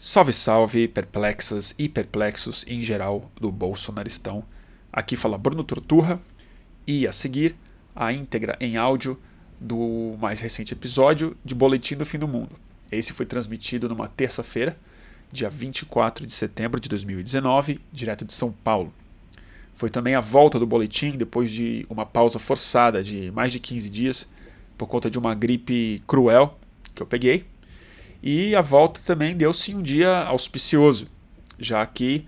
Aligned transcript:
Salve, 0.00 0.32
salve, 0.32 0.86
perplexas 0.86 1.74
e 1.76 1.88
perplexos 1.88 2.64
em 2.68 2.80
geral 2.80 3.28
do 3.34 3.50
Bolsonaristão. 3.50 4.44
Aqui 4.92 5.16
fala 5.16 5.36
Bruno 5.36 5.64
Torturra 5.64 6.22
e 6.86 7.04
a 7.04 7.10
seguir 7.10 7.56
a 7.96 8.12
íntegra 8.12 8.56
em 8.60 8.76
áudio 8.76 9.18
do 9.58 10.16
mais 10.20 10.40
recente 10.40 10.72
episódio 10.72 11.36
de 11.44 11.52
Boletim 11.52 11.96
do 11.96 12.06
Fim 12.06 12.16
do 12.16 12.28
Mundo. 12.28 12.54
Esse 12.92 13.12
foi 13.12 13.26
transmitido 13.26 13.88
numa 13.88 14.06
terça-feira, 14.06 14.78
dia 15.32 15.50
24 15.50 16.24
de 16.24 16.32
setembro 16.32 16.78
de 16.78 16.88
2019, 16.88 17.80
direto 17.92 18.24
de 18.24 18.32
São 18.32 18.52
Paulo. 18.52 18.94
Foi 19.74 19.90
também 19.90 20.14
a 20.14 20.20
volta 20.20 20.60
do 20.60 20.66
boletim 20.66 21.16
depois 21.16 21.50
de 21.50 21.84
uma 21.90 22.06
pausa 22.06 22.38
forçada 22.38 23.02
de 23.02 23.32
mais 23.32 23.50
de 23.50 23.58
15 23.58 23.90
dias 23.90 24.28
por 24.78 24.86
conta 24.86 25.10
de 25.10 25.18
uma 25.18 25.34
gripe 25.34 26.00
cruel 26.06 26.56
que 26.94 27.02
eu 27.02 27.06
peguei 27.06 27.44
e 28.22 28.54
a 28.54 28.60
volta 28.60 29.00
também 29.04 29.36
deu-se 29.36 29.74
um 29.74 29.82
dia 29.82 30.24
auspicioso, 30.24 31.08
já 31.58 31.84
que 31.86 32.26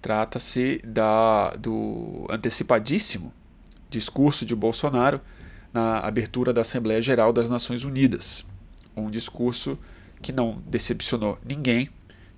trata-se 0.00 0.82
do 1.58 2.26
antecipadíssimo 2.30 3.32
discurso 3.88 4.46
de 4.46 4.54
Bolsonaro 4.54 5.20
na 5.72 5.98
abertura 5.98 6.52
da 6.52 6.60
Assembleia 6.60 7.02
Geral 7.02 7.32
das 7.32 7.50
Nações 7.50 7.84
Unidas. 7.84 8.44
Um 8.96 9.10
discurso 9.10 9.78
que 10.22 10.32
não 10.32 10.62
decepcionou 10.66 11.38
ninguém, 11.44 11.88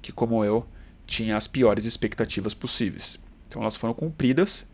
que, 0.01 0.13
como 0.13 0.45
eu, 0.45 0.67
tinha 1.07 1.37
as 1.37 1.47
piores 1.47 1.85
expectativas 1.85 2.55
possíveis. 2.55 3.19
Então 3.47 3.63
elas 3.63 3.77
foram 3.77 3.95
cumpridas 3.95 4.67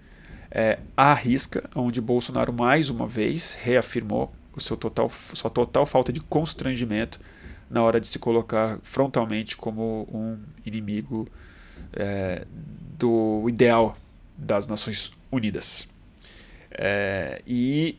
é, 0.51 0.79
à 0.97 1.13
risca, 1.15 1.69
onde 1.75 2.01
Bolsonaro 2.01 2.53
mais 2.53 2.91
uma 2.91 3.07
vez 3.07 3.53
reafirmou 3.53 4.33
o 4.55 4.61
seu 4.61 4.77
total, 4.77 5.11
sua 5.11 5.51
total 5.51 5.87
falta 5.87 6.13
de 6.13 6.21
constrangimento 6.21 7.19
na 7.71 7.83
hora 7.83 8.01
de 8.01 8.07
se 8.07 8.19
colocar 8.19 8.79
frontalmente 8.83 9.57
como 9.57 10.09
um 10.13 10.39
inimigo 10.65 11.27
é, 11.93 12.47
do 12.99 13.47
ideal 13.49 13.97
das 14.37 14.67
Nações 14.67 15.13
Unidas. 15.31 15.89
É, 16.71 17.43
e, 17.47 17.99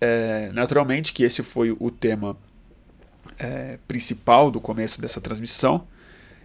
é, 0.00 0.50
naturalmente, 0.52 1.12
que 1.12 1.22
esse 1.24 1.42
foi 1.42 1.76
o 1.78 1.90
tema 1.90 2.36
é, 3.38 3.78
principal 3.86 4.50
do 4.50 4.60
começo 4.60 5.00
dessa 5.00 5.20
transmissão, 5.20 5.86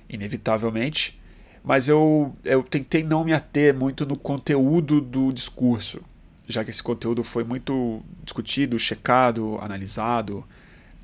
inevitavelmente, 0.09 1.19
mas 1.63 1.87
eu, 1.87 2.35
eu 2.43 2.63
tentei 2.63 3.03
não 3.03 3.23
me 3.23 3.33
ater 3.33 3.75
muito 3.75 4.05
no 4.05 4.17
conteúdo 4.17 5.01
do 5.01 5.31
discurso, 5.31 6.01
já 6.47 6.63
que 6.63 6.69
esse 6.69 6.81
conteúdo 6.81 7.23
foi 7.23 7.43
muito 7.43 8.01
discutido, 8.23 8.79
checado, 8.79 9.57
analisado, 9.61 10.45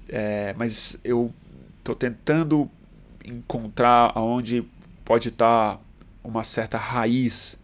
é, 0.09 0.55
mas 0.57 0.97
eu 1.03 1.31
Estou 1.85 1.93
tentando 1.93 2.67
encontrar 3.23 4.11
aonde 4.15 4.65
pode 5.05 5.29
estar 5.29 5.79
uma 6.23 6.43
certa 6.43 6.79
raiz 6.79 7.59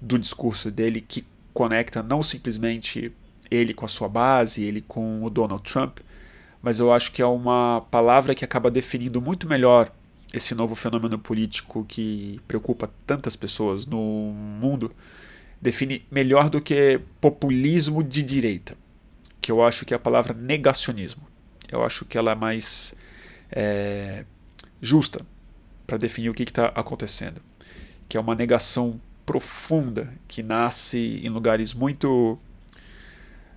do 0.00 0.16
discurso 0.20 0.70
dele 0.70 1.00
que 1.00 1.26
conecta 1.52 2.00
não 2.00 2.22
simplesmente 2.22 3.12
ele 3.50 3.74
com 3.74 3.84
a 3.84 3.88
sua 3.88 4.08
base, 4.08 4.62
ele 4.62 4.80
com 4.80 5.24
o 5.24 5.28
Donald 5.28 5.64
Trump, 5.64 5.98
mas 6.62 6.78
eu 6.78 6.92
acho 6.92 7.10
que 7.10 7.20
é 7.20 7.26
uma 7.26 7.84
palavra 7.90 8.36
que 8.36 8.44
acaba 8.44 8.70
definindo 8.70 9.20
muito 9.20 9.48
melhor 9.48 9.92
esse 10.32 10.54
novo 10.54 10.76
fenômeno 10.76 11.18
político 11.18 11.84
que 11.88 12.40
preocupa 12.46 12.88
tantas 13.04 13.34
pessoas 13.34 13.84
no 13.84 13.98
mundo, 14.00 14.92
define 15.60 16.06
melhor 16.08 16.48
do 16.48 16.60
que 16.60 17.00
populismo 17.20 18.04
de 18.04 18.22
direita, 18.22 18.78
que 19.40 19.50
eu 19.50 19.60
acho 19.60 19.84
que 19.84 19.92
é 19.92 19.96
a 19.96 19.98
palavra 19.98 20.32
negacionismo. 20.32 21.26
Eu 21.68 21.84
acho 21.84 22.04
que 22.04 22.16
ela 22.16 22.30
é 22.30 22.36
mais 22.36 22.94
é, 23.50 24.24
justa 24.80 25.20
para 25.86 25.96
definir 25.96 26.30
o 26.30 26.34
que 26.34 26.42
está 26.42 26.66
acontecendo, 26.66 27.40
que 28.08 28.16
é 28.16 28.20
uma 28.20 28.34
negação 28.34 29.00
profunda 29.24 30.12
que 30.28 30.42
nasce 30.42 31.20
em 31.22 31.28
lugares 31.28 31.74
muito 31.74 32.38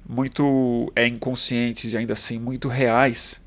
muito 0.07 0.91
é, 0.95 1.05
inconscientes 1.05 1.93
e 1.93 1.97
ainda 1.97 2.13
assim 2.13 2.39
muito 2.39 2.67
reais 2.67 3.39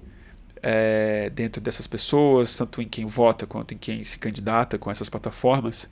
é, 0.62 1.28
dentro 1.30 1.60
dessas 1.60 1.88
pessoas, 1.88 2.54
tanto 2.54 2.80
em 2.80 2.88
quem 2.88 3.04
vota 3.04 3.46
quanto 3.46 3.74
em 3.74 3.78
quem 3.78 4.04
se 4.04 4.18
candidata 4.18 4.78
com 4.78 4.88
essas 4.90 5.08
plataformas, 5.08 5.88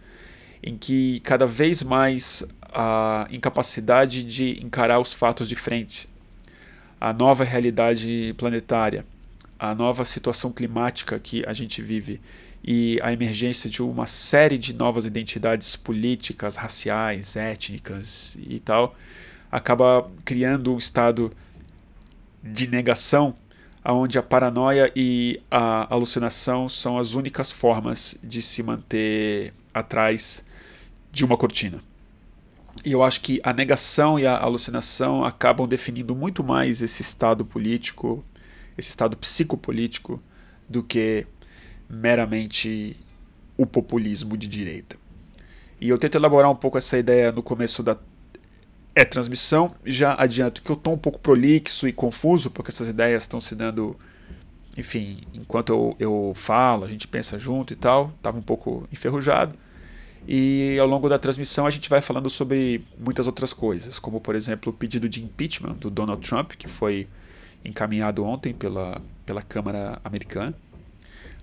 em 0.62 0.78
que 0.78 1.18
cada 1.20 1.46
vez 1.46 1.82
mais 1.82 2.44
a 2.72 3.26
incapacidade 3.30 4.22
de 4.22 4.64
encarar 4.64 5.00
os 5.00 5.12
fatos 5.12 5.48
de 5.48 5.56
frente, 5.56 6.08
a 7.00 7.12
nova 7.12 7.42
realidade 7.42 8.32
planetária, 8.38 9.04
a 9.60 9.74
nova 9.74 10.06
situação 10.06 10.50
climática 10.50 11.18
que 11.18 11.44
a 11.46 11.52
gente 11.52 11.82
vive 11.82 12.18
e 12.64 12.98
a 13.02 13.12
emergência 13.12 13.68
de 13.68 13.82
uma 13.82 14.06
série 14.06 14.56
de 14.56 14.72
novas 14.72 15.04
identidades 15.04 15.76
políticas, 15.76 16.56
raciais, 16.56 17.36
étnicas 17.36 18.38
e 18.40 18.58
tal, 18.58 18.96
acaba 19.52 20.10
criando 20.24 20.72
um 20.72 20.78
estado 20.78 21.30
de 22.42 22.66
negação 22.68 23.34
onde 23.84 24.18
a 24.18 24.22
paranoia 24.22 24.90
e 24.96 25.42
a 25.50 25.92
alucinação 25.92 26.66
são 26.66 26.96
as 26.96 27.14
únicas 27.14 27.52
formas 27.52 28.16
de 28.22 28.40
se 28.40 28.62
manter 28.62 29.52
atrás 29.74 30.42
de 31.12 31.22
uma 31.22 31.36
cortina. 31.36 31.82
E 32.82 32.92
eu 32.92 33.02
acho 33.02 33.20
que 33.20 33.40
a 33.42 33.52
negação 33.52 34.18
e 34.18 34.26
a 34.26 34.38
alucinação 34.38 35.22
acabam 35.22 35.66
definindo 35.66 36.16
muito 36.16 36.42
mais 36.42 36.80
esse 36.80 37.02
estado 37.02 37.44
político 37.44 38.24
esse 38.80 38.90
estado 38.90 39.16
psicopolítico 39.16 40.22
do 40.68 40.82
que 40.82 41.26
meramente 41.88 42.96
o 43.56 43.66
populismo 43.66 44.36
de 44.36 44.46
direita. 44.46 44.96
E 45.80 45.88
eu 45.88 45.98
tento 45.98 46.16
elaborar 46.16 46.50
um 46.50 46.56
pouco 46.56 46.78
essa 46.78 46.98
ideia 46.98 47.32
no 47.32 47.42
começo 47.42 47.82
da 47.82 47.96
é 48.94 49.04
transmissão. 49.04 49.74
Já 49.84 50.14
adianto 50.14 50.62
que 50.62 50.70
eu 50.70 50.76
estou 50.76 50.94
um 50.94 50.98
pouco 50.98 51.18
prolixo 51.18 51.88
e 51.88 51.92
confuso, 51.92 52.50
porque 52.50 52.70
essas 52.70 52.88
ideias 52.88 53.22
estão 53.22 53.40
se 53.40 53.54
dando, 53.54 53.96
enfim, 54.76 55.22
enquanto 55.32 55.70
eu, 55.70 55.96
eu 55.98 56.32
falo, 56.34 56.84
a 56.84 56.88
gente 56.88 57.08
pensa 57.08 57.38
junto 57.38 57.72
e 57.72 57.76
tal. 57.76 58.12
Estava 58.16 58.38
um 58.38 58.42
pouco 58.42 58.86
enferrujado. 58.92 59.58
E 60.28 60.78
ao 60.78 60.86
longo 60.86 61.08
da 61.08 61.18
transmissão 61.18 61.66
a 61.66 61.70
gente 61.70 61.88
vai 61.88 62.02
falando 62.02 62.28
sobre 62.28 62.84
muitas 62.98 63.26
outras 63.26 63.52
coisas, 63.52 63.98
como 63.98 64.20
por 64.20 64.34
exemplo 64.34 64.70
o 64.70 64.76
pedido 64.76 65.08
de 65.08 65.24
impeachment 65.24 65.74
do 65.74 65.90
Donald 65.90 66.26
Trump, 66.26 66.52
que 66.52 66.68
foi 66.68 67.08
encaminhado 67.64 68.24
ontem 68.24 68.52
pela, 68.52 69.00
pela 69.26 69.42
Câmara 69.42 70.00
Americana. 70.04 70.54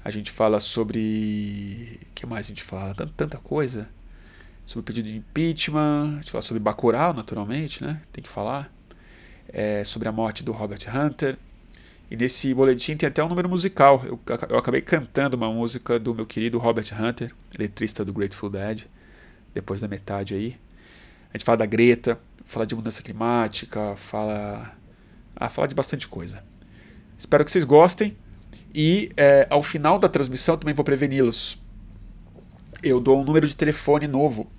A 0.04 0.10
gente 0.10 0.32
fala 0.32 0.60
sobre. 0.60 2.00
O 2.02 2.14
que 2.16 2.26
mais 2.26 2.46
a 2.46 2.50
gente 2.50 2.64
fala? 2.64 2.94
Tanta, 2.94 3.14
tanta 3.16 3.38
coisa. 3.38 3.90
Sobre 4.66 4.82
o 4.82 4.84
pedido 4.84 5.10
de 5.10 5.18
impeachment, 5.18 6.14
a 6.14 6.16
gente 6.18 6.32
fala 6.32 6.42
sobre 6.42 6.62
Bacurau, 6.62 7.14
naturalmente, 7.14 7.84
né? 7.84 8.02
Tem 8.12 8.24
que 8.24 8.30
falar. 8.30 8.72
É, 9.50 9.84
sobre 9.84 10.10
a 10.10 10.12
morte 10.12 10.44
do 10.44 10.52
Robert 10.52 10.80
Hunter. 10.94 11.38
E 12.10 12.16
nesse 12.16 12.54
boletim 12.54 12.96
tem 12.96 13.08
até 13.08 13.24
um 13.24 13.28
número 13.28 13.50
musical. 13.50 14.04
Eu, 14.06 14.20
eu 14.50 14.58
acabei 14.58 14.82
cantando 14.82 15.36
uma 15.36 15.52
música 15.52 16.00
do 16.00 16.14
meu 16.14 16.26
querido 16.26 16.58
Robert 16.58 16.88
Hunter, 16.98 17.34
letrista 17.58 18.04
do 18.06 18.14
Grateful 18.14 18.50
Dead, 18.50 18.86
depois 19.54 19.82
da 19.82 19.88
metade 19.88 20.34
aí. 20.34 20.58
A 21.34 21.38
gente 21.38 21.46
fala 21.46 21.58
da 21.58 21.66
Greta, 21.66 22.18
fala 22.46 22.66
de 22.66 22.76
mudança 22.76 23.04
climática, 23.04 23.96
fala 23.98 24.74
a 25.40 25.50
falar 25.50 25.68
de 25.68 25.75
bastante 25.75 26.08
coisa. 26.08 26.44
Espero 27.18 27.44
que 27.44 27.52
vocês 27.52 27.64
gostem 27.64 28.16
e 28.74 29.12
é, 29.18 29.48
ao 29.50 29.64
final 29.64 29.98
da 29.98 30.08
transmissão 30.08 30.58
também 30.58 30.74
vou 30.74 30.86
preveni-los. 30.86 31.62
Eu 32.84 33.00
dou 33.00 33.20
um 33.20 33.24
número 33.24 33.48
de 33.48 33.56
telefone 33.56 34.08
novo. 34.08 34.50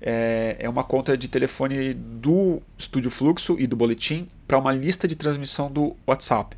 É, 0.00 0.56
é 0.58 0.68
uma 0.68 0.84
conta 0.84 1.16
de 1.16 1.28
telefone 1.28 1.94
do 1.94 2.60
Estúdio 2.76 3.10
Fluxo 3.10 3.56
e 3.58 3.66
do 3.66 3.76
Boletim 3.76 4.28
para 4.46 4.58
uma 4.58 4.72
lista 4.72 5.06
de 5.06 5.16
transmissão 5.16 5.70
do 5.70 5.96
WhatsApp. 6.06 6.56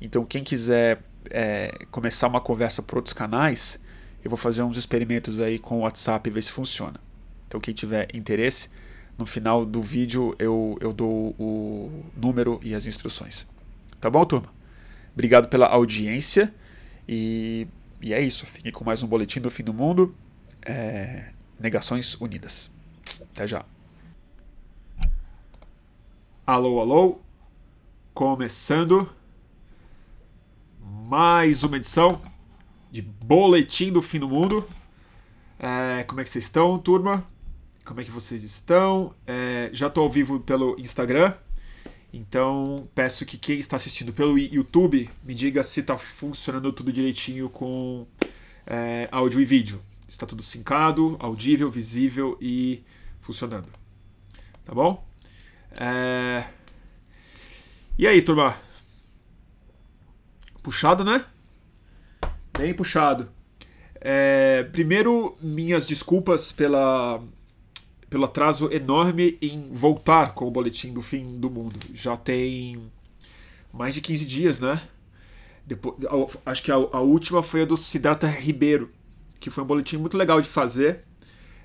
Então, 0.00 0.24
quem 0.24 0.44
quiser 0.44 1.02
é, 1.30 1.72
começar 1.90 2.28
uma 2.28 2.40
conversa 2.40 2.82
por 2.82 2.96
outros 2.96 3.12
canais, 3.12 3.78
eu 4.24 4.30
vou 4.30 4.36
fazer 4.36 4.62
uns 4.62 4.76
experimentos 4.76 5.40
aí 5.40 5.58
com 5.58 5.78
o 5.78 5.80
WhatsApp 5.80 6.28
e 6.28 6.32
ver 6.32 6.42
se 6.42 6.52
funciona. 6.52 7.00
Então, 7.46 7.60
quem 7.60 7.74
tiver 7.74 8.08
interesse, 8.14 8.70
no 9.18 9.26
final 9.26 9.64
do 9.64 9.80
vídeo 9.80 10.34
eu, 10.38 10.76
eu 10.80 10.92
dou 10.92 11.34
o 11.38 12.04
número 12.16 12.60
e 12.62 12.74
as 12.74 12.86
instruções. 12.86 13.46
Tá 14.00 14.10
bom, 14.10 14.24
turma? 14.24 14.52
Obrigado 15.14 15.48
pela 15.48 15.66
audiência 15.66 16.54
e, 17.08 17.66
e 18.02 18.12
é 18.12 18.20
isso. 18.20 18.44
Fiquem 18.44 18.70
com 18.70 18.84
mais 18.84 19.02
um 19.02 19.06
Boletim 19.06 19.40
do 19.40 19.50
Fim 19.50 19.64
do 19.64 19.72
Mundo. 19.72 20.14
É, 20.62 21.32
Negações 21.58 22.14
Unidas. 22.20 22.70
Até 23.22 23.46
já. 23.46 23.64
Alô, 26.46 26.80
alô. 26.80 27.20
Começando 28.12 29.10
mais 30.80 31.64
uma 31.64 31.76
edição 31.76 32.20
de 32.90 33.00
Boletim 33.00 33.90
do 33.90 34.02
Fim 34.02 34.18
do 34.18 34.28
Mundo. 34.28 34.66
É, 35.58 36.04
como 36.04 36.20
é 36.20 36.24
que 36.24 36.30
vocês 36.30 36.44
estão, 36.44 36.78
turma? 36.78 37.26
Como 37.86 38.00
é 38.00 38.04
que 38.04 38.10
vocês 38.10 38.42
estão? 38.42 39.14
É, 39.26 39.70
já 39.72 39.86
estou 39.86 40.02
ao 40.02 40.10
vivo 40.10 40.40
pelo 40.40 40.78
Instagram, 40.78 41.32
então 42.12 42.76
peço 42.94 43.24
que 43.24 43.38
quem 43.38 43.58
está 43.60 43.76
assistindo 43.76 44.12
pelo 44.12 44.36
YouTube 44.36 45.08
me 45.22 45.32
diga 45.32 45.62
se 45.62 45.80
está 45.80 45.96
funcionando 45.96 46.72
tudo 46.72 46.92
direitinho 46.92 47.48
com 47.48 48.04
é, 48.66 49.08
áudio 49.12 49.40
e 49.40 49.44
vídeo. 49.44 49.80
Está 50.08 50.26
tudo 50.26 50.42
sincado, 50.42 51.16
audível, 51.20 51.70
visível 51.70 52.36
e 52.40 52.84
funcionando. 53.20 53.68
Tá 54.64 54.74
bom? 54.74 55.06
É... 55.78 56.44
E 57.98 58.06
aí, 58.06 58.20
turma? 58.20 58.56
Puxado, 60.62 61.04
né? 61.04 61.24
Bem 62.56 62.74
puxado. 62.74 63.28
É... 64.00 64.64
Primeiro, 64.72 65.36
minhas 65.40 65.86
desculpas 65.86 66.52
pela 66.52 67.20
pelo 68.08 68.24
atraso 68.24 68.72
enorme 68.72 69.36
em 69.42 69.68
voltar 69.72 70.34
com 70.34 70.46
o 70.46 70.50
boletim 70.50 70.92
do 70.92 71.02
fim 71.02 71.38
do 71.38 71.50
mundo. 71.50 71.78
Já 71.92 72.16
tem 72.16 72.80
mais 73.72 73.94
de 73.94 74.00
15 74.00 74.24
dias, 74.24 74.60
né? 74.60 74.82
Depois, 75.66 75.96
acho 76.46 76.62
que 76.62 76.70
a, 76.70 76.76
a 76.76 77.00
última 77.00 77.42
foi 77.42 77.62
a 77.62 77.64
do 77.64 77.76
Siddhartha 77.76 78.28
Ribeiro, 78.28 78.90
que 79.40 79.50
foi 79.50 79.64
um 79.64 79.66
boletim 79.66 79.96
muito 79.96 80.16
legal 80.16 80.40
de 80.40 80.48
fazer. 80.48 81.04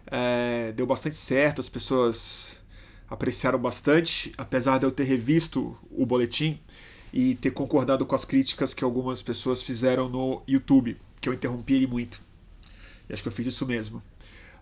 É, 0.08 0.72
deu 0.72 0.88
bastante 0.88 1.16
certo, 1.16 1.62
as 1.62 1.70
pessoas 1.70 2.60
apreciaram 3.08 3.60
bastante, 3.60 4.32
apesar 4.38 4.80
de 4.80 4.86
eu 4.86 4.92
ter 4.92 5.04
revisto 5.04 5.78
o 5.92 6.06
boletim 6.06 6.60
e 7.14 7.36
ter 7.36 7.52
concordado 7.52 8.06
com 8.06 8.16
as 8.16 8.26
críticas 8.26 8.74
que 8.74 8.84
algumas 8.84 9.22
pessoas 9.22 9.62
fizeram 9.62 10.10
no 10.10 10.42
YouTube, 10.48 10.98
que 11.20 11.30
eu 11.30 11.34
interrompi 11.34 11.74
ele 11.74 11.88
muito. 11.88 12.22
E 13.10 13.14
acho 13.14 13.22
que 13.22 13.28
eu 13.28 13.34
fiz 13.34 13.46
isso 13.46 13.66
mesmo. 13.66 14.02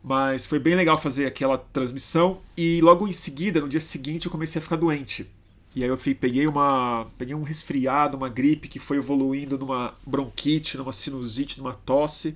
Mas 0.04 0.46
foi 0.46 0.60
bem 0.60 0.76
legal 0.76 0.98
fazer 0.98 1.26
aquela 1.26 1.58
transmissão 1.58 2.42
e 2.56 2.80
logo 2.82 3.08
em 3.08 3.12
seguida, 3.12 3.60
no 3.60 3.68
dia 3.68 3.80
seguinte, 3.80 4.26
eu 4.26 4.32
comecei 4.32 4.60
a 4.60 4.62
ficar 4.62 4.78
doente. 4.78 5.30
E 5.76 5.84
aí 5.84 5.90
eu 5.90 5.98
fui, 5.98 6.16
peguei 6.16 6.48
uma 6.48 7.08
peguei 7.18 7.36
um 7.36 7.44
resfriado, 7.44 8.18
uma 8.18 8.30
gripe 8.30 8.68
que 8.68 8.80
foi 8.80 8.98
evoluindo 8.98 9.58
numa 9.58 9.94
bronquite, 10.06 10.78
numa 10.78 10.92
sinusite, 10.94 11.60
numa 11.60 11.74
tosse. 11.74 12.36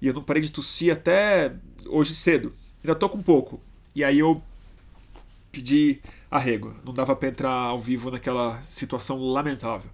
E 0.00 0.06
eu 0.06 0.14
não 0.14 0.22
parei 0.22 0.42
de 0.42 0.50
tossir 0.50 0.92
até 0.92 1.54
hoje 1.86 2.14
cedo. 2.14 2.54
Ainda 2.82 2.94
tô 2.94 3.08
com 3.08 3.18
um 3.18 3.22
pouco. 3.22 3.60
E 3.94 4.02
aí 4.02 4.18
eu 4.18 4.42
pedi 5.52 6.00
arrego. 6.30 6.74
Não 6.84 6.92
dava 6.92 7.14
para 7.14 7.28
entrar 7.28 7.50
ao 7.50 7.78
vivo 7.78 8.10
naquela 8.10 8.60
situação 8.68 9.18
lamentável. 9.20 9.90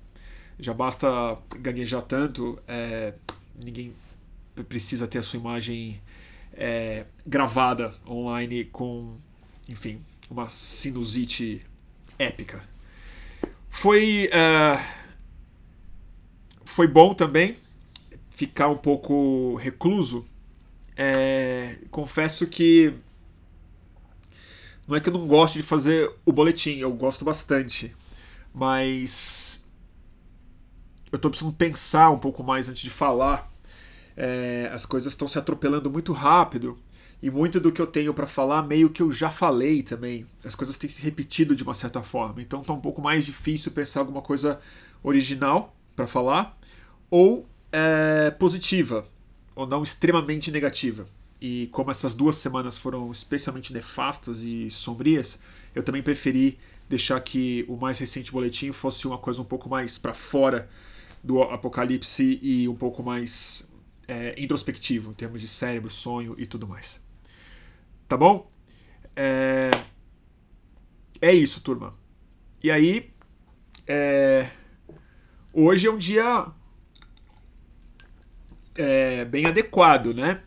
Já 0.59 0.73
basta 0.73 1.37
gaguejar 1.59 2.03
tanto, 2.03 2.59
é, 2.69 3.15
ninguém 3.63 3.93
precisa 4.69 5.07
ter 5.07 5.19
a 5.19 5.23
sua 5.23 5.41
imagem 5.41 6.01
é, 6.57 7.07
gravada 7.27 7.95
online 8.07 8.65
com, 8.67 9.17
enfim, 9.69 10.01
uma 10.31 10.49
sinusite 10.49 11.65
épica. 12.19 12.63
Foi, 13.69 14.29
uh, 14.29 14.85
foi 16.65 16.87
bom 16.87 17.15
também 17.15 17.57
ficar 18.31 18.69
um 18.69 18.77
pouco 18.77 19.55
recluso. 19.57 20.27
É, 20.97 21.79
confesso 21.91 22.47
que 22.47 22.95
não 24.87 24.97
é 24.97 25.01
que 25.01 25.09
eu 25.09 25.13
não 25.13 25.27
gosto 25.27 25.55
de 25.55 25.63
fazer 25.63 26.13
o 26.25 26.33
boletim, 26.33 26.79
eu 26.79 26.93
gosto 26.93 27.25
bastante, 27.25 27.95
mas 28.53 29.63
eu 31.11 31.17
estou 31.17 31.31
precisando 31.31 31.55
pensar 31.55 32.11
um 32.11 32.19
pouco 32.19 32.43
mais 32.43 32.69
antes 32.69 32.83
de 32.83 32.91
falar. 32.91 33.51
É, 34.17 34.71
as 34.73 34.87
coisas 34.87 35.13
estão 35.13 35.27
se 35.27 35.39
atropelando 35.39 35.91
muito 35.91 36.13
rápido 36.13 36.79
e 37.23 37.31
muito 37.31 37.59
do 37.59 37.73
que 37.73 37.81
eu 37.81 37.87
tenho 37.87 38.13
para 38.13 38.27
falar, 38.27 38.63
meio 38.63 38.91
que 38.91 39.03
eu 39.03 39.11
já 39.11 39.31
falei 39.31 39.83
também. 39.83 40.27
As 40.45 40.55
coisas 40.55 40.77
têm 40.77 40.91
se 40.91 41.03
repetido 41.03 41.57
de 41.57 41.63
uma 41.63 41.75
certa 41.75 42.03
forma. 42.03 42.43
Então 42.43 42.63
tá 42.63 42.73
um 42.73 42.81
pouco 42.81 43.01
mais 43.01 43.25
difícil 43.25 43.73
pensar 43.73 44.01
alguma 44.01 44.21
coisa 44.21 44.61
original 45.03 45.75
para 45.97 46.07
falar 46.07 46.59
ou 47.11 47.47
é, 47.73 48.31
positiva, 48.31 49.07
ou 49.55 49.67
não 49.67 49.83
extremamente 49.83 50.51
negativa. 50.51 51.07
E 51.41 51.69
como 51.73 51.91
essas 51.91 52.15
duas 52.15 52.37
semanas 52.37 52.79
foram 52.79 53.11
especialmente 53.11 53.73
nefastas 53.73 54.43
e 54.43 54.71
sombrias, 54.71 55.39
eu 55.75 55.83
também 55.83 56.03
preferi 56.03 56.59
deixar 56.89 57.21
que 57.21 57.65
o 57.69 57.77
mais 57.77 57.99
recente 57.99 58.31
boletim 58.31 58.73
fosse 58.73 59.07
uma 59.07 59.19
coisa 59.19 59.41
um 59.41 59.45
pouco 59.45 59.69
mais 59.69 59.99
para 59.99 60.15
fora 60.15 60.69
do 61.23 61.43
apocalipse 61.43 62.39
e 62.43 62.69
um 62.69 62.75
pouco 62.75 63.03
mais 63.03 63.67
é, 64.07 64.35
introspectivo 64.39 65.11
em 65.11 65.15
termos 65.15 65.41
de 65.41 65.49
cérebro, 65.49 65.91
sonho 65.91 66.35
e 66.39 66.47
tudo 66.47 66.67
mais. 66.67 67.01
Tá 68.09 68.17
bom? 68.17 68.51
É, 69.17 69.71
é 71.21 71.33
isso, 71.33 71.61
turma. 71.61 71.95
E 72.63 72.71
aí, 72.71 73.11
é... 73.87 74.51
hoje 75.53 75.87
é 75.87 75.91
um 75.91 75.99
dia 75.99 76.47
é, 78.75 79.25
bem 79.25 79.47
adequado, 79.47 80.15
né? 80.15 80.43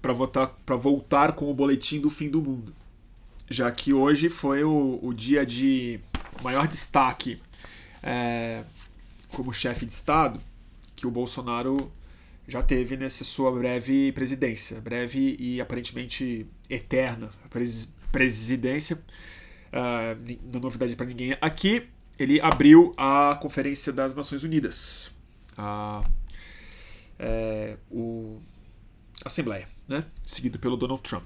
Para 0.00 0.12
voltar, 0.12 0.54
voltar 0.66 1.32
com 1.32 1.50
o 1.50 1.54
boletim 1.54 2.00
do 2.00 2.10
fim 2.10 2.28
do 2.28 2.42
mundo. 2.42 2.74
Já 3.48 3.70
que 3.70 3.92
hoje 3.92 4.28
foi 4.28 4.64
o, 4.64 4.98
o 5.02 5.12
dia 5.12 5.44
de 5.44 6.00
maior 6.42 6.66
destaque 6.66 7.40
é, 8.02 8.64
como 9.28 9.52
chefe 9.52 9.86
de 9.86 9.92
Estado 9.92 10.40
que 10.96 11.06
o 11.06 11.10
Bolsonaro 11.10 11.90
já 12.46 12.62
teve 12.62 12.96
nessa 12.96 13.24
sua 13.24 13.50
breve 13.52 14.12
presidência, 14.12 14.80
breve 14.80 15.36
e 15.38 15.60
aparentemente 15.60 16.46
eterna 16.68 17.30
pres 17.50 17.92
presidência. 18.10 18.96
Uh, 19.72 20.38
não 20.52 20.60
novidade 20.60 20.94
para 20.94 21.06
ninguém 21.06 21.36
aqui. 21.40 21.88
Ele 22.18 22.40
abriu 22.40 22.92
a 22.96 23.38
Conferência 23.40 23.92
das 23.92 24.14
Nações 24.14 24.44
Unidas, 24.44 25.10
a, 25.56 26.04
é, 27.18 27.78
o 27.90 28.38
Assembleia, 29.24 29.66
né? 29.88 30.04
seguido 30.22 30.58
pelo 30.58 30.76
Donald 30.76 31.02
Trump. 31.02 31.24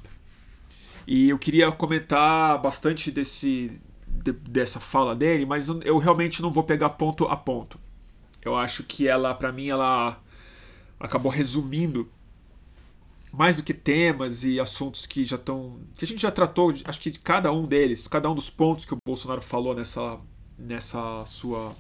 E 1.07 1.29
eu 1.29 1.39
queria 1.39 1.71
comentar 1.73 2.61
bastante 2.63 3.11
desse, 3.11 3.73
de, 4.07 4.33
dessa 4.33 4.79
fala 4.79 5.15
dele, 5.15 5.45
mas 5.45 5.69
eu 5.85 5.99
realmente 5.99 6.41
não 6.41 6.53
vou 6.53 6.63
pegar 6.63 6.91
ponto 6.91 7.25
a 7.25 7.37
ponto. 7.37 7.79
Eu 8.43 8.57
acho 8.57 8.85
que 8.85 9.09
ela, 9.09 9.35
para 9.35 9.51
mim, 9.51 9.69
ela 9.69 10.23
acabou 10.99 11.31
resumindo 11.31 12.11
mais 13.33 13.57
do 13.57 13.63
que 13.63 13.75
temas 13.75 14.45
e 14.45 14.59
assuntos 14.59 15.05
que 15.05 15.25
já 15.25 15.37
estão. 15.37 15.79
que 15.97 16.05
a 16.05 16.09
gente 16.09 16.23
já 16.23 16.31
tratou, 16.31 16.73
acho 16.85 17.01
que 17.01 17.11
de 17.11 17.19
cada 17.19 17.53
um 17.53 17.65
deles, 17.65 18.09
cada 18.09 18.31
um 18.31 18.35
dos 18.35 18.49
pontos 18.49 18.85
que 18.85 18.95
o 18.95 18.99
Bolsonaro 19.07 19.43
falou 19.43 19.75
nessa, 19.75 20.19
nessa 20.59 21.25
sua. 21.27 21.75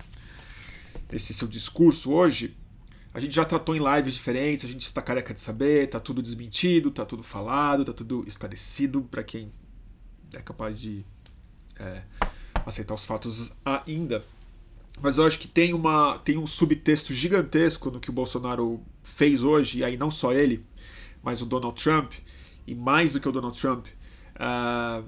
nesse 1.11 1.33
seu 1.33 1.49
discurso 1.49 2.13
hoje, 2.13 2.55
a 3.15 3.21
gente 3.21 3.35
já 3.35 3.45
tratou 3.45 3.75
em 3.75 3.81
lives 3.81 4.15
diferentes, 4.15 4.67
a 4.67 4.69
gente 4.69 4.83
está 4.83 5.01
careca 5.01 5.33
de 5.33 5.41
saber, 5.41 5.89
tá 5.89 5.99
tudo 5.99 6.21
desmentido, 6.21 6.91
tá 6.91 7.07
tudo 7.07 7.23
falado, 7.23 7.85
tá 7.85 7.93
tudo 7.93 8.25
esclarecido 8.27 9.01
para 9.03 9.23
quem 9.23 9.51
é 10.35 10.43
capaz 10.43 10.79
de 10.79 11.05
é, 11.79 12.03
aceitar 12.67 12.93
os 12.93 13.07
fatos 13.07 13.55
ainda. 13.65 14.23
Mas 15.01 15.19
eu 15.19 15.27
acho 15.27 15.39
que 15.39 15.47
tem, 15.47 15.75
uma, 15.75 16.19
tem 16.19 16.39
um 16.39 16.47
subtexto 16.47 17.13
gigantesco 17.13 17.91
no 17.91 18.01
que 18.01 18.11
o 18.11 18.13
Bolsonaro 18.13 18.81
fez 19.03 19.43
hoje, 19.43 19.81
e 19.81 19.85
aí 19.85 19.97
não 19.97 20.11
só 20.11 20.33
ele, 20.33 20.65
mas 21.23 21.43
o 21.43 21.47
Donald 21.47 21.81
Trump, 21.81 22.13
e 22.67 22.75
mais 22.75 23.13
do 23.13 23.21
que 23.21 23.29
o 23.29 23.33
Donald 23.33 23.59
Trump, 23.61 23.87
uh, 23.87 25.05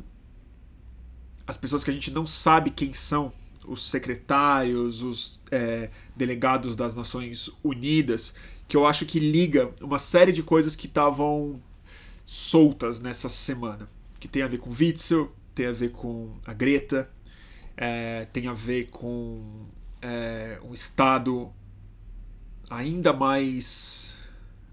as 1.46 1.56
pessoas 1.56 1.82
que 1.82 1.90
a 1.90 1.92
gente 1.92 2.10
não 2.10 2.26
sabe 2.26 2.70
quem 2.70 2.92
são, 2.92 3.32
os 3.66 3.90
secretários, 3.90 5.02
os 5.02 5.40
é, 5.50 5.90
delegados 6.16 6.74
das 6.74 6.94
Nações 6.94 7.50
Unidas, 7.62 8.34
que 8.66 8.76
eu 8.76 8.86
acho 8.86 9.04
que 9.06 9.20
liga 9.20 9.70
uma 9.80 9.98
série 9.98 10.32
de 10.32 10.42
coisas 10.42 10.74
que 10.74 10.86
estavam 10.86 11.60
soltas 12.24 13.00
nessa 13.00 13.28
semana, 13.28 13.88
que 14.18 14.28
tem 14.28 14.42
a 14.42 14.48
ver 14.48 14.58
com 14.58 14.70
Witzel, 14.70 15.32
tem 15.54 15.66
a 15.66 15.72
ver 15.72 15.90
com 15.90 16.34
a 16.46 16.52
Greta, 16.52 17.10
é, 17.76 18.26
tem 18.26 18.46
a 18.46 18.52
ver 18.52 18.88
com 18.90 19.66
é, 20.02 20.58
um 20.62 20.72
Estado 20.72 21.52
ainda 22.70 23.12
mais. 23.12 24.14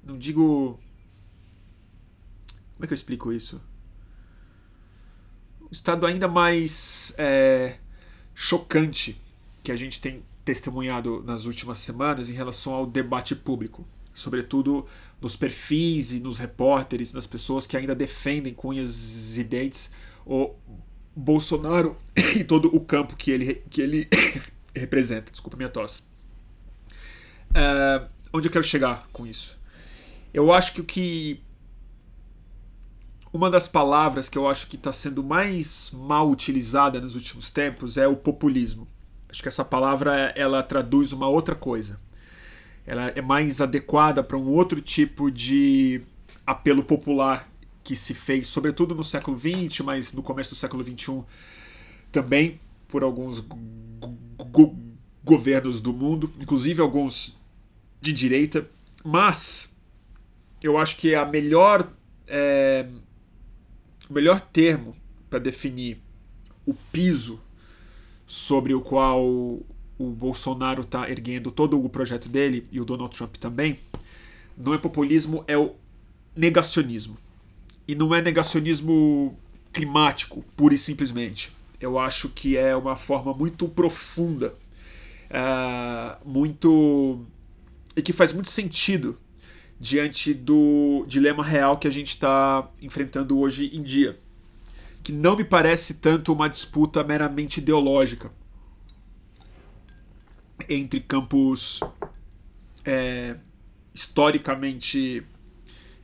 Não 0.03 0.17
digo. 0.17 0.79
Como 2.73 2.83
é 2.83 2.87
que 2.87 2.93
eu 2.93 2.95
explico 2.95 3.31
isso? 3.31 3.61
Um 5.61 5.69
Estado 5.71 6.05
ainda 6.05 6.27
mais 6.27 7.13
é, 7.17 7.77
chocante 8.33 9.19
que 9.63 9.71
a 9.71 9.75
gente 9.75 9.99
tem 9.99 10.23
testemunhado 10.43 11.23
nas 11.23 11.45
últimas 11.45 11.79
semanas 11.79 12.29
em 12.29 12.33
relação 12.33 12.73
ao 12.73 12.85
debate 12.85 13.35
público, 13.35 13.87
sobretudo 14.13 14.85
nos 15.19 15.35
perfis 15.35 16.11
e 16.13 16.19
nos 16.19 16.37
repórteres, 16.37 17.11
nas 17.13 17.25
pessoas 17.25 17.65
que 17.65 17.75
ainda 17.75 17.95
defendem 17.95 18.53
com 18.53 18.69
unhas 18.69 19.37
e 19.37 19.43
dentes 19.43 19.91
o 20.23 20.53
Bolsonaro 21.15 21.97
e 22.35 22.43
todo 22.43 22.75
o 22.75 22.79
campo 22.79 23.15
que 23.15 23.31
ele, 23.31 23.55
que 23.69 23.81
ele 23.81 24.07
representa. 24.75 25.31
Desculpa 25.31 25.57
minha 25.57 25.69
tosse. 25.69 26.03
Uh, 27.51 28.07
onde 28.33 28.47
eu 28.47 28.51
quero 28.51 28.63
chegar 28.63 29.07
com 29.13 29.25
isso? 29.25 29.57
Eu 30.33 30.51
acho 30.51 30.73
que 30.73 30.81
o 30.81 30.83
que. 30.83 31.41
Uma 33.31 33.49
das 33.49 33.67
palavras 33.67 34.29
que 34.29 34.37
eu 34.37 34.47
acho 34.47 34.67
que 34.67 34.75
está 34.75 34.91
sendo 34.91 35.23
mais 35.23 35.91
mal 35.91 36.29
utilizada 36.29 37.01
nos 37.01 37.15
últimos 37.15 37.49
tempos 37.49 37.97
é 37.97 38.07
o 38.07 38.15
populismo. 38.15 38.87
Acho 39.29 39.41
que 39.41 39.49
essa 39.49 39.65
palavra 39.65 40.33
ela 40.37 40.63
traduz 40.63 41.11
uma 41.11 41.27
outra 41.27 41.55
coisa. 41.55 41.99
ela 42.85 43.07
é 43.09 43.21
mais 43.21 43.59
adequada 43.59 44.23
para 44.23 44.37
um 44.37 44.47
outro 44.47 44.79
tipo 44.79 45.29
de 45.29 46.01
apelo 46.45 46.83
popular 46.83 47.49
que 47.83 47.95
se 47.95 48.13
fez, 48.13 48.47
sobretudo 48.47 48.95
no 48.95 49.03
século 49.03 49.37
XX, 49.37 49.81
mas 49.81 50.13
no 50.13 50.23
começo 50.23 50.51
do 50.51 50.55
século 50.55 50.83
XXI 50.83 51.23
também, 52.11 52.59
por 52.87 53.03
alguns 53.03 53.43
go 54.55 54.75
governos 55.23 55.81
do 55.81 55.91
mundo, 55.91 56.31
inclusive 56.39 56.79
alguns 56.81 57.35
de 57.99 58.13
direita. 58.13 58.69
Mas 59.03 59.75
eu 60.61 60.77
acho 60.77 60.97
que 60.97 61.15
a 61.15 61.25
melhor, 61.25 61.91
é, 62.27 62.87
o 64.07 64.13
melhor 64.13 64.39
termo 64.39 64.95
para 65.29 65.39
definir 65.39 65.99
o 66.65 66.73
piso 66.73 67.41
sobre 68.27 68.73
o 68.73 68.81
qual 68.81 69.23
o 69.23 70.09
Bolsonaro 70.11 70.81
está 70.81 71.09
erguendo 71.09 71.51
todo 71.51 71.83
o 71.83 71.89
projeto 71.89 72.29
dele 72.29 72.67
e 72.71 72.79
o 72.79 72.85
Donald 72.85 73.15
Trump 73.15 73.35
também, 73.37 73.79
não 74.55 74.73
é 74.73 74.77
populismo, 74.77 75.43
é 75.47 75.57
o 75.57 75.73
negacionismo. 76.35 77.17
E 77.87 77.95
não 77.95 78.13
é 78.13 78.21
negacionismo 78.21 79.37
climático, 79.73 80.43
pura 80.55 80.73
e 80.73 80.77
simplesmente. 80.77 81.51
Eu 81.79 81.99
acho 81.99 82.29
que 82.29 82.57
é 82.57 82.75
uma 82.75 82.95
forma 82.95 83.33
muito 83.33 83.67
profunda, 83.67 84.55
uh, 85.29 86.29
muito. 86.29 87.25
e 87.95 88.01
que 88.01 88.13
faz 88.13 88.31
muito 88.33 88.49
sentido 88.49 89.17
diante 89.79 90.33
do 90.33 91.05
dilema 91.07 91.43
real 91.43 91.77
que 91.77 91.87
a 91.87 91.91
gente 91.91 92.09
está 92.09 92.69
enfrentando 92.81 93.37
hoje 93.37 93.75
em 93.75 93.83
dia. 93.83 94.19
Que 95.03 95.11
não 95.11 95.35
me 95.35 95.43
parece 95.43 95.95
tanto 95.95 96.33
uma 96.33 96.47
disputa 96.47 97.03
meramente 97.03 97.59
ideológica 97.59 98.31
entre 100.69 100.99
campos 100.99 101.79
é, 102.83 103.35
historicamente 103.93 105.23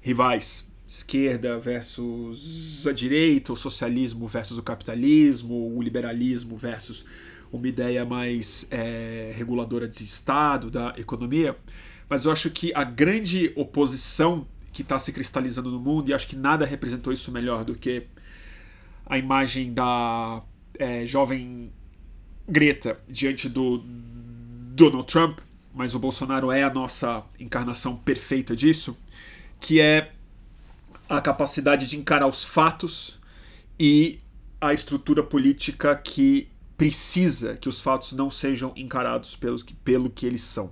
rivais. 0.02 0.71
Esquerda 0.92 1.58
versus 1.58 2.86
a 2.86 2.92
direita, 2.92 3.54
o 3.54 3.56
socialismo 3.56 4.28
versus 4.28 4.58
o 4.58 4.62
capitalismo, 4.62 5.74
o 5.74 5.82
liberalismo 5.82 6.58
versus 6.58 7.06
uma 7.50 7.66
ideia 7.66 8.04
mais 8.04 8.68
é, 8.70 9.32
reguladora 9.34 9.88
de 9.88 10.04
Estado, 10.04 10.70
da 10.70 10.94
economia. 10.98 11.56
Mas 12.10 12.26
eu 12.26 12.32
acho 12.32 12.50
que 12.50 12.74
a 12.76 12.84
grande 12.84 13.54
oposição 13.56 14.46
que 14.74 14.82
está 14.82 15.00
se 15.00 15.14
cristalizando 15.14 15.72
no 15.72 15.80
mundo, 15.80 16.10
e 16.10 16.14
acho 16.14 16.28
que 16.28 16.36
nada 16.36 16.66
representou 16.66 17.14
isso 17.14 17.32
melhor 17.32 17.64
do 17.64 17.74
que 17.74 18.08
a 19.06 19.18
imagem 19.18 19.74
da 19.74 20.44
é, 20.78 21.06
jovem 21.06 21.72
Greta 22.46 23.00
diante 23.08 23.48
do 23.48 23.82
Donald 24.76 25.08
Trump, 25.08 25.40
mas 25.74 25.96
o 25.96 26.00
Bolsonaro 26.00 26.52
é 26.52 26.64
a 26.64 26.70
nossa 26.70 27.24
encarnação 27.40 27.96
perfeita 27.96 28.54
disso, 28.58 28.98
que 29.58 29.80
é 29.80 30.12
a 31.12 31.22
capacidade 31.22 31.88
de 31.88 31.98
encarar 31.98 32.28
os 32.28 32.44
fatos 32.44 33.20
e 33.78 34.20
a 34.62 34.74
estrutura 34.74 35.22
política 35.22 35.96
que 35.96 36.48
precisa 36.78 37.58
que 37.58 37.68
os 37.68 37.82
fatos 37.82 38.14
não 38.14 38.30
sejam 38.30 38.72
encarados 38.76 39.36
pelos, 39.36 39.64
pelo 39.84 40.10
que 40.10 40.26
eles 40.26 40.42
são. 40.42 40.72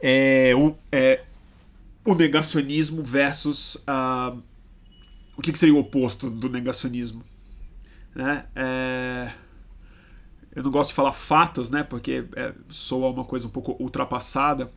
É 0.00 0.52
o, 0.56 0.74
é, 0.90 1.22
o 2.04 2.14
negacionismo 2.14 3.02
versus 3.02 3.76
o 5.36 5.40
que, 5.40 5.52
que, 5.52 5.58
seria 5.58 5.74
o 5.74 5.78
oposto 5.78 6.28
do 6.28 6.48
negacionismo? 6.48 7.24
Né? 8.14 8.44
É, 8.56 9.32
eu 10.54 10.64
não 10.64 10.70
gosto 10.70 10.90
de 10.90 10.96
falar 10.96 11.12
fatos, 11.12 11.70
né? 11.70 11.82
Porque 11.84 12.24
é, 12.34 12.52
soa 12.68 13.08
uma 13.08 13.24
coisa 13.24 13.46
um 13.46 13.50
pouco 13.50 13.76
ultrapassada, 13.80 14.70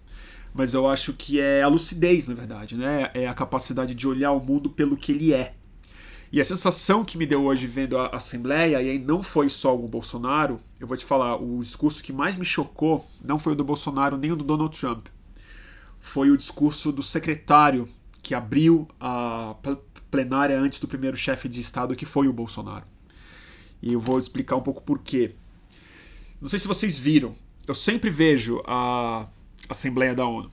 mas 0.55 0.74
eu 0.74 0.88
acho 0.88 1.12
que 1.12 1.38
é 1.38 1.62
a 1.62 1.67
lucidez, 1.67 2.29
na 2.29 2.33
verdade, 2.33 2.77
né? 2.77 3.12
É 3.13 3.27
a 3.27 3.33
capacidade 3.33 3.93
de 3.93 4.07
olhar 4.07 4.31
o 4.31 4.39
mundo 4.39 4.69
pelo 4.69 4.95
que 4.95 5.12
ele 5.12 5.33
é. 5.33 5.53
E 6.31 6.39
a 6.39 6.45
sensação 6.45 7.03
que 7.03 7.17
me 7.17 7.25
deu 7.25 7.43
hoje 7.43 7.67
vendo 7.67 7.97
a 7.97 8.07
Assembleia, 8.15 8.81
e 8.81 8.89
aí 8.89 8.97
não 8.97 9.21
foi 9.21 9.50
só 9.50 9.77
o 9.77 9.85
Bolsonaro, 9.85 10.62
eu 10.79 10.88
vou 10.88 10.95
te 10.95 11.03
falar, 11.03 11.35
o 11.35 11.59
discurso 11.59 12.01
que 12.01 12.13
mais 12.13 12.38
me 12.38 12.45
chocou 12.45 13.05
não 13.21 13.38
foi 13.38 13.51
o 13.51 13.55
do 13.55 13.65
Bolsonaro 13.65 14.15
nem 14.15 14.31
o 14.31 14.35
do 14.35 14.45
Donald 14.45 14.77
Trump. 14.79 15.07
Foi 16.00 16.31
o 16.31 16.38
discurso 16.38 16.89
do 16.89 17.03
secretário 17.03 17.89
que 18.24 18.33
abriu 18.33 18.88
a 18.97 19.55
plenária 20.09 20.57
antes 20.57 20.79
do 20.79 20.88
primeiro 20.88 21.17
chefe 21.17 21.50
de 21.50 21.59
Estado, 21.59 21.97
que 21.97 22.05
foi 22.05 22.29
o 22.29 22.33
Bolsonaro. 22.33 22.85
E 23.81 23.91
eu 23.91 24.00
vou 24.00 24.17
explicar 24.17 24.55
um 24.55 24.62
pouco 24.62 24.81
por 24.81 25.00
quê. 25.00 25.35
Não 26.41 26.47
sei 26.47 26.59
se 26.59 26.67
vocês 26.67 26.97
viram, 26.97 27.35
eu 27.67 27.75
sempre 27.75 28.09
vejo 28.09 28.63
a 28.65 29.27
Assembleia 29.69 30.13
da 30.13 30.25
ONU. 30.25 30.51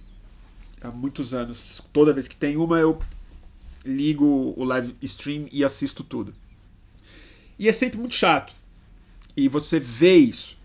Há 0.81 0.91
muitos 0.91 1.35
anos. 1.35 1.83
Toda 1.93 2.13
vez 2.13 2.27
que 2.27 2.37
tem 2.37 2.57
uma, 2.57 2.79
eu 2.79 3.01
ligo 3.85 4.55
o 4.57 4.65
live 4.65 4.95
stream 5.03 5.49
e 5.53 5.65
assisto 5.65 6.03
tudo. 6.03 6.35
E 7.59 7.69
é 7.69 7.73
sempre 7.73 7.99
muito 7.99 8.15
chato. 8.15 8.55
E 9.37 9.49
você 9.49 9.79
vê 9.79 10.17
isso 10.17 10.59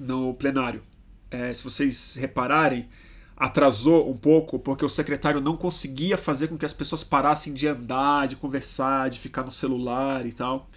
no 0.00 0.34
plenário. 0.34 0.82
É, 1.30 1.52
se 1.52 1.64
vocês 1.64 2.16
repararem, 2.16 2.88
atrasou 3.36 4.10
um 4.10 4.16
pouco 4.16 4.58
porque 4.58 4.84
o 4.84 4.88
secretário 4.88 5.40
não 5.40 5.56
conseguia 5.56 6.16
fazer 6.16 6.48
com 6.48 6.56
que 6.56 6.64
as 6.64 6.72
pessoas 6.72 7.04
parassem 7.04 7.52
de 7.52 7.66
andar, 7.66 8.28
de 8.28 8.36
conversar, 8.36 9.10
de 9.10 9.18
ficar 9.18 9.42
no 9.42 9.50
celular 9.50 10.26
e 10.26 10.32
tal. 10.32 10.70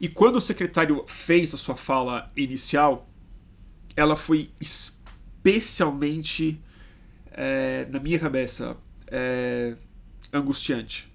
E 0.00 0.08
quando 0.08 0.36
o 0.36 0.40
secretário 0.40 1.04
fez 1.06 1.52
a 1.52 1.58
sua 1.58 1.76
fala 1.76 2.30
inicial, 2.36 3.08
ela 3.96 4.16
foi 4.16 4.48
especialmente, 5.42 6.60
é, 7.32 7.86
na 7.90 7.98
minha 7.98 8.18
cabeça, 8.18 8.76
é, 9.06 9.74
angustiante. 10.32 11.10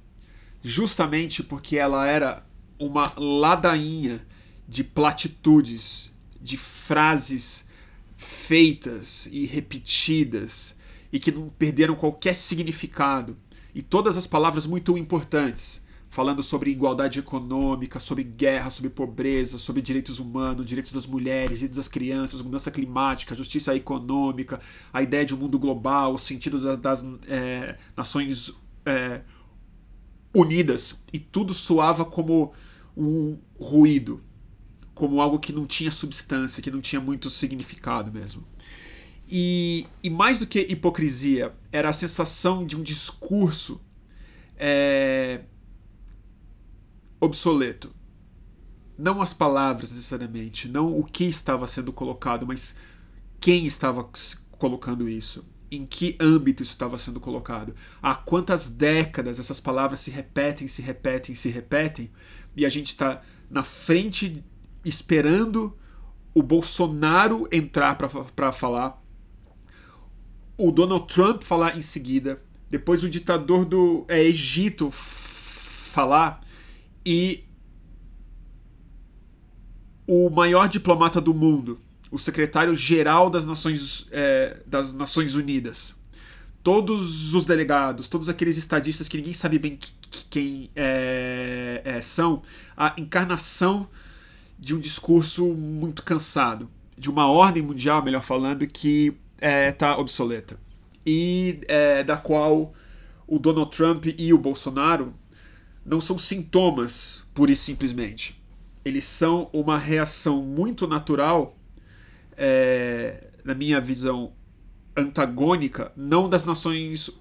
Justamente 0.64 1.44
porque 1.44 1.78
ela 1.78 2.08
era 2.08 2.44
uma 2.80 3.14
ladainha 3.18 4.26
de 4.68 4.84
platitudes, 4.84 6.12
de 6.42 6.58
frases 6.58 7.68
feitas 8.18 9.28
e 9.32 9.46
repetidas 9.46 10.76
e 11.12 11.20
que 11.20 11.32
não 11.32 11.50
perderam 11.50 11.96
qualquer 11.96 12.34
significado. 12.34 13.38
E 13.76 13.82
todas 13.82 14.18
as 14.18 14.26
palavras 14.26 14.66
muito 14.66 14.98
importantes 14.98 15.85
falando 16.16 16.42
sobre 16.42 16.72
igualdade 16.72 17.20
econômica, 17.20 18.00
sobre 18.00 18.24
guerra, 18.24 18.70
sobre 18.70 18.90
pobreza, 18.90 19.58
sobre 19.58 19.82
direitos 19.82 20.18
humanos, 20.18 20.66
direitos 20.66 20.94
das 20.94 21.06
mulheres, 21.06 21.58
direitos 21.58 21.76
das 21.76 21.90
crianças, 21.90 22.42
mudança 22.42 22.72
climática, 22.72 23.36
justiça 23.36 23.76
econômica, 23.76 24.62
a 24.94 25.02
ideia 25.02 25.26
de 25.26 25.36
um 25.36 25.38
mundo 25.38 25.60
global, 25.60 26.14
o 26.14 26.18
sentido 26.18 26.58
das, 26.58 26.80
das 26.80 27.06
é, 27.28 27.78
nações 27.98 28.54
é, 28.86 29.24
unidas. 30.34 31.04
E 31.12 31.20
tudo 31.20 31.54
soava 31.54 32.06
como 32.06 32.54
um 32.96 33.38
ruído, 33.60 34.24
como 34.94 35.20
algo 35.20 35.38
que 35.38 35.52
não 35.52 35.66
tinha 35.66 35.92
substância, 35.92 36.64
que 36.64 36.72
não 36.72 36.80
tinha 36.80 37.02
muito 37.02 37.30
significado 37.30 38.10
mesmo. 38.10 38.48
E, 39.28 39.86
e 40.02 40.10
mais 40.10 40.40
do 40.40 40.48
que 40.48 40.62
hipocrisia, 40.62 41.54
era 41.74 41.90
a 41.90 41.94
sensação 41.94 42.66
de 42.66 42.78
um 42.78 42.82
discurso. 42.82 43.82
É, 44.56 45.42
obsoleto. 47.20 47.94
Não 48.98 49.22
as 49.22 49.34
palavras 49.34 49.92
necessariamente, 49.92 50.68
não 50.68 50.98
o 50.98 51.04
que 51.04 51.26
estava 51.26 51.68
sendo 51.68 51.92
colocado, 51.92 52.46
mas 52.48 52.78
quem 53.42 53.66
estava 53.66 54.10
colocando 54.58 55.10
isso, 55.10 55.46
em 55.70 55.86
que 55.86 56.16
âmbito 56.20 56.64
isso 56.64 56.72
estava 56.72 56.98
sendo 56.98 57.20
colocado, 57.20 57.76
há 58.02 58.16
quantas 58.16 58.70
décadas 58.70 59.40
essas 59.40 59.60
palavras 59.60 60.00
se 60.00 60.12
repetem, 60.12 60.68
se 60.68 60.82
repetem, 60.82 61.36
se 61.36 61.50
repetem, 61.50 62.10
e 62.56 62.66
a 62.66 62.70
gente 62.70 62.88
está 62.88 63.22
na 63.50 63.64
frente 63.64 64.44
esperando 64.84 65.78
o 66.34 66.42
Bolsonaro 66.42 67.48
entrar 67.52 67.98
para 67.98 68.52
falar, 68.52 69.02
o 70.58 70.72
Donald 70.72 71.08
Trump 71.14 71.44
falar 71.44 71.78
em 71.78 71.82
seguida, 71.82 72.42
depois 72.70 73.04
o 73.04 73.10
ditador 73.10 73.66
do 73.66 74.06
é, 74.08 74.22
Egito 74.24 74.90
falar, 74.92 76.42
e 77.06 77.46
o 80.08 80.30
maior 80.30 80.68
diplomata 80.68 81.20
do 81.20 81.34
mundo, 81.34 81.80
o 82.12 82.18
secretário-geral 82.18 83.30
das 83.30 83.46
Nações, 83.46 84.08
é, 84.12 84.62
das 84.66 84.94
Nações 84.94 85.36
Unidas, 85.36 85.96
todos 86.64 87.34
os 87.34 87.46
delegados, 87.46 88.08
todos 88.08 88.30
aqueles 88.30 88.58
estadistas 88.58 89.08
que 89.08 89.18
ninguém 89.18 89.34
sabe 89.34 89.60
bem 89.60 89.78
quem 90.30 90.70
é, 90.76 91.82
é, 91.84 92.02
são, 92.02 92.42
a 92.76 92.94
encarnação 92.98 93.88
de 94.58 94.74
um 94.74 94.80
discurso 94.80 95.46
muito 95.48 96.04
cansado, 96.04 96.70
de 96.98 97.10
uma 97.10 97.28
ordem 97.28 97.62
mundial, 97.62 98.02
melhor 98.04 98.24
falando, 98.24 98.66
que 98.66 99.14
está 99.38 99.92
é, 99.92 99.96
obsoleta. 99.96 100.58
E 101.06 101.60
é, 101.68 102.04
da 102.04 102.18
qual 102.18 102.74
o 103.28 103.38
Donald 103.38 103.76
Trump 103.76 104.06
e 104.18 104.34
o 104.34 104.38
Bolsonaro 104.38 105.14
não 105.86 106.02
são 106.02 106.18
sintomas, 106.18 107.24
pura 107.34 107.52
e 107.52 107.56
simplesmente. 107.56 108.44
Eles 108.84 109.06
são 109.06 109.50
uma 109.54 109.78
reação 109.78 110.42
muito 110.42 110.88
natural, 110.88 111.58
é, 112.36 113.30
na 113.44 113.54
minha 113.54 113.80
visão, 113.80 114.34
antagônica, 114.96 115.92
não 115.96 116.30
das 116.30 116.46
Nações 116.46 117.12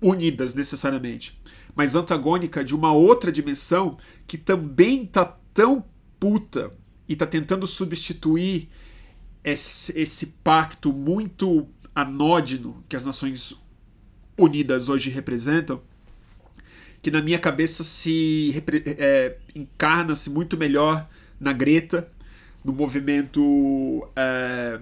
Unidas 0.00 0.54
necessariamente, 0.54 1.40
mas 1.74 1.94
antagônica 1.94 2.64
de 2.64 2.74
uma 2.74 2.92
outra 2.92 3.30
dimensão 3.30 3.96
que 4.26 4.36
também 4.36 5.06
tá 5.06 5.24
tão 5.54 5.84
puta 6.18 6.72
e 7.08 7.14
tá 7.14 7.26
tentando 7.26 7.66
substituir 7.66 8.68
esse, 9.44 9.96
esse 9.98 10.26
pacto 10.42 10.92
muito 10.92 11.68
anódino 11.94 12.84
que 12.88 12.96
as 12.96 13.04
Nações 13.04 13.54
Unidas 14.36 14.88
hoje 14.88 15.08
representam, 15.08 15.82
que 17.02 17.10
na 17.10 17.20
minha 17.20 17.38
cabeça 17.38 17.82
se 17.82 18.62
é, 18.96 19.36
encarna-se 19.54 20.30
muito 20.30 20.56
melhor 20.56 21.06
na 21.38 21.52
Greta, 21.52 22.08
no 22.64 22.72
movimento 22.72 24.08
é, 24.14 24.78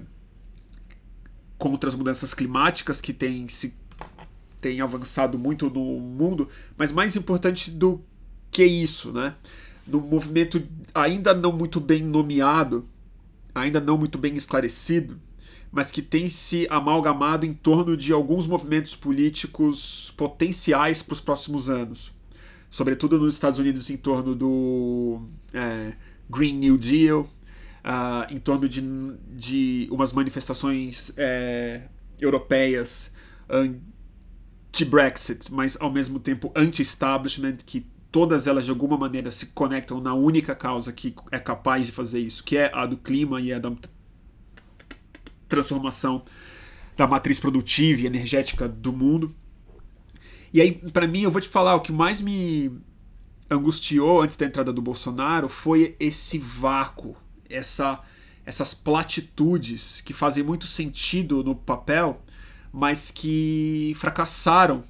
contra 1.56 1.88
as 1.88 1.96
mudanças 1.96 2.34
climáticas 2.34 3.00
que 3.00 3.14
tem 3.14 3.48
se 3.48 3.74
tem 4.60 4.82
avançado 4.82 5.38
muito 5.38 5.70
no 5.70 5.98
mundo, 5.98 6.46
mas 6.76 6.92
mais 6.92 7.16
importante 7.16 7.70
do 7.70 7.98
que 8.50 8.62
isso, 8.62 9.10
né? 9.10 9.34
No 9.86 10.02
movimento 10.02 10.62
ainda 10.94 11.32
não 11.32 11.50
muito 11.50 11.80
bem 11.80 12.02
nomeado, 12.02 12.86
ainda 13.54 13.80
não 13.80 13.96
muito 13.96 14.18
bem 14.18 14.36
esclarecido, 14.36 15.18
mas 15.72 15.90
que 15.90 16.02
tem 16.02 16.28
se 16.28 16.66
amalgamado 16.70 17.46
em 17.46 17.54
torno 17.54 17.96
de 17.96 18.12
alguns 18.12 18.46
movimentos 18.46 18.96
políticos 18.96 20.12
potenciais 20.16 21.02
para 21.02 21.12
os 21.12 21.20
próximos 21.20 21.70
anos. 21.70 22.12
Sobretudo 22.68 23.18
nos 23.18 23.34
Estados 23.34 23.58
Unidos, 23.58 23.88
em 23.90 23.96
torno 23.96 24.34
do 24.34 25.22
é, 25.52 25.92
Green 26.28 26.54
New 26.54 26.78
Deal, 26.78 27.22
uh, 27.22 28.32
em 28.32 28.38
torno 28.38 28.68
de, 28.68 28.80
de 29.36 29.88
umas 29.90 30.12
manifestações 30.12 31.12
é, 31.16 31.82
europeias 32.20 33.12
anti-Brexit, 33.48 35.52
mas 35.52 35.76
ao 35.80 35.90
mesmo 35.90 36.20
tempo 36.20 36.52
anti-establishment, 36.54 37.58
que 37.66 37.84
todas 38.12 38.46
elas 38.46 38.64
de 38.64 38.70
alguma 38.70 38.96
maneira 38.96 39.30
se 39.30 39.46
conectam 39.46 40.00
na 40.00 40.14
única 40.14 40.54
causa 40.54 40.92
que 40.92 41.14
é 41.30 41.38
capaz 41.38 41.86
de 41.86 41.92
fazer 41.92 42.20
isso, 42.20 42.44
que 42.44 42.56
é 42.56 42.70
a 42.74 42.86
do 42.86 42.96
clima 42.96 43.40
e 43.40 43.52
a 43.52 43.58
da 43.58 43.70
transformação 45.50 46.24
da 46.96 47.06
matriz 47.06 47.38
produtiva 47.38 48.02
e 48.02 48.06
energética 48.06 48.66
do 48.66 48.92
mundo. 48.92 49.34
E 50.52 50.60
aí, 50.60 50.72
para 50.72 51.06
mim, 51.06 51.22
eu 51.22 51.30
vou 51.30 51.40
te 51.40 51.48
falar, 51.48 51.74
o 51.74 51.80
que 51.80 51.92
mais 51.92 52.22
me 52.22 52.72
angustiou 53.50 54.22
antes 54.22 54.36
da 54.36 54.46
entrada 54.46 54.72
do 54.72 54.80
Bolsonaro 54.80 55.48
foi 55.48 55.94
esse 56.00 56.38
vácuo 56.38 57.16
essa, 57.50 58.00
essas 58.46 58.72
platitudes 58.72 60.00
que 60.00 60.12
fazem 60.12 60.44
muito 60.44 60.66
sentido 60.66 61.42
no 61.42 61.54
papel, 61.54 62.22
mas 62.72 63.10
que 63.10 63.92
fracassaram 63.96 64.84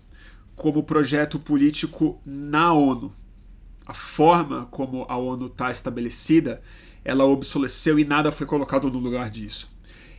como 0.55 0.83
projeto 0.83 1.38
político 1.38 2.21
na 2.25 2.73
ONU. 2.73 3.12
A 3.87 3.95
forma 3.95 4.67
como 4.67 5.07
a 5.09 5.17
ONU 5.17 5.47
está 5.47 5.71
estabelecida, 5.71 6.62
ela 7.02 7.25
obsoleceu 7.25 7.99
e 7.99 8.05
nada 8.05 8.31
foi 8.31 8.47
colocado 8.47 8.90
no 8.90 8.99
lugar 8.99 9.31
disso. 9.31 9.73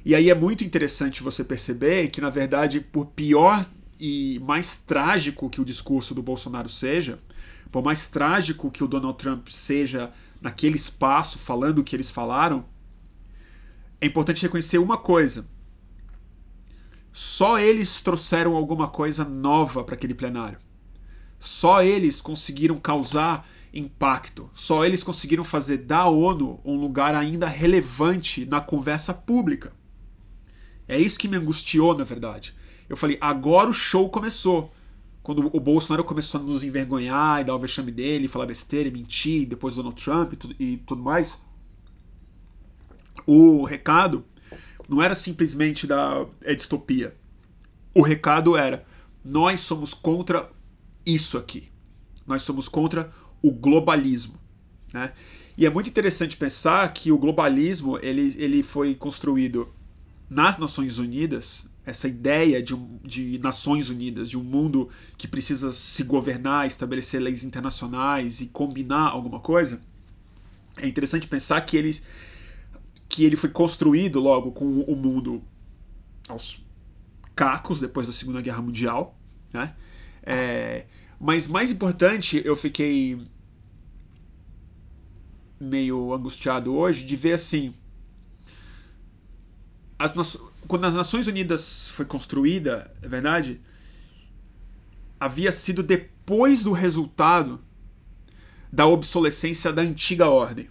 E 0.03 0.15
aí 0.15 0.29
é 0.29 0.36
muito 0.36 0.63
interessante 0.63 1.22
você 1.22 1.43
perceber 1.43 2.10
que, 2.10 2.22
na 2.22 2.29
verdade, 2.29 2.79
por 2.79 3.08
pior 3.08 3.65
e 4.00 4.39
mais 4.39 4.77
trágico 4.77 5.50
que 5.50 5.62
o 5.62 5.65
discurso 5.65 6.15
do 6.15 6.24
Bolsonaro 6.24 6.67
seja, 6.67 7.20
por 7.72 7.84
mais 7.84 8.08
trágico 8.08 8.72
que 8.72 8.84
o 8.84 8.88
Donald 8.88 9.17
Trump 9.17 9.48
seja 9.50 10.12
naquele 10.41 10.75
espaço, 10.75 11.38
falando 11.38 11.79
o 11.79 11.84
que 11.84 11.96
eles 11.96 12.10
falaram, 12.10 12.65
é 14.00 14.08
importante 14.08 14.41
reconhecer 14.41 14.79
uma 14.79 14.98
coisa. 14.98 15.46
Só 17.13 17.60
eles 17.60 18.01
trouxeram 18.01 18.55
alguma 18.55 18.88
coisa 18.88 19.24
nova 19.24 19.84
para 19.84 19.93
aquele 19.93 20.15
plenário. 20.15 20.58
Só 21.39 21.84
eles 21.84 22.22
conseguiram 22.22 22.77
causar 22.77 23.48
impacto. 23.72 24.50
Só 24.53 24.83
eles 24.83 25.03
conseguiram 25.03 25.44
fazer 25.44 25.77
da 25.77 26.07
ONU 26.07 26.59
um 26.66 26.75
lugar 26.75 27.14
ainda 27.14 27.48
relevante 27.48 28.46
na 28.46 28.59
conversa 28.59 29.14
pública. 29.14 29.72
É 30.91 30.99
isso 30.99 31.17
que 31.17 31.29
me 31.29 31.37
angustiou, 31.37 31.97
na 31.97 32.03
verdade. 32.03 32.53
Eu 32.89 32.97
falei, 32.97 33.17
agora 33.21 33.69
o 33.69 33.73
show 33.73 34.09
começou 34.09 34.73
quando 35.23 35.49
o 35.55 35.59
Bolsonaro 35.59 36.03
começou 36.03 36.41
a 36.41 36.43
nos 36.43 36.65
envergonhar 36.65 37.39
e 37.39 37.45
dar 37.45 37.55
o 37.55 37.59
vexame 37.59 37.93
dele, 37.93 38.27
falar 38.27 38.45
besteira 38.45 38.89
e 38.89 38.91
mentir, 38.91 39.47
depois 39.47 39.75
Donald 39.75 39.95
Trump 39.95 40.33
e 40.33 40.35
tudo, 40.35 40.55
e 40.59 40.77
tudo 40.77 41.01
mais, 41.01 41.37
o 43.25 43.63
recado 43.63 44.25
não 44.89 45.01
era 45.01 45.15
simplesmente 45.15 45.87
da 45.87 46.25
é 46.41 46.53
distopia. 46.53 47.15
O 47.95 48.01
recado 48.01 48.57
era: 48.57 48.85
nós 49.23 49.61
somos 49.61 49.93
contra 49.93 50.51
isso 51.05 51.37
aqui. 51.37 51.69
Nós 52.27 52.41
somos 52.41 52.67
contra 52.67 53.13
o 53.41 53.51
globalismo. 53.51 54.35
Né? 54.91 55.13
E 55.57 55.65
é 55.65 55.69
muito 55.69 55.89
interessante 55.89 56.35
pensar 56.35 56.91
que 56.93 57.11
o 57.11 57.17
globalismo 57.17 57.97
ele, 58.01 58.35
ele 58.37 58.61
foi 58.61 58.95
construído 58.95 59.71
nas 60.31 60.57
Nações 60.57 60.98
Unidas 60.98 61.70
essa 61.85 62.07
ideia 62.07 62.63
de, 62.63 62.74
de 63.03 63.37
Nações 63.39 63.89
Unidas, 63.89 64.29
de 64.29 64.37
um 64.37 64.44
mundo 64.44 64.89
que 65.17 65.27
precisa 65.27 65.74
se 65.74 66.03
governar, 66.03 66.65
estabelecer 66.65 67.20
leis 67.20 67.44
internacionais 67.44 68.39
e 68.39 68.46
combinar 68.46 69.09
alguma 69.09 69.41
coisa, 69.41 69.81
é 70.77 70.87
interessante 70.87 71.27
pensar 71.27 71.59
que 71.61 71.75
ele, 71.75 72.00
que 73.09 73.25
ele 73.25 73.35
foi 73.35 73.50
construído 73.50 74.22
logo 74.22 74.51
com 74.51 74.81
o 74.81 74.96
mundo 74.96 75.44
aos 76.29 76.63
cacos 77.35 77.81
depois 77.81 78.07
da 78.07 78.13
Segunda 78.13 78.41
Guerra 78.41 78.61
Mundial, 78.61 79.17
né? 79.51 79.75
É, 80.24 80.85
mas 81.20 81.48
mais 81.48 81.72
importante, 81.72 82.41
eu 82.46 82.55
fiquei 82.55 83.20
meio 85.59 86.13
angustiado 86.13 86.74
hoje 86.74 87.03
de 87.03 87.15
ver 87.15 87.33
assim 87.33 87.74
as 90.01 90.37
quando 90.68 90.85
as 90.85 90.96
Nações 90.96 91.27
Unidas 91.27 91.90
foi 91.90 92.05
construída, 92.05 92.92
é 93.01 93.07
verdade, 93.07 93.61
havia 95.20 95.51
sido 95.51 95.83
depois 95.83 96.64
do 96.64 96.72
resultado 96.72 97.61
da 98.72 98.87
obsolescência 98.87 99.72
da 99.72 99.81
antiga 99.81 100.27
ordem. 100.27 100.70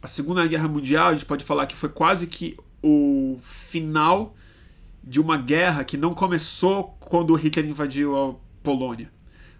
A 0.00 0.06
Segunda 0.06 0.46
Guerra 0.46 0.68
Mundial, 0.68 1.08
a 1.08 1.12
gente 1.12 1.26
pode 1.26 1.44
falar 1.44 1.66
que 1.66 1.76
foi 1.76 1.88
quase 1.88 2.26
que 2.26 2.56
o 2.82 3.38
final 3.40 4.34
de 5.04 5.20
uma 5.20 5.36
guerra 5.36 5.84
que 5.84 5.96
não 5.96 6.14
começou 6.14 6.96
quando 6.98 7.34
Hitler 7.34 7.66
invadiu 7.66 8.16
a 8.16 8.34
Polônia, 8.62 9.12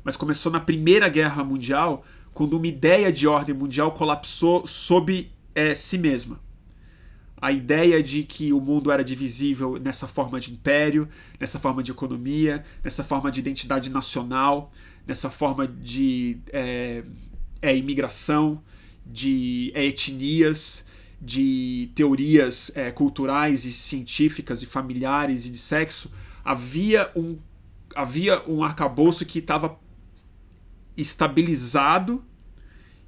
mas 0.03 0.17
começou 0.17 0.51
na 0.51 0.59
Primeira 0.59 1.09
Guerra 1.09 1.45
Mundial, 1.45 2.05
quando 2.33 2.57
uma 2.57 2.67
ideia 2.67 3.13
de 3.13 3.29
ordem 3.29 3.55
mundial 3.55 3.93
colapsou 3.93 4.67
sob 4.67 5.31
é, 5.55 5.75
si 5.75 5.99
mesma 5.99 6.41
a 7.43 7.51
ideia 7.51 8.01
de 8.01 8.23
que 8.23 8.53
o 8.53 8.61
mundo 8.61 8.89
era 8.93 9.03
divisível 9.03 9.77
nessa 9.77 10.07
forma 10.07 10.39
de 10.39 10.53
império, 10.53 11.09
nessa 11.41 11.59
forma 11.59 11.83
de 11.83 11.91
economia, 11.91 12.65
nessa 12.85 13.03
forma 13.03 13.33
de 13.33 13.41
identidade 13.41 13.91
nacional, 13.91 14.71
nessa 15.05 15.29
forma 15.29 15.67
de 15.67 16.39
é, 16.53 17.03
é 17.61 17.77
imigração, 17.77 18.63
de 19.05 19.73
é, 19.75 19.85
etnias, 19.85 20.87
de 21.21 21.91
teorias 21.97 22.71
é, 22.77 22.93
culturais 22.93 23.65
e 23.65 23.73
científicas 23.73 24.63
e 24.63 24.67
familiares 24.67 25.45
e 25.45 25.51
de 25.51 25.59
sexo, 25.59 26.13
havia 26.45 27.11
um, 27.17 27.37
havia 27.97 28.41
um 28.49 28.63
arcabouço 28.63 29.27
que 29.27 29.41
estava 29.41 29.77
estabilizado 30.97 32.25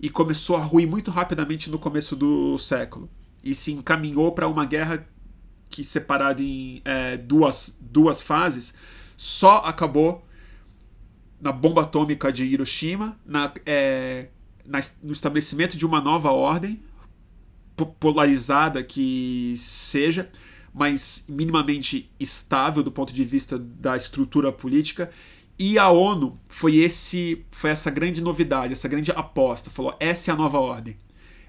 e 0.01 0.11
começou 0.11 0.57
a 0.57 0.61
ruir 0.61 0.89
muito 0.89 1.13
rapidamente 1.13 1.71
no 1.71 1.79
começo 1.79 2.17
do 2.17 2.59
século 2.59 3.09
e 3.45 3.55
se 3.55 3.73
encaminhou 3.73 4.33
para 4.33 4.49
uma 4.49 4.65
guerra 4.65 5.07
que, 5.69 5.85
separada 5.85 6.43
em 6.43 6.81
é, 6.85 7.17
duas, 7.19 7.77
duas 7.79 8.23
fases, 8.23 8.73
só 9.17 9.59
acabou 9.59 10.25
na 11.41 11.53
bomba 11.53 11.83
atômica 11.83 12.33
de 12.33 12.45
Hiroshima, 12.45 13.21
na, 13.27 13.53
é, 13.67 14.29
na, 14.65 14.81
no 15.03 15.13
estabelecimento 15.13 15.77
de 15.77 15.85
uma 15.85 16.01
nova 16.01 16.31
ordem, 16.31 16.83
polarizada 18.01 18.83
que 18.83 19.55
seja, 19.59 20.31
mas 20.73 21.25
minimamente 21.29 22.11
estável 22.19 22.83
do 22.83 22.91
ponto 22.91 23.13
de 23.13 23.25
vista 23.25 23.59
da 23.59 23.97
estrutura 23.97 24.51
política. 24.51 25.11
E 25.59 25.79
a 25.79 25.89
ONU 25.89 26.41
foi 26.49 26.77
esse 26.77 27.45
foi 27.51 27.71
essa 27.71 27.91
grande 27.91 28.23
novidade, 28.23 28.73
essa 28.73 28.89
grande 28.89 29.11
aposta. 29.13 29.71
Falou: 29.71 29.95
essa 30.01 30.31
é 30.31 30.35
a 30.35 30.37
nova 30.37 30.59
ordem 30.59 30.97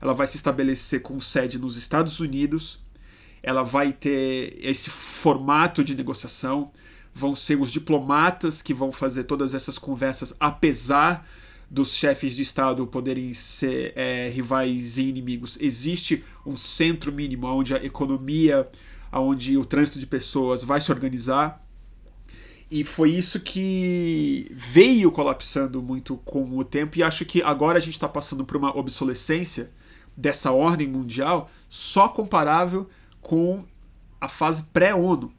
ela 0.06 0.14
vai 0.14 0.28
se 0.28 0.38
estabelecer 0.38 1.02
com 1.02 1.20
sede 1.20 1.58
nos 1.58 1.76
Estados 1.76 2.20
Unidos, 2.20 2.80
ela 3.42 3.64
vai 3.64 3.92
ter 3.92 4.56
esse 4.62 4.92
formato 4.92 5.84
de 5.84 5.96
negociação, 5.96 6.72
vão 7.12 7.34
ser 7.34 7.60
os 7.60 7.72
diplomatas 7.72 8.62
que 8.62 8.72
vão 8.72 8.92
fazer 8.92 9.24
todas 9.24 9.56
essas 9.56 9.80
conversas, 9.80 10.36
apesar 10.40 11.28
dos 11.72 11.96
chefes 11.96 12.36
de 12.36 12.44
Estado 12.44 12.86
poderem 12.86 13.34
ser 13.34 13.94
é, 13.96 14.30
rivais 14.30 15.00
e 15.00 15.08
inimigos. 15.08 15.58
Existe 15.60 16.24
um 16.46 16.56
centro 16.56 17.12
mínimo 17.12 17.48
onde 17.48 17.74
a 17.74 17.84
economia, 17.84 18.70
onde 19.12 19.58
o 19.58 19.66
trânsito 19.66 19.98
de 19.98 20.06
pessoas 20.06 20.64
vai 20.64 20.80
se 20.80 20.92
organizar. 20.92 21.66
E 22.70 22.84
foi 22.84 23.10
isso 23.10 23.40
que 23.40 24.52
veio 24.52 25.12
colapsando 25.12 25.82
muito 25.82 26.18
com 26.18 26.56
o 26.56 26.64
tempo, 26.64 27.00
e 27.00 27.04
acho 27.04 27.26
que 27.26 27.42
agora 27.42 27.80
a 27.80 27.82
gente 27.82 27.94
está 27.94 28.08
passando 28.08 28.46
por 28.46 28.56
uma 28.56 28.78
obsolescência 28.78 29.72
dessa 30.16 30.52
ordem 30.52 30.88
mundial 30.88 31.50
só 31.70 32.08
comparável 32.08 32.90
com 33.22 33.64
a 34.20 34.28
fase 34.28 34.64
pré-ONU, 34.64 35.32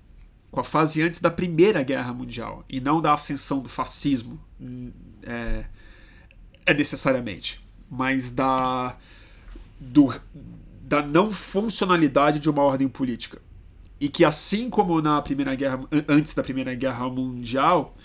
com 0.50 0.60
a 0.60 0.64
fase 0.64 1.02
antes 1.02 1.20
da 1.20 1.30
Primeira 1.30 1.82
Guerra 1.82 2.12
Mundial, 2.12 2.64
e 2.68 2.80
não 2.80 3.00
da 3.00 3.12
ascensão 3.12 3.60
do 3.60 3.68
fascismo, 3.68 4.40
é, 5.22 5.64
é 6.66 6.74
necessariamente, 6.74 7.64
mas 7.90 8.30
da, 8.30 8.96
do, 9.78 10.14
da 10.82 11.02
não 11.02 11.30
funcionalidade 11.30 12.38
de 12.38 12.50
uma 12.50 12.62
ordem 12.62 12.88
política. 12.88 13.40
E 13.98 14.08
que 14.08 14.24
assim 14.24 14.68
como 14.68 15.00
na 15.00 15.22
primeira 15.22 15.54
guerra 15.54 15.80
antes 16.06 16.34
da 16.34 16.42
primeira 16.42 16.74
guerra 16.74 17.08
mundial 17.08 17.96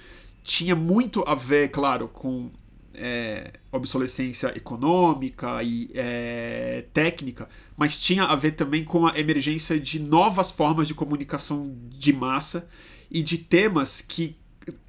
tinha 0.42 0.76
muito 0.76 1.24
a 1.28 1.36
ver 1.36 1.70
claro 1.70 2.08
com 2.08 2.50
é, 2.94 3.54
obsolescência 3.72 4.54
econômica 4.56 5.62
e 5.64 5.90
é, 5.94 6.86
técnica 6.94 7.48
mas 7.82 7.98
tinha 7.98 8.26
a 8.26 8.36
ver 8.36 8.52
também 8.52 8.84
com 8.84 9.08
a 9.08 9.18
emergência 9.18 9.80
de 9.80 10.00
novas 10.00 10.52
formas 10.52 10.88
de 10.88 10.94
comunicação 10.94 11.76
de 11.90 12.14
massa 12.14 12.68
e 13.10 13.24
de 13.24 13.40
temas 13.40 14.02
que 14.02 14.38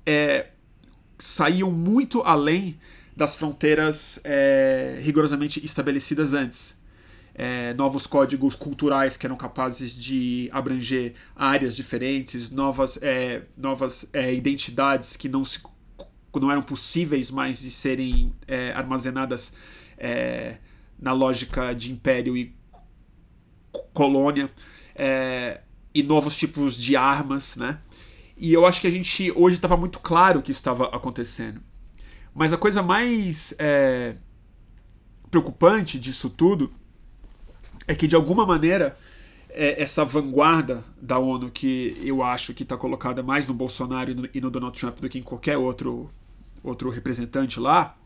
é, 0.05 0.49
saíam 1.17 1.71
muito 1.71 2.21
além 2.21 2.79
das 3.17 3.35
fronteiras 3.35 4.21
é, 4.25 4.99
rigorosamente 5.01 5.65
estabelecidas 5.65 6.35
antes. 6.35 6.79
É, 7.35 7.73
novos 7.73 8.07
códigos 8.07 8.55
culturais 8.55 9.17
que 9.17 9.25
eram 9.25 9.37
capazes 9.37 9.95
de 9.97 10.51
abranger 10.53 11.15
áreas 11.35 11.75
diferentes, 11.75 12.51
novas, 12.51 12.99
é, 13.01 13.45
novas 13.57 14.07
é, 14.13 14.35
identidades 14.35 15.17
que 15.17 15.31
não, 15.31 15.43
se, 15.43 15.63
não 16.41 16.51
eram 16.51 16.63
possíveis 16.63 17.31
mais 17.31 17.61
de 17.61 17.71
serem 17.71 18.33
é, 18.47 18.73
armazenadas 18.73 19.53
é, 19.99 20.57
na 20.99 21.13
lógica 21.13 21.75
de 21.75 21.93
império 21.93 22.37
e 22.37 22.55
colônia, 23.93 24.51
é, 24.95 25.61
e 25.95 26.03
novos 26.03 26.37
tipos 26.37 26.77
de 26.77 26.97
armas, 26.97 27.57
né? 27.57 27.79
E 28.37 28.53
eu 28.53 28.67
acho 28.67 28.81
que 28.81 28.87
a 28.87 28.91
gente 28.91 29.31
hoje 29.33 29.57
estava 29.57 29.77
muito 29.77 30.01
claro 30.01 30.43
que 30.43 30.51
isso 30.51 30.61
estava 30.61 30.87
acontecendo. 30.87 31.61
Mas 32.35 32.53
a 32.53 32.57
coisa 32.57 32.83
mais 32.83 33.55
preocupante 35.31 35.99
disso 35.99 36.31
tudo 36.31 36.73
é 37.87 37.95
que 37.95 38.07
de 38.07 38.17
alguma 38.17 38.47
maneira 38.47 38.97
é, 39.53 39.81
essa 39.83 40.05
vanguarda 40.05 40.83
da 41.01 41.19
ONU 41.19 41.51
que 41.51 41.97
eu 42.03 42.23
acho 42.23 42.55
que 42.55 42.63
está 42.63 42.77
colocada 42.77 43.23
mais 43.23 43.47
no 43.47 43.55
Bolsonaro 43.55 44.11
e 44.33 44.41
no, 44.41 44.51
Donald 44.51 44.79
Trump 44.79 44.99
do 44.99 45.09
que 45.09 45.19
em 45.19 45.23
qualquer 45.23 45.59
outro 45.59 46.11
outro 46.63 46.91
representante 46.91 47.59
lá 47.59 47.97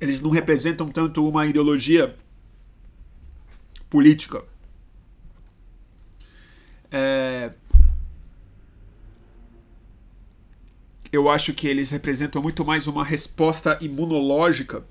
eles 0.00 0.20
não 0.20 0.30
representam 0.30 0.88
tanto 0.88 1.26
uma 1.28 1.46
ideologia 1.46 2.16
política 3.88 4.44
é, 6.90 7.52
eu 11.12 11.28
acho 11.28 11.52
que 11.54 11.66
eles 11.66 11.90
representam 11.90 12.42
muito 12.42 12.64
mais 12.64 12.86
uma 12.86 13.04
resposta 13.04 13.78
imunológica 13.80 14.84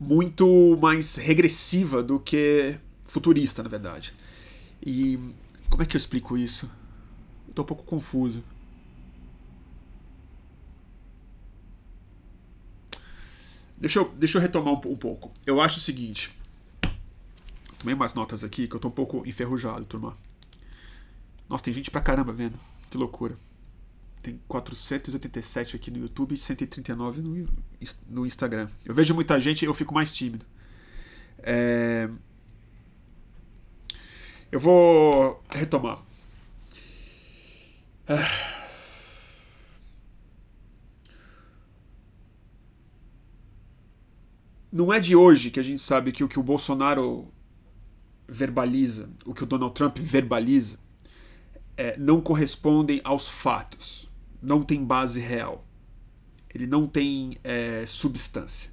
muito 0.00 0.78
mais 0.80 1.16
regressiva 1.16 2.02
do 2.02 2.18
que 2.18 2.76
futurista, 3.02 3.62
na 3.62 3.68
verdade. 3.68 4.14
E 4.84 5.18
como 5.68 5.82
é 5.82 5.86
que 5.86 5.94
eu 5.94 5.98
explico 5.98 6.38
isso? 6.38 6.70
Estou 7.46 7.64
um 7.64 7.68
pouco 7.68 7.84
confuso. 7.84 8.42
Deixa 13.80 13.98
eu, 13.98 14.12
deixa 14.16 14.36
eu 14.36 14.42
retomar 14.42 14.74
um, 14.74 14.92
um 14.92 14.96
pouco. 14.96 15.32
Eu 15.46 15.60
acho 15.60 15.78
o 15.78 15.80
seguinte. 15.80 16.36
Tomei 17.78 17.94
umas 17.94 18.12
notas 18.12 18.44
aqui 18.44 18.68
que 18.68 18.76
eu 18.76 18.80
tô 18.80 18.88
um 18.88 18.92
pouco 18.92 19.26
enferrujado, 19.26 19.84
turma. 19.86 20.14
Nossa, 21.48 21.64
tem 21.64 21.72
gente 21.72 21.90
pra 21.90 22.02
caramba 22.02 22.30
vendo. 22.30 22.58
Que 22.90 22.98
loucura. 22.98 23.36
Tem 24.20 24.38
487 24.46 25.76
aqui 25.76 25.90
no 25.90 25.98
YouTube 25.98 26.34
e 26.34 26.36
139 26.36 27.22
no, 27.22 27.48
no 28.06 28.26
Instagram. 28.26 28.68
Eu 28.84 28.94
vejo 28.94 29.14
muita 29.14 29.40
gente 29.40 29.62
e 29.62 29.64
eu 29.64 29.72
fico 29.72 29.94
mais 29.94 30.12
tímido. 30.12 30.44
É... 31.38 32.10
Eu 34.52 34.60
vou 34.60 35.42
retomar. 35.48 36.02
Não 44.72 44.92
é 44.92 45.00
de 45.00 45.16
hoje 45.16 45.50
que 45.50 45.60
a 45.60 45.62
gente 45.62 45.80
sabe 45.80 46.12
que 46.12 46.22
o 46.22 46.28
que 46.28 46.38
o 46.38 46.42
Bolsonaro 46.42 47.32
verbaliza, 48.28 49.10
o 49.24 49.34
que 49.34 49.42
o 49.42 49.46
Donald 49.46 49.74
Trump 49.74 49.98
verbaliza, 49.98 50.78
é, 51.76 51.96
não 51.98 52.20
correspondem 52.20 53.00
aos 53.02 53.28
fatos 53.28 54.10
não 54.42 54.62
tem 54.62 54.84
base 54.84 55.20
real. 55.20 55.66
Ele 56.52 56.66
não 56.66 56.86
tem 56.86 57.38
é, 57.44 57.84
substância. 57.86 58.72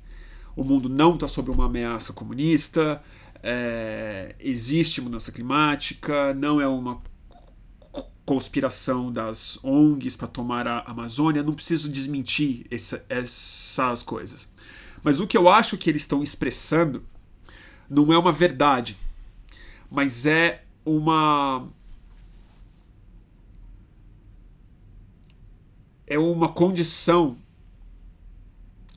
O 0.56 0.64
mundo 0.64 0.90
não 0.90 1.14
está 1.14 1.28
sob 1.28 1.52
uma 1.52 1.66
ameaça 1.66 2.14
comunista, 2.14 3.02
é, 3.44 4.36
existe 4.40 5.02
mudança 5.02 5.32
climática, 5.32 6.34
não 6.34 6.60
é 6.60 6.68
uma 6.68 7.02
conspiração 8.26 9.12
das 9.12 9.64
ONGs 9.64 10.18
para 10.18 10.28
tomar 10.28 10.68
a 10.68 10.80
Amazônia. 10.80 11.44
Não 11.44 11.54
preciso 11.54 11.90
desmentir 11.90 12.66
essa, 12.72 13.06
essas 13.08 14.02
coisas. 14.02 14.50
Mas 15.08 15.22
o 15.22 15.26
que 15.26 15.38
eu 15.38 15.48
acho 15.48 15.78
que 15.78 15.90
eles 15.90 16.02
estão 16.02 16.22
expressando 16.22 17.02
não 17.90 18.12
é 18.12 18.18
uma 18.18 18.34
verdade, 18.34 18.98
mas 19.90 20.26
é 20.26 20.66
uma 20.84 21.66
é 26.06 26.20
uma 26.20 26.50
condição 26.50 27.38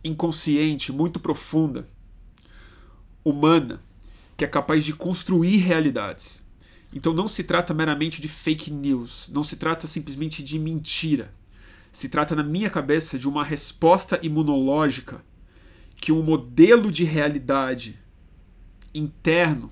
inconsciente 0.02 0.90
muito 0.90 1.20
profunda, 1.20 1.88
humana, 3.24 3.80
que 4.36 4.44
é 4.44 4.48
capaz 4.48 4.84
de 4.84 4.92
construir 4.92 5.58
realidades. 5.58 6.44
Então 6.92 7.12
não 7.12 7.28
se 7.28 7.44
trata 7.44 7.72
meramente 7.72 8.20
de 8.20 8.26
fake 8.26 8.72
news, 8.72 9.30
não 9.32 9.44
se 9.44 9.54
trata 9.54 9.86
simplesmente 9.86 10.42
de 10.42 10.58
mentira. 10.58 11.32
Se 11.92 12.08
trata, 12.08 12.34
na 12.34 12.42
minha 12.42 12.68
cabeça, 12.68 13.16
de 13.16 13.28
uma 13.28 13.44
resposta 13.44 14.18
imunológica 14.24 15.29
que 16.00 16.10
um 16.12 16.22
modelo 16.22 16.90
de 16.90 17.04
realidade 17.04 17.98
interno 18.94 19.70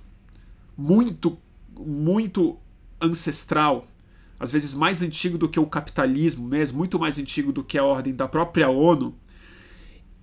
muito, 0.77 1.39
muito 1.77 2.59
ancestral 3.01 3.89
às 4.39 4.53
vezes 4.53 4.75
mais 4.75 5.03
antigo 5.03 5.37
do 5.37 5.49
que 5.49 5.59
o 5.59 5.67
capitalismo 5.67 6.47
mesmo, 6.47 6.79
muito 6.79 6.99
mais 6.99 7.19
antigo 7.19 7.53
do 7.53 7.65
que 7.65 7.77
a 7.77 7.85
ordem 7.85 8.15
da 8.15 8.29
própria 8.29 8.69
ONU, 8.69 9.15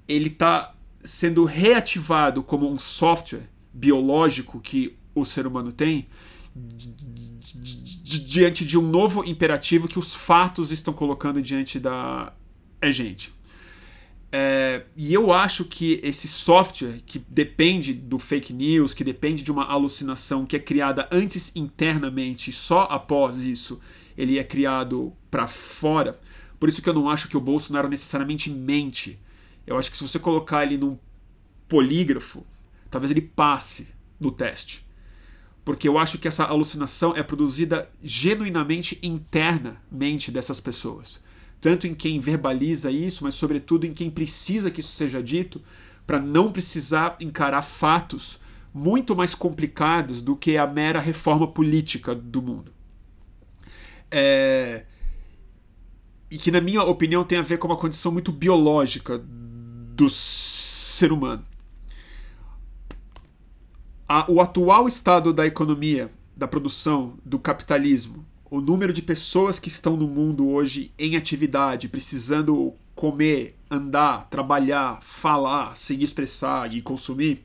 ele 0.08 0.30
está 0.30 0.74
sendo 1.04 1.44
reativado 1.44 2.42
como 2.42 2.72
um 2.72 2.78
software 2.78 3.50
biológico 3.74 4.60
que 4.62 4.98
o 5.14 5.26
ser 5.26 5.46
humano 5.46 5.72
tem 5.72 6.08
diante 8.24 8.66
de 8.66 8.78
um 8.78 8.82
novo 8.82 9.26
imperativo 9.26 9.88
que 9.88 10.00
os 10.00 10.16
fatos 10.16 10.72
estão 10.72 10.94
colocando 10.94 11.42
diante 11.42 11.80
da 11.80 12.32
gente. 12.86 13.35
É, 14.38 14.84
e 14.98 15.14
eu 15.14 15.32
acho 15.32 15.64
que 15.64 15.98
esse 16.04 16.28
software 16.28 17.00
que 17.06 17.20
depende 17.20 17.94
do 17.94 18.20
fake 18.20 18.52
news, 18.52 18.94
que 18.94 19.02
depende 19.02 19.42
de 19.42 19.50
uma 19.50 19.64
alucinação 19.64 20.46
que 20.46 20.58
é 20.58 20.60
criada 20.60 21.08
antes 21.10 21.56
internamente, 21.56 22.52
só 22.52 22.82
após 22.92 23.38
isso 23.38 23.80
ele 24.18 24.38
é 24.38 24.44
criado 24.44 25.14
para 25.32 25.48
fora. 25.48 26.20
Por 26.60 26.68
isso 26.68 26.82
que 26.82 26.90
eu 26.90 26.94
não 26.94 27.10
acho 27.10 27.30
que 27.30 27.38
o 27.38 27.40
Bolsonaro 27.40 27.88
necessariamente 27.88 28.50
mente. 28.50 29.18
Eu 29.66 29.78
acho 29.78 29.90
que 29.90 29.96
se 29.96 30.06
você 30.06 30.20
colocar 30.20 30.66
ele 30.66 30.78
num 30.78 31.00
polígrafo, 31.66 32.46
talvez 32.92 33.12
ele 33.12 33.22
passe 33.22 33.88
no 34.20 34.32
teste. 34.32 34.86
Porque 35.64 35.88
eu 35.88 35.98
acho 35.98 36.18
que 36.18 36.28
essa 36.28 36.44
alucinação 36.44 37.16
é 37.16 37.24
produzida 37.24 37.90
genuinamente 38.04 39.00
internamente 39.02 40.30
dessas 40.30 40.60
pessoas. 40.60 41.24
Tanto 41.66 41.88
em 41.88 41.96
quem 41.96 42.20
verbaliza 42.20 42.92
isso, 42.92 43.24
mas 43.24 43.34
sobretudo 43.34 43.88
em 43.88 43.92
quem 43.92 44.08
precisa 44.08 44.70
que 44.70 44.82
isso 44.82 44.92
seja 44.92 45.24
dito, 45.24 45.60
para 46.06 46.22
não 46.22 46.52
precisar 46.52 47.18
encarar 47.20 47.64
fatos 47.64 48.40
muito 48.72 49.16
mais 49.16 49.34
complicados 49.34 50.22
do 50.22 50.36
que 50.36 50.58
a 50.58 50.68
mera 50.68 51.00
reforma 51.00 51.48
política 51.48 52.14
do 52.14 52.40
mundo. 52.40 52.72
É, 54.12 54.86
e 56.30 56.38
que, 56.38 56.52
na 56.52 56.62
minha 56.62 56.84
opinião, 56.84 57.24
tem 57.24 57.40
a 57.40 57.42
ver 57.42 57.58
com 57.58 57.66
uma 57.66 57.78
condição 57.78 58.12
muito 58.12 58.32
biológica 58.32 59.18
do 59.18 60.08
ser 60.08 61.12
humano. 61.12 61.44
A, 64.08 64.32
o 64.32 64.40
atual 64.40 64.88
estado 64.88 65.34
da 65.34 65.48
economia 65.48 66.12
da 66.38 66.48
produção 66.48 67.18
do 67.26 67.40
capitalismo, 67.40 68.24
o 68.50 68.62
número 68.62 68.94
de 68.94 69.02
pessoas 69.02 69.60
que 69.60 69.68
estão 69.68 69.98
no 69.98 70.08
mundo 70.08 70.48
hoje 70.48 70.92
em 70.98 71.16
atividade, 71.16 71.90
precisando 71.90 72.74
comer, 72.94 73.58
andar, 73.70 74.30
trabalhar, 74.30 75.02
falar, 75.02 75.76
se 75.76 76.02
expressar 76.02 76.72
e 76.72 76.82
consumir, 76.82 77.44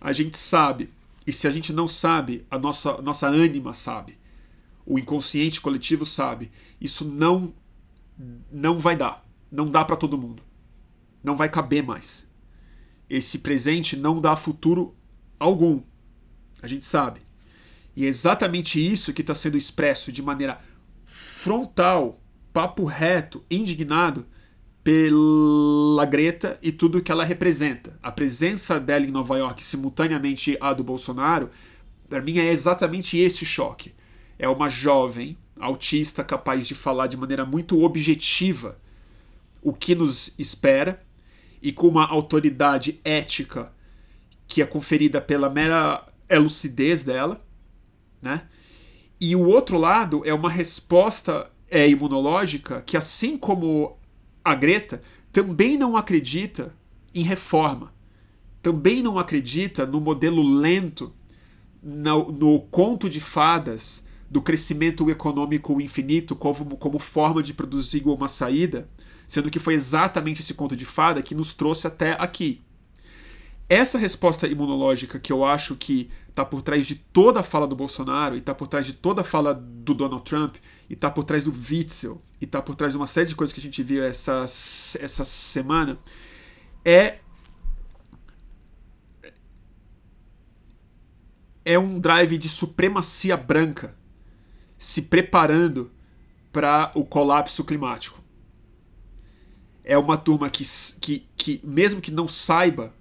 a 0.00 0.12
gente 0.12 0.36
sabe. 0.36 0.90
E 1.26 1.32
se 1.32 1.48
a 1.48 1.50
gente 1.50 1.72
não 1.72 1.88
sabe, 1.88 2.46
a 2.50 2.58
nossa, 2.58 3.00
nossa 3.02 3.26
ânima 3.26 3.72
sabe. 3.74 4.16
O 4.84 4.98
inconsciente 4.98 5.60
coletivo 5.60 6.04
sabe. 6.04 6.52
Isso 6.80 7.04
não 7.04 7.52
não 8.50 8.78
vai 8.78 8.96
dar. 8.96 9.26
Não 9.50 9.68
dá 9.68 9.84
para 9.84 9.96
todo 9.96 10.16
mundo. 10.16 10.42
Não 11.22 11.36
vai 11.36 11.48
caber 11.48 11.82
mais. 11.82 12.26
Esse 13.10 13.40
presente 13.40 13.96
não 13.96 14.20
dá 14.20 14.36
futuro 14.36 14.94
algum. 15.38 15.82
A 16.62 16.68
gente 16.68 16.84
sabe. 16.84 17.25
E 17.96 18.04
é 18.04 18.08
exatamente 18.08 18.78
isso 18.78 19.12
que 19.12 19.22
está 19.22 19.34
sendo 19.34 19.56
expresso 19.56 20.12
de 20.12 20.22
maneira 20.22 20.60
frontal, 21.02 22.20
papo 22.52 22.84
reto, 22.84 23.44
indignado 23.50 24.26
pela 24.84 26.04
Greta 26.04 26.58
e 26.62 26.70
tudo 26.70 27.02
que 27.02 27.10
ela 27.10 27.24
representa. 27.24 27.98
A 28.02 28.12
presença 28.12 28.78
dela 28.78 29.06
em 29.06 29.10
Nova 29.10 29.36
York, 29.38 29.64
simultaneamente 29.64 30.56
a 30.60 30.72
do 30.72 30.84
Bolsonaro, 30.84 31.50
para 32.08 32.20
mim 32.20 32.38
é 32.38 32.52
exatamente 32.52 33.18
esse 33.18 33.44
choque. 33.46 33.94
É 34.38 34.48
uma 34.48 34.68
jovem 34.68 35.36
autista 35.58 36.22
capaz 36.22 36.66
de 36.66 36.74
falar 36.74 37.06
de 37.06 37.16
maneira 37.16 37.44
muito 37.44 37.82
objetiva 37.82 38.78
o 39.62 39.72
que 39.72 39.94
nos 39.94 40.34
espera 40.38 41.02
e 41.62 41.72
com 41.72 41.88
uma 41.88 42.06
autoridade 42.06 43.00
ética 43.04 43.72
que 44.46 44.62
é 44.62 44.66
conferida 44.66 45.20
pela 45.20 45.50
mera 45.50 46.06
lucidez 46.30 47.02
dela, 47.02 47.44
né? 48.20 48.42
E 49.20 49.34
o 49.34 49.46
outro 49.46 49.78
lado 49.78 50.22
é 50.24 50.34
uma 50.34 50.50
resposta 50.50 51.50
é, 51.70 51.88
imunológica 51.88 52.82
que, 52.82 52.96
assim 52.96 53.36
como 53.36 53.96
a 54.44 54.54
Greta, 54.54 55.02
também 55.32 55.76
não 55.76 55.96
acredita 55.96 56.74
em 57.14 57.22
reforma, 57.22 57.92
também 58.62 59.02
não 59.02 59.18
acredita 59.18 59.86
no 59.86 60.00
modelo 60.00 60.42
lento, 60.42 61.14
no, 61.82 62.30
no 62.30 62.60
conto 62.60 63.08
de 63.08 63.20
fadas 63.20 64.04
do 64.28 64.42
crescimento 64.42 65.08
econômico 65.08 65.80
infinito 65.80 66.34
como, 66.34 66.76
como 66.76 66.98
forma 66.98 67.42
de 67.42 67.54
produzir 67.54 68.02
uma 68.06 68.28
saída, 68.28 68.88
sendo 69.26 69.50
que 69.50 69.58
foi 69.58 69.74
exatamente 69.74 70.42
esse 70.42 70.54
conto 70.54 70.76
de 70.76 70.84
fada 70.84 71.22
que 71.22 71.34
nos 71.34 71.54
trouxe 71.54 71.86
até 71.86 72.16
aqui. 72.18 72.60
Essa 73.68 73.98
resposta 73.98 74.46
imunológica 74.46 75.18
que 75.18 75.32
eu 75.32 75.44
acho 75.44 75.74
que 75.74 76.08
está 76.28 76.44
por 76.44 76.62
trás 76.62 76.86
de 76.86 76.94
toda 76.94 77.40
a 77.40 77.42
fala 77.42 77.66
do 77.66 77.74
Bolsonaro, 77.74 78.34
e 78.34 78.38
está 78.38 78.54
por 78.54 78.68
trás 78.68 78.86
de 78.86 78.92
toda 78.92 79.22
a 79.22 79.24
fala 79.24 79.54
do 79.54 79.94
Donald 79.94 80.24
Trump, 80.24 80.56
e 80.88 80.92
está 80.92 81.10
por 81.10 81.24
trás 81.24 81.42
do 81.42 81.50
Witzel, 81.50 82.22
e 82.40 82.44
está 82.44 82.62
por 82.62 82.74
trás 82.74 82.92
de 82.92 82.98
uma 82.98 83.06
série 83.06 83.26
de 83.26 83.34
coisas 83.34 83.52
que 83.52 83.60
a 83.60 83.62
gente 83.62 83.82
viu 83.82 84.04
essa, 84.04 84.44
essa 84.44 85.24
semana, 85.24 85.98
é 86.84 87.18
é 91.64 91.76
um 91.76 91.98
drive 91.98 92.38
de 92.38 92.48
supremacia 92.48 93.36
branca 93.36 93.96
se 94.78 95.02
preparando 95.02 95.90
para 96.52 96.92
o 96.94 97.04
colapso 97.04 97.64
climático. 97.64 98.22
É 99.82 99.98
uma 99.98 100.16
turma 100.16 100.48
que, 100.48 100.64
que, 101.00 101.26
que, 101.36 101.60
mesmo 101.64 102.00
que 102.00 102.12
não 102.12 102.28
saiba, 102.28 102.94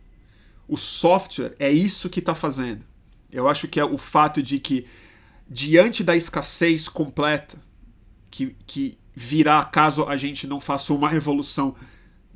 o 0.68 0.78
software 0.78 1.56
é 1.60 1.72
isso 1.72 2.10
que 2.10 2.20
está 2.20 2.34
fazendo. 2.34 2.84
Eu 3.32 3.48
acho 3.48 3.68
que 3.68 3.80
é 3.80 3.86
o 3.86 3.98
fato 3.98 4.42
de 4.42 4.60
que, 4.60 4.86
diante 5.48 6.04
da 6.04 6.16
escassez 6.16 6.88
completa 6.88 7.58
que, 8.32 8.56
que 8.66 8.98
virá 9.14 9.64
caso 9.64 10.06
a 10.06 10.18
gente 10.18 10.48
não 10.48 10.60
faça 10.60 10.94
uma 10.94 11.10
revolução 11.10 11.76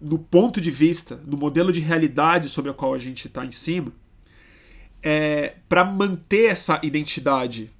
no 0.02 0.18
ponto 0.18 0.62
de 0.62 0.72
vista, 0.72 1.22
no 1.26 1.36
modelo 1.36 1.74
de 1.74 1.80
realidade 1.80 2.48
sobre 2.48 2.72
a 2.72 2.74
qual 2.74 2.94
a 2.94 3.00
gente 3.00 3.28
está 3.28 3.46
em 3.46 3.52
cima, 3.52 3.92
é, 5.02 5.56
para 5.68 5.84
manter 5.84 6.52
essa 6.52 6.80
identidade 6.84 7.72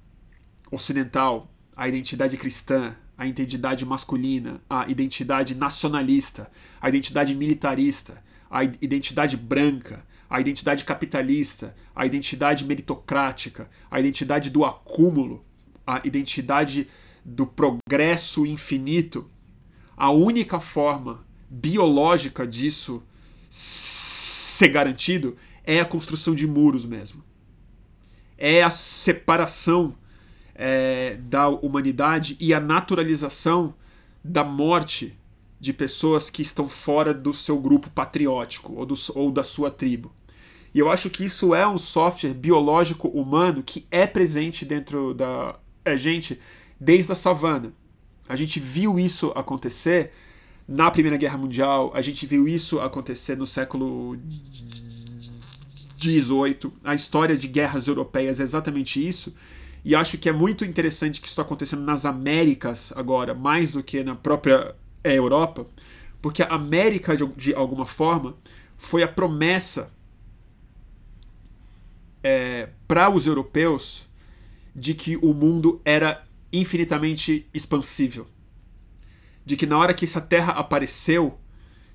ocidental, 0.70 1.50
a 1.74 1.88
identidade 1.88 2.36
cristã, 2.36 2.94
a 3.16 3.26
identidade 3.26 3.84
masculina, 3.84 4.60
a 4.68 4.88
identidade 4.88 5.54
nacionalista, 5.54 6.50
a 6.80 6.88
identidade 6.88 7.34
militarista, 7.34 8.22
a 8.50 8.64
identidade 8.64 9.36
branca, 9.36 10.04
a 10.30 10.40
identidade 10.40 10.84
capitalista, 10.84 11.74
a 11.94 12.06
identidade 12.06 12.64
meritocrática, 12.64 13.68
a 13.90 13.98
identidade 13.98 14.48
do 14.48 14.64
acúmulo, 14.64 15.44
a 15.84 16.00
identidade 16.04 16.88
do 17.24 17.44
progresso 17.44 18.46
infinito, 18.46 19.28
a 19.96 20.10
única 20.10 20.60
forma 20.60 21.26
biológica 21.50 22.46
disso 22.46 23.02
ser 23.50 24.68
garantido 24.68 25.36
é 25.64 25.80
a 25.80 25.84
construção 25.84 26.34
de 26.34 26.46
muros 26.46 26.86
mesmo. 26.86 27.24
É 28.38 28.62
a 28.62 28.70
separação 28.70 29.94
é, 30.54 31.16
da 31.22 31.48
humanidade 31.48 32.36
e 32.38 32.54
a 32.54 32.60
naturalização 32.60 33.74
da 34.22 34.44
morte 34.44 35.18
de 35.58 35.72
pessoas 35.72 36.30
que 36.30 36.40
estão 36.40 36.68
fora 36.68 37.12
do 37.12 37.34
seu 37.34 37.58
grupo 37.58 37.90
patriótico 37.90 38.74
ou, 38.74 38.86
do, 38.86 38.94
ou 39.14 39.30
da 39.30 39.44
sua 39.44 39.70
tribo. 39.70 40.10
E 40.72 40.78
eu 40.78 40.90
acho 40.90 41.10
que 41.10 41.24
isso 41.24 41.54
é 41.54 41.66
um 41.66 41.78
software 41.78 42.32
biológico 42.32 43.08
humano 43.08 43.62
que 43.62 43.86
é 43.90 44.06
presente 44.06 44.64
dentro 44.64 45.12
da 45.12 45.58
é, 45.84 45.96
gente 45.96 46.40
desde 46.78 47.10
a 47.12 47.14
savana. 47.14 47.72
A 48.28 48.36
gente 48.36 48.60
viu 48.60 48.98
isso 48.98 49.32
acontecer 49.34 50.12
na 50.66 50.88
Primeira 50.90 51.16
Guerra 51.16 51.36
Mundial, 51.36 51.90
a 51.94 52.00
gente 52.00 52.24
viu 52.24 52.46
isso 52.46 52.80
acontecer 52.80 53.36
no 53.36 53.44
século 53.44 54.16
XVIII. 55.98 56.72
A 56.84 56.94
história 56.94 57.36
de 57.36 57.48
guerras 57.48 57.88
europeias 57.88 58.38
é 58.38 58.44
exatamente 58.44 59.06
isso. 59.06 59.34
E 59.84 59.96
acho 59.96 60.18
que 60.18 60.28
é 60.28 60.32
muito 60.32 60.64
interessante 60.64 61.20
que 61.20 61.26
isso 61.26 61.32
está 61.32 61.42
acontecendo 61.42 61.82
nas 61.82 62.04
Américas 62.04 62.92
agora, 62.94 63.34
mais 63.34 63.70
do 63.70 63.82
que 63.82 64.04
na 64.04 64.14
própria 64.14 64.74
é, 65.02 65.16
Europa, 65.16 65.66
porque 66.20 66.42
a 66.42 66.48
América, 66.48 67.16
de, 67.16 67.26
de 67.26 67.54
alguma 67.54 67.86
forma, 67.86 68.36
foi 68.76 69.02
a 69.02 69.08
promessa 69.08 69.90
é, 72.22 72.68
para 72.86 73.10
os 73.10 73.26
europeus 73.26 74.08
de 74.74 74.94
que 74.94 75.16
o 75.16 75.32
mundo 75.34 75.80
era 75.84 76.24
infinitamente 76.52 77.46
expansível. 77.52 78.26
De 79.44 79.56
que 79.56 79.66
na 79.66 79.78
hora 79.78 79.94
que 79.94 80.04
essa 80.04 80.20
terra 80.20 80.52
apareceu, 80.52 81.38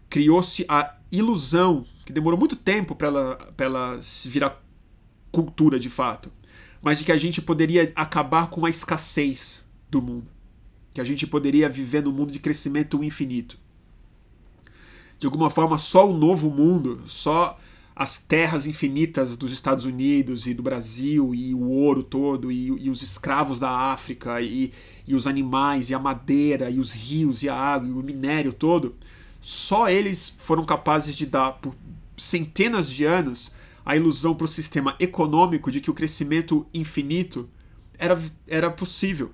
criou-se 0.10 0.66
a 0.68 0.96
ilusão, 1.12 1.86
que 2.06 2.14
demorou 2.14 2.40
muito 2.40 2.56
tempo 2.56 2.96
para 2.96 3.08
ela, 3.08 3.54
ela 3.58 4.02
se 4.02 4.30
virar 4.30 4.62
cultura 5.32 5.80
de 5.80 5.90
fato, 5.90 6.32
mas 6.82 7.00
de 7.00 7.04
que 7.04 7.12
a 7.12 7.18
gente 7.18 7.42
poderia 7.42 7.92
acabar 7.96 8.50
com 8.50 8.66
a 8.66 8.70
escassez 8.70 9.66
do 9.90 10.02
mundo. 10.02 10.30
Que 10.94 11.02
a 11.02 11.04
gente 11.04 11.28
poderia 11.28 11.68
viver 11.68 12.04
num 12.04 12.12
mundo 12.12 12.32
de 12.32 12.40
crescimento 12.40 13.04
infinito. 13.04 13.58
De 15.18 15.26
alguma 15.26 15.50
forma, 15.50 15.78
só 15.78 16.10
o 16.10 16.18
novo 16.18 16.50
mundo, 16.50 17.04
só 17.06 17.60
as 17.96 18.18
terras 18.18 18.68
infinitas 18.68 19.38
dos 19.38 19.54
Estados 19.54 19.86
Unidos 19.86 20.46
e 20.48 20.54
do 20.54 20.62
Brasil 20.62 21.34
e 21.34 21.54
o 21.54 21.70
ouro 21.70 22.04
todo 22.04 22.52
e, 22.52 22.68
e 22.68 22.90
os 22.90 23.02
escravos 23.02 23.58
da 23.58 23.70
África 23.70 24.42
e, 24.42 24.74
e, 25.08 25.16
os 25.16 25.26
animais 25.26 25.90
e 25.90 25.94
a 25.94 26.00
madeira 26.00 26.70
e 26.70 26.78
os 26.78 26.92
rios 26.92 27.42
e 27.42 27.48
a 27.48 27.56
água 27.56 27.88
e 27.88 27.92
o 27.92 28.04
minério 28.04 28.52
todo, 28.52 28.96
só 29.40 29.90
eles 29.90 30.36
foram 30.38 30.66
capazes 30.66 31.16
de 31.16 31.26
dar 31.26 31.54
por 31.54 31.74
centenas 32.18 32.90
de 32.90 33.06
anos 33.06 33.54
a 33.86 33.96
ilusão 33.96 34.36
para 34.36 34.46
o 34.46 34.48
sistema 34.48 34.96
econômico 35.00 35.72
de 35.72 35.80
que 35.80 35.92
o 35.92 35.94
crescimento 35.94 36.66
infinito 36.74 37.48
era, 37.98 38.22
era 38.48 38.70
possível, 38.70 39.32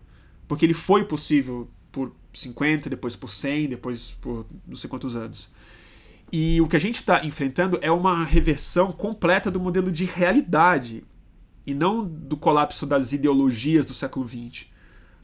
porque 0.47 0.65
ele 0.65 0.73
foi 0.73 1.03
possível 1.03 1.67
por 1.91 2.13
50, 2.33 2.89
depois 2.89 3.15
por 3.15 3.29
100, 3.29 3.69
depois 3.69 4.17
por 4.21 4.45
não 4.67 4.75
sei 4.75 4.89
quantos 4.89 5.15
anos. 5.15 5.49
E 6.31 6.61
o 6.61 6.67
que 6.67 6.77
a 6.77 6.79
gente 6.79 6.95
está 6.95 7.25
enfrentando 7.25 7.77
é 7.81 7.91
uma 7.91 8.23
reversão 8.23 8.91
completa 8.91 9.51
do 9.51 9.59
modelo 9.59 9.91
de 9.91 10.05
realidade 10.05 11.03
e 11.67 11.73
não 11.73 12.05
do 12.05 12.37
colapso 12.37 12.85
das 12.85 13.11
ideologias 13.11 13.85
do 13.85 13.93
século 13.93 14.27
XX. 14.27 14.67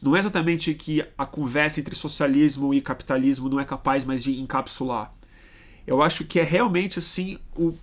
Não 0.02 0.14
é 0.14 0.18
exatamente 0.18 0.74
que 0.74 1.04
a 1.16 1.24
conversa 1.26 1.80
entre 1.80 1.94
socialismo 1.94 2.72
e 2.74 2.80
capitalismo 2.80 3.48
não 3.48 3.58
é 3.58 3.64
capaz 3.64 4.04
mais 4.04 4.22
de 4.22 4.38
encapsular. 4.38 5.12
Eu 5.86 6.02
acho 6.02 6.24
que 6.24 6.38
é 6.38 6.42
realmente 6.42 6.98
assim 6.98 7.38
o, 7.56 7.74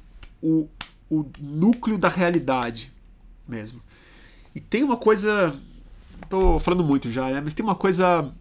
o, 0.41 0.69
o 1.09 1.25
núcleo 1.41 1.97
da 1.97 2.07
realidade 2.07 2.93
mesmo. 3.47 3.81
E 4.53 4.59
tem 4.59 4.83
uma 4.83 4.97
coisa. 4.97 5.53
Tô 6.29 6.59
falando 6.59 6.83
muito 6.83 7.11
já, 7.11 7.29
né? 7.29 7.41
Mas 7.43 7.53
tem 7.53 7.65
uma 7.65 7.75
coisa 7.75 8.31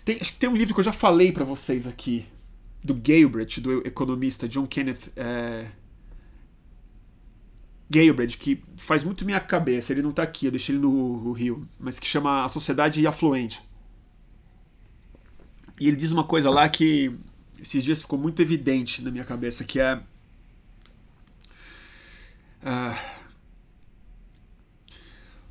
tem, 0.00 0.18
acho 0.20 0.32
que 0.32 0.38
tem 0.38 0.48
um 0.48 0.56
livro 0.56 0.74
que 0.74 0.80
eu 0.80 0.84
já 0.84 0.92
falei 0.92 1.32
para 1.32 1.44
vocês 1.44 1.86
aqui, 1.86 2.26
do 2.82 2.94
Galbraith, 2.94 3.60
do 3.60 3.86
economista 3.86 4.48
John 4.48 4.66
Kenneth 4.66 5.10
é, 5.16 5.66
que 8.38 8.62
faz 8.76 9.04
muito 9.04 9.24
minha 9.24 9.40
cabeça, 9.40 9.92
ele 9.92 10.02
não 10.02 10.10
está 10.10 10.22
aqui, 10.22 10.46
eu 10.46 10.50
deixei 10.50 10.74
ele 10.74 10.82
no, 10.82 11.22
no 11.22 11.32
Rio, 11.32 11.68
mas 11.78 11.98
que 11.98 12.06
chama 12.06 12.44
A 12.44 12.48
Sociedade 12.48 13.04
Afluente. 13.06 13.60
E 15.78 15.86
ele 15.88 15.96
diz 15.96 16.10
uma 16.10 16.24
coisa 16.24 16.50
lá 16.50 16.68
que 16.68 17.14
esses 17.60 17.84
dias 17.84 18.02
ficou 18.02 18.18
muito 18.18 18.40
evidente 18.40 19.02
na 19.02 19.10
minha 19.10 19.24
cabeça, 19.24 19.64
que 19.64 19.78
é. 19.78 19.96
Uh, 22.62 22.96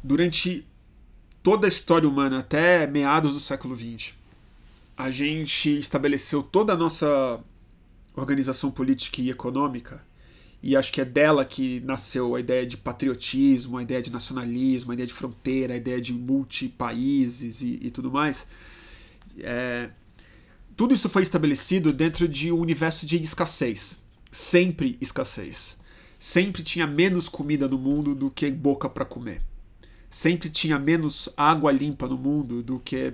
durante 0.03 0.67
toda 1.41 1.67
a 1.67 1.69
história 1.69 2.09
humana, 2.09 2.39
até 2.39 2.85
meados 2.87 3.33
do 3.33 3.39
século 3.39 3.75
XX, 3.75 4.13
a 4.97 5.11
gente 5.11 5.77
estabeleceu 5.77 6.41
toda 6.41 6.73
a 6.73 6.77
nossa 6.77 7.43
organização 8.15 8.71
política 8.71 9.21
e 9.21 9.29
econômica, 9.29 10.05
e 10.63 10.75
acho 10.75 10.91
que 10.91 10.99
é 10.99 11.05
dela 11.05 11.45
que 11.45 11.79
nasceu 11.81 12.33
a 12.33 12.39
ideia 12.39 12.65
de 12.65 12.75
patriotismo, 12.75 13.77
a 13.77 13.83
ideia 13.83 14.01
de 14.01 14.11
nacionalismo, 14.11 14.91
a 14.91 14.93
ideia 14.95 15.05
de 15.05 15.13
fronteira, 15.13 15.73
a 15.73 15.77
ideia 15.77 16.01
de 16.01 16.11
multipaíses 16.11 17.61
e, 17.61 17.79
e 17.83 17.91
tudo 17.91 18.09
mais. 18.09 18.47
É, 19.39 19.89
tudo 20.75 20.93
isso 20.93 21.07
foi 21.07 21.21
estabelecido 21.21 21.93
dentro 21.93 22.27
de 22.27 22.51
um 22.51 22.59
universo 22.59 23.05
de 23.05 23.21
escassez. 23.21 23.95
Sempre 24.31 24.97
escassez. 24.99 25.77
Sempre 26.17 26.63
tinha 26.63 26.87
menos 26.87 27.29
comida 27.29 27.67
no 27.67 27.77
mundo 27.77 28.15
do 28.15 28.31
que 28.31 28.49
boca 28.49 28.89
para 28.89 29.05
comer. 29.05 29.41
Sempre 30.09 30.49
tinha 30.49 30.79
menos 30.79 31.29
água 31.37 31.71
limpa 31.71 32.07
no 32.07 32.17
mundo 32.17 32.63
do 32.63 32.79
que 32.79 33.13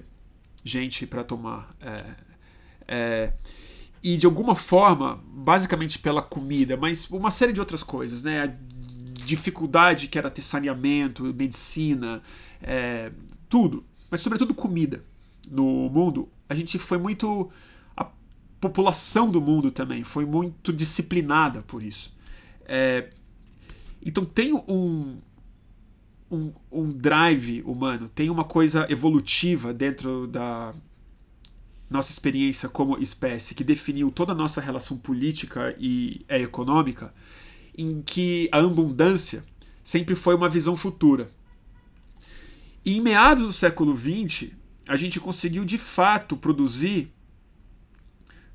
gente 0.64 1.06
para 1.06 1.24
tomar. 1.24 1.74
É, 1.82 2.04
é, 2.88 3.34
e 4.04 4.18
de 4.18 4.26
alguma 4.26 4.56
forma, 4.56 5.24
basicamente 5.28 6.00
pela 6.00 6.22
comida, 6.22 6.76
mas 6.76 7.10
uma 7.10 7.30
série 7.30 7.54
de 7.54 7.60
outras 7.60 7.84
coisas, 7.84 8.24
né? 8.24 8.44
A 8.44 8.54
dificuldade 9.26 10.08
que 10.08 10.18
era 10.18 10.30
ter 10.30 10.42
saneamento, 10.42 11.24
medicina, 11.34 12.22
é, 12.62 13.12
tudo, 13.48 13.86
mas 14.10 14.22
sobretudo 14.22 14.54
comida 14.54 15.04
no 15.50 15.90
mundo, 15.90 16.30
a 16.50 16.56
gente 16.56 16.78
foi 16.78 16.98
muito. 16.98 17.50
A 17.96 18.10
população 18.60 19.30
do 19.30 19.40
mundo 19.40 19.72
também 19.72 20.04
foi 20.04 20.26
muito 20.26 20.74
disciplinada 20.74 21.62
por 21.62 21.82
isso. 21.84 22.16
É, 22.66 23.10
então 24.04 24.26
tem 24.26 24.54
um, 24.54 25.20
um, 26.32 26.52
um 26.72 26.90
drive 26.90 27.62
humano, 27.64 28.08
tem 28.08 28.30
uma 28.30 28.46
coisa 28.46 28.88
evolutiva 28.90 29.74
dentro 29.74 30.28
da 30.28 30.74
nossa 31.90 32.12
experiência 32.12 32.70
como 32.70 32.98
espécie 32.98 33.54
que 33.54 33.66
definiu 33.66 34.10
toda 34.10 34.32
a 34.32 34.36
nossa 34.36 34.62
relação 34.62 34.98
política 34.98 35.76
e 35.78 36.26
econômica, 36.30 37.14
em 37.78 38.02
que 38.02 38.50
a 38.52 38.60
abundância 38.60 39.44
sempre 39.84 40.16
foi 40.16 40.34
uma 40.34 40.48
visão 40.48 40.78
futura. 40.78 41.30
E 42.86 42.98
em 42.98 43.02
meados 43.02 43.46
do 43.46 43.54
século 43.54 43.96
XX, 43.96 44.52
a 44.88 44.96
gente 44.96 45.20
conseguiu 45.20 45.66
de 45.66 45.78
fato 45.78 46.38
produzir 46.38 47.12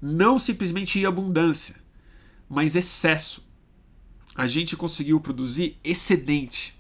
não 0.00 0.38
simplesmente 0.38 1.04
abundância, 1.04 1.76
mas 2.48 2.74
excesso. 2.74 3.46
A 4.34 4.46
gente 4.46 4.76
conseguiu 4.76 5.20
produzir 5.20 5.78
excedente. 5.82 6.75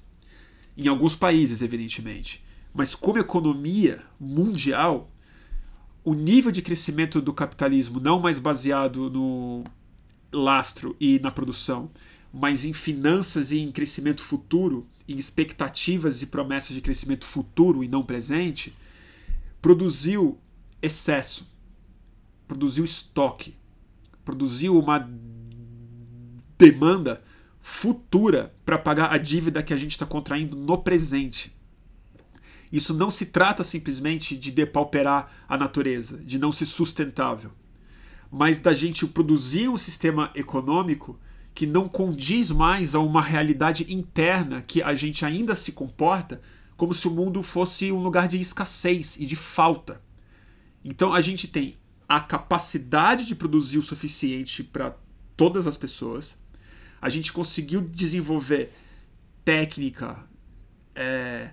Em 0.76 0.88
alguns 0.88 1.16
países, 1.16 1.62
evidentemente. 1.62 2.44
Mas 2.74 2.94
como 2.94 3.18
economia 3.18 4.02
mundial, 4.20 5.10
o 6.04 6.14
nível 6.14 6.52
de 6.52 6.62
crescimento 6.62 7.20
do 7.20 7.32
capitalismo, 7.32 7.98
não 7.98 8.20
mais 8.20 8.38
baseado 8.38 9.10
no 9.10 9.64
lastro 10.30 10.94
e 11.00 11.18
na 11.18 11.30
produção, 11.30 11.90
mas 12.32 12.64
em 12.64 12.72
finanças 12.72 13.50
e 13.50 13.58
em 13.58 13.72
crescimento 13.72 14.22
futuro, 14.22 14.86
em 15.08 15.16
expectativas 15.16 16.20
e 16.20 16.26
promessas 16.26 16.74
de 16.74 16.82
crescimento 16.82 17.24
futuro 17.24 17.82
e 17.82 17.88
não 17.88 18.02
presente, 18.02 18.74
produziu 19.62 20.38
excesso, 20.82 21.50
produziu 22.46 22.84
estoque, 22.84 23.56
produziu 24.24 24.78
uma 24.78 25.08
demanda 26.58 27.22
futura 27.68 28.54
para 28.64 28.78
pagar 28.78 29.12
a 29.12 29.18
dívida 29.18 29.60
que 29.60 29.74
a 29.74 29.76
gente 29.76 29.90
está 29.90 30.06
contraindo 30.06 30.56
no 30.56 30.78
presente. 30.78 31.52
Isso 32.70 32.94
não 32.94 33.10
se 33.10 33.26
trata 33.26 33.64
simplesmente 33.64 34.36
de 34.36 34.52
depauperar 34.52 35.32
a 35.48 35.58
natureza, 35.58 36.16
de 36.18 36.38
não 36.38 36.52
ser 36.52 36.64
sustentável, 36.64 37.50
mas 38.30 38.60
da 38.60 38.72
gente 38.72 39.04
produzir 39.08 39.68
um 39.68 39.76
sistema 39.76 40.30
econômico 40.36 41.18
que 41.52 41.66
não 41.66 41.88
condiz 41.88 42.52
mais 42.52 42.94
a 42.94 43.00
uma 43.00 43.20
realidade 43.20 43.92
interna 43.92 44.62
que 44.62 44.80
a 44.80 44.94
gente 44.94 45.24
ainda 45.24 45.56
se 45.56 45.72
comporta 45.72 46.40
como 46.76 46.94
se 46.94 47.08
o 47.08 47.10
mundo 47.10 47.42
fosse 47.42 47.90
um 47.90 48.00
lugar 48.00 48.28
de 48.28 48.40
escassez 48.40 49.16
e 49.18 49.26
de 49.26 49.34
falta. 49.34 50.00
Então 50.84 51.12
a 51.12 51.20
gente 51.20 51.48
tem 51.48 51.76
a 52.08 52.20
capacidade 52.20 53.26
de 53.26 53.34
produzir 53.34 53.78
o 53.78 53.82
suficiente 53.82 54.62
para 54.62 54.96
todas 55.36 55.66
as 55.66 55.76
pessoas. 55.76 56.38
A 57.06 57.08
gente 57.08 57.32
conseguiu 57.32 57.80
desenvolver 57.80 58.72
técnica 59.44 60.28
é, 60.94 61.50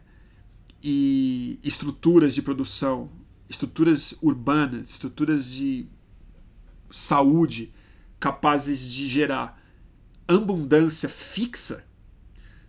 e 0.82 1.60
estruturas 1.64 2.34
de 2.34 2.42
produção, 2.42 3.12
estruturas 3.48 4.16
urbanas, 4.22 4.90
estruturas 4.90 5.52
de 5.52 5.88
saúde 6.90 7.74
capazes 8.20 8.80
de 8.80 9.08
gerar 9.08 9.62
abundância 10.28 11.10
fixa 11.10 11.84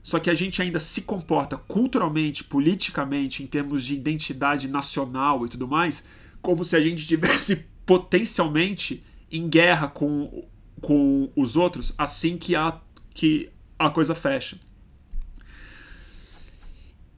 só 0.05 0.21
que 0.21 0.29
a 0.29 0.35
gente 0.35 0.61
ainda 0.61 0.79
se 0.79 1.01
comporta 1.01 1.57
culturalmente, 1.57 2.45
politicamente, 2.45 3.43
em 3.43 3.47
termos 3.47 3.83
de 3.83 3.95
identidade 3.95 4.69
nacional 4.69 5.47
e 5.47 5.49
tudo 5.49 5.67
mais, 5.67 6.05
como 6.43 6.63
se 6.63 6.77
a 6.77 6.81
gente 6.81 6.99
estivesse 6.99 7.65
potencialmente 7.87 9.03
em 9.33 9.49
guerra 9.49 9.89
com, 9.89 10.47
com 10.85 11.31
os 11.35 11.57
outros 11.57 11.95
assim 11.97 12.37
que 12.37 12.55
a, 12.55 12.79
que 13.15 13.51
a 13.79 13.91
coisa 13.91 14.15
fecha. 14.15 14.59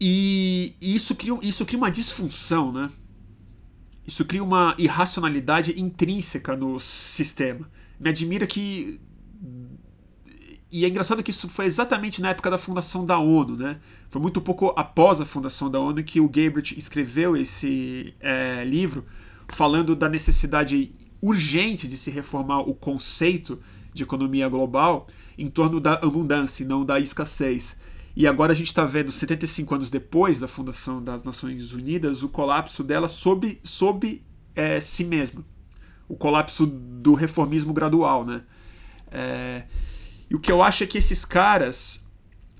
E 0.00 0.74
isso 0.80 1.14
cria, 1.14 1.36
isso 1.42 1.64
cria 1.64 1.78
uma 1.78 1.90
disfunção, 1.90 2.70
né? 2.70 2.90
Isso 4.06 4.24
cria 4.24 4.44
uma 4.44 4.74
irracionalidade 4.78 5.80
intrínseca 5.80 6.54
no 6.54 6.78
sistema. 6.78 7.68
Me 7.98 8.10
admira 8.10 8.46
que 8.46 9.00
e 10.70 10.84
é 10.84 10.88
engraçado 10.88 11.22
que 11.22 11.30
isso 11.30 11.48
foi 11.48 11.64
exatamente 11.64 12.20
na 12.20 12.30
época 12.30 12.50
da 12.50 12.58
fundação 12.58 13.06
da 13.06 13.18
ONU, 13.18 13.56
né? 13.56 13.78
Foi 14.10 14.20
muito 14.20 14.40
pouco 14.40 14.74
após 14.76 15.20
a 15.20 15.26
fundação 15.26 15.70
da 15.70 15.80
ONU 15.80 16.02
que 16.04 16.20
o 16.20 16.28
Galbraith 16.28 16.76
escreveu 16.76 17.36
esse 17.36 18.14
é, 18.20 18.62
livro 18.64 19.06
falando 19.48 19.96
da 19.96 20.08
necessidade 20.08 20.92
urgente 21.20 21.88
de 21.88 21.96
se 21.96 22.10
reformar 22.10 22.60
o 22.60 22.74
conceito 22.74 23.60
de 23.92 24.02
economia 24.02 24.48
global 24.48 25.08
em 25.38 25.48
torno 25.48 25.80
da 25.80 25.94
abundância 25.94 26.62
e 26.62 26.66
não 26.66 26.84
da 26.84 27.00
escassez. 27.00 27.76
E 28.14 28.26
agora 28.26 28.52
a 28.52 28.54
gente 28.54 28.68
está 28.68 28.84
vendo, 28.84 29.12
75 29.12 29.74
anos 29.74 29.90
depois 29.90 30.40
da 30.40 30.48
fundação 30.48 31.02
das 31.02 31.22
Nações 31.22 31.72
Unidas, 31.72 32.22
o 32.22 32.28
colapso 32.28 32.82
dela 32.82 33.08
sob, 33.08 33.60
sob 33.62 34.22
é, 34.54 34.80
si 34.80 35.04
mesma. 35.04 35.44
O 36.08 36.16
colapso 36.16 36.66
do 36.66 37.14
reformismo 37.14 37.74
gradual, 37.74 38.24
né? 38.24 38.42
É, 39.10 39.64
e 40.30 40.34
o 40.34 40.40
que 40.40 40.50
eu 40.50 40.62
acho 40.62 40.84
é 40.84 40.86
que 40.86 40.96
esses 40.98 41.24
caras 41.24 42.04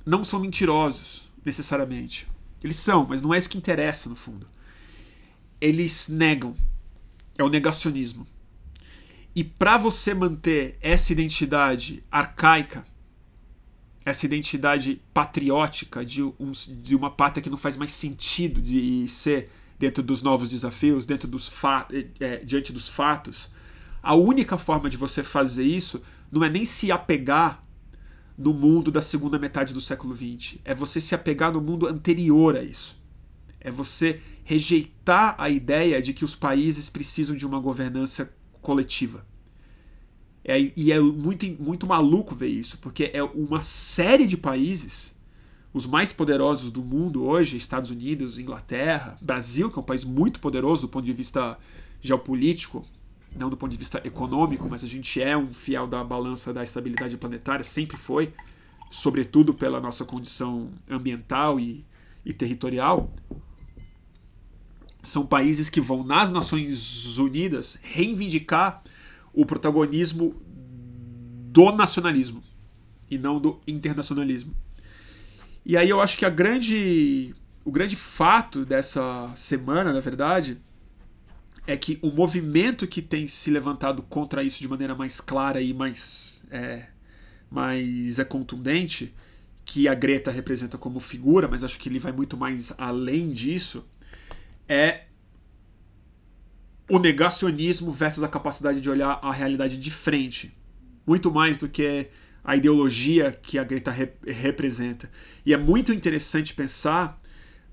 não 0.05 0.23
são 0.23 0.41
mentirosos, 0.41 1.31
necessariamente. 1.45 2.27
Eles 2.63 2.77
são, 2.77 3.07
mas 3.09 3.23
não 3.23 3.33
é 3.33 3.39
isso 3.39 3.49
que 3.49 3.59
interessa, 3.59 4.09
no 4.09 4.17
fundo. 4.17 4.47
Eles 5.61 6.09
negam. 6.09 6.55
É 7.39 7.43
o 7.43 7.49
negacionismo. 7.49 8.27
E 9.37 9.45
para 9.45 9.77
você 9.77 10.15
manter 10.15 10.79
essa 10.81 11.13
identidade 11.13 12.03
arcaica, 12.11 12.87
essa 14.03 14.25
identidade 14.25 15.03
patriótica 15.13 16.03
de, 16.03 16.23
um, 16.23 16.53
de 16.81 16.97
uma 16.97 17.11
pátria 17.11 17.43
que 17.43 17.51
não 17.51 17.59
faz 17.59 17.77
mais 17.77 17.93
sentido 17.93 18.63
de 18.63 19.07
ser 19.07 19.51
dentro 19.79 20.03
dos 20.03 20.23
novos 20.23 20.49
desafios, 20.49 21.05
dentro 21.05 21.29
dos 21.29 21.53
é, 22.19 22.39
diante 22.39 22.73
dos 22.73 22.89
fatos, 22.89 23.51
a 24.03 24.15
única 24.15 24.57
forma 24.57 24.89
de 24.89 24.97
você 24.97 25.23
fazer 25.23 25.65
isso 25.65 26.03
não 26.33 26.43
é 26.43 26.49
nem 26.49 26.65
se 26.65 26.91
apegar 26.91 27.63
no 28.39 28.55
mundo 28.55 28.91
da 28.91 29.03
segunda 29.03 29.39
metade 29.39 29.75
do 29.75 29.83
século 29.83 30.17
XX. 30.17 30.61
É 30.65 30.75
você 30.75 30.99
se 30.99 31.15
apegar 31.15 31.53
no 31.53 31.61
mundo 31.61 31.87
anterior 31.87 32.57
a 32.57 32.63
isso. 32.63 32.97
É 33.61 33.71
você 33.71 34.19
rejeitar 34.45 35.35
a 35.37 35.51
ideia 35.51 36.01
de 36.01 36.15
que 36.15 36.25
os 36.25 36.35
países 36.35 36.89
precisam 36.89 37.37
de 37.37 37.45
uma 37.45 37.61
governança 37.61 38.33
coletiva. 38.67 39.25
É, 40.45 40.73
e 40.77 40.91
é 40.91 40.99
muito, 40.99 41.47
muito 41.63 41.87
maluco 41.87 42.35
ver 42.35 42.49
isso, 42.49 42.79
porque 42.79 43.11
é 43.13 43.23
uma 43.23 43.63
série 43.63 44.27
de 44.27 44.37
países, 44.37 45.17
os 45.73 45.87
mais 45.87 46.13
poderosos 46.13 46.73
do 46.73 46.83
mundo 46.83 47.25
hoje, 47.25 47.57
Estados 47.57 47.91
Unidos, 47.93 48.41
Inglaterra, 48.41 49.17
Brasil, 49.21 49.71
que 49.71 49.79
é 49.79 49.83
um 49.83 49.85
país 49.85 50.05
muito 50.05 50.41
poderoso 50.41 50.83
do 50.83 50.89
ponto 50.89 51.05
de 51.05 51.13
vista 51.13 51.57
geopolítico, 52.01 52.85
não 53.39 53.49
do 53.49 53.57
ponto 53.57 53.71
de 53.71 53.79
vista 53.79 54.01
econômico, 54.05 54.69
mas 54.69 54.83
a 54.83 54.89
gente 54.89 55.21
é 55.23 55.37
um 55.37 55.47
fiel 55.49 55.87
da 55.87 56.03
balança 56.03 56.53
da 56.53 56.63
estabilidade 56.63 57.17
planetária, 57.17 57.65
sempre 57.65 57.97
foi. 57.97 58.33
sobretudo 58.91 59.53
pela 59.55 59.81
nossa 59.81 60.05
condição 60.05 60.71
ambiental 60.89 61.61
e, 61.61 61.85
e 62.25 62.33
territorial, 62.33 63.11
são 65.07 65.25
países 65.25 65.71
que 65.71 65.81
vão 65.81 66.03
nas 66.03 66.31
Nações 66.31 67.17
Unidas 67.19 67.79
reivindicar 67.83 68.83
o 69.33 69.47
protagonismo 69.47 70.35
do 71.53 71.71
nacionalismo 71.73 72.43
e 73.11 73.17
não 73.17 73.41
do 73.41 73.61
internacionalismo. 73.67 74.53
E 75.65 75.77
aí 75.77 75.89
eu 75.89 76.01
acho 76.01 76.17
que 76.17 76.25
a 76.25 76.31
grande 76.31 77.35
o 77.65 77.71
grande 77.71 77.97
fato 77.97 78.65
dessa 78.65 79.31
semana, 79.35 79.93
na 79.93 80.01
verdade, 80.01 80.61
é 81.67 81.77
que 81.77 81.99
o 82.01 82.11
movimento 82.11 82.87
que 82.87 83.03
tem 83.03 83.27
se 83.27 83.51
levantado 83.51 84.03
contra 84.03 84.43
isso 84.43 84.61
de 84.61 84.69
maneira 84.69 84.95
mais 84.95 85.21
clara 85.21 85.61
e 85.61 85.75
mais 85.75 86.43
é, 86.51 86.87
mais 87.51 88.19
é 88.19 88.25
contundente, 88.25 89.15
que 89.65 89.89
a 89.89 89.95
Greta 89.95 90.31
representa 90.31 90.79
como 90.79 91.01
figura, 91.01 91.49
mas 91.49 91.65
acho 91.65 91.79
que 91.79 91.89
ele 91.89 91.99
vai 91.99 92.13
muito 92.13 92.37
mais 92.37 92.73
além 92.79 93.31
disso, 93.31 93.85
é 94.69 95.05
o 96.89 96.99
negacionismo 96.99 97.93
versus 97.93 98.23
a 98.23 98.29
capacidade 98.29 98.81
de 98.81 98.89
olhar 98.89 99.19
a 99.23 99.33
realidade 99.33 99.77
de 99.77 99.91
frente. 99.91 100.57
Muito 101.07 101.31
mais 101.31 101.59
do 101.59 101.69
que 101.69 102.09
a 102.45 102.57
ideologia 102.57 103.33
que 103.33 103.59
a 103.59 103.65
Greta 103.65 103.91
rep 103.91 104.19
representa. 104.25 105.11
E 105.45 105.53
é 105.53 105.57
muito 105.57 105.93
interessante 105.93 106.55
pensar 106.55 107.21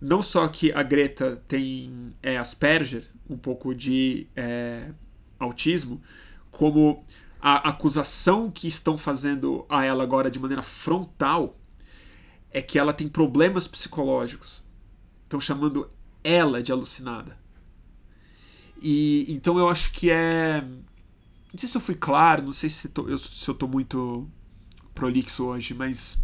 não 0.02 0.22
só 0.22 0.48
que 0.48 0.72
a 0.74 0.84
Greta 0.84 1.42
tem 1.48 2.14
é, 2.22 2.38
Asperger, 2.38 3.06
um 3.30 3.38
pouco 3.38 3.74
de 3.74 4.28
é, 4.36 4.90
autismo, 5.40 6.02
como 6.52 7.06
a 7.40 7.70
acusação 7.70 8.50
que 8.52 8.68
estão 8.68 8.98
fazendo 8.98 9.66
a 9.70 9.86
ela 9.86 10.04
agora 10.04 10.30
de 10.30 10.40
maneira 10.40 10.62
frontal 10.62 11.58
é 12.52 12.62
que 12.62 12.78
ela 12.78 12.94
tem 12.94 13.08
problemas 13.08 13.68
psicológicos. 13.68 14.64
Estão 15.24 15.40
chamando 15.40 15.90
ela 16.24 16.62
de 16.62 16.72
alucinada. 16.72 17.38
E 18.82 19.26
então 19.30 19.58
eu 19.58 19.70
acho 19.70 19.92
que 19.94 20.10
é. 20.10 20.62
Não 20.62 21.58
sei 21.58 21.70
se 21.70 21.78
eu 21.78 21.82
fui 21.82 21.96
claro, 21.96 22.44
não 22.44 22.52
sei 22.52 22.70
se, 22.70 22.90
tô, 22.90 23.08
eu, 23.08 23.18
se 23.18 23.48
eu 23.48 23.54
tô 23.54 23.68
muito 23.68 24.28
prolixo 24.94 25.46
hoje, 25.46 25.74
mas. 25.74 26.22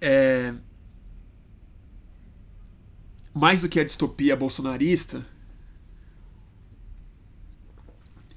É, 0.00 0.54
mais 3.38 3.60
do 3.60 3.68
que 3.68 3.78
a 3.78 3.84
distopia 3.84 4.34
bolsonarista, 4.36 5.24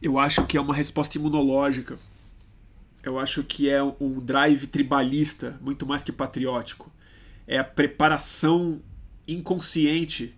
eu 0.01 0.19
acho 0.19 0.45
que 0.45 0.57
é 0.57 0.61
uma 0.61 0.75
resposta 0.75 1.17
imunológica. 1.17 1.97
Eu 3.03 3.17
acho 3.17 3.43
que 3.43 3.67
é 3.67 3.81
um 3.81 4.19
drive 4.19 4.67
tribalista, 4.67 5.57
muito 5.59 5.87
mais 5.87 6.03
que 6.03 6.11
patriótico. 6.11 6.91
É 7.51 7.57
a 7.57 7.63
preparação 7.65 8.81
inconsciente 9.27 10.33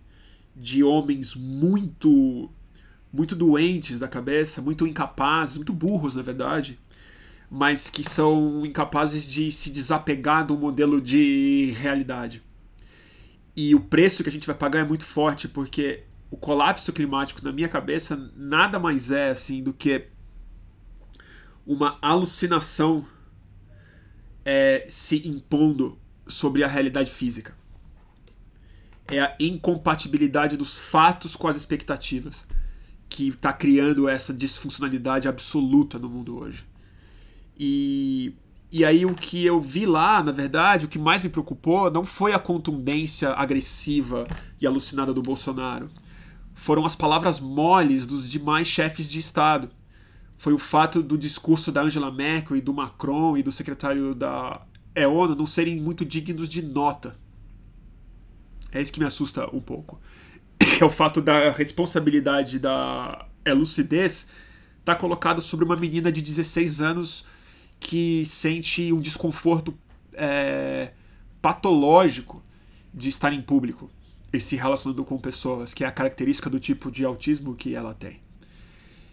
de 0.54 0.82
homens 0.82 1.36
muito 1.36 2.50
muito 3.12 3.36
doentes 3.36 4.00
da 4.00 4.08
cabeça, 4.08 4.60
muito 4.60 4.84
incapazes, 4.84 5.56
muito 5.56 5.72
burros, 5.72 6.16
na 6.16 6.22
verdade, 6.22 6.80
mas 7.48 7.88
que 7.88 8.02
são 8.02 8.66
incapazes 8.66 9.24
de 9.30 9.52
se 9.52 9.70
desapegar 9.70 10.44
do 10.44 10.58
modelo 10.58 11.00
de 11.00 11.72
realidade. 11.78 12.42
E 13.54 13.72
o 13.72 13.78
preço 13.78 14.24
que 14.24 14.28
a 14.28 14.32
gente 14.32 14.48
vai 14.48 14.56
pagar 14.56 14.80
é 14.80 14.84
muito 14.84 15.04
forte, 15.04 15.46
porque 15.46 16.02
o 16.28 16.36
colapso 16.36 16.92
climático, 16.92 17.44
na 17.44 17.52
minha 17.52 17.68
cabeça, 17.68 18.16
nada 18.34 18.80
mais 18.80 19.12
é 19.12 19.30
assim 19.30 19.62
do 19.62 19.72
que 19.72 20.08
uma 21.64 21.96
alucinação 22.02 23.06
é, 24.44 24.84
se 24.88 25.28
impondo 25.28 25.96
sobre 26.26 26.64
a 26.64 26.68
realidade 26.68 27.10
física. 27.10 27.54
É 29.08 29.20
a 29.20 29.36
incompatibilidade 29.38 30.56
dos 30.56 30.78
fatos 30.78 31.36
com 31.36 31.46
as 31.46 31.56
expectativas 31.56 32.46
que 33.08 33.28
está 33.28 33.52
criando 33.52 34.08
essa 34.08 34.32
disfuncionalidade 34.32 35.28
absoluta 35.28 35.98
no 35.98 36.08
mundo 36.08 36.38
hoje. 36.38 36.64
E, 37.56 38.34
e 38.72 38.84
aí 38.84 39.06
o 39.06 39.14
que 39.14 39.44
eu 39.44 39.60
vi 39.60 39.86
lá, 39.86 40.22
na 40.22 40.32
verdade, 40.32 40.86
o 40.86 40.88
que 40.88 40.98
mais 40.98 41.22
me 41.22 41.28
preocupou 41.28 41.90
não 41.90 42.04
foi 42.04 42.32
a 42.32 42.38
contundência 42.38 43.30
agressiva 43.30 44.26
e 44.60 44.66
alucinada 44.66 45.12
do 45.12 45.22
Bolsonaro. 45.22 45.90
Foram 46.54 46.84
as 46.84 46.96
palavras 46.96 47.38
moles 47.38 48.06
dos 48.06 48.28
demais 48.28 48.66
chefes 48.66 49.08
de 49.08 49.18
Estado. 49.18 49.70
Foi 50.38 50.52
o 50.52 50.58
fato 50.58 51.02
do 51.02 51.16
discurso 51.16 51.70
da 51.70 51.82
Angela 51.82 52.10
Merkel 52.10 52.56
e 52.56 52.60
do 52.60 52.72
Macron 52.72 53.36
e 53.36 53.42
do 53.42 53.52
secretário 53.52 54.14
da 54.14 54.60
ONU 55.08 55.34
não 55.34 55.46
serem 55.46 55.80
muito 55.80 56.04
dignos 56.04 56.48
de 56.48 56.62
nota. 56.62 57.16
É 58.70 58.80
isso 58.80 58.92
que 58.92 59.00
me 59.00 59.06
assusta 59.06 59.48
um 59.54 59.60
pouco. 59.60 60.00
É 60.80 60.84
o 60.84 60.90
fato 60.90 61.20
da 61.22 61.52
responsabilidade 61.52 62.58
da 62.58 63.28
lucidez 63.54 64.26
estar 64.80 64.94
tá 64.94 64.96
colocado 64.96 65.40
sobre 65.40 65.64
uma 65.64 65.76
menina 65.76 66.10
de 66.10 66.20
16 66.20 66.80
anos 66.80 67.24
que 67.78 68.24
sente 68.24 68.92
um 68.92 69.00
desconforto 69.00 69.76
é, 70.14 70.92
patológico 71.40 72.42
de 72.92 73.08
estar 73.08 73.32
em 73.32 73.42
público 73.42 73.90
e 74.32 74.40
se 74.40 74.56
relacionando 74.56 75.04
com 75.04 75.18
pessoas, 75.18 75.72
que 75.72 75.84
é 75.84 75.86
a 75.86 75.92
característica 75.92 76.50
do 76.50 76.58
tipo 76.58 76.90
de 76.90 77.04
autismo 77.04 77.54
que 77.54 77.74
ela 77.74 77.94
tem. 77.94 78.20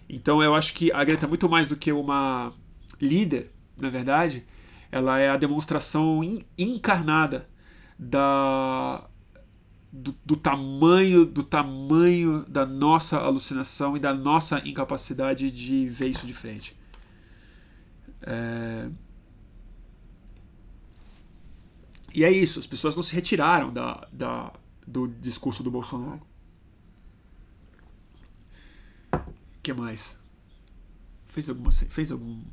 Então 0.09 0.41
eu 0.41 0.55
acho 0.55 0.73
que 0.73 0.91
a 0.91 1.03
Greta 1.03 1.25
é 1.25 1.29
muito 1.29 1.47
mais 1.49 1.67
do 1.67 1.75
que 1.75 1.91
uma 1.91 2.53
líder, 2.99 3.51
na 3.79 3.89
verdade, 3.89 4.45
ela 4.91 5.19
é 5.19 5.29
a 5.29 5.37
demonstração 5.37 6.21
encarnada 6.57 7.49
da 7.97 9.07
do, 9.91 10.15
do, 10.25 10.37
tamanho 10.37 11.25
do 11.25 11.43
tamanho 11.43 12.45
da 12.47 12.65
nossa 12.65 13.17
alucinação 13.17 13.97
e 13.97 13.99
da 13.99 14.13
nossa 14.13 14.59
incapacidade 14.67 15.51
de 15.51 15.87
ver 15.89 16.07
isso 16.07 16.25
de 16.25 16.33
frente. 16.33 16.77
É... 18.21 18.89
E 22.13 22.23
é 22.23 22.31
isso, 22.31 22.59
as 22.59 22.67
pessoas 22.67 22.95
não 22.95 23.03
se 23.03 23.15
retiraram 23.15 23.71
da, 23.71 24.07
da, 24.11 24.53
do 24.85 25.07
discurso 25.07 25.63
do 25.63 25.71
Bolsonaro. 25.71 26.21
O 29.13 29.61
que 29.63 29.73
mais? 29.73 30.17
Fez 31.25 31.49
alguma. 31.49 31.71
Fez 31.71 32.11
algum. 32.11 32.43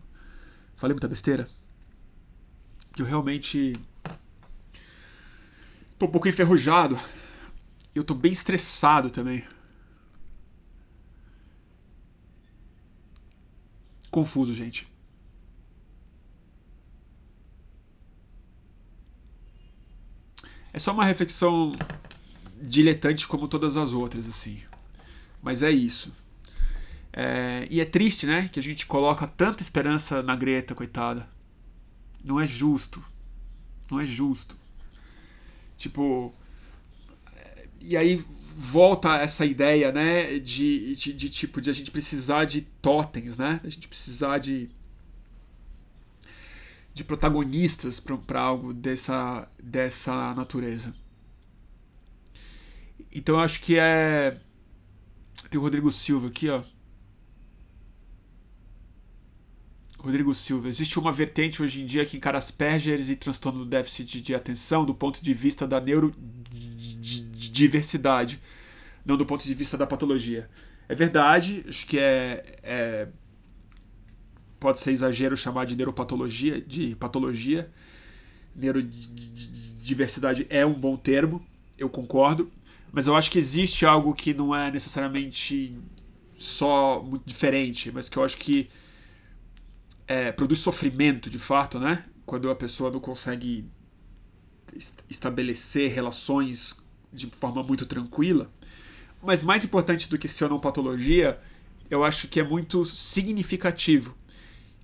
Falei 0.76 0.94
muita 0.94 1.08
besteira? 1.08 1.48
Que 2.98 3.02
eu 3.02 3.06
realmente. 3.06 3.76
Tô 5.96 6.06
um 6.06 6.10
pouco 6.10 6.26
enferrujado. 6.26 6.98
Eu 7.94 8.02
tô 8.02 8.12
bem 8.12 8.32
estressado 8.32 9.08
também. 9.08 9.44
Confuso, 14.10 14.52
gente. 14.52 14.88
É 20.72 20.80
só 20.80 20.92
uma 20.92 21.04
reflexão 21.04 21.70
diletante 22.60 23.28
como 23.28 23.46
todas 23.46 23.76
as 23.76 23.92
outras, 23.92 24.26
assim. 24.26 24.60
Mas 25.40 25.62
é 25.62 25.70
isso. 25.70 26.12
É, 27.12 27.64
e 27.70 27.80
é 27.80 27.84
triste, 27.84 28.26
né? 28.26 28.48
Que 28.48 28.58
a 28.58 28.62
gente 28.62 28.86
coloca 28.86 29.24
tanta 29.24 29.62
esperança 29.62 30.20
na 30.20 30.34
Greta, 30.34 30.74
coitada. 30.74 31.37
Não 32.24 32.40
é 32.40 32.46
justo. 32.46 33.02
Não 33.90 34.00
é 34.00 34.06
justo. 34.06 34.56
Tipo. 35.76 36.34
E 37.80 37.96
aí 37.96 38.16
volta 38.56 39.16
essa 39.18 39.46
ideia, 39.46 39.92
né? 39.92 40.38
De, 40.38 40.96
de, 40.96 41.12
de 41.12 41.28
tipo, 41.30 41.60
de 41.60 41.70
a 41.70 41.72
gente 41.72 41.90
precisar 41.90 42.44
de 42.44 42.62
totens, 42.62 43.38
né? 43.38 43.60
A 43.64 43.68
gente 43.68 43.86
precisar 43.86 44.38
de 44.38 44.68
de 46.98 47.04
protagonistas 47.04 48.00
para 48.00 48.40
algo 48.40 48.74
dessa, 48.74 49.48
dessa 49.62 50.34
natureza. 50.34 50.92
Então 53.12 53.36
eu 53.36 53.40
acho 53.40 53.60
que 53.60 53.78
é. 53.78 54.36
Tem 55.48 55.60
o 55.60 55.62
Rodrigo 55.62 55.90
Silva 55.92 56.26
aqui, 56.26 56.48
ó. 56.48 56.62
Rodrigo 59.98 60.32
Silva. 60.32 60.68
Existe 60.68 60.96
uma 60.98 61.12
vertente 61.12 61.62
hoje 61.62 61.82
em 61.82 61.86
dia 61.86 62.06
que 62.06 62.16
encara 62.16 62.38
Asperger 62.38 63.00
e 63.00 63.16
transtorno 63.16 63.60
do 63.60 63.66
déficit 63.66 64.20
de 64.20 64.34
atenção 64.34 64.84
do 64.84 64.94
ponto 64.94 65.22
de 65.22 65.34
vista 65.34 65.66
da 65.66 65.80
neurodiversidade, 65.80 68.40
não 69.04 69.16
do 69.16 69.26
ponto 69.26 69.44
de 69.44 69.54
vista 69.54 69.76
da 69.76 69.86
patologia. 69.86 70.48
É 70.88 70.94
verdade, 70.94 71.64
acho 71.68 71.86
que 71.86 71.98
é, 71.98 72.58
é 72.62 73.08
pode 74.60 74.80
ser 74.80 74.92
exagero 74.92 75.36
chamar 75.36 75.66
de 75.66 75.76
neuropatologia, 75.76 76.60
de 76.60 76.96
patologia. 76.96 77.70
Neurodiversidade 78.54 80.46
é 80.48 80.64
um 80.64 80.74
bom 80.74 80.96
termo, 80.96 81.44
eu 81.76 81.88
concordo, 81.88 82.50
mas 82.92 83.06
eu 83.06 83.16
acho 83.16 83.30
que 83.30 83.38
existe 83.38 83.84
algo 83.84 84.14
que 84.14 84.32
não 84.32 84.54
é 84.54 84.70
necessariamente 84.70 85.76
só 86.36 87.02
muito 87.02 87.24
diferente, 87.26 87.90
mas 87.92 88.08
que 88.08 88.16
eu 88.16 88.24
acho 88.24 88.36
que 88.36 88.68
é, 90.08 90.32
produz 90.32 90.60
sofrimento 90.60 91.28
de 91.28 91.38
fato, 91.38 91.78
né? 91.78 92.04
Quando 92.24 92.50
a 92.50 92.54
pessoa 92.54 92.90
não 92.90 92.98
consegue 92.98 93.70
estabelecer 95.08 95.92
relações 95.92 96.76
de 97.12 97.26
forma 97.26 97.62
muito 97.62 97.84
tranquila. 97.84 98.50
Mas 99.22 99.42
mais 99.42 99.64
importante 99.64 100.08
do 100.08 100.18
que 100.18 100.28
ser 100.28 100.48
não 100.48 100.58
patologia, 100.58 101.38
eu 101.90 102.02
acho 102.04 102.28
que 102.28 102.40
é 102.40 102.42
muito 102.42 102.84
significativo 102.84 104.16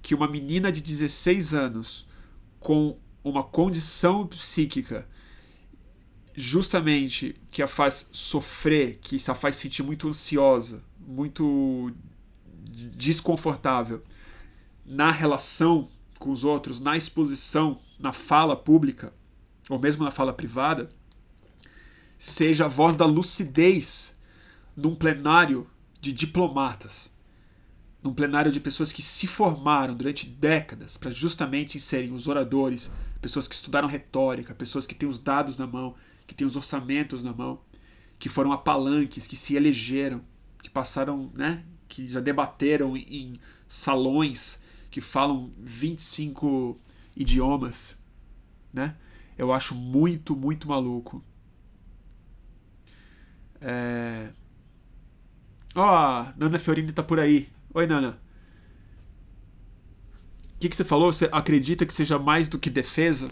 que 0.02 0.14
uma 0.14 0.28
menina 0.28 0.70
de 0.70 0.82
16 0.82 1.54
anos 1.54 2.06
com 2.60 2.98
uma 3.22 3.42
condição 3.42 4.26
psíquica 4.26 5.08
justamente 6.34 7.36
que 7.50 7.62
a 7.62 7.68
faz 7.68 8.10
sofrer, 8.12 8.98
que 9.00 9.16
a 9.28 9.34
faz 9.34 9.56
sentir 9.56 9.82
muito 9.82 10.08
ansiosa, 10.08 10.82
muito 11.06 11.92
desconfortável 12.96 14.02
na 14.84 15.10
relação 15.10 15.88
com 16.18 16.30
os 16.30 16.44
outros, 16.44 16.80
na 16.80 16.96
exposição, 16.96 17.80
na 17.98 18.12
fala 18.12 18.56
pública, 18.56 19.12
ou 19.68 19.78
mesmo 19.78 20.04
na 20.04 20.10
fala 20.10 20.32
privada, 20.32 20.88
seja 22.18 22.66
a 22.66 22.68
voz 22.68 22.96
da 22.96 23.06
lucidez 23.06 24.16
num 24.76 24.94
plenário 24.94 25.66
de 26.00 26.12
diplomatas, 26.12 27.12
num 28.02 28.12
plenário 28.12 28.52
de 28.52 28.60
pessoas 28.60 28.92
que 28.92 29.02
se 29.02 29.26
formaram 29.26 29.94
durante 29.94 30.26
décadas 30.26 30.96
para 30.96 31.10
justamente 31.10 31.80
serem 31.80 32.12
os 32.12 32.28
oradores, 32.28 32.90
pessoas 33.20 33.48
que 33.48 33.54
estudaram 33.54 33.88
retórica, 33.88 34.54
pessoas 34.54 34.86
que 34.86 34.94
têm 34.94 35.08
os 35.08 35.18
dados 35.18 35.56
na 35.56 35.66
mão, 35.66 35.94
que 36.26 36.34
têm 36.34 36.46
os 36.46 36.56
orçamentos 36.56 37.24
na 37.24 37.32
mão, 37.32 37.60
que 38.18 38.28
foram 38.28 38.52
apalanques, 38.52 39.26
que 39.26 39.36
se 39.36 39.56
elegeram, 39.56 40.22
que 40.62 40.68
passaram, 40.68 41.30
né, 41.34 41.64
que 41.88 42.06
já 42.06 42.20
debateram 42.20 42.96
em 42.96 43.34
salões 43.66 44.62
que 44.94 45.00
falam 45.00 45.50
25 45.58 46.78
idiomas, 47.16 47.98
né? 48.72 48.94
Eu 49.36 49.52
acho 49.52 49.74
muito, 49.74 50.36
muito 50.36 50.68
maluco. 50.68 51.20
É... 53.60 54.30
Ó, 55.74 55.82
oh, 55.82 56.38
Nana 56.38 56.60
Fiorini 56.60 56.92
tá 56.92 57.02
por 57.02 57.18
aí. 57.18 57.48
Oi, 57.74 57.88
Nana. 57.88 58.20
O 60.54 60.58
que, 60.60 60.68
que 60.68 60.76
você 60.76 60.84
falou? 60.84 61.12
Você 61.12 61.28
acredita 61.32 61.84
que 61.84 61.92
seja 61.92 62.16
mais 62.16 62.46
do 62.48 62.56
que 62.56 62.70
defesa? 62.70 63.26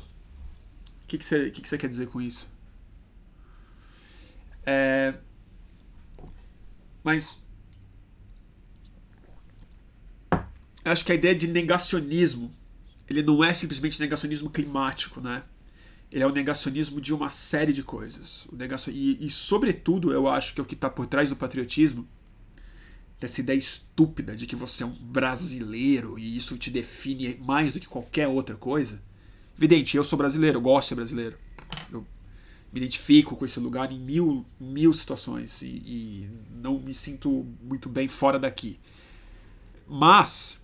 O 1.05 1.07
que, 1.07 1.17
que, 1.17 1.25
você, 1.25 1.49
que, 1.49 1.63
que 1.63 1.69
você 1.69 1.79
quer 1.79 1.89
dizer 1.89 2.09
com 2.09 2.21
isso? 2.21 2.53
É... 4.67 5.15
Mas. 7.05 7.47
Acho 10.85 11.05
que 11.05 11.13
a 11.13 11.15
ideia 11.15 11.35
de 11.35 11.47
negacionismo 11.47 12.53
ele 13.09 13.23
não 13.23 13.43
é 13.45 13.53
simplesmente 13.53 14.01
negacionismo 14.01 14.51
climático, 14.51 15.21
né? 15.21 15.43
Ele 16.11 16.23
é 16.23 16.27
o 16.27 16.33
negacionismo 16.33 17.01
de 17.01 17.13
uma 17.13 17.31
série 17.31 17.73
de 17.73 17.83
coisas. 17.83 18.47
O 18.53 18.57
negacion... 18.57 18.93
e, 18.93 19.25
e, 19.25 19.31
sobretudo, 19.31 20.13
eu 20.13 20.29
acho 20.29 20.55
que 20.55 20.61
é 20.61 20.63
o 20.63 20.67
que 20.67 20.75
está 20.75 20.91
por 20.91 21.07
trás 21.07 21.31
do 21.31 21.37
patriotismo 21.37 22.07
dessa 23.19 23.41
ideia 23.41 23.57
estúpida 23.57 24.35
de 24.35 24.47
que 24.47 24.57
você 24.57 24.83
é 24.83 24.87
um 24.87 24.95
brasileiro 24.95 26.19
e 26.19 26.37
isso 26.37 26.59
te 26.59 26.71
define 26.71 27.37
mais 27.37 27.73
do 27.73 27.81
que 27.81 27.87
qualquer 27.87 28.27
outra 28.29 28.57
coisa. 28.57 29.01
Evidente, 29.57 29.97
eu 29.97 30.03
sou 30.03 30.19
brasileiro, 30.19 30.59
eu 30.59 30.63
gosto 30.63 30.83
de 30.83 30.89
ser 30.89 30.95
brasileiro. 30.97 31.39
Eu 31.91 32.07
me 32.73 32.81
identifico 32.81 33.37
com 33.37 33.45
esse 33.45 33.61
lugar 33.61 33.93
em 33.93 33.99
mil, 33.99 34.45
mil 34.59 34.93
situações 34.93 35.63
e, 35.63 35.67
e 35.67 36.31
não 36.51 36.79
me 36.81 36.93
sinto 36.93 37.47
muito 37.63 37.89
bem 37.89 38.09
fora 38.09 38.39
daqui. 38.39 38.79
Mas, 39.87 40.59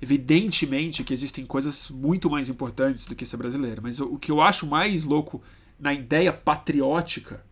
evidentemente 0.00 1.02
que 1.02 1.12
existem 1.12 1.44
coisas 1.44 1.88
muito 1.90 2.30
mais 2.30 2.48
importantes 2.48 3.06
do 3.06 3.14
que 3.14 3.26
ser 3.26 3.36
brasileiro. 3.36 3.82
Mas 3.82 4.00
o 4.00 4.16
que 4.16 4.30
eu 4.30 4.40
acho 4.40 4.66
mais 4.66 5.04
louco 5.04 5.42
na 5.78 5.92
ideia 5.92 6.32
patriótica 6.32 7.44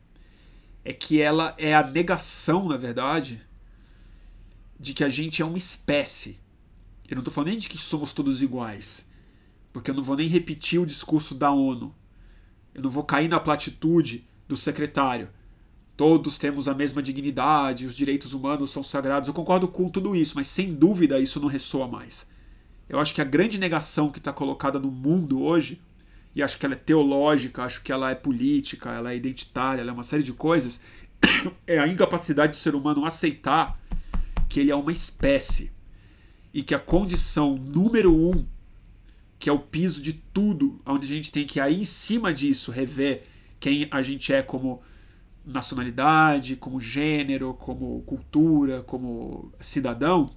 é 0.85 0.93
que 0.93 1.21
ela 1.21 1.55
é 1.59 1.75
a 1.75 1.83
negação, 1.83 2.69
na 2.69 2.77
verdade, 2.77 3.43
de 4.79 4.95
que 4.95 5.03
a 5.03 5.09
gente 5.09 5.43
é 5.43 5.45
uma 5.45 5.59
espécie. 5.59 6.39
Eu 7.09 7.17
não 7.17 7.21
estou 7.21 7.35
falando 7.35 7.49
nem 7.49 7.59
de 7.59 7.69
que 7.69 7.79
somos 7.79 8.13
todos 8.13 8.43
iguais, 8.43 9.09
porque 9.73 9.91
eu 9.91 9.95
não 9.95 10.03
vou 10.03 10.17
nem 10.17 10.29
repetir 10.29 10.81
o 10.81 10.87
discurso 10.87 11.35
da 11.35 11.51
ONU. 11.51 11.95
Eu 12.73 12.83
não 12.83 12.91
vou 12.91 13.03
cair 13.03 13.29
na 13.29 13.41
platitude 13.41 14.29
do 14.47 14.57
secretário. 14.57 15.29
Todos 15.97 16.37
temos 16.37 16.69
a 16.69 16.75
mesma 16.75 17.03
dignidade, 17.03 17.87
os 17.87 17.97
direitos 17.97 18.35
humanos 18.35 18.71
são 18.71 18.83
sagrados. 18.83 19.29
Eu 19.29 19.35
concordo 19.35 19.67
com 19.67 19.89
tudo 19.89 20.15
isso, 20.15 20.35
mas 20.37 20.47
sem 20.47 20.75
dúvida 20.75 21.19
isso 21.19 21.41
não 21.41 21.49
ressoa 21.49 21.89
mais. 21.89 22.29
Eu 22.89 23.01
acho 23.01 23.15
que 23.15 23.21
a 23.21 23.25
grande 23.25 23.59
negação 23.59 24.11
que 24.11 24.19
está 24.19 24.33
colocada 24.33 24.79
no 24.79 24.91
mundo 24.91 25.43
hoje, 25.43 25.81
e 26.35 26.43
acho 26.43 26.59
que 26.59 26.67
ela 26.67 26.75
é 26.75 26.79
teológica, 26.79 27.65
acho 27.65 27.83
que 27.83 27.91
ela 27.91 28.11
é 28.11 28.15
política, 28.15 28.91
ela 28.91 29.13
é 29.13 29.17
identitária, 29.17 29.81
ela 29.81 29.91
é 29.91 29.95
uma 29.95 30.05
série 30.05 30.23
de 30.23 30.33
coisas, 30.33 30.81
é 31.67 31.79
a 31.79 31.89
incapacidade 31.89 32.53
do 32.53 32.57
ser 32.57 32.75
humano 32.75 33.05
aceitar 33.05 33.79
que 34.49 34.61
ele 34.61 34.71
é 34.71 34.77
uma 34.77 34.93
espécie 34.93 35.73
e 36.55 36.63
que 36.63 36.75
a 36.75 36.79
condição 36.79 37.57
número 37.57 38.15
um, 38.15 38.47
que 39.39 39.51
é 39.51 39.53
o 39.53 39.59
piso 39.59 40.01
de 40.01 40.13
tudo, 40.13 40.81
onde 40.87 41.07
a 41.07 41.09
gente 41.09 41.33
tem 41.33 41.45
que 41.45 41.61
aí 41.61 41.81
em 41.81 41.85
cima 41.85 42.33
disso 42.33 42.71
rever 42.71 43.25
quem 43.59 43.89
a 43.91 44.01
gente 44.01 44.33
é 44.33 44.43
como 44.43 44.83
nacionalidade, 45.45 46.57
como 46.57 46.81
gênero, 46.81 47.55
como 47.55 48.03
cultura, 48.03 48.83
como 48.83 49.53
cidadão, 49.61 50.31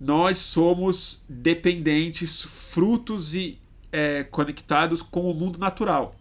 nós 0.00 0.38
somos 0.38 1.24
dependentes, 1.28 2.42
frutos 2.42 3.34
e 3.34 3.58
é, 3.90 4.22
conectados 4.24 5.02
com 5.02 5.30
o 5.30 5.34
mundo 5.34 5.58
natural. 5.58 6.14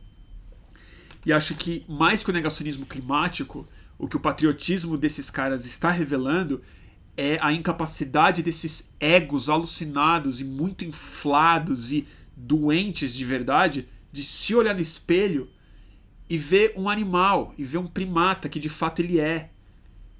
E 1.26 1.34
acho 1.34 1.56
que 1.56 1.86
mais 1.88 2.24
que 2.24 2.30
o 2.30 2.34
negacionismo 2.34 2.86
climático, 2.86 3.68
o 3.98 4.08
que 4.08 4.16
o 4.16 4.20
patriotismo 4.20 4.98
desses 4.98 5.30
caras 5.30 5.66
está 5.66 5.92
revelando 5.92 6.62
é 7.16 7.38
a 7.42 7.52
incapacidade 7.52 8.44
desses 8.44 8.94
egos 9.00 9.50
alucinados 9.50 10.40
e 10.40 10.44
muito 10.44 10.86
inflados 10.86 11.92
e 11.92 12.08
doentes 12.36 13.14
de 13.14 13.26
verdade 13.26 13.88
de 14.12 14.24
se 14.24 14.54
olhar 14.54 14.76
no 14.76 14.82
espelho 14.82 15.50
e 16.30 16.38
ver 16.38 16.74
um 16.78 16.88
animal 16.88 17.54
e 17.58 17.64
ver 17.64 17.80
um 17.80 17.88
primata 17.88 18.48
que 18.48 18.60
de 18.60 18.70
fato 18.70 19.02
ele 19.02 19.20
é 19.20 19.50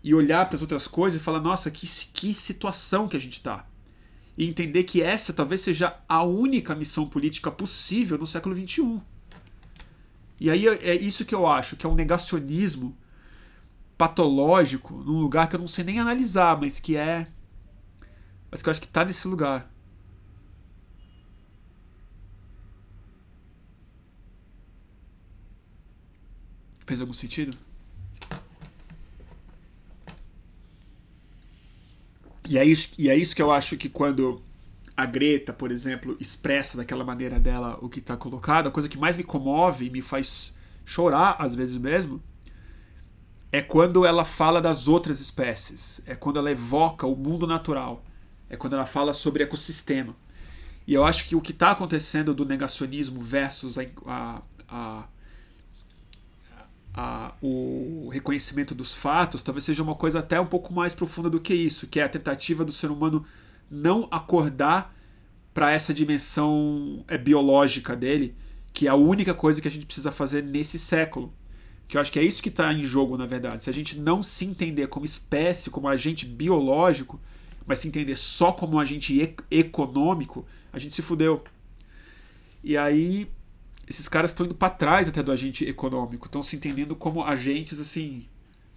e 0.08 0.14
olhar 0.14 0.46
para 0.46 0.56
as 0.56 0.62
outras 0.62 0.88
coisas 0.88 1.20
e 1.20 1.24
falar 1.24 1.42
nossa 1.42 1.70
que, 1.70 1.86
que 2.14 2.34
situação 2.34 3.08
que 3.08 3.18
a 3.18 3.20
gente 3.20 3.34
está 3.34 3.66
e 4.38 4.48
entender 4.48 4.84
que 4.84 5.02
essa 5.02 5.34
talvez 5.34 5.62
seja 5.62 5.98
a 6.08 6.24
única 6.24 6.76
missão 6.76 7.08
política 7.08 7.52
possível 7.52 8.18
no 8.18 8.26
século 8.26 8.56
XXI 8.56 9.02
e 10.40 10.50
aí 10.50 10.68
é 10.68 10.96
isso 10.96 11.26
que 11.26 11.36
eu 11.36 11.48
acho 11.48 11.76
que 11.76 11.86
é 11.86 11.90
um 11.90 11.96
negacionismo 11.96 12.96
patológico 13.98 14.94
num 14.94 15.20
lugar 15.20 15.50
que 15.50 15.56
eu 15.56 15.60
não 15.60 15.68
sei 15.68 15.84
nem 15.84 16.00
analisar, 16.00 16.58
mas 16.60 16.80
que 16.80 16.96
é. 16.96 17.28
Mas 18.52 18.62
que 18.62 18.70
eu 18.70 18.72
acho 18.72 18.80
que 18.80 18.88
tá 18.88 19.04
nesse 19.04 19.28
lugar. 19.28 19.70
Fez 26.86 27.02
algum 27.02 27.14
sentido? 27.14 27.58
E 32.48 32.58
é, 32.58 32.66
isso, 32.66 32.90
e 32.98 33.10
é 33.10 33.16
isso 33.16 33.36
que 33.36 33.42
eu 33.42 33.52
acho 33.52 33.76
que 33.78 33.90
quando 33.90 34.42
a 34.96 35.06
Greta, 35.06 35.54
por 35.54 35.72
exemplo, 35.72 36.18
expressa 36.20 36.78
daquela 36.78 37.04
maneira 37.04 37.40
dela 37.40 37.78
o 37.82 37.90
que 37.90 38.00
está 38.00 38.16
colocado, 38.18 38.68
a 38.68 38.72
coisa 38.72 38.90
que 38.90 38.98
mais 38.98 39.16
me 39.16 39.24
comove 39.24 39.86
e 39.86 39.90
me 39.90 40.02
faz 40.02 40.54
chorar, 40.86 41.36
às 41.40 41.54
vezes 41.54 41.78
mesmo, 41.78 42.22
é 43.52 43.62
quando 43.62 44.06
ela 44.06 44.26
fala 44.26 44.62
das 44.62 44.88
outras 44.88 45.20
espécies, 45.20 46.02
é 46.06 46.16
quando 46.16 46.40
ela 46.40 46.52
evoca 46.52 47.06
o 47.06 47.16
mundo 47.16 47.46
natural, 47.46 48.04
é 48.50 48.56
quando 48.56 48.74
ela 48.74 48.86
fala 48.86 49.14
sobre 49.14 49.44
ecossistema. 49.44 50.16
E 50.86 50.94
eu 50.94 51.04
acho 51.04 51.28
que 51.28 51.36
o 51.36 51.42
que 51.42 51.52
está 51.52 51.72
acontecendo 51.72 52.34
do 52.34 52.46
negacionismo 52.46 53.22
versus 53.22 53.78
a, 53.78 53.86
a, 54.06 54.42
a, 54.70 55.04
a, 56.98 57.34
o 57.42 58.10
reconhecimento 58.12 58.74
dos 58.74 58.96
fatos 58.96 59.44
talvez 59.44 59.64
seja 59.64 59.84
uma 59.84 59.96
coisa 59.96 60.20
até 60.20 60.40
um 60.40 60.48
pouco 60.48 60.74
mais 60.74 60.94
profunda 60.94 61.30
do 61.30 61.40
que 61.40 61.54
isso, 61.54 61.86
que 61.88 62.00
é 62.00 62.04
a 62.04 62.10
tentativa 62.10 62.66
do 62.66 62.72
ser 62.72 62.90
humano 62.90 63.24
não 63.70 64.08
acordar 64.10 64.96
para 65.54 65.72
essa 65.72 65.94
dimensão 65.94 67.06
é, 67.08 67.18
biológica 67.18 67.96
dele, 67.96 68.36
que 68.74 68.88
é 68.88 68.90
a 68.90 68.96
única 68.96 69.34
coisa 69.34 69.62
que 69.62 69.68
a 69.68 69.72
gente 69.72 69.86
precisa 69.86 70.12
fazer 70.12 70.44
nesse 70.44 70.80
século 70.80 71.32
que 71.88 71.96
eu 71.96 72.02
acho 72.02 72.12
que 72.12 72.20
é 72.20 72.24
isso 72.24 72.44
que 72.44 72.50
está 72.50 72.72
em 72.74 72.84
jogo, 72.84 73.18
na 73.18 73.26
verdade. 73.26 73.64
Se 73.64 73.70
a 73.70 73.74
gente 73.74 73.98
não 73.98 74.22
se 74.22 74.46
entender 74.46 74.88
como 74.88 75.06
espécie, 75.06 75.70
como 75.70 75.88
agente 75.88 76.26
biológico, 76.26 77.20
mas 77.66 77.80
se 77.80 77.88
entender 77.88 78.16
só 78.16 78.52
como 78.52 78.80
agente 78.80 79.14
e 79.14 79.36
econômico, 79.50 80.46
a 80.72 80.80
gente 80.80 80.94
se 80.94 81.02
fudeu. 81.02 81.44
E 82.64 82.76
aí, 82.76 83.30
esses 83.88 84.08
caras 84.08 84.32
estão 84.32 84.46
indo 84.46 84.56
para 84.56 84.70
trás 84.70 85.08
até 85.08 85.24
do 85.24 85.32
agente 85.32 85.64
econômico, 85.66 86.26
estão 86.26 86.44
se 86.44 86.56
entendendo 86.56 86.96
como 86.96 87.24
agentes 87.24 87.80
assim 87.80 88.28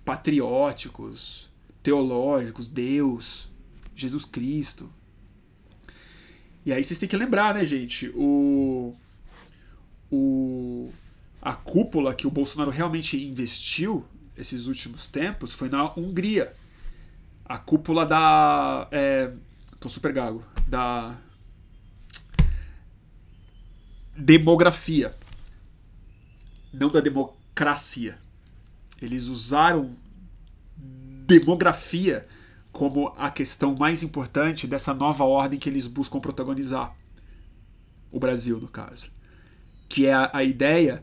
patrióticos, 0.05 1.51
teológicos, 1.83 2.69
Deus, 2.69 3.49
Jesus 3.95 4.25
Cristo. 4.25 4.91
E 6.65 6.73
aí 6.73 6.83
vocês 6.85 6.99
têm 6.99 7.09
que 7.09 7.17
lembrar, 7.17 7.55
né, 7.55 7.65
gente? 7.65 8.11
O, 8.15 8.95
o, 10.11 10.91
a 11.41 11.55
cúpula 11.55 12.15
que 12.15 12.27
o 12.27 12.31
Bolsonaro 12.31 12.71
realmente 12.71 13.17
investiu 13.17 14.05
esses 14.37 14.67
últimos 14.67 15.07
tempos 15.07 15.53
foi 15.53 15.69
na 15.69 15.93
Hungria. 15.99 16.53
A 17.45 17.59
cúpula 17.59 18.07
da. 18.07 18.89
É, 18.91 19.33
tô 19.79 19.89
super 19.89 20.13
gago. 20.13 20.45
Da. 20.67 21.17
Demografia. 24.21 25.17
Não 26.73 26.91
da 26.91 27.01
democracia. 27.01 28.19
Eles 29.01 29.27
usaram 29.27 29.97
demografia 30.77 32.27
como 32.71 33.15
a 33.17 33.31
questão 33.31 33.75
mais 33.75 34.03
importante 34.03 34.67
dessa 34.67 34.93
nova 34.93 35.25
ordem 35.25 35.59
que 35.59 35.69
eles 35.69 35.87
buscam 35.87 36.21
protagonizar. 36.21 36.95
O 38.13 38.21
Brasil, 38.21 38.61
no 38.61 38.69
caso. 38.69 39.11
Que 39.89 40.07
é 40.07 40.13
a, 40.13 40.31
a 40.35 40.45
ideia 40.45 41.03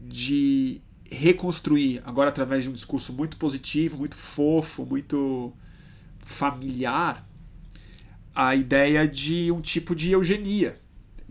de 0.00 0.80
reconstruir, 1.10 2.00
agora 2.04 2.30
através 2.30 2.64
de 2.64 2.70
um 2.70 2.72
discurso 2.72 3.12
muito 3.12 3.36
positivo, 3.36 3.98
muito 3.98 4.16
fofo, 4.16 4.86
muito 4.86 5.52
familiar, 6.20 7.28
a 8.34 8.54
ideia 8.54 9.06
de 9.06 9.50
um 9.50 9.60
tipo 9.60 9.94
de 9.94 10.12
eugenia, 10.12 10.80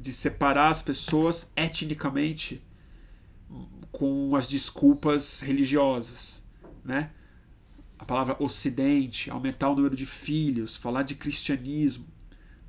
de 0.01 0.11
separar 0.11 0.69
as 0.69 0.81
pessoas 0.81 1.51
etnicamente 1.55 2.61
com 3.91 4.35
as 4.35 4.47
desculpas 4.47 5.41
religiosas, 5.41 6.41
né? 6.83 7.11
a 8.01 8.05
palavra 8.05 8.35
ocidente, 8.39 9.29
aumentar 9.29 9.69
o 9.69 9.75
número 9.75 9.95
de 9.95 10.07
filhos, 10.07 10.75
falar 10.75 11.03
de 11.03 11.13
cristianismo, 11.13 12.07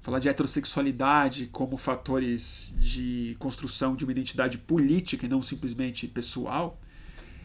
falar 0.02 0.18
de 0.18 0.28
heterossexualidade 0.28 1.46
como 1.46 1.78
fatores 1.78 2.74
de 2.76 3.34
construção 3.38 3.96
de 3.96 4.04
uma 4.04 4.12
identidade 4.12 4.58
política 4.58 5.24
e 5.24 5.28
não 5.30 5.40
simplesmente 5.40 6.06
pessoal, 6.06 6.78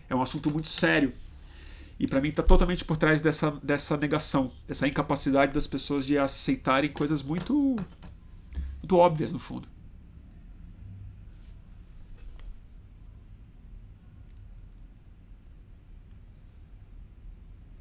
é 0.10 0.16
um 0.16 0.22
assunto 0.22 0.52
muito 0.52 0.68
sério. 0.68 1.14
E 1.98 2.06
para 2.06 2.20
mim 2.20 2.28
está 2.28 2.44
totalmente 2.44 2.84
por 2.84 2.98
trás 2.98 3.22
dessa, 3.22 3.52
dessa 3.64 3.96
negação, 3.96 4.52
dessa 4.68 4.86
incapacidade 4.86 5.54
das 5.54 5.66
pessoas 5.66 6.06
de 6.06 6.18
aceitarem 6.18 6.92
coisas 6.92 7.24
muito, 7.24 7.78
muito 8.82 8.98
óbvias 8.98 9.32
no 9.32 9.40
fundo. 9.40 9.77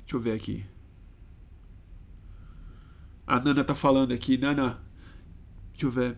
Deixa 0.07 0.17
eu 0.17 0.21
ver 0.21 0.33
aqui. 0.35 0.65
A 3.27 3.41
Nana 3.41 3.65
tá 3.65 3.75
falando 3.75 4.15
aqui. 4.15 4.39
Nana, 4.39 4.81
deixa 5.73 5.87
eu 5.87 5.91
ver. 5.91 6.17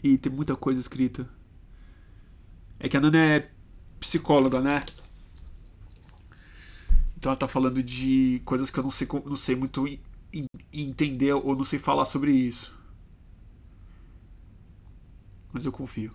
E 0.00 0.16
tem 0.16 0.30
muita 0.30 0.54
coisa 0.54 0.78
escrita. 0.78 1.28
É 2.78 2.88
que 2.88 2.96
a 2.96 3.00
Nana 3.00 3.18
é 3.18 3.50
psicóloga, 3.98 4.60
né? 4.60 4.84
Então 7.16 7.32
ela 7.32 7.36
tá 7.36 7.48
falando 7.48 7.82
de 7.82 8.40
coisas 8.44 8.70
que 8.70 8.78
eu 8.78 8.84
não 8.84 8.92
sei, 8.92 9.08
não 9.26 9.34
sei 9.34 9.56
muito 9.56 9.84
entender 10.72 11.32
ou 11.32 11.56
não 11.56 11.64
sei 11.64 11.80
falar 11.80 12.04
sobre 12.04 12.30
isso. 12.30 12.72
Mas 15.52 15.66
eu 15.66 15.72
confio. 15.72 16.14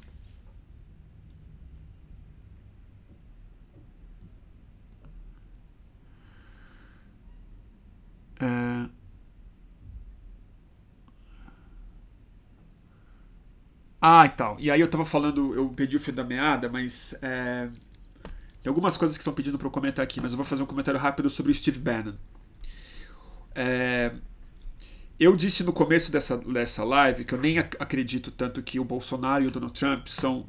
É... 8.39 8.89
Ah, 14.01 14.25
e 14.25 14.29
tal. 14.29 14.57
E 14.59 14.71
aí 14.71 14.79
eu 14.79 14.87
tava 14.89 15.05
falando, 15.05 15.53
eu 15.53 15.69
pedi 15.69 15.97
o 15.97 15.99
fio 15.99 16.13
da 16.13 16.23
meada, 16.23 16.69
mas 16.69 17.13
é... 17.21 17.69
tem 18.63 18.69
algumas 18.69 18.95
coisas 18.95 19.17
que 19.17 19.21
estão 19.21 19.33
pedindo 19.33 19.57
para 19.57 19.67
eu 19.67 19.71
comentar 19.71 20.03
aqui, 20.03 20.21
mas 20.21 20.31
eu 20.31 20.37
vou 20.37 20.45
fazer 20.45 20.63
um 20.63 20.65
comentário 20.65 20.99
rápido 20.99 21.29
sobre 21.29 21.51
o 21.51 21.55
Steve 21.55 21.79
Bannon. 21.79 22.15
É... 23.53 24.13
Eu 25.19 25.35
disse 25.35 25.65
no 25.65 25.73
começo 25.73 26.11
dessa, 26.13 26.37
dessa 26.37 26.83
live 26.85 27.25
que 27.25 27.33
eu 27.33 27.41
nem 27.41 27.59
acredito 27.59 28.31
tanto 28.31 28.63
que 28.63 28.79
o 28.79 28.85
Bolsonaro 28.85 29.43
e 29.43 29.47
o 29.47 29.51
Donald 29.51 29.77
Trump 29.77 30.07
são 30.07 30.47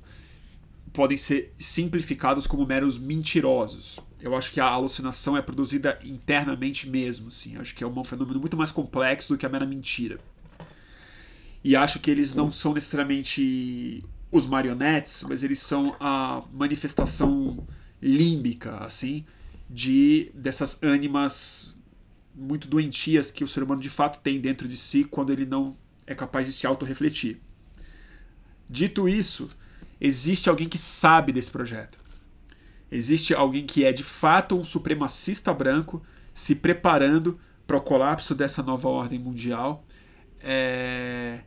podem 0.92 1.16
ser 1.16 1.54
simplificados 1.58 2.46
como 2.46 2.66
meros 2.66 2.98
mentirosos. 2.98 3.98
Eu 4.22 4.36
acho 4.36 4.52
que 4.52 4.60
a 4.60 4.66
alucinação 4.66 5.36
é 5.36 5.42
produzida 5.42 5.98
internamente 6.04 6.88
mesmo, 6.88 7.28
assim. 7.28 7.56
Acho 7.56 7.74
que 7.74 7.82
é 7.82 7.86
um 7.86 8.04
fenômeno 8.04 8.38
muito 8.38 8.56
mais 8.56 8.70
complexo 8.70 9.32
do 9.32 9.38
que 9.38 9.46
a 9.46 9.48
mera 9.48 9.66
mentira. 9.66 10.18
E 11.64 11.74
acho 11.76 12.00
que 12.00 12.10
eles 12.10 12.34
não 12.34 12.50
são 12.50 12.72
necessariamente 12.72 14.04
os 14.30 14.46
marionetes, 14.46 15.24
mas 15.28 15.42
eles 15.42 15.58
são 15.58 15.96
a 15.98 16.42
manifestação 16.52 17.66
límbica, 18.00 18.76
assim, 18.78 19.24
de 19.68 20.30
dessas 20.34 20.82
ânimas 20.82 21.74
muito 22.34 22.68
doentias 22.68 23.30
que 23.30 23.44
o 23.44 23.48
ser 23.48 23.62
humano 23.62 23.80
de 23.80 23.90
fato 23.90 24.20
tem 24.20 24.40
dentro 24.40 24.66
de 24.66 24.76
si 24.76 25.04
quando 25.04 25.32
ele 25.32 25.44
não 25.44 25.76
é 26.06 26.14
capaz 26.14 26.46
de 26.46 26.52
se 26.52 26.66
autorrefletir. 26.66 27.38
Dito 28.68 29.08
isso, 29.08 29.50
existe 30.00 30.48
alguém 30.48 30.68
que 30.68 30.78
sabe 30.78 31.32
desse 31.32 31.50
projeto. 31.50 31.99
Existe 32.90 33.34
alguém 33.34 33.64
que 33.64 33.84
é 33.84 33.92
de 33.92 34.02
fato 34.02 34.58
um 34.58 34.64
supremacista 34.64 35.52
branco 35.54 36.02
se 36.34 36.56
preparando 36.56 37.38
para 37.66 37.76
o 37.76 37.80
colapso 37.80 38.34
dessa 38.34 38.62
nova 38.62 38.88
ordem 38.88 39.18
mundial 39.18 39.84
é, 40.40 41.40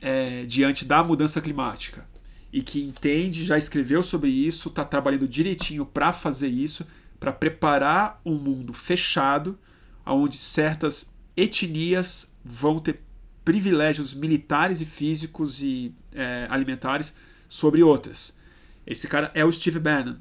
é, 0.00 0.44
diante 0.46 0.84
da 0.84 1.02
mudança 1.02 1.40
climática. 1.40 2.08
E 2.52 2.62
que 2.62 2.82
entende, 2.82 3.44
já 3.44 3.56
escreveu 3.58 4.02
sobre 4.02 4.30
isso, 4.30 4.68
está 4.68 4.84
trabalhando 4.84 5.26
direitinho 5.26 5.84
para 5.86 6.12
fazer 6.12 6.48
isso, 6.48 6.86
para 7.18 7.32
preparar 7.32 8.20
um 8.24 8.34
mundo 8.34 8.72
fechado, 8.72 9.58
onde 10.04 10.36
certas 10.36 11.12
etnias 11.36 12.30
vão 12.44 12.78
ter 12.78 13.02
privilégios 13.44 14.14
militares 14.14 14.80
e 14.80 14.84
físicos 14.84 15.62
e 15.62 15.94
é, 16.12 16.46
alimentares 16.50 17.14
sobre 17.48 17.82
outras. 17.82 18.36
Esse 18.86 19.08
cara 19.08 19.30
é 19.34 19.44
o 19.44 19.52
Steve 19.52 19.78
Bannon. 19.78 20.16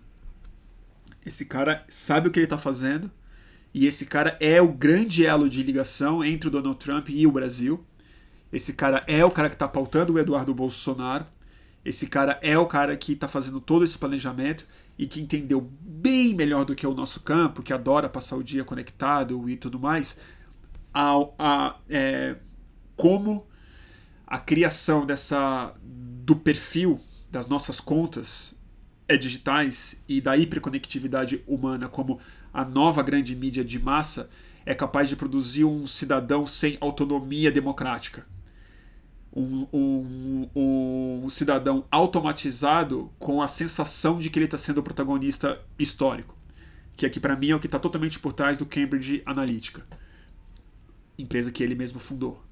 Esse 1.26 1.45
cara 1.45 1.84
sabe 1.88 2.28
o 2.28 2.32
que 2.32 2.39
ele 2.39 2.45
está 2.45 2.57
fazendo 2.57 3.11
e 3.74 3.86
esse 3.86 4.05
cara 4.05 4.38
é 4.39 4.61
o 4.61 4.72
grande 4.72 5.26
elo 5.26 5.49
de 5.49 5.61
ligação 5.61 6.24
entre 6.24 6.47
o 6.47 6.51
Donald 6.51 6.80
Trump 6.80 7.09
e 7.09 7.28
o 7.28 7.32
Brasil. 7.32 7.86
Esse 8.51 8.74
cara 8.74 9.03
é 9.07 9.24
o 9.24 9.30
cara 9.30 9.49
que 9.49 9.55
está 9.55 9.67
pautando 9.67 10.13
o 10.13 10.20
Eduardo 10.20 10.53
Bolsonaro. 10.53 11.26
Esse 11.86 12.07
cara 12.07 12.39
é 12.41 12.57
o 12.57 12.65
cara 12.65 12.95
que 12.97 13.13
está 13.13 13.28
fazendo 13.28 13.61
todo 13.61 13.86
esse 13.86 13.97
planejamento 13.97 14.65
e 14.97 15.07
que 15.07 15.22
entendeu 15.22 15.61
bem 15.82 16.34
melhor 16.34 16.65
do 16.65 16.76
que 16.76 16.86
o 16.86 16.93
nosso 16.93 17.22
campo, 17.22 17.63
que 17.63 17.72
adora 17.72 18.09
passar 18.09 18.36
o 18.36 18.43
dia 18.43 18.63
conectado 18.63 19.49
e 19.49 19.55
tudo 19.55 19.80
mais, 19.80 20.20
a, 20.93 21.13
a 21.38 21.76
é, 21.89 22.36
como 22.95 23.47
a 24.28 24.38
criação 24.38 25.05
dessa 25.05 25.74
do 25.82 26.36
perfil 26.36 26.99
das 27.32 27.47
nossas 27.47 27.80
contas 27.80 28.59
é 29.10 29.18
digitais 29.18 30.01
e 30.07 30.22
da 30.22 30.38
hiperconectividade 30.38 31.43
humana 31.47 31.89
como 31.89 32.20
a 32.53 32.64
nova 32.64 33.01
grande 33.01 33.36
mídia 33.36 33.66
de 33.66 33.80
massa 33.80 34.30
é 34.66 34.76
capaz 34.76 35.10
de 35.10 35.16
produzir 35.16 35.66
um 35.66 35.88
cidadão 35.88 36.45
sem 36.45 36.78
autonomia 36.80 37.51
democrática. 37.51 38.26
Um, 39.36 39.68
um, 39.74 40.49
um 41.24 41.30
cidadão 41.30 41.86
automatizado 41.91 43.12
com 43.18 43.41
a 43.41 43.47
sensação 43.47 44.20
de 44.20 44.30
que 44.30 44.38
ele 44.38 44.45
está 44.45 44.57
sendo 44.57 44.78
o 44.78 44.84
protagonista 44.84 45.60
histórico. 45.78 46.38
Que 46.95 47.05
aqui, 47.05 47.20
para 47.20 47.36
mim, 47.36 47.49
é 47.49 47.55
o 47.55 47.60
que 47.60 47.68
está 47.68 47.80
totalmente 47.80 48.20
por 48.20 48.34
trás 48.34 48.57
do 48.57 48.66
Cambridge 48.66 49.24
Analytica, 49.26 49.86
empresa 51.18 51.51
que 51.51 51.64
ele 51.64 51.76
mesmo 51.76 51.99
fundou. 51.99 52.43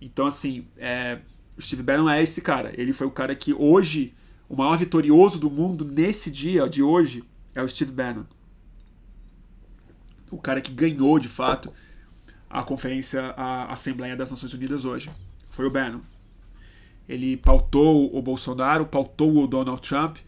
Então, 0.00 0.26
assim, 0.26 0.66
é, 0.76 1.18
o 1.56 1.62
Steve 1.62 1.82
Bannon 1.82 2.08
é 2.08 2.22
esse 2.22 2.40
cara. 2.40 2.72
Ele 2.80 2.92
foi 2.92 3.06
o 3.06 3.10
cara 3.10 3.34
que 3.34 3.52
hoje, 3.52 4.14
o 4.48 4.56
maior 4.56 4.78
vitorioso 4.78 5.38
do 5.38 5.50
mundo 5.50 5.84
nesse 5.84 6.30
dia 6.30 6.68
de 6.68 6.82
hoje 6.82 7.22
é 7.54 7.62
o 7.62 7.68
Steve 7.68 7.92
Bannon. 7.92 8.24
O 10.30 10.38
cara 10.38 10.60
que 10.60 10.72
ganhou 10.72 11.18
de 11.18 11.28
fato 11.28 11.72
a 12.48 12.62
conferência, 12.62 13.34
a 13.36 13.72
Assembleia 13.72 14.16
das 14.16 14.30
Nações 14.30 14.54
Unidas 14.54 14.84
hoje. 14.84 15.10
Foi 15.50 15.66
o 15.66 15.70
Bannon. 15.70 16.00
Ele 17.08 17.36
pautou 17.36 18.14
o 18.14 18.22
Bolsonaro, 18.22 18.86
pautou 18.86 19.42
o 19.42 19.46
Donald 19.46 19.80
Trump 19.86 20.18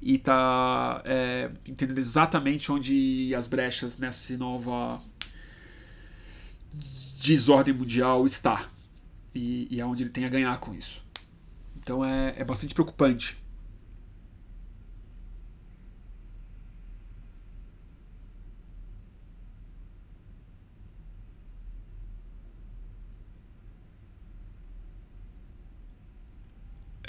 e 0.00 0.14
está 0.14 1.02
é, 1.04 1.50
entendendo 1.66 1.98
exatamente 1.98 2.72
onde 2.72 3.34
as 3.34 3.46
brechas 3.46 3.98
nessa 3.98 4.36
nova 4.36 5.00
desordem 7.22 7.74
mundial 7.74 8.24
está 8.24 8.70
e, 9.34 9.68
e 9.70 9.80
aonde 9.80 10.02
ele 10.02 10.10
tem 10.10 10.24
a 10.24 10.28
ganhar 10.28 10.58
com 10.58 10.74
isso. 10.74 11.02
Então 11.76 12.04
é, 12.04 12.34
é 12.36 12.44
bastante 12.44 12.74
preocupante. 12.74 13.39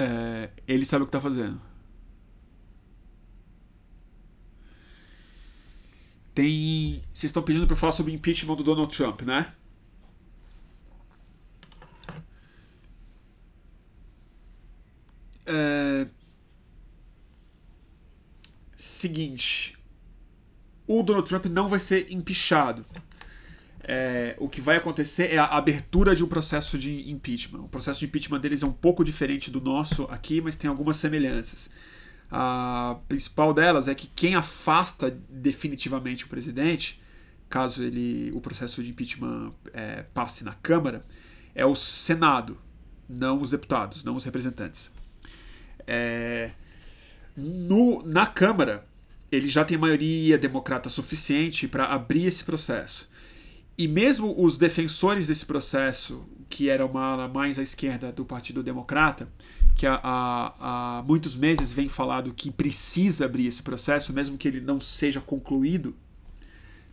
É, 0.01 0.49
ele 0.67 0.85
sabe 0.85 1.03
o 1.03 1.05
que 1.05 1.09
está 1.09 1.21
fazendo. 1.21 1.61
Tem. 6.33 7.01
Vocês 7.13 7.29
estão 7.29 7.43
pedindo 7.43 7.67
para 7.67 7.75
falar 7.75 7.91
sobre 7.91 8.13
impeachment 8.13 8.55
do 8.55 8.63
Donald 8.63 8.95
Trump, 8.95 9.21
né? 9.21 9.53
É... 15.45 16.07
Seguinte. 18.73 19.77
O 20.87 21.03
Donald 21.03 21.27
Trump 21.27 21.45
não 21.45 21.67
vai 21.67 21.79
ser 21.79 22.11
empichado. 22.11 22.85
É, 23.87 24.35
o 24.37 24.47
que 24.47 24.61
vai 24.61 24.77
acontecer 24.77 25.33
é 25.33 25.37
a 25.37 25.45
abertura 25.45 26.15
de 26.15 26.23
um 26.23 26.27
processo 26.27 26.77
de 26.77 27.09
impeachment. 27.09 27.61
O 27.61 27.67
processo 27.67 27.99
de 27.99 28.05
impeachment 28.05 28.39
deles 28.39 28.61
é 28.61 28.65
um 28.65 28.73
pouco 28.73 29.03
diferente 29.03 29.49
do 29.49 29.59
nosso 29.59 30.03
aqui, 30.03 30.39
mas 30.41 30.55
tem 30.55 30.69
algumas 30.69 30.97
semelhanças. 30.97 31.69
A 32.29 32.97
principal 33.09 33.53
delas 33.53 33.87
é 33.87 33.95
que 33.95 34.07
quem 34.07 34.35
afasta 34.35 35.11
definitivamente 35.29 36.25
o 36.25 36.27
presidente, 36.27 37.01
caso 37.49 37.83
ele 37.83 38.31
o 38.33 38.39
processo 38.39 38.83
de 38.83 38.91
impeachment 38.91 39.53
é, 39.73 40.03
passe 40.13 40.43
na 40.43 40.53
Câmara, 40.53 41.05
é 41.53 41.65
o 41.65 41.75
Senado, 41.75 42.57
não 43.09 43.41
os 43.41 43.49
deputados, 43.49 44.03
não 44.03 44.15
os 44.15 44.23
representantes. 44.23 44.89
É, 45.85 46.51
no, 47.35 48.01
na 48.03 48.25
Câmara, 48.25 48.87
ele 49.31 49.47
já 49.47 49.65
tem 49.65 49.77
maioria 49.77 50.37
democrata 50.37 50.89
suficiente 50.89 51.67
para 51.67 51.85
abrir 51.85 52.25
esse 52.25 52.43
processo. 52.43 53.09
E 53.81 53.87
mesmo 53.87 54.35
os 54.37 54.59
defensores 54.59 55.25
desse 55.25 55.43
processo, 55.43 56.23
que 56.47 56.69
era 56.69 56.85
uma 56.85 57.03
ala 57.03 57.27
mais 57.27 57.57
à 57.57 57.63
esquerda 57.63 58.11
do 58.11 58.23
Partido 58.23 58.61
Democrata, 58.61 59.27
que 59.75 59.87
há, 59.87 59.99
há, 60.03 60.99
há 60.99 61.01
muitos 61.01 61.35
meses 61.35 61.73
vem 61.73 61.89
falado 61.89 62.31
que 62.31 62.51
precisa 62.51 63.25
abrir 63.25 63.47
esse 63.47 63.63
processo, 63.63 64.13
mesmo 64.13 64.37
que 64.37 64.47
ele 64.47 64.61
não 64.61 64.79
seja 64.79 65.19
concluído, 65.19 65.95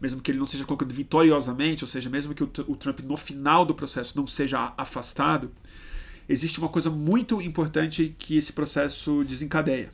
mesmo 0.00 0.22
que 0.22 0.30
ele 0.30 0.38
não 0.38 0.46
seja 0.46 0.64
concluído 0.64 0.94
vitoriosamente, 0.94 1.84
ou 1.84 1.88
seja, 1.88 2.08
mesmo 2.08 2.34
que 2.34 2.42
o, 2.42 2.50
o 2.66 2.74
Trump 2.74 3.00
no 3.00 3.18
final 3.18 3.66
do 3.66 3.74
processo 3.74 4.16
não 4.16 4.26
seja 4.26 4.72
afastado, 4.74 5.52
existe 6.26 6.58
uma 6.58 6.70
coisa 6.70 6.88
muito 6.88 7.42
importante 7.42 8.16
que 8.18 8.34
esse 8.34 8.50
processo 8.50 9.22
desencadeia. 9.24 9.92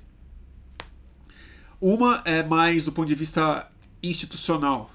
Uma 1.80 2.22
é 2.24 2.40
mais 2.40 2.84
do 2.84 2.92
ponto 2.92 3.08
de 3.08 3.16
vista 3.16 3.68
institucional, 4.00 4.93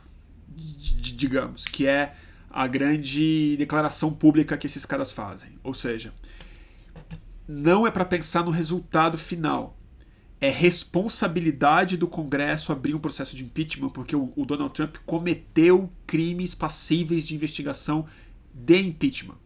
digamos, 0.56 1.66
que 1.66 1.86
é 1.86 2.16
a 2.50 2.68
grande 2.68 3.56
declaração 3.58 4.12
pública 4.12 4.58
que 4.58 4.68
esses 4.68 4.86
caras 4.86 5.12
fazem. 5.12 5.52
Ou 5.64 5.74
seja, 5.74 6.14
não 7.48 7.86
é 7.86 7.92
para 7.92 8.06
pensar 8.06 8.44
no 8.44 8.52
resultado 8.52 9.18
final. 9.18 9.78
É 10.42 10.50
responsabilidade 10.50 11.98
do 11.98 12.08
Congresso 12.08 12.72
abrir 12.72 12.96
um 12.96 13.00
processo 13.00 13.36
de 13.36 13.44
impeachment 13.44 13.90
porque 13.90 14.16
o, 14.16 14.32
o 14.36 14.46
Donald 14.46 14.74
Trump 14.74 14.96
cometeu 15.06 15.92
crimes 16.08 16.56
passíveis 16.56 17.28
de 17.28 17.36
investigação 17.36 18.08
de 18.54 18.80
impeachment. 18.80 19.38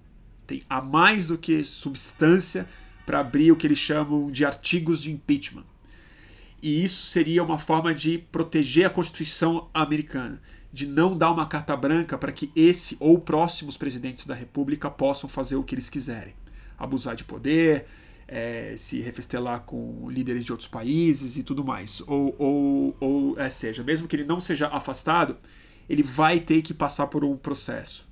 Tem 0.46 0.62
a 0.70 0.82
mais 0.82 1.28
do 1.28 1.38
que 1.38 1.64
substância 1.64 2.68
para 3.06 3.20
abrir 3.20 3.52
o 3.52 3.56
que 3.56 3.66
eles 3.66 3.80
chamam 3.80 4.30
de 4.30 4.46
artigos 4.46 5.02
de 5.02 5.12
impeachment. 5.12 5.66
E 6.62 6.84
isso 6.84 7.08
seria 7.08 7.44
uma 7.44 7.58
forma 7.58 7.94
de 7.94 8.18
proteger 8.18 8.86
a 8.86 8.90
Constituição 8.90 9.70
americana 9.74 10.40
de 10.74 10.88
não 10.88 11.16
dar 11.16 11.32
uma 11.32 11.46
carta 11.46 11.78
branca 11.78 12.18
para 12.18 12.32
que 12.32 12.52
esse 12.56 12.98
ou 13.00 13.20
próximos 13.20 13.78
presidentes 13.78 14.26
da 14.26 14.34
República 14.34 14.90
possam 14.90 15.30
fazer 15.30 15.56
o 15.56 15.64
que 15.64 15.76
eles 15.76 15.88
quiserem. 15.88 16.34
Abusar 16.80 17.16
de 17.16 17.24
poder, 17.24 17.86
é, 18.28 18.74
se 18.76 19.00
refestelar 19.00 19.62
com 19.62 20.10
líderes 20.10 20.44
de 20.44 20.52
outros 20.52 20.68
países 20.68 21.38
e 21.38 21.44
tudo 21.44 21.64
mais. 21.64 22.02
Ou, 22.08 22.36
ou, 22.40 22.98
ou 23.00 23.40
é, 23.40 23.52
seja, 23.52 23.84
mesmo 23.84 24.08
que 24.08 24.16
ele 24.16 24.24
não 24.24 24.40
seja 24.40 24.68
afastado, 24.68 25.38
ele 25.88 26.02
vai 26.02 26.40
ter 26.40 26.64
que 26.64 26.74
passar 26.74 27.06
por 27.06 27.24
um 27.24 27.38
processo. 27.38 28.10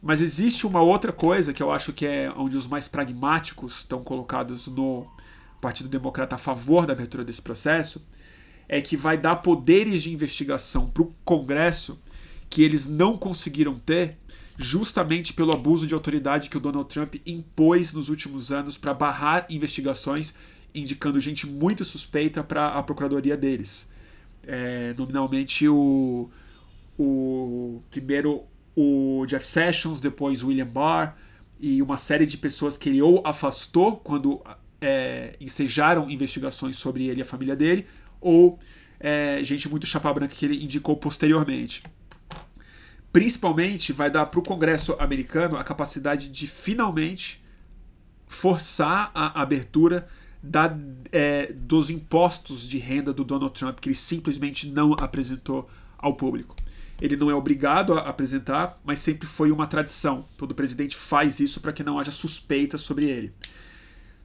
Mas 0.00 0.22
existe 0.22 0.66
uma 0.66 0.80
outra 0.80 1.12
coisa 1.12 1.52
que 1.52 1.62
eu 1.62 1.70
acho 1.70 1.92
que 1.92 2.06
é 2.06 2.32
onde 2.34 2.56
os 2.56 2.66
mais 2.66 2.88
pragmáticos 2.88 3.78
estão 3.78 4.02
colocados 4.02 4.66
no 4.66 5.06
Partido 5.60 5.90
Democrata 5.90 6.36
a 6.36 6.38
favor 6.38 6.86
da 6.86 6.94
abertura 6.94 7.22
desse 7.22 7.42
processo, 7.42 8.02
é 8.72 8.80
que 8.80 8.96
vai 8.96 9.18
dar 9.18 9.36
poderes 9.36 10.02
de 10.02 10.10
investigação 10.10 10.88
para 10.88 11.02
o 11.02 11.14
Congresso 11.26 12.00
que 12.48 12.62
eles 12.62 12.86
não 12.86 13.18
conseguiram 13.18 13.78
ter 13.78 14.16
justamente 14.56 15.34
pelo 15.34 15.52
abuso 15.52 15.86
de 15.86 15.92
autoridade 15.92 16.48
que 16.48 16.56
o 16.56 16.60
Donald 16.60 16.88
Trump 16.88 17.16
impôs 17.26 17.92
nos 17.92 18.08
últimos 18.08 18.50
anos 18.50 18.78
para 18.78 18.94
barrar 18.94 19.44
investigações, 19.50 20.32
indicando 20.74 21.20
gente 21.20 21.46
muito 21.46 21.84
suspeita 21.84 22.42
para 22.42 22.68
a 22.68 22.82
procuradoria 22.82 23.36
deles. 23.36 23.90
É, 24.46 24.94
nominalmente 24.96 25.68
o, 25.68 26.30
o 26.98 27.82
primeiro 27.90 28.44
o 28.74 29.26
Jeff 29.26 29.46
Sessions, 29.46 30.00
depois 30.00 30.42
William 30.42 30.66
Barr 30.66 31.14
e 31.60 31.82
uma 31.82 31.98
série 31.98 32.24
de 32.24 32.38
pessoas 32.38 32.78
que 32.78 32.88
ele 32.88 33.02
ou 33.02 33.20
afastou 33.22 33.98
quando 33.98 34.40
é, 34.80 35.36
ensejaram 35.38 36.10
investigações 36.10 36.76
sobre 36.76 37.06
ele 37.08 37.20
e 37.20 37.22
a 37.22 37.26
família 37.26 37.54
dele, 37.54 37.86
ou 38.22 38.58
é, 38.98 39.40
gente 39.42 39.68
muito 39.68 39.86
chapa 39.86 40.12
branca 40.12 40.34
que 40.34 40.46
ele 40.46 40.62
indicou 40.64 40.96
posteriormente. 40.96 41.82
Principalmente 43.12 43.92
vai 43.92 44.10
dar 44.10 44.26
para 44.26 44.40
o 44.40 44.42
Congresso 44.42 44.96
americano 44.98 45.58
a 45.58 45.64
capacidade 45.64 46.28
de 46.28 46.46
finalmente 46.46 47.44
forçar 48.26 49.10
a 49.14 49.42
abertura 49.42 50.08
da, 50.42 50.74
é, 51.12 51.52
dos 51.52 51.90
impostos 51.90 52.66
de 52.66 52.78
renda 52.78 53.12
do 53.12 53.22
Donald 53.22 53.52
Trump, 53.52 53.78
que 53.78 53.88
ele 53.88 53.94
simplesmente 53.94 54.66
não 54.66 54.94
apresentou 54.94 55.68
ao 55.98 56.14
público. 56.14 56.56
Ele 57.00 57.16
não 57.16 57.30
é 57.30 57.34
obrigado 57.34 57.94
a 57.94 58.08
apresentar, 58.08 58.80
mas 58.84 58.98
sempre 58.98 59.26
foi 59.26 59.52
uma 59.52 59.66
tradição. 59.66 60.24
Todo 60.38 60.54
presidente 60.54 60.96
faz 60.96 61.40
isso 61.40 61.60
para 61.60 61.72
que 61.72 61.82
não 61.82 61.98
haja 61.98 62.10
suspeita 62.10 62.78
sobre 62.78 63.06
ele. 63.06 63.34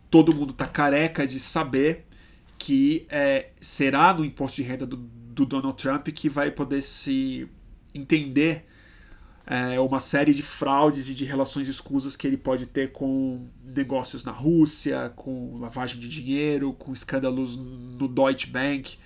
Todo 0.09 0.33
mundo 0.33 0.51
está 0.51 0.65
careca 0.65 1.27
de 1.27 1.39
saber 1.39 2.06
que 2.57 3.05
é, 3.09 3.49
será 3.59 4.13
no 4.13 4.25
imposto 4.25 4.57
de 4.57 4.63
renda 4.63 4.85
do, 4.85 4.97
do, 4.97 5.45
Donald 5.45 5.81
Trump 5.81 6.07
que 6.09 6.27
vai 6.27 6.51
poder 6.51 6.81
se 6.81 7.47
entender 7.93 8.65
é, 9.45 9.79
uma 9.79 9.99
série 9.99 10.33
de 10.33 10.41
fraudes 10.41 11.09
e 11.09 11.13
de 11.13 11.23
relações 11.23 11.67
escusas 11.67 12.15
que 12.15 12.27
ele 12.27 12.37
pode 12.37 12.65
ter 12.65 12.91
com 12.91 13.47
negócios 13.63 14.23
na 14.23 14.31
Rússia, 14.31 15.11
com 15.15 15.57
lavagem 15.57 15.99
de 15.99 16.09
dinheiro, 16.09 16.73
com 16.73 16.91
escândalos 16.91 17.55
no 17.55 18.07
Deutsche 18.07 18.47
Bank, 18.47 18.97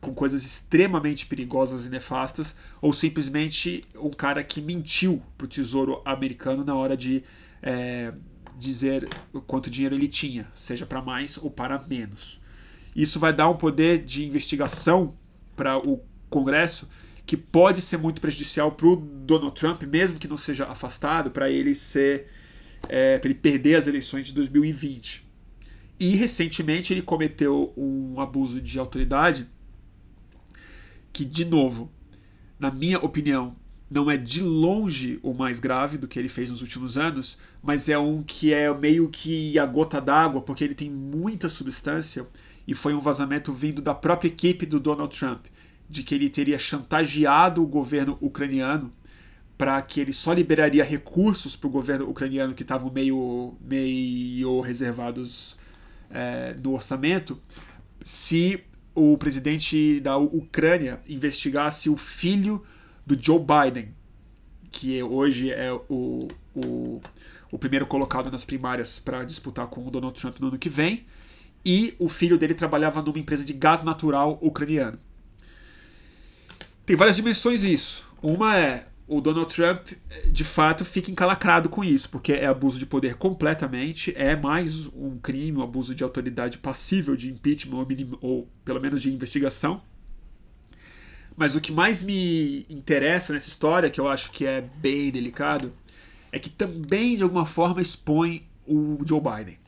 com 0.00 0.12
coisas 0.12 0.44
extremamente 0.44 1.26
perigosas 1.26 1.86
e 1.86 1.90
nefastas, 1.90 2.56
ou 2.80 2.92
simplesmente 2.92 3.82
um 3.96 4.10
cara 4.10 4.42
que 4.44 4.60
mentiu 4.60 5.22
para 5.38 5.46
o 5.46 5.48
Tesouro 5.48 6.02
americano 6.04 6.64
na 6.64 6.74
hora 6.74 6.96
de 6.96 7.24
é, 7.62 8.12
dizer 8.56 9.08
quanto 9.46 9.70
dinheiro 9.70 9.94
ele 9.94 10.08
tinha, 10.08 10.46
seja 10.54 10.86
para 10.86 11.00
mais 11.02 11.38
ou 11.38 11.50
para 11.50 11.78
menos. 11.78 12.40
Isso 12.96 13.20
vai 13.20 13.30
dar 13.30 13.50
um 13.50 13.56
poder 13.56 14.02
de 14.02 14.24
investigação 14.24 15.14
para 15.54 15.76
o 15.78 16.02
Congresso 16.30 16.88
que 17.26 17.36
pode 17.36 17.82
ser 17.82 17.98
muito 17.98 18.20
prejudicial 18.20 18.72
para 18.72 18.86
o 18.86 18.96
Donald 18.96 19.54
Trump, 19.54 19.82
mesmo 19.82 20.18
que 20.18 20.26
não 20.26 20.36
seja 20.36 20.64
afastado, 20.64 21.30
para 21.30 21.50
ele 21.50 21.74
ser 21.74 22.26
é, 22.88 23.18
para 23.18 23.28
ele 23.28 23.38
perder 23.38 23.74
as 23.76 23.86
eleições 23.86 24.26
de 24.26 24.32
2020. 24.32 25.26
E 25.98 26.14
recentemente 26.14 26.92
ele 26.92 27.02
cometeu 27.02 27.72
um 27.76 28.18
abuso 28.20 28.60
de 28.60 28.78
autoridade 28.78 29.46
que, 31.12 31.24
de 31.24 31.44
novo, 31.44 31.90
na 32.58 32.70
minha 32.70 32.98
opinião, 32.98 33.56
não 33.90 34.10
é 34.10 34.16
de 34.16 34.42
longe 34.42 35.18
o 35.22 35.34
mais 35.34 35.60
grave 35.60 35.98
do 35.98 36.08
que 36.08 36.18
ele 36.18 36.28
fez 36.28 36.50
nos 36.50 36.60
últimos 36.62 36.96
anos, 36.96 37.38
mas 37.62 37.88
é 37.88 37.98
um 37.98 38.22
que 38.22 38.52
é 38.52 38.72
meio 38.72 39.08
que 39.08 39.58
a 39.58 39.66
gota 39.66 40.00
d'água, 40.00 40.42
porque 40.42 40.62
ele 40.62 40.74
tem 40.74 40.90
muita 40.90 41.48
substância 41.48 42.26
e 42.66 42.74
foi 42.74 42.94
um 42.94 43.00
vazamento 43.00 43.52
vindo 43.52 43.80
da 43.80 43.94
própria 43.94 44.28
equipe 44.28 44.66
do 44.66 44.80
Donald 44.80 45.16
Trump, 45.16 45.46
de 45.88 46.02
que 46.02 46.14
ele 46.14 46.28
teria 46.28 46.58
chantageado 46.58 47.62
o 47.62 47.66
governo 47.66 48.18
ucraniano 48.20 48.92
para 49.56 49.80
que 49.80 50.00
ele 50.00 50.12
só 50.12 50.32
liberaria 50.32 50.84
recursos 50.84 51.56
para 51.56 51.68
o 51.68 51.70
governo 51.70 52.08
ucraniano 52.08 52.54
que 52.54 52.62
estavam 52.62 52.90
meio, 52.90 53.54
meio 53.60 54.60
reservados 54.60 55.56
é, 56.10 56.54
no 56.62 56.74
orçamento, 56.74 57.40
se 58.04 58.62
o 58.94 59.16
presidente 59.16 60.00
da 60.00 60.16
Ucrânia 60.16 61.00
investigasse 61.08 61.88
o 61.88 61.96
filho 61.96 62.64
do 63.06 63.16
Joe 63.20 63.38
Biden, 63.38 63.94
que 64.70 65.02
hoje 65.02 65.50
é 65.50 65.72
o, 65.72 66.28
o, 66.54 67.00
o 67.50 67.58
primeiro 67.58 67.86
colocado 67.86 68.30
nas 68.30 68.44
primárias 68.44 68.98
para 68.98 69.24
disputar 69.24 69.66
com 69.68 69.86
o 69.86 69.90
Donald 69.90 70.18
Trump 70.18 70.38
no 70.38 70.48
ano 70.48 70.58
que 70.58 70.68
vem, 70.68 71.06
e 71.66 71.96
o 71.98 72.08
filho 72.08 72.38
dele 72.38 72.54
trabalhava 72.54 73.02
numa 73.02 73.18
empresa 73.18 73.44
de 73.44 73.52
gás 73.52 73.82
natural 73.82 74.38
ucraniano. 74.40 75.00
Tem 76.86 76.94
várias 76.94 77.16
dimensões 77.16 77.64
isso. 77.64 78.08
Uma 78.22 78.56
é 78.56 78.86
o 79.08 79.20
Donald 79.20 79.52
Trump, 79.52 79.88
de 80.30 80.44
fato, 80.44 80.84
fica 80.84 81.10
encalacrado 81.10 81.68
com 81.68 81.82
isso, 81.82 82.08
porque 82.08 82.32
é 82.32 82.46
abuso 82.46 82.78
de 82.78 82.86
poder 82.86 83.16
completamente, 83.16 84.14
é 84.16 84.36
mais 84.36 84.86
um 84.86 85.18
crime, 85.18 85.58
um 85.58 85.62
abuso 85.62 85.92
de 85.92 86.04
autoridade 86.04 86.58
passível 86.58 87.16
de 87.16 87.32
impeachment 87.32 87.78
ou, 87.78 88.18
ou 88.20 88.48
pelo 88.64 88.80
menos 88.80 89.02
de 89.02 89.12
investigação. 89.12 89.82
Mas 91.36 91.56
o 91.56 91.60
que 91.60 91.72
mais 91.72 92.00
me 92.00 92.64
interessa 92.70 93.32
nessa 93.32 93.48
história, 93.48 93.90
que 93.90 94.00
eu 94.00 94.08
acho 94.08 94.30
que 94.30 94.46
é 94.46 94.60
bem 94.60 95.10
delicado, 95.10 95.72
é 96.30 96.38
que 96.38 96.48
também 96.48 97.16
de 97.16 97.24
alguma 97.24 97.44
forma 97.44 97.82
expõe 97.82 98.46
o 98.64 98.98
Joe 99.04 99.20
Biden. 99.20 99.65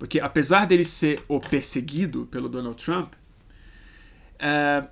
Porque 0.00 0.18
apesar 0.18 0.64
dele 0.64 0.82
ser 0.82 1.22
o 1.28 1.38
perseguido 1.38 2.26
pelo 2.28 2.48
Donald 2.48 2.82
Trump, 2.82 3.12
é, 4.38 4.88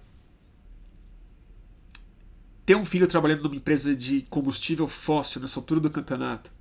ter 2.67 2.77
um 2.77 2.85
filho 2.85 3.07
trabalhando 3.07 3.45
numa 3.45 3.57
empresa 3.57 3.97
de 3.97 4.21
combustível 4.29 4.87
fóssil 4.87 5.41
nessa 5.41 5.59
altura 5.59 5.81
do 5.81 5.91
campeonato, 5.91 6.53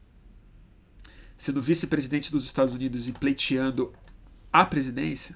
sendo 1.38 1.62
vice-presidente 1.62 2.32
dos 2.32 2.46
Estados 2.46 2.74
Unidos 2.74 3.10
e 3.10 3.12
pleiteando 3.12 3.94
a 4.52 4.66
presidência, 4.66 5.36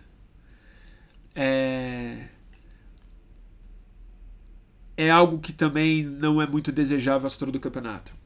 é, 1.35 2.29
é 4.95 5.09
algo 5.09 5.37
que 5.39 5.51
também 5.51 6.01
não 6.01 6.41
é 6.41 6.47
muito 6.47 6.71
desejável 6.71 7.27
à 7.27 7.29
altura 7.29 7.51
do 7.51 7.59
campeonato. 7.59 8.20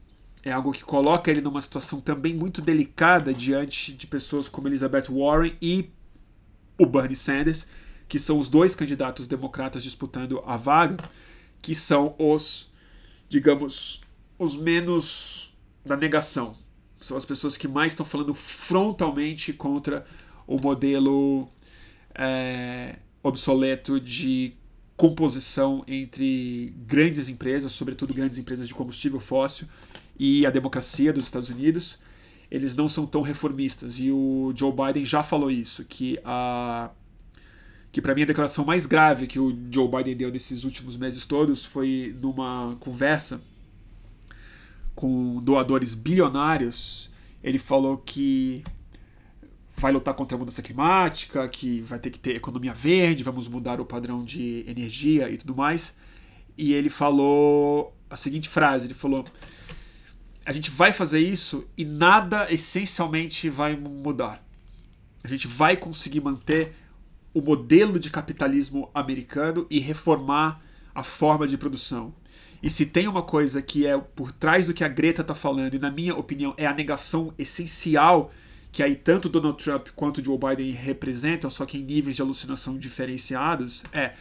É 0.46 0.52
algo 0.52 0.70
que 0.70 0.84
coloca 0.84 1.28
ele 1.28 1.40
numa 1.40 1.60
situação 1.60 2.00
também 2.00 2.32
muito 2.32 2.62
delicada 2.62 3.34
diante 3.34 3.92
de 3.92 4.06
pessoas 4.06 4.48
como 4.48 4.68
Elizabeth 4.68 5.06
Warren 5.10 5.56
e 5.60 5.90
o 6.78 6.86
Bernie 6.86 7.16
Sanders, 7.16 7.66
que 8.06 8.16
são 8.16 8.38
os 8.38 8.48
dois 8.48 8.72
candidatos 8.72 9.26
democratas 9.26 9.82
disputando 9.82 10.40
a 10.46 10.56
vaga 10.56 10.98
que 11.60 11.74
são 11.74 12.14
os, 12.16 12.70
digamos, 13.28 14.02
os 14.38 14.54
menos 14.54 15.52
da 15.84 15.96
negação. 15.96 16.56
São 17.00 17.16
as 17.16 17.24
pessoas 17.24 17.56
que 17.56 17.66
mais 17.66 17.90
estão 17.90 18.06
falando 18.06 18.32
frontalmente 18.32 19.52
contra 19.52 20.06
o 20.46 20.60
modelo 20.60 21.48
é, 22.14 23.00
obsoleto 23.20 23.98
de 23.98 24.52
composição 24.96 25.82
entre 25.88 26.72
grandes 26.86 27.28
empresas, 27.28 27.72
sobretudo 27.72 28.14
grandes 28.14 28.38
empresas 28.38 28.68
de 28.68 28.74
combustível 28.74 29.18
fóssil, 29.18 29.66
e 30.18 30.46
a 30.46 30.50
democracia 30.50 31.12
dos 31.12 31.24
Estados 31.24 31.48
Unidos. 31.48 31.98
Eles 32.50 32.74
não 32.74 32.88
são 32.88 33.06
tão 33.06 33.22
reformistas. 33.22 33.98
E 33.98 34.10
o 34.10 34.52
Joe 34.54 34.72
Biden 34.72 35.04
já 35.04 35.22
falou 35.22 35.50
isso, 35.50 35.84
que 35.84 36.18
a 36.24 36.90
que 37.92 38.02
para 38.02 38.14
mim 38.14 38.22
a 38.22 38.26
declaração 38.26 38.62
mais 38.62 38.84
grave 38.84 39.26
que 39.26 39.38
o 39.38 39.56
Joe 39.70 39.88
Biden 39.88 40.14
deu 40.14 40.30
nesses 40.30 40.64
últimos 40.64 40.98
meses 40.98 41.24
todos 41.24 41.64
foi 41.64 42.14
numa 42.20 42.76
conversa 42.78 43.40
com 44.94 45.40
doadores 45.40 45.94
bilionários. 45.94 47.10
Ele 47.42 47.58
falou 47.58 47.96
que 47.96 48.62
vai 49.76 49.92
lutar 49.92 50.14
contra 50.14 50.36
a 50.36 50.38
mudança 50.38 50.62
climática, 50.62 51.48
que 51.48 51.80
vai 51.80 51.98
ter 51.98 52.10
que 52.10 52.18
ter 52.18 52.36
economia 52.36 52.74
verde, 52.74 53.22
vamos 53.22 53.46
mudar 53.46 53.80
o 53.80 53.84
padrão 53.84 54.24
de 54.24 54.64
energia 54.66 55.30
e 55.30 55.36
tudo 55.36 55.54
mais. 55.54 55.96
E 56.56 56.72
ele 56.72 56.88
falou 56.88 57.94
a 58.08 58.16
seguinte 58.16 58.48
frase: 58.48 58.86
ele 58.86 58.94
falou, 58.94 59.24
a 60.46 60.52
gente 60.52 60.70
vai 60.70 60.92
fazer 60.92 61.18
isso 61.18 61.68
e 61.76 61.84
nada 61.84 62.46
essencialmente 62.52 63.50
vai 63.50 63.74
mudar. 63.76 64.40
A 65.24 65.28
gente 65.28 65.48
vai 65.48 65.76
conseguir 65.76 66.20
manter 66.20 66.72
o 67.34 67.40
modelo 67.40 67.98
de 67.98 68.08
capitalismo 68.10 68.88
americano 68.94 69.66
e 69.68 69.80
reformar 69.80 70.62
a 70.94 71.02
forma 71.02 71.48
de 71.48 71.58
produção. 71.58 72.14
E 72.62 72.70
se 72.70 72.86
tem 72.86 73.08
uma 73.08 73.22
coisa 73.22 73.60
que 73.60 73.84
é 73.84 73.98
por 73.98 74.30
trás 74.30 74.66
do 74.66 74.72
que 74.72 74.84
a 74.84 74.88
Greta 74.88 75.20
está 75.20 75.34
falando, 75.34 75.74
e 75.74 75.78
na 75.80 75.90
minha 75.90 76.14
opinião 76.14 76.54
é 76.56 76.64
a 76.64 76.72
negação 76.72 77.34
essencial 77.36 78.32
que 78.70 78.82
aí 78.82 78.94
tanto 78.94 79.28
Donald 79.28 79.62
Trump 79.62 79.88
quanto 79.96 80.22
Joe 80.24 80.38
Biden 80.38 80.70
representam, 80.70 81.50
só 81.50 81.66
que 81.66 81.78
em 81.78 81.82
níveis 81.82 82.14
de 82.14 82.22
alucinação 82.22 82.78
diferenciados, 82.78 83.82
é 83.92 84.12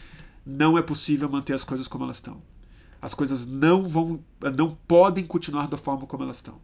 não 0.46 0.78
é 0.78 0.82
possível 0.82 1.30
manter 1.30 1.54
as 1.54 1.64
coisas 1.64 1.88
como 1.88 2.04
elas 2.04 2.18
estão. 2.18 2.42
As 3.06 3.14
coisas 3.14 3.46
não 3.46 3.84
vão, 3.84 4.20
não 4.58 4.76
podem 4.88 5.24
continuar 5.24 5.68
da 5.68 5.78
forma 5.78 6.08
como 6.08 6.24
elas 6.24 6.38
estão. 6.38 6.60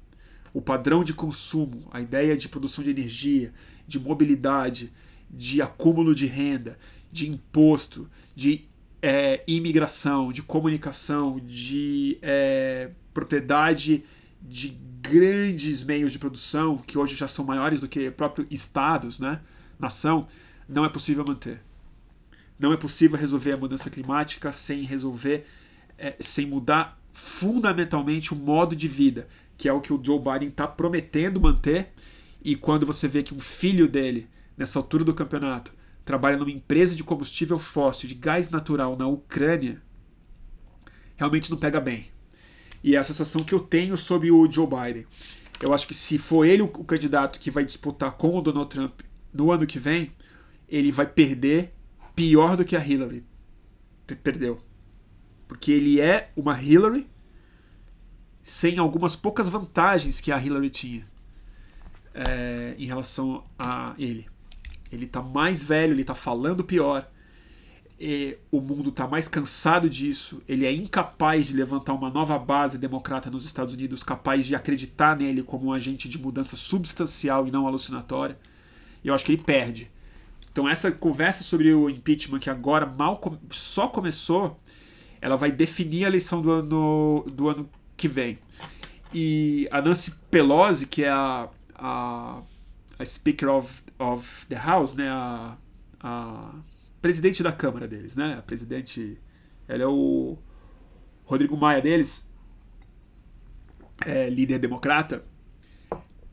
O 0.52 0.60
padrão 0.60 1.04
de 1.04 1.14
consumo, 1.14 1.88
a 1.92 2.02
ideia 2.02 2.36
de 2.36 2.50
produção 2.50 2.84
de 2.84 2.90
energia, 2.90 3.54
de 3.88 4.00
mobilidade, 4.00 4.92
de 5.30 5.62
acúmulo 5.62 6.16
de 6.16 6.26
renda, 6.26 6.80
de 7.12 7.30
imposto, 7.30 8.10
de 8.34 8.66
é, 9.04 9.44
imigração, 9.46 10.32
de 10.32 10.42
comunicação, 10.42 11.40
de 11.46 12.18
é, 12.24 12.90
propriedade 13.14 14.04
de 14.42 14.70
grandes 15.00 15.84
meios 15.84 16.12
de 16.12 16.18
produção, 16.18 16.80
que 16.80 16.98
hoje 16.98 17.16
já 17.16 17.28
são 17.28 17.46
maiores 17.46 17.80
do 17.80 17.88
que 17.88 18.10
próprios 18.10 18.48
estados, 18.50 19.20
né? 19.20 19.42
nação, 19.78 20.28
não 20.68 20.84
é 20.84 20.90
possível 20.90 21.24
manter. 21.24 21.62
Não 22.58 22.74
é 22.74 22.78
possível 22.78 23.16
resolver 23.16 23.54
a 23.54 23.58
mudança 23.58 23.92
climática 23.92 24.52
sem 24.52 24.82
resolver, 24.82 25.46
é, 26.02 26.16
sem 26.20 26.48
mudar 26.48 27.00
fundamentalmente 27.14 28.34
o 28.34 28.36
modo 28.36 28.76
de 28.76 28.88
vida, 28.88 29.28
que 29.58 29.70
é 29.70 29.74
o 29.74 29.80
que 29.80 29.94
o 29.94 30.02
Joe 30.04 30.20
Biden 30.20 30.50
está 30.50 30.68
prometendo 30.68 31.40
manter. 31.40 31.94
E 32.44 32.56
quando 32.56 32.88
você 32.88 33.08
vê 33.08 33.22
que 33.22 33.36
um 33.36 33.40
filho 33.40 33.88
dele 33.88 34.28
nessa 34.58 34.80
altura 34.80 35.04
do 35.04 35.14
campeonato, 35.14 35.72
trabalha 36.04 36.38
numa 36.38 36.52
empresa 36.52 36.96
de 36.96 37.04
combustível 37.04 37.60
fóssil, 37.60 38.10
de 38.10 38.16
gás 38.16 38.50
natural 38.50 38.98
na 38.98 39.08
Ucrânia, 39.08 39.80
realmente 41.16 41.52
não 41.52 41.58
pega 41.58 41.80
bem. 41.80 42.08
E 42.84 42.96
é 42.96 42.98
a 42.98 43.04
sensação 43.04 43.44
que 43.44 43.54
eu 43.54 43.60
tenho 43.60 43.96
sobre 43.96 44.32
o 44.32 44.50
Joe 44.50 44.66
Biden. 44.66 45.06
Eu 45.62 45.72
acho 45.72 45.88
que 45.88 45.94
se 45.94 46.18
for 46.18 46.44
ele 46.44 46.64
o 46.64 46.68
candidato 46.68 47.40
que 47.40 47.52
vai 47.52 47.64
disputar 47.64 48.14
com 48.14 48.36
o 48.36 48.42
Donald 48.42 48.68
Trump 48.68 49.02
no 49.32 49.52
ano 49.52 49.68
que 49.68 49.78
vem, 49.78 50.12
ele 50.68 50.92
vai 50.92 51.06
perder 51.06 51.72
pior 52.16 52.58
do 52.58 52.66
que 52.66 52.76
a 52.76 52.84
Hillary 52.84 53.24
perdeu. 54.16 54.71
Porque 55.52 55.70
ele 55.70 56.00
é 56.00 56.32
uma 56.34 56.58
Hillary 56.64 57.06
sem 58.42 58.78
algumas 58.78 59.18
poucas 59.18 59.50
vantagens 59.50 60.22
que 60.22 60.32
a 60.32 60.42
Hillary 60.42 60.70
tinha 60.70 61.06
é, 62.14 62.74
em 62.78 62.86
relação 62.86 63.44
a 63.60 63.94
ele. 64.00 64.30
Ele 64.90 65.06
tá 65.06 65.22
mais 65.22 65.62
velho, 65.62 65.92
ele 65.92 66.06
tá 66.06 66.16
falando 66.16 66.64
pior. 66.64 67.06
o 68.50 68.62
mundo 68.62 68.94
tá 68.94 69.06
mais 69.06 69.28
cansado 69.28 69.90
disso. 69.90 70.42
Ele 70.48 70.66
é 70.66 70.72
incapaz 70.72 71.48
de 71.48 71.54
levantar 71.54 71.96
uma 71.96 72.10
nova 72.10 72.40
base 72.40 72.78
democrata 72.78 73.30
nos 73.30 73.44
Estados 73.44 73.74
Unidos, 73.74 74.04
capaz 74.04 74.46
de 74.46 74.56
acreditar 74.56 75.18
nele 75.18 75.44
como 75.44 75.66
um 75.66 75.74
agente 75.74 76.08
de 76.08 76.18
mudança 76.18 76.56
substancial 76.56 77.46
e 77.46 77.52
não 77.52 77.68
alucinatória. 77.68 78.40
E 79.04 79.10
eu 79.10 79.14
acho 79.14 79.26
que 79.26 79.34
ele 79.34 79.44
perde. 79.44 79.92
Então 80.50 80.66
essa 80.68 80.94
conversa 80.94 81.44
sobre 81.44 81.76
o 81.76 81.90
impeachment 81.90 82.40
que 82.40 82.50
agora 82.50 82.86
mal 82.86 83.20
só 83.50 83.90
começou, 83.90 84.58
ela 85.22 85.38
vai 85.38 85.52
definir 85.52 86.06
a 86.06 86.08
eleição 86.08 86.42
do 86.42 86.52
ano, 86.52 87.26
do 87.32 87.50
ano 87.50 87.70
que 87.96 88.08
vem. 88.08 88.40
E 89.14 89.68
a 89.72 89.82
Nancy 89.82 90.12
Pelosi, 90.30 90.88
que 90.88 91.04
é 91.04 91.10
a, 91.10 91.48
a 91.76 92.42
a 93.02 93.06
Speaker 93.06 93.50
of, 93.50 93.84
of 93.98 94.46
the 94.48 94.56
House, 94.56 94.94
né, 94.94 95.10
a, 95.10 95.58
a 96.00 96.54
presidente 97.02 97.42
da 97.42 97.52
Câmara 97.52 97.88
deles, 97.88 98.16
né, 98.16 98.36
a 98.38 98.42
presidente, 98.42 99.20
ela 99.68 99.84
é 99.84 99.88
o 99.88 100.38
Rodrigo 101.26 101.58
Maia 101.58 101.82
deles, 101.82 102.30
é, 104.06 104.30
líder 104.30 104.60
democrata, 104.60 105.26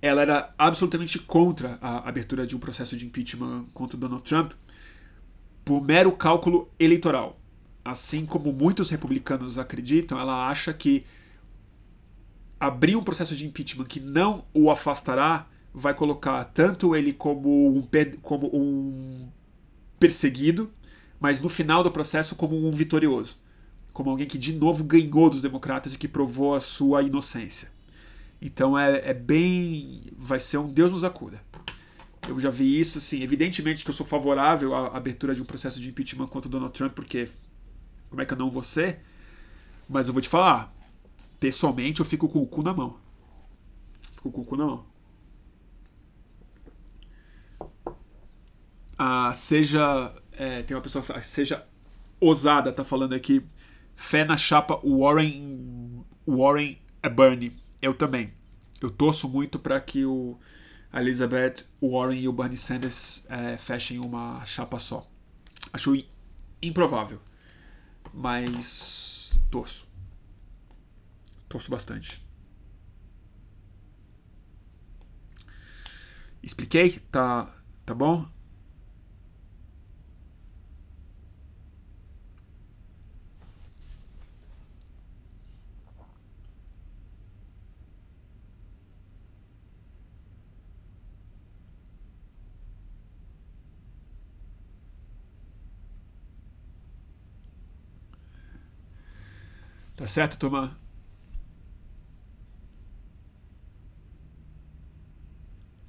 ela 0.00 0.22
era 0.22 0.54
absolutamente 0.56 1.18
contra 1.18 1.78
a 1.80 2.08
abertura 2.08 2.46
de 2.46 2.54
um 2.54 2.58
processo 2.58 2.96
de 2.96 3.06
impeachment 3.06 3.66
contra 3.74 3.98
Donald 3.98 4.22
Trump 4.22 4.52
por 5.64 5.82
mero 5.82 6.12
cálculo 6.12 6.70
eleitoral. 6.78 7.37
Assim 7.88 8.26
como 8.26 8.52
muitos 8.52 8.90
republicanos 8.90 9.58
acreditam, 9.58 10.20
ela 10.20 10.48
acha 10.48 10.74
que 10.74 11.06
abrir 12.60 12.96
um 12.96 13.02
processo 13.02 13.34
de 13.34 13.46
impeachment 13.46 13.86
que 13.86 13.98
não 13.98 14.44
o 14.52 14.70
afastará 14.70 15.46
vai 15.72 15.94
colocar 15.94 16.44
tanto 16.44 16.94
ele 16.94 17.14
como 17.14 17.78
um, 17.78 17.82
como 18.20 18.54
um 18.54 19.28
perseguido, 19.98 20.70
mas 21.18 21.40
no 21.40 21.48
final 21.48 21.82
do 21.82 21.90
processo 21.90 22.34
como 22.36 22.56
um 22.56 22.70
vitorioso. 22.70 23.36
Como 23.92 24.10
alguém 24.10 24.26
que 24.26 24.36
de 24.36 24.52
novo 24.52 24.84
ganhou 24.84 25.30
dos 25.30 25.40
democratas 25.40 25.94
e 25.94 25.98
que 25.98 26.06
provou 26.06 26.54
a 26.54 26.60
sua 26.60 27.02
inocência. 27.02 27.70
Então 28.40 28.78
é, 28.78 29.10
é 29.10 29.14
bem. 29.14 30.02
Vai 30.16 30.38
ser 30.38 30.58
um 30.58 30.68
Deus 30.68 30.92
nos 30.92 31.04
acuda. 31.04 31.42
Eu 32.28 32.38
já 32.38 32.50
vi 32.50 32.78
isso, 32.78 32.98
assim. 32.98 33.22
Evidentemente 33.22 33.82
que 33.82 33.90
eu 33.90 33.94
sou 33.94 34.06
favorável 34.06 34.74
à 34.74 34.96
abertura 34.96 35.34
de 35.34 35.40
um 35.40 35.46
processo 35.46 35.80
de 35.80 35.88
impeachment 35.88 36.26
contra 36.26 36.50
Donald 36.50 36.72
Trump, 36.72 36.92
porque. 36.92 37.28
Como 38.08 38.22
é 38.22 38.26
que 38.26 38.32
eu 38.32 38.38
não 38.38 38.50
vou 38.50 38.62
ser? 38.62 39.00
Mas 39.88 40.08
eu 40.08 40.12
vou 40.12 40.22
te 40.22 40.28
falar. 40.28 40.74
Pessoalmente, 41.40 42.00
eu 42.00 42.06
fico 42.06 42.28
com 42.28 42.40
o 42.40 42.46
cu 42.46 42.62
na 42.62 42.74
mão. 42.74 42.98
Fico 44.14 44.30
com 44.30 44.40
o 44.40 44.44
cu 44.44 44.56
na 44.56 44.66
mão. 44.66 44.86
ah, 48.98 49.32
seja. 49.32 50.12
É, 50.32 50.62
tem 50.62 50.76
uma 50.76 50.82
pessoa 50.82 51.04
seja 51.22 51.66
ousada, 52.20 52.72
tá 52.72 52.84
falando 52.84 53.14
aqui. 53.14 53.44
Fé 53.94 54.24
na 54.24 54.36
chapa 54.36 54.80
Warren 54.84 56.04
o 56.26 56.36
Warren 56.42 56.78
é 57.02 57.08
Bernie. 57.08 57.56
Eu 57.80 57.94
também. 57.94 58.32
Eu 58.80 58.90
torço 58.90 59.28
muito 59.28 59.58
para 59.58 59.80
que 59.80 60.04
o 60.04 60.38
Elizabeth 60.92 61.64
Warren 61.80 62.20
e 62.20 62.28
o 62.28 62.32
Bernie 62.32 62.56
Sanders 62.56 63.24
é, 63.28 63.56
fechem 63.56 63.98
uma 63.98 64.44
chapa 64.44 64.78
só. 64.78 65.08
Acho 65.72 65.96
improvável, 66.62 67.20
mas 68.12 69.32
torço. 69.50 69.86
Torço 71.48 71.70
bastante. 71.70 72.26
Expliquei? 76.42 77.00
Tá, 77.10 77.52
tá 77.84 77.94
bom? 77.94 78.28
Tá 99.98 100.06
certo, 100.06 100.38
turma? 100.38 100.78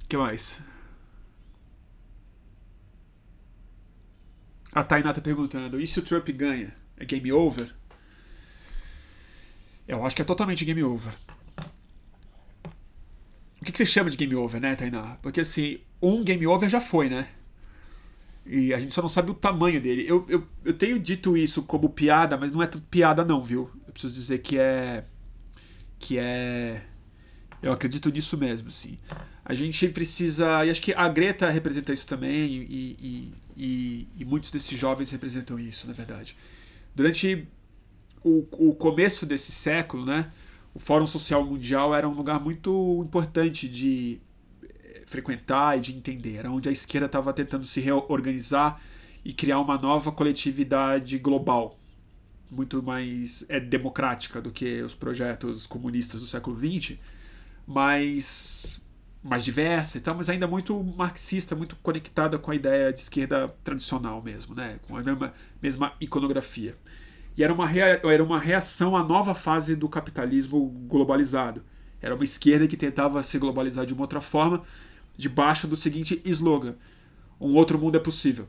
que 0.08 0.16
mais? 0.16 0.60
A 4.72 4.82
Tainá 4.82 5.12
tá 5.12 5.20
perguntando: 5.20 5.80
e 5.80 5.86
se 5.86 6.00
o 6.00 6.02
Trump 6.02 6.28
ganha? 6.30 6.74
É 6.96 7.04
game 7.04 7.30
over? 7.30 7.72
Eu 9.86 10.04
acho 10.04 10.16
que 10.16 10.22
é 10.22 10.24
totalmente 10.24 10.64
game 10.64 10.82
over. 10.82 11.14
O 13.60 13.64
que, 13.64 13.70
que 13.70 13.78
você 13.78 13.86
chama 13.86 14.10
de 14.10 14.16
game 14.16 14.34
over, 14.34 14.60
né, 14.60 14.74
Tainá? 14.74 15.18
Porque 15.22 15.42
assim, 15.42 15.78
um 16.02 16.24
game 16.24 16.48
over 16.48 16.68
já 16.68 16.80
foi, 16.80 17.08
né? 17.08 17.28
E 18.44 18.72
a 18.74 18.80
gente 18.80 18.94
só 18.94 19.02
não 19.02 19.08
sabe 19.08 19.30
o 19.30 19.34
tamanho 19.34 19.80
dele. 19.80 20.04
Eu, 20.06 20.24
eu, 20.28 20.46
eu 20.64 20.72
tenho 20.72 20.98
dito 20.98 21.36
isso 21.36 21.62
como 21.62 21.90
piada, 21.90 22.36
mas 22.36 22.50
não 22.50 22.62
é 22.62 22.66
piada, 22.66 23.24
não, 23.24 23.42
viu? 23.42 23.70
Eu 23.86 23.92
preciso 23.92 24.14
dizer 24.14 24.38
que 24.38 24.58
é. 24.58 25.04
Que 25.98 26.18
é. 26.18 26.82
Eu 27.62 27.72
acredito 27.72 28.10
nisso 28.10 28.38
mesmo, 28.38 28.68
assim. 28.68 28.98
A 29.44 29.54
gente 29.54 29.88
precisa. 29.88 30.64
E 30.64 30.70
acho 30.70 30.80
que 30.80 30.94
a 30.94 31.08
Greta 31.08 31.50
representa 31.50 31.92
isso 31.92 32.06
também, 32.06 32.30
e, 32.30 32.96
e, 33.00 33.34
e, 33.56 34.08
e 34.18 34.24
muitos 34.24 34.50
desses 34.50 34.78
jovens 34.78 35.10
representam 35.10 35.58
isso, 35.58 35.86
na 35.86 35.92
verdade. 35.92 36.36
Durante 36.94 37.46
o, 38.24 38.46
o 38.52 38.74
começo 38.74 39.26
desse 39.26 39.52
século, 39.52 40.04
né? 40.04 40.30
O 40.74 40.78
Fórum 40.78 41.06
Social 41.06 41.44
Mundial 41.44 41.94
era 41.94 42.08
um 42.08 42.14
lugar 42.14 42.40
muito 42.40 43.02
importante 43.04 43.68
de 43.68 44.20
frequentar 45.10 45.76
e 45.76 45.80
de 45.80 45.94
entender. 45.94 46.36
Era 46.36 46.50
onde 46.50 46.68
a 46.68 46.72
esquerda 46.72 47.06
estava 47.06 47.32
tentando 47.32 47.66
se 47.66 47.80
reorganizar 47.80 48.80
e 49.24 49.32
criar 49.32 49.60
uma 49.60 49.76
nova 49.76 50.12
coletividade 50.12 51.18
global, 51.18 51.78
muito 52.50 52.82
mais 52.82 53.44
é, 53.48 53.60
democrática 53.60 54.40
do 54.40 54.50
que 54.50 54.80
os 54.80 54.94
projetos 54.94 55.66
comunistas 55.66 56.20
do 56.20 56.26
século 56.26 56.56
XX, 56.58 56.96
mas 57.66 58.80
mais 59.22 59.44
diversa 59.44 59.98
e 59.98 60.00
tal, 60.00 60.14
mas 60.14 60.30
ainda 60.30 60.46
muito 60.46 60.82
marxista, 60.82 61.54
muito 61.54 61.76
conectada 61.76 62.38
com 62.38 62.50
a 62.50 62.54
ideia 62.54 62.90
de 62.90 63.00
esquerda 63.00 63.54
tradicional 63.62 64.22
mesmo, 64.22 64.54
né? 64.54 64.78
com 64.88 64.96
a 64.96 65.02
mesma, 65.02 65.34
mesma 65.60 65.92
iconografia. 66.00 66.74
E 67.36 67.44
era 67.44 67.52
uma, 67.52 67.66
rea, 67.66 68.00
era 68.02 68.24
uma 68.24 68.38
reação 68.38 68.96
à 68.96 69.04
nova 69.04 69.34
fase 69.34 69.76
do 69.76 69.88
capitalismo 69.88 70.66
globalizado. 70.88 71.62
Era 72.00 72.14
uma 72.14 72.24
esquerda 72.24 72.66
que 72.66 72.76
tentava 72.76 73.22
se 73.22 73.38
globalizar 73.38 73.84
de 73.84 73.92
uma 73.92 74.02
outra 74.02 74.22
forma, 74.22 74.62
debaixo 75.16 75.66
do 75.66 75.76
seguinte 75.76 76.20
slogan: 76.24 76.74
Um 77.40 77.54
outro 77.54 77.78
mundo 77.78 77.96
é 77.96 78.00
possível. 78.00 78.48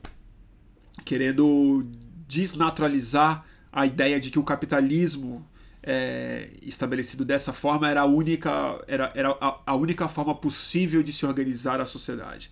Querendo 1.05 1.86
desnaturalizar 2.28 3.45
a 3.72 3.86
ideia 3.86 4.20
de 4.20 4.30
que 4.30 4.39
o 4.39 4.43
capitalismo 4.43 5.45
é, 5.84 6.49
estabelecido 6.62 7.26
dessa 7.26 7.51
forma 7.51 7.89
era 7.89 8.01
a 8.01 8.05
única, 8.05 8.84
era, 8.88 9.12
era 9.16 9.32
a, 9.41 9.59
a, 9.66 9.76
única 9.76 10.07
forma 10.07 10.36
possível 10.36 11.01
de 11.01 11.12
se 11.12 11.26
organizar 11.26 11.82
a 11.82 11.86
sociedade. 11.86 12.51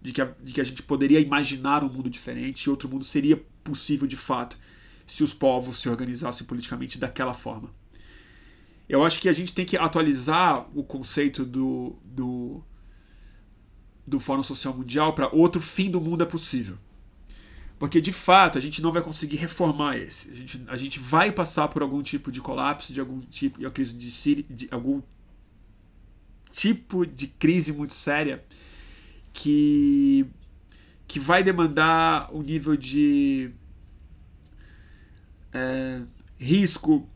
De 0.00 0.12
que 0.12 0.20
a, 0.20 0.26
de 0.42 0.52
que 0.52 0.60
a 0.60 0.64
gente 0.64 0.82
poderia 0.82 1.20
imaginar 1.20 1.82
um 1.82 1.88
mundo 1.88 2.10
diferente 2.10 2.64
e 2.64 2.70
outro 2.70 2.88
mundo 2.88 3.04
seria 3.04 3.42
possível 3.64 4.06
de 4.06 4.16
fato 4.16 4.58
se 5.06 5.24
os 5.24 5.32
povos 5.32 5.78
se 5.78 5.88
organizassem 5.88 6.46
politicamente 6.46 6.98
daquela 6.98 7.32
forma. 7.32 7.70
Eu 8.88 9.04
acho 9.04 9.20
que 9.20 9.28
a 9.28 9.32
gente 9.32 9.52
tem 9.52 9.64
que 9.64 9.76
atualizar 9.76 10.66
o 10.74 10.84
conceito 10.84 11.44
do, 11.44 11.96
do, 12.04 12.62
do 14.06 14.20
Fórum 14.20 14.42
Social 14.42 14.74
Mundial 14.74 15.14
para 15.14 15.34
outro 15.34 15.60
fim 15.60 15.90
do 15.90 16.00
mundo 16.00 16.22
é 16.22 16.26
possível. 16.26 16.78
Porque 17.78 18.00
de 18.00 18.12
fato 18.12 18.56
a 18.56 18.60
gente 18.60 18.80
não 18.80 18.92
vai 18.92 19.02
conseguir 19.02 19.36
reformar 19.36 19.98
esse. 19.98 20.30
A 20.30 20.34
gente, 20.34 20.64
a 20.68 20.76
gente 20.76 20.98
vai 20.98 21.30
passar 21.30 21.68
por 21.68 21.82
algum 21.82 22.02
tipo 22.02 22.32
de 22.32 22.40
colapso, 22.40 22.92
de 22.92 23.00
algum 23.00 23.20
tipo 23.20 23.58
de 23.58 23.70
crise 23.70 23.94
de, 23.94 24.42
de 24.44 24.68
algum 24.70 25.02
tipo 26.50 27.04
de 27.04 27.26
crise 27.26 27.72
muito 27.72 27.92
séria 27.92 28.44
que 29.32 30.26
que 31.06 31.20
vai 31.20 31.42
demandar 31.42 32.34
um 32.34 32.42
nível 32.42 32.76
de 32.76 33.52
é, 35.52 36.00
risco, 36.36 37.08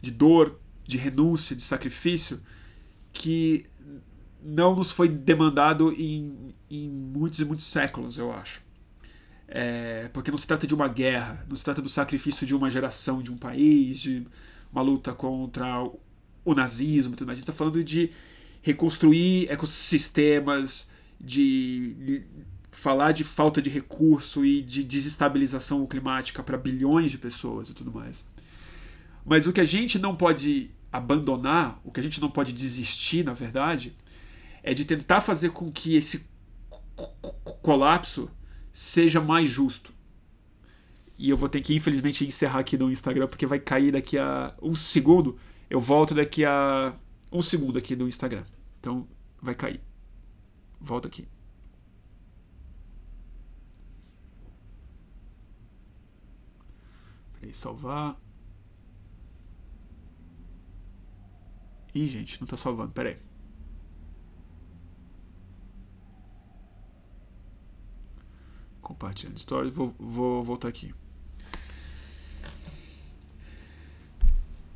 de 0.00 0.10
dor, 0.10 0.58
de 0.86 0.96
renúncia, 0.96 1.54
de 1.54 1.62
sacrifício 1.62 2.40
que 3.12 3.64
não 4.44 4.74
nos 4.74 4.90
foi 4.90 5.08
demandado 5.08 5.92
em, 5.92 6.54
em 6.70 6.88
muitos 6.88 7.40
e 7.40 7.44
muitos 7.44 7.66
séculos, 7.66 8.18
eu 8.18 8.32
acho. 8.32 8.60
É, 9.48 10.08
porque 10.12 10.30
não 10.30 10.38
se 10.38 10.46
trata 10.46 10.66
de 10.66 10.74
uma 10.74 10.88
guerra, 10.88 11.44
não 11.48 11.54
se 11.54 11.64
trata 11.64 11.82
do 11.82 11.88
sacrifício 11.88 12.46
de 12.46 12.54
uma 12.54 12.70
geração, 12.70 13.22
de 13.22 13.30
um 13.30 13.36
país, 13.36 13.98
de 13.98 14.26
uma 14.72 14.82
luta 14.82 15.12
contra 15.12 15.82
o 16.44 16.54
nazismo, 16.54 17.14
tudo 17.14 17.26
mais. 17.26 17.36
A 17.36 17.40
gente 17.40 17.50
está 17.50 17.56
falando 17.56 17.84
de 17.84 18.10
reconstruir 18.62 19.50
ecossistemas, 19.50 20.88
de 21.20 22.24
falar 22.70 23.12
de 23.12 23.22
falta 23.22 23.60
de 23.60 23.68
recurso 23.68 24.44
e 24.44 24.62
de 24.62 24.82
desestabilização 24.82 25.86
climática 25.86 26.42
para 26.42 26.56
bilhões 26.56 27.10
de 27.10 27.18
pessoas 27.18 27.68
e 27.68 27.74
tudo 27.74 27.92
mais. 27.92 28.24
Mas 29.24 29.46
o 29.46 29.52
que 29.52 29.60
a 29.60 29.64
gente 29.64 29.98
não 29.98 30.16
pode 30.16 30.70
abandonar, 30.90 31.80
o 31.84 31.92
que 31.92 32.00
a 32.00 32.02
gente 32.02 32.20
não 32.20 32.30
pode 32.30 32.52
desistir, 32.52 33.24
na 33.24 33.32
verdade, 33.34 33.94
é 34.62 34.72
de 34.72 34.84
tentar 34.84 35.20
fazer 35.20 35.50
com 35.50 35.70
que 35.70 35.96
esse 35.96 36.28
colapso 37.62 38.30
seja 38.72 39.20
mais 39.20 39.50
justo. 39.50 39.92
E 41.18 41.30
eu 41.30 41.36
vou 41.36 41.48
ter 41.48 41.60
que, 41.60 41.74
infelizmente, 41.74 42.26
encerrar 42.26 42.60
aqui 42.60 42.76
no 42.76 42.90
Instagram, 42.90 43.28
porque 43.28 43.46
vai 43.46 43.58
cair 43.58 43.92
daqui 43.92 44.18
a 44.18 44.54
um 44.60 44.74
segundo. 44.74 45.38
Eu 45.68 45.80
volto 45.80 46.14
daqui 46.14 46.44
a 46.44 46.94
um 47.30 47.42
segundo 47.42 47.78
aqui 47.78 47.94
no 47.96 48.08
Instagram. 48.08 48.44
Então, 48.80 49.06
vai 49.40 49.54
cair. 49.54 49.80
Volta 50.80 51.08
aqui. 51.08 51.28
Peraí, 57.34 57.54
salvar. 57.54 58.20
Ih, 61.94 62.08
gente, 62.08 62.40
não 62.40 62.46
tá 62.46 62.56
salvando. 62.56 62.92
Peraí. 62.92 63.31
Compartilhando 68.82 69.38
stories. 69.38 69.74
Vou, 69.74 69.94
vou 69.98 70.44
voltar 70.44 70.68
aqui. 70.68 70.92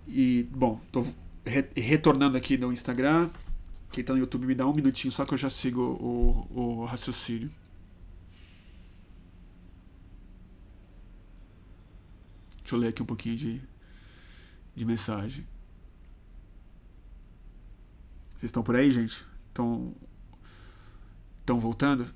E, 0.06 0.44
bom, 0.44 0.80
tô 0.90 1.04
re 1.44 1.68
retornando 1.76 2.36
aqui 2.36 2.56
no 2.56 2.72
Instagram. 2.72 3.28
Quem 3.92 4.04
tá 4.04 4.12
no 4.12 4.18
YouTube 4.18 4.46
me 4.46 4.54
dá 4.54 4.66
um 4.66 4.72
minutinho 4.72 5.12
só 5.12 5.24
que 5.26 5.34
eu 5.34 5.38
já 5.38 5.50
sigo 5.50 5.82
o, 5.82 6.46
o 6.50 6.84
raciocínio. 6.84 7.50
Deixa 12.62 12.74
eu 12.74 12.78
ler 12.78 12.88
aqui 12.88 13.02
um 13.02 13.06
pouquinho 13.06 13.36
de, 13.36 13.62
de 14.74 14.84
mensagem. 14.84 15.46
Vocês 18.30 18.44
estão 18.44 18.62
por 18.62 18.76
aí, 18.76 18.90
gente? 18.90 19.24
Estão, 19.48 19.94
estão 21.40 21.58
voltando? 21.58 22.12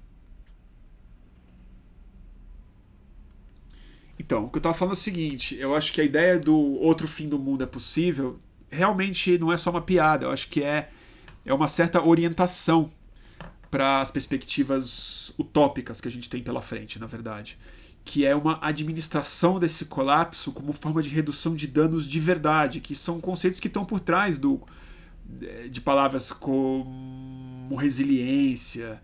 Então, 4.31 4.45
o 4.45 4.49
que 4.49 4.59
eu 4.59 4.61
estava 4.61 4.77
falando 4.77 4.95
é 4.95 4.97
o 4.97 5.01
seguinte: 5.01 5.57
eu 5.59 5.75
acho 5.75 5.93
que 5.93 6.01
a 6.01 6.05
ideia 6.05 6.39
do 6.39 6.57
outro 6.57 7.09
fim 7.09 7.29
do 7.29 7.37
mundo 7.37 7.65
é 7.65 7.67
possível 7.67 8.39
realmente 8.71 9.37
não 9.37 9.53
é 9.53 9.57
só 9.57 9.71
uma 9.71 9.83
piada, 9.83 10.27
eu 10.27 10.31
acho 10.31 10.49
que 10.49 10.63
é, 10.63 10.89
é 11.45 11.53
uma 11.53 11.67
certa 11.67 12.01
orientação 12.01 12.93
para 13.69 14.01
as 14.01 14.13
perspectivas 14.13 15.33
utópicas 15.37 16.01
que 16.01 16.07
a 16.07 16.11
gente 16.11 16.31
tem 16.31 16.41
pela 16.45 16.63
frente, 16.63 16.97
na 16.97 17.07
verdade. 17.07 17.59
que 18.05 18.25
é 18.25 18.33
uma 18.33 18.57
administração 18.63 19.59
desse 19.59 19.87
colapso 19.87 20.53
como 20.53 20.73
forma 20.73 21.03
de 21.03 21.09
redução 21.09 21.57
de 21.57 21.67
danos 21.67 22.07
de 22.07 22.21
verdade, 22.21 22.81
que 22.81 22.95
são 22.95 23.21
conceitos 23.21 23.59
que 23.59 23.67
estão 23.67 23.85
por 23.85 23.99
trás 23.99 24.39
do, 24.39 24.61
de 25.69 25.81
palavras 25.81 26.31
como 26.31 27.75
resiliência, 27.77 29.03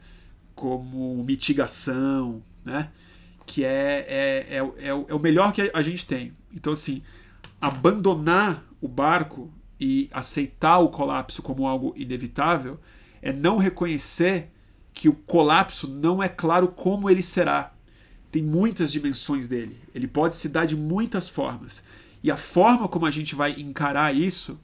como 0.55 1.25
mitigação, 1.25 2.41
né? 2.65 2.93
Que 3.47 3.65
é, 3.65 4.05
é, 4.09 4.57
é, 4.57 4.89
é, 4.89 4.89
é 4.89 5.15
o 5.15 5.19
melhor 5.19 5.53
que 5.53 5.71
a 5.73 5.83
gente 5.83 6.05
tem. 6.05 6.33
Então, 6.53 6.73
assim, 6.73 7.03
abandonar 7.61 8.65
o 8.81 8.89
barco 8.89 9.51
e 9.79 10.09
aceitar 10.13 10.79
o 10.79 10.89
colapso 10.89 11.43
como 11.43 11.67
algo 11.67 11.95
inevitável 11.97 12.79
é 13.23 13.33
não 13.33 13.57
reconhecer 13.57 14.51
que 14.93 15.09
o 15.09 15.15
colapso 15.15 15.89
não 15.89 16.23
é 16.23 16.29
claro 16.29 16.69
como 16.69 17.09
ele 17.09 17.23
será. 17.23 17.73
Tem 18.33 18.43
muitas 18.43 18.91
dimensões 18.91 19.47
dele. 19.47 19.79
Ele 19.95 20.09
pode 20.09 20.35
se 20.35 20.49
dar 20.49 20.67
de 20.67 20.77
muitas 20.77 21.29
formas. 21.29 21.83
E 22.23 22.31
a 22.31 22.37
forma 22.37 22.89
como 22.89 23.07
a 23.07 23.11
gente 23.11 23.35
vai 23.35 23.53
encarar 23.53 24.15
isso 24.15 24.59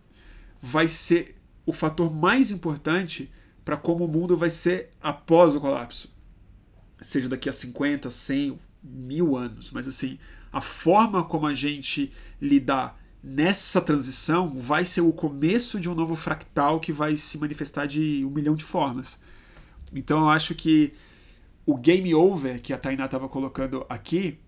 vai 0.60 0.88
ser 0.88 1.36
o 1.64 1.72
fator 1.72 2.12
mais 2.12 2.50
importante 2.50 3.30
para 3.64 3.76
como 3.76 4.04
o 4.04 4.08
mundo 4.08 4.36
vai 4.36 4.50
ser 4.50 4.90
após 5.00 5.54
o 5.54 5.60
colapso. 5.60 6.12
Seja 7.00 7.28
daqui 7.28 7.48
a 7.48 7.52
50, 7.52 8.10
100, 8.10 8.58
mil 8.82 9.36
anos. 9.36 9.70
Mas 9.70 9.86
assim, 9.86 10.18
a 10.52 10.60
forma 10.60 11.24
como 11.24 11.46
a 11.46 11.54
gente 11.54 12.12
lidar 12.40 13.00
nessa 13.22 13.80
transição 13.80 14.52
vai 14.56 14.84
ser 14.84 15.00
o 15.00 15.12
começo 15.12 15.78
de 15.78 15.88
um 15.88 15.94
novo 15.94 16.16
fractal 16.16 16.80
que 16.80 16.92
vai 16.92 17.16
se 17.16 17.38
manifestar 17.38 17.86
de 17.86 18.24
um 18.24 18.30
milhão 18.30 18.54
de 18.54 18.64
formas. 18.64 19.20
Então 19.94 20.20
eu 20.20 20.30
acho 20.30 20.54
que 20.54 20.92
o 21.64 21.76
game 21.76 22.12
over 22.14 22.60
que 22.60 22.72
a 22.72 22.78
Tainá 22.78 23.04
estava 23.04 23.28
colocando 23.28 23.86
aqui, 23.88 24.38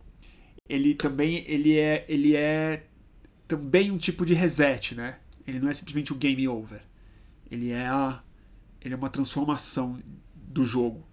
ele 0.69 0.95
também 0.95 1.45
ele 1.47 1.79
é, 1.79 2.05
ele 2.09 2.35
é 2.35 2.87
também 3.47 3.91
um 3.91 3.99
tipo 3.99 4.27
de 4.27 4.35
reset, 4.35 4.95
né? 4.95 5.19
Ele 5.47 5.61
não 5.61 5.69
é 5.69 5.75
simplesmente 5.75 6.13
o 6.13 6.17
game 6.17 6.49
over. 6.49 6.83
Ele 7.51 7.71
é 7.71 7.87
a 7.87 8.21
ele 8.81 8.93
é 8.93 8.97
uma 8.97 9.09
transformação 9.09 9.99
do 10.35 10.65
jogo 10.65 11.07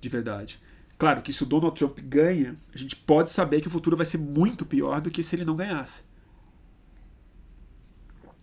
de 0.00 0.08
verdade. 0.08 0.60
Claro 1.04 1.20
que 1.20 1.34
se 1.34 1.42
o 1.42 1.46
Donald 1.46 1.76
Trump 1.76 1.98
ganha, 2.00 2.56
a 2.74 2.78
gente 2.78 2.96
pode 2.96 3.30
saber 3.30 3.60
que 3.60 3.68
o 3.68 3.70
futuro 3.70 3.94
vai 3.94 4.06
ser 4.06 4.16
muito 4.16 4.64
pior 4.64 5.02
do 5.02 5.10
que 5.10 5.22
se 5.22 5.36
ele 5.36 5.44
não 5.44 5.54
ganhasse. 5.54 6.00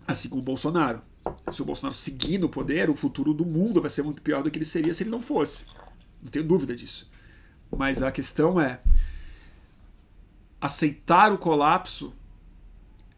Assim 0.06 0.30
como 0.30 0.44
o 0.44 0.46
Bolsonaro. 0.46 1.02
Se 1.52 1.64
o 1.64 1.66
Bolsonaro 1.66 1.96
seguir 1.96 2.38
no 2.38 2.48
poder, 2.48 2.88
o 2.88 2.96
futuro 2.96 3.34
do 3.34 3.44
mundo 3.44 3.82
vai 3.82 3.90
ser 3.90 4.04
muito 4.04 4.22
pior 4.22 4.44
do 4.44 4.52
que 4.52 4.60
ele 4.60 4.66
seria 4.66 4.94
se 4.94 5.02
ele 5.02 5.10
não 5.10 5.20
fosse. 5.20 5.66
Não 6.22 6.30
tenho 6.30 6.46
dúvida 6.46 6.76
disso. 6.76 7.10
Mas 7.76 8.04
a 8.04 8.12
questão 8.12 8.62
é 8.62 8.80
aceitar 10.62 11.34
o 11.34 11.40
colapso 11.40 12.14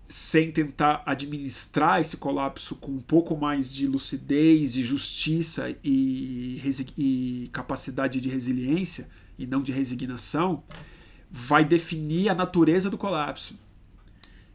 sem 0.07 0.53
tentar 0.53 1.03
administrar 1.05 1.99
esse 1.99 2.15
colapso 2.15 2.77
com 2.77 2.93
um 2.93 3.01
pouco 3.01 3.35
mais 3.35 3.69
de 3.69 3.87
lucidez, 3.87 4.71
de 4.71 4.83
justiça 4.83 5.75
e, 5.83 6.61
e 6.97 7.49
capacidade 7.51 8.21
de 8.21 8.29
resiliência 8.29 9.09
e 9.37 9.45
não 9.45 9.61
de 9.61 9.71
resignação, 9.71 10.63
vai 11.29 11.65
definir 11.65 12.29
a 12.29 12.35
natureza 12.35 12.89
do 12.89 12.97
colapso. 12.97 13.55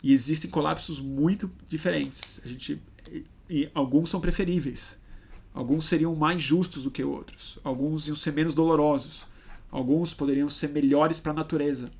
E 0.02 0.12
existem 0.12 0.50
colapsos 0.50 1.00
muito 1.00 1.50
diferentes. 1.68 2.40
A 2.44 2.48
gente, 2.48 2.80
e 3.50 3.68
alguns 3.74 4.10
são 4.10 4.20
preferíveis. 4.20 4.96
Alguns 5.52 5.86
seriam 5.86 6.14
mais 6.14 6.40
justos 6.40 6.84
do 6.84 6.90
que 6.90 7.02
outros. 7.02 7.58
Alguns 7.64 8.06
iam 8.06 8.14
ser 8.14 8.32
menos 8.32 8.54
dolorosos. 8.54 9.26
Alguns 9.70 10.14
poderiam 10.14 10.48
ser 10.48 10.68
melhores 10.68 11.18
para 11.18 11.32
a 11.32 11.34
natureza. 11.34 11.90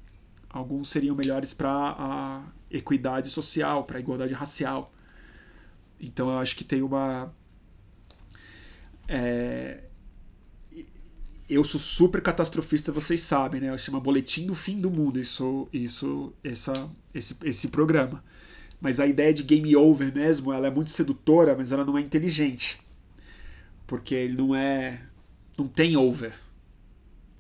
Alguns 0.49 0.89
seriam 0.89 1.17
melhores 1.17 1.53
para 1.53 1.97
a 1.99 2.43
equidade 2.71 3.31
social, 3.31 3.85
para 3.85 3.99
a 3.99 4.01
igualdade 4.01 4.33
racial. 4.33 4.93
Então 6.01 6.31
eu 6.31 6.39
acho 6.39 6.57
que 6.57 6.65
tem 6.65 6.83
uma. 6.83 7.33
É, 9.09 9.88
eu 11.49 11.65
sou 11.65 11.81
super 11.81 12.21
catastrofista, 12.21 12.93
vocês 12.93 13.23
sabem, 13.23 13.61
né? 13.61 13.77
Chama 13.79 13.99
Boletim 13.99 14.47
do 14.47 14.55
Fim 14.55 14.81
do 14.81 14.91
Mundo, 14.91 15.19
isso, 15.19 15.67
isso, 15.73 16.33
essa, 16.45 16.91
esse, 17.15 17.35
esse 17.43 17.69
programa. 17.69 18.23
Mas 18.81 19.01
a 19.01 19.07
ideia 19.07 19.33
de 19.33 19.43
game 19.43 19.75
over 19.75 20.15
mesmo, 20.15 20.53
ela 20.53 20.67
é 20.67 20.71
muito 20.71 20.91
sedutora, 20.91 21.57
mas 21.57 21.73
ela 21.73 21.85
não 21.85 21.97
é 21.97 22.01
inteligente. 22.03 22.81
Porque 23.87 24.15
ele 24.15 24.37
não 24.37 24.55
é. 24.55 25.01
não 25.57 25.67
tem 25.67 25.97
over. 25.97 26.35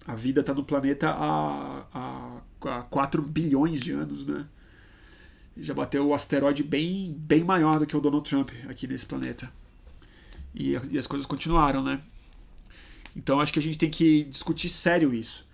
A 0.06 0.14
vida 0.14 0.40
está 0.40 0.54
no 0.54 0.64
planeta 0.64 1.10
há, 1.10 1.86
há, 1.92 2.40
há 2.62 2.82
4 2.84 3.20
bilhões 3.22 3.80
de 3.80 3.92
anos, 3.92 4.24
né? 4.24 4.46
Já 5.54 5.74
bateu 5.74 6.06
o 6.06 6.14
asteroide 6.14 6.62
bem, 6.62 7.14
bem 7.18 7.44
maior 7.44 7.78
do 7.78 7.86
que 7.86 7.96
o 7.96 8.00
Donald 8.00 8.28
Trump 8.28 8.50
aqui 8.68 8.86
nesse 8.86 9.04
planeta. 9.04 9.52
E, 10.54 10.78
e 10.90 10.98
as 10.98 11.06
coisas 11.06 11.26
continuaram, 11.26 11.82
né? 11.84 12.00
Então 13.16 13.40
acho 13.40 13.52
que 13.52 13.58
a 13.58 13.62
gente 13.62 13.78
tem 13.78 13.90
que 13.90 14.24
discutir 14.24 14.68
sério 14.68 15.12
isso. 15.14 15.46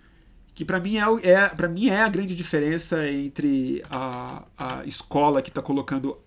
Que 0.53 0.63
para 0.63 0.79
mim 0.79 0.97
é, 0.97 1.03
é, 1.23 1.49
para 1.49 1.67
mim 1.67 1.89
é 1.89 2.01
a 2.01 2.09
grande 2.09 2.35
diferença 2.35 3.09
entre 3.09 3.83
a, 3.89 4.43
a 4.57 4.85
escola 4.85 5.41
que 5.41 5.49
está 5.49 5.61
colocando 5.61 6.17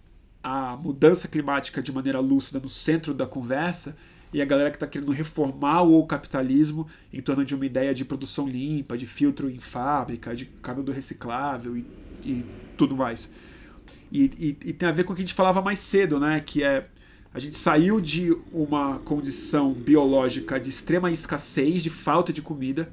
a 0.42 0.76
mudança 0.76 1.28
climática 1.28 1.82
de 1.82 1.92
maneira 1.92 2.20
lúcida 2.20 2.60
no 2.60 2.68
centro 2.68 3.14
da 3.14 3.26
conversa 3.26 3.96
e 4.32 4.42
a 4.42 4.44
galera 4.44 4.70
que 4.70 4.76
está 4.76 4.86
querendo 4.86 5.12
reformar 5.12 5.82
o 5.82 6.06
capitalismo 6.06 6.86
em 7.12 7.20
torno 7.20 7.44
de 7.44 7.54
uma 7.54 7.64
ideia 7.64 7.94
de 7.94 8.04
produção 8.04 8.46
limpa, 8.46 8.96
de 8.96 9.06
filtro 9.06 9.50
em 9.50 9.58
fábrica, 9.58 10.36
de 10.36 10.46
canudo 10.46 10.92
reciclável 10.92 11.76
e, 11.76 11.86
e 12.22 12.44
tudo 12.76 12.94
mais. 12.94 13.32
E, 14.12 14.24
e, 14.38 14.68
e, 14.68 14.72
tem 14.72 14.88
a 14.88 14.92
ver 14.92 15.04
com 15.04 15.12
o 15.12 15.16
que 15.16 15.22
a 15.22 15.24
gente 15.24 15.34
falava 15.34 15.60
mais 15.60 15.78
cedo, 15.78 16.18
né? 16.18 16.40
Que 16.40 16.62
é 16.62 16.88
a 17.38 17.40
gente 17.40 17.56
saiu 17.56 18.00
de 18.00 18.36
uma 18.52 18.98
condição 18.98 19.72
biológica 19.72 20.58
de 20.58 20.70
extrema 20.70 21.08
escassez, 21.08 21.84
de 21.84 21.88
falta 21.88 22.32
de 22.32 22.42
comida, 22.42 22.92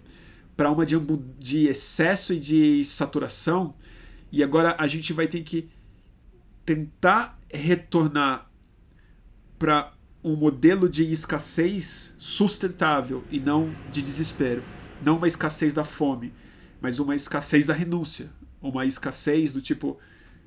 para 0.56 0.70
uma 0.70 0.86
de, 0.86 0.96
de 1.40 1.66
excesso 1.66 2.32
e 2.32 2.40
de 2.40 2.86
saturação, 2.86 3.74
e 4.32 4.44
agora 4.44 4.76
a 4.78 4.86
gente 4.86 5.14
vai 5.14 5.28
ter 5.28 5.42
que 5.42 5.68
tentar 6.64 7.40
retornar 7.52 8.48
para 9.58 9.92
um 10.24 10.36
modelo 10.36 10.88
de 10.88 11.12
escassez 11.12 12.14
sustentável 12.20 13.24
e 13.32 13.40
não 13.40 13.76
de 13.92 14.00
desespero. 14.00 14.64
Não 15.02 15.18
uma 15.18 15.28
escassez 15.28 15.74
da 15.74 15.84
fome, 15.84 16.32
mas 16.80 17.00
uma 17.00 17.16
escassez 17.16 17.66
da 17.66 17.74
renúncia. 17.74 18.30
Uma 18.62 18.86
escassez 18.86 19.54
do 19.54 19.62
tipo, 19.62 19.98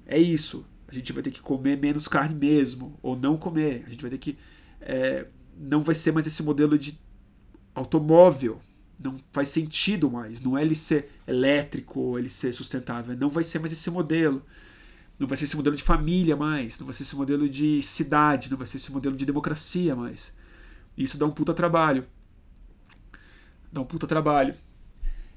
é 0.06 0.20
isso, 0.20 0.64
a 0.88 0.94
gente 0.94 1.12
vai 1.12 1.22
ter 1.22 1.30
que 1.30 1.42
comer 1.42 1.76
menos 1.76 2.08
carne 2.08 2.34
mesmo, 2.34 2.98
ou 3.02 3.14
não 3.14 3.36
comer. 3.36 3.84
A 3.86 3.90
gente 3.90 4.00
vai 4.00 4.10
ter 4.10 4.16
que. 4.16 4.38
É, 4.80 5.26
não 5.54 5.82
vai 5.82 5.94
ser 5.94 6.12
mais 6.12 6.26
esse 6.26 6.42
modelo 6.42 6.78
de 6.78 6.98
automóvel. 7.74 8.60
Não 8.98 9.14
faz 9.30 9.48
sentido 9.48 10.10
mais. 10.10 10.40
Não 10.40 10.56
é 10.56 10.62
ele 10.62 10.74
ser 10.74 11.10
elétrico 11.26 12.00
ou 12.00 12.18
ele 12.18 12.30
ser 12.30 12.52
sustentável. 12.52 13.14
Não 13.16 13.28
vai 13.28 13.44
ser 13.44 13.58
mais 13.58 13.70
esse 13.70 13.90
modelo. 13.90 14.42
Não 15.18 15.28
vai 15.28 15.36
ser 15.36 15.44
esse 15.44 15.56
modelo 15.56 15.76
de 15.76 15.82
família 15.82 16.34
mais. 16.34 16.78
Não 16.78 16.86
vai 16.86 16.94
ser 16.94 17.02
esse 17.02 17.14
modelo 17.14 17.46
de 17.48 17.82
cidade. 17.82 18.50
Não 18.50 18.56
vai 18.56 18.66
ser 18.66 18.78
esse 18.78 18.90
modelo 18.90 19.14
de 19.14 19.26
democracia 19.26 19.94
mais. 19.94 20.34
Isso 20.96 21.18
dá 21.18 21.26
um 21.26 21.30
puta 21.30 21.52
trabalho. 21.52 22.06
Dá 23.70 23.82
um 23.82 23.84
puta 23.84 24.06
trabalho. 24.06 24.54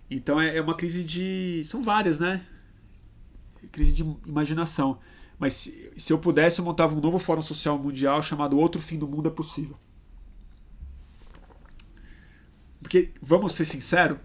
Então 0.09 0.39
é, 0.39 0.55
é 0.55 0.61
uma 0.61 0.75
crise 0.75 1.03
de. 1.03 1.61
São 1.65 1.83
várias, 1.83 2.17
né? 2.17 2.45
Crise 3.69 3.91
de 3.91 4.01
imaginação. 4.25 4.97
Mas 5.41 5.53
se, 5.53 5.91
se 5.97 6.13
eu 6.13 6.19
pudesse, 6.19 6.59
eu 6.59 6.65
montava 6.65 6.95
um 6.95 7.01
novo 7.01 7.17
fórum 7.17 7.41
social 7.41 7.75
mundial 7.75 8.21
chamado 8.21 8.59
Outro 8.59 8.79
Fim 8.79 8.99
do 8.99 9.07
Mundo 9.07 9.27
é 9.27 9.31
Possível. 9.31 9.75
Porque, 12.79 13.11
vamos 13.19 13.55
ser 13.55 13.65
sinceros, 13.65 14.19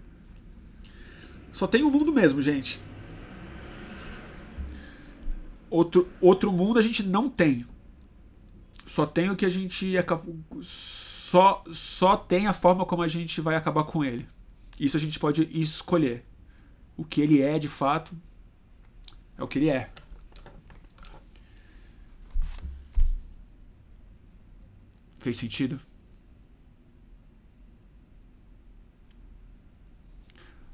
só 1.51 1.65
tem 1.65 1.83
um 1.83 1.89
mundo 1.89 2.13
mesmo, 2.13 2.39
gente. 2.39 2.79
Outro, 5.71 6.07
outro 6.21 6.51
mundo 6.51 6.77
a 6.77 6.83
gente 6.83 7.01
não 7.01 7.27
tem. 7.27 7.65
Só 8.85 9.03
tem 9.03 9.31
o 9.31 9.35
que 9.35 9.45
a 9.45 9.49
gente 9.49 9.95
só 10.61 11.63
só 11.73 12.15
tem 12.15 12.45
a 12.45 12.53
forma 12.53 12.85
como 12.85 13.01
a 13.01 13.07
gente 13.07 13.41
vai 13.41 13.55
acabar 13.55 13.85
com 13.85 14.05
ele. 14.05 14.27
Isso 14.79 14.95
a 14.95 14.99
gente 14.99 15.17
pode 15.17 15.49
escolher. 15.59 16.23
O 16.95 17.03
que 17.03 17.21
ele 17.21 17.41
é 17.41 17.57
de 17.57 17.67
fato 17.67 18.15
é 19.35 19.41
o 19.41 19.47
que 19.47 19.57
ele 19.57 19.69
é. 19.69 19.89
Fez 25.27 25.35
sentido? 25.35 25.77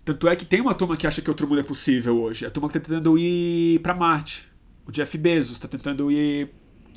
Tanto 0.05 0.27
é 0.27 0.35
que 0.35 0.45
tem 0.45 0.61
uma 0.61 0.75
turma 0.75 0.95
que 0.95 1.07
acha 1.07 1.23
que 1.23 1.29
outro 1.31 1.47
mundo 1.47 1.61
é 1.61 1.63
possível 1.63 2.21
hoje. 2.21 2.45
A 2.45 2.51
turma 2.51 2.69
que 2.69 2.77
está 2.77 2.87
tentando 2.87 3.17
ir 3.17 3.79
para 3.79 3.95
Marte. 3.95 4.47
O 4.85 4.91
Jeff 4.91 5.17
Bezos 5.17 5.53
está 5.53 5.67
tentando 5.67 6.11
ir 6.11 6.51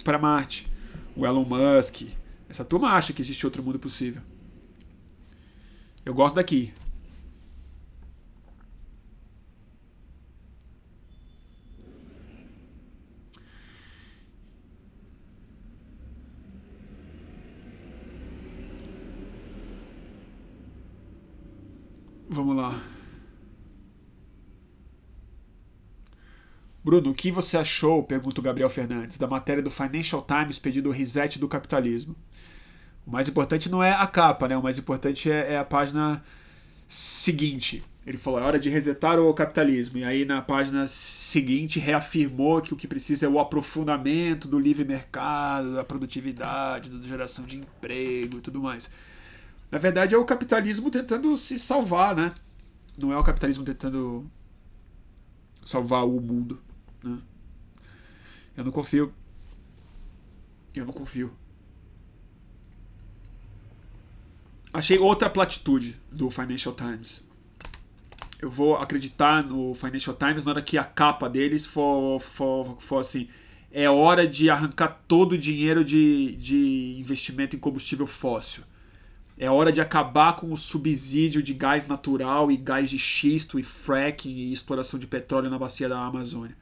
para 0.05 0.19
Marte. 0.19 0.71
O 1.17 1.25
Elon 1.25 1.47
Musk. 1.47 2.03
Essa 2.47 2.63
turma 2.63 2.91
acha 2.91 3.15
que 3.15 3.23
existe 3.23 3.47
outro 3.47 3.63
mundo 3.63 3.79
possível. 3.79 4.21
Eu 6.05 6.13
gosto 6.13 6.35
daqui. 6.35 6.75
Vamos 22.37 22.55
lá. 22.55 22.79
Bruno, 26.85 27.09
o 27.09 27.15
que 27.15 27.33
você 27.33 27.57
achou, 27.57 28.03
pergunta 28.03 28.39
o 28.39 28.45
Gabriel 28.45 28.69
Fernandes, 28.69 29.17
da 29.17 29.27
matéria 29.27 29.63
do 29.63 29.71
Financial 29.71 30.21
Times 30.21 30.59
pedindo 30.59 30.91
o 30.91 30.93
reset 30.93 31.39
do 31.39 31.49
capitalismo? 31.49 32.15
O 33.07 33.11
mais 33.11 33.27
importante 33.27 33.71
não 33.71 33.83
é 33.83 33.91
a 33.91 34.07
capa, 34.07 34.47
né? 34.49 34.55
O 34.55 34.63
mais 34.63 34.79
importante 34.79 35.31
é, 35.31 35.55
é 35.55 35.59
a 35.59 35.65
página 35.65 36.23
seguinte. 36.87 37.83
Ele 38.07 38.19
falou, 38.19 38.39
é 38.39 38.43
hora 38.43 38.59
de 38.59 38.69
resetar 38.69 39.19
o 39.19 39.33
capitalismo. 39.33 39.97
E 39.97 40.05
aí 40.05 40.27
na 40.27 40.43
página 40.43 40.87
seguinte 40.87 41.79
reafirmou 41.79 42.61
que 42.61 42.75
o 42.75 42.77
que 42.77 42.87
precisa 42.87 43.25
é 43.25 43.29
o 43.31 43.41
aprofundamento 43.41 44.47
do 44.47 44.59
livre 44.59 44.85
mercado, 44.85 45.75
da 45.75 45.83
produtividade, 45.83 46.91
da 46.91 47.09
geração 47.09 47.47
de 47.47 47.57
emprego 47.57 48.37
e 48.37 48.41
tudo 48.43 48.61
mais. 48.61 48.91
Na 49.71 49.79
verdade 49.79 50.15
é 50.15 50.19
o 50.19 50.25
capitalismo 50.25 50.91
tentando 50.91 51.37
se 51.37 51.59
salvar, 51.59 52.15
né? 52.15 52.33
Não 52.97 53.13
é 53.13 53.19
o 53.19 53.25
capitalismo 53.25 53.65
tentando 53.65 54.31
salvar 55.65 56.07
o 56.07 56.21
mundo. 56.21 56.61
Né? 57.03 57.19
Eu 58.57 58.65
não 58.65 58.73
confio. 58.73 59.13
Eu 60.75 60.87
não 60.87 60.93
confio. 60.93 61.33
Achei 64.73 64.99
outra 64.99 65.29
platitude 65.29 65.99
do 66.13 66.31
Financial 66.31 66.75
Times. 66.75 67.25
Eu 68.41 68.51
vou 68.51 68.77
acreditar 68.77 69.43
no 69.43 69.75
Financial 69.75 70.15
Times 70.15 70.45
na 70.45 70.53
hora 70.53 70.63
que 70.63 70.77
a 70.77 70.85
capa 70.85 71.29
deles 71.29 71.65
for, 71.65 72.21
for, 72.21 72.77
for 72.81 72.99
assim. 72.99 73.29
É 73.73 73.89
hora 73.89 74.27
de 74.27 74.49
arrancar 74.49 75.03
todo 75.09 75.33
o 75.33 75.39
dinheiro 75.39 75.85
de, 75.85 76.37
de 76.37 76.97
investimento 76.99 77.57
em 77.57 77.59
combustível 77.59 78.07
fóssil. 78.07 78.63
É 79.39 79.51
hora 79.51 79.71
de 79.71 79.81
acabar 79.81 80.35
com 80.37 80.51
o 80.51 80.57
subsídio 80.57 81.43
de 81.43 81.53
gás 81.53 81.87
natural 81.87 82.51
e 82.51 82.57
gás 82.57 82.89
de 82.89 82.99
xisto 82.99 83.59
e 83.59 83.63
fracking 83.63 84.31
e 84.31 84.53
exploração 84.53 84.99
de 84.99 85.07
petróleo 85.07 85.51
na 85.51 85.59
bacia 85.59 85.89
da 85.89 85.99
Amazônia. 85.99 86.57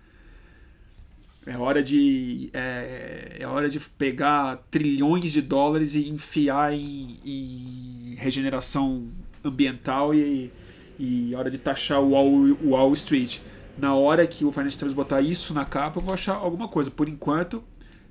É 1.47 1.57
hora 1.57 1.83
de 1.83 2.51
é, 2.53 3.37
é 3.41 3.47
hora 3.47 3.69
de 3.69 3.79
pegar 3.79 4.57
trilhões 4.71 5.31
de 5.31 5.43
dólares 5.43 5.95
e 5.95 6.09
enfiar 6.09 6.73
em, 6.73 7.19
em 7.25 8.15
regeneração 8.17 9.09
ambiental 9.45 10.15
e, 10.15 10.51
e 10.99 11.35
hora 11.35 11.51
de 11.51 11.59
taxar 11.59 12.01
o 12.01 12.11
Wall, 12.11 12.59
Wall 12.65 12.93
Street. 12.95 13.41
Na 13.77 13.95
hora 13.95 14.27
que 14.27 14.45
o 14.45 14.51
Financial 14.51 14.79
Times 14.79 14.95
botar 14.95 15.21
isso 15.21 15.53
na 15.53 15.65
capa, 15.65 15.99
eu 15.99 16.03
vou 16.03 16.15
achar 16.15 16.35
alguma 16.35 16.67
coisa. 16.67 16.91
Por 16.91 17.09
enquanto, 17.09 17.63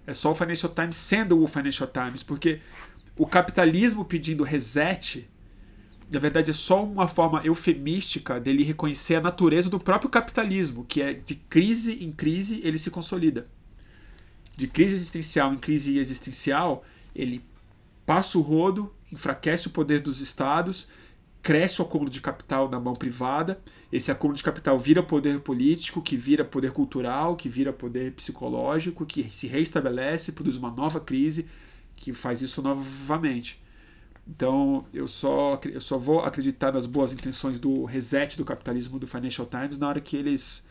é 0.06 0.14
só 0.14 0.31
o 0.31 0.35
Financial 0.35 0.72
Times 0.72 0.95
sendo 0.95 1.41
o 1.41 1.48
Financial 1.48 1.90
Times, 1.90 2.22
porque 2.22 2.60
o 3.18 3.27
capitalismo 3.27 4.03
pedindo 4.06 4.44
reset 4.44 5.30
na 6.14 6.19
verdade 6.19 6.52
é 6.52 6.53
só 6.53 6.84
uma 6.84 7.07
forma 7.07 7.41
eufemística 7.44 8.40
dele 8.40 8.64
reconhecer 8.64 9.15
a 9.15 9.22
natureza 9.22 9.68
do 9.68 9.80
próprio 9.80 10.10
capitalismo, 10.10 10.85
que 10.85 11.02
é 11.02 11.11
de 11.11 11.34
crise 11.34 12.03
em 12.03 12.11
crise 12.11 12.61
ele 12.64 12.77
se 12.77 12.91
consolida. 12.91 13.48
De 14.56 14.68
crise 14.68 14.94
existencial 14.94 15.52
em 15.52 15.57
crise 15.57 15.98
existencial, 15.98 16.84
ele 17.15 17.44
passa 18.06 18.38
o 18.38 18.41
rodo, 18.41 18.94
enfraquece 19.11 19.68
o 19.68 19.72
poder 19.72 20.02
dos 20.02 20.22
estados, 20.22 20.88
cresce 21.41 21.81
o 21.81 21.85
acúmulo 21.85 22.11
de 22.11 22.22
capital 22.22 22.69
na 22.69 22.80
mão 22.80 22.94
privada, 22.94 23.60
esse 23.91 24.11
acúmulo 24.11 24.38
de 24.38 24.44
capital 24.44 24.77
vira 24.77 25.02
poder 25.02 25.40
político, 25.40 26.02
que 26.02 26.15
vira 26.15 26.45
poder 26.45 26.72
cultural, 26.72 27.35
que 27.35 27.49
vira 27.49 27.73
poder 27.73 28.11
psicológico, 28.11 29.06
que 29.06 29.23
se 29.23 29.48
reestabelece, 29.48 30.31
produz 30.31 30.57
uma 30.57 30.69
nova 30.69 30.99
crise, 30.99 31.48
que 31.95 32.14
faz 32.14 32.41
isso 32.41 32.61
novamente. 32.61 33.61
Então, 34.28 34.86
eu 34.94 35.07
só, 35.07 35.60
eu 35.65 35.82
só 35.82 35.98
vou 35.98 36.22
acreditar 36.22 36.72
nas 36.72 36.86
boas 36.86 37.11
intenções 37.11 37.60
do 37.60 37.84
reset 37.84 38.38
do 38.38 38.45
capitalismo 38.45 38.98
do 38.98 39.06
Financial 39.06 39.45
Times 39.45 39.78
na 39.78 39.88
hora 39.90 39.99
que 39.99 40.15
eles 40.15 40.65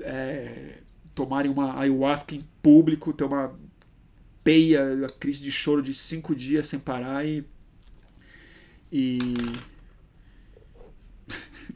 é, 0.00 0.80
tomarem 1.14 1.50
uma 1.50 1.78
ayahuasca 1.78 2.34
em 2.34 2.44
público, 2.62 3.12
ter 3.12 3.24
uma 3.24 3.54
peia, 4.44 5.06
a 5.06 5.08
crise 5.08 5.42
de 5.42 5.50
choro 5.50 5.82
de 5.82 5.94
cinco 5.94 6.34
dias 6.34 6.66
sem 6.66 6.78
parar 6.78 7.24
e. 7.26 7.44
e 8.90 9.18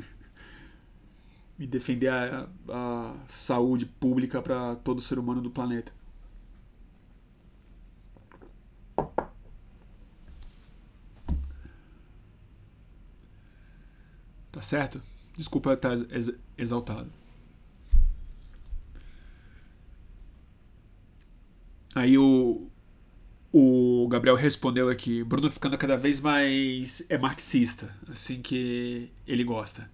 e 1.59 1.67
defender 1.67 2.09
a, 2.09 2.47
a 2.69 3.15
saúde 3.29 3.87
pública 3.87 4.43
para 4.43 4.77
todo 4.77 5.01
ser 5.01 5.19
humano 5.19 5.41
do 5.41 5.51
planeta. 5.51 5.96
Tá 14.57 14.63
certo? 14.63 15.03
Desculpa 15.37 15.75
estar 15.75 15.93
ex 16.11 16.33
exaltado. 16.57 17.13
Aí 21.95 22.17
o, 22.17 22.67
o 23.53 24.09
Gabriel 24.09 24.35
respondeu 24.35 24.89
aqui: 24.89 25.23
Bruno 25.23 25.51
ficando 25.51 25.77
cada 25.77 25.95
vez 25.95 26.23
mais 26.23 27.05
é 27.11 27.19
marxista, 27.19 27.95
assim 28.09 28.41
que 28.41 29.13
ele 29.29 29.45
gosta. 29.45 29.91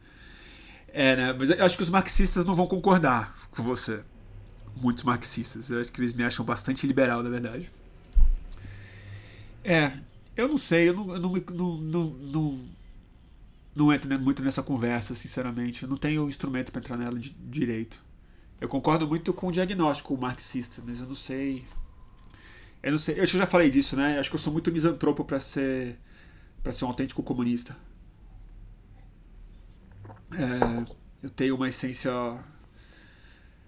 É, 0.86 1.16
né? 1.16 1.32
Mas 1.32 1.50
eu 1.50 1.64
acho 1.64 1.76
que 1.76 1.82
os 1.82 1.90
marxistas 1.90 2.44
não 2.44 2.54
vão 2.54 2.68
concordar 2.68 3.36
com 3.50 3.64
você. 3.64 4.04
Muitos 4.76 5.02
marxistas. 5.02 5.70
Eu 5.70 5.80
acho 5.80 5.90
que 5.90 6.00
eles 6.00 6.14
me 6.14 6.22
acham 6.22 6.44
bastante 6.44 6.86
liberal, 6.86 7.20
na 7.20 7.30
verdade. 7.30 7.68
É, 9.64 9.90
eu 10.36 10.46
não 10.46 10.56
sei, 10.56 10.88
eu 10.88 10.94
não, 10.94 11.14
eu 11.14 11.20
não, 11.20 11.32
não, 11.32 11.76
não, 11.78 12.04
não 12.04 12.81
não 13.74 13.92
entro 13.92 14.18
muito 14.20 14.42
nessa 14.42 14.62
conversa, 14.62 15.14
sinceramente. 15.14 15.82
Eu 15.82 15.88
não 15.88 15.96
tenho 15.96 16.28
instrumento 16.28 16.70
para 16.70 16.80
entrar 16.80 16.96
nela 16.96 17.18
de, 17.18 17.30
direito. 17.30 18.02
Eu 18.60 18.68
concordo 18.68 19.08
muito 19.08 19.32
com 19.32 19.48
o 19.48 19.52
diagnóstico 19.52 20.16
marxista, 20.16 20.82
mas 20.86 21.00
eu 21.00 21.06
não 21.06 21.14
sei. 21.14 21.64
Eu 22.82 22.92
não 22.92 22.98
sei. 22.98 23.18
Eu 23.18 23.26
já 23.26 23.46
falei 23.46 23.70
disso, 23.70 23.96
né? 23.96 24.18
Acho 24.18 24.30
que 24.30 24.36
eu 24.36 24.40
sou 24.40 24.52
muito 24.52 24.70
misantropo 24.70 25.24
para 25.24 25.40
ser 25.40 25.98
para 26.62 26.72
ser 26.72 26.84
um 26.84 26.88
autêntico 26.88 27.22
comunista. 27.22 27.76
É, 30.32 30.92
eu 31.22 31.30
tenho 31.30 31.56
uma 31.56 31.68
essência 31.68 32.12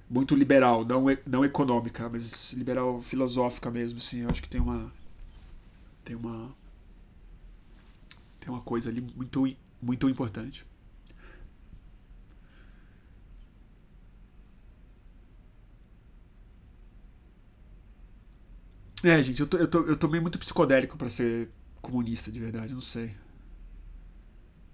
muito 0.09 0.35
liberal, 0.37 0.85
não, 0.85 1.07
não 1.27 1.45
econômica, 1.45 2.09
mas 2.09 2.53
liberal 2.53 3.03
filosófica 3.03 3.71
mesmo, 3.71 3.99
assim. 3.99 4.21
Eu 4.21 4.31
acho 4.31 4.43
que 4.43 4.49
tem 4.49 4.61
uma 4.61 4.93
tem 6.05 6.15
uma 6.15 6.55
tem 8.39 8.53
uma 8.53 8.61
coisa 8.61 8.91
ali 8.91 9.01
muito 9.01 9.47
muito 9.85 10.09
importante. 10.09 10.67
É, 19.03 19.23
gente, 19.23 19.41
eu, 19.41 19.47
tô, 19.47 19.59
eu, 19.59 19.69
tô, 19.69 19.83
eu 19.83 19.97
tomei 19.97 20.19
muito 20.19 20.39
psicodélico 20.39 20.97
para 20.97 21.11
ser 21.11 21.51
comunista, 21.83 22.33
de 22.33 22.41
verdade, 22.41 22.73
não 22.73 22.81
sei. 22.81 23.15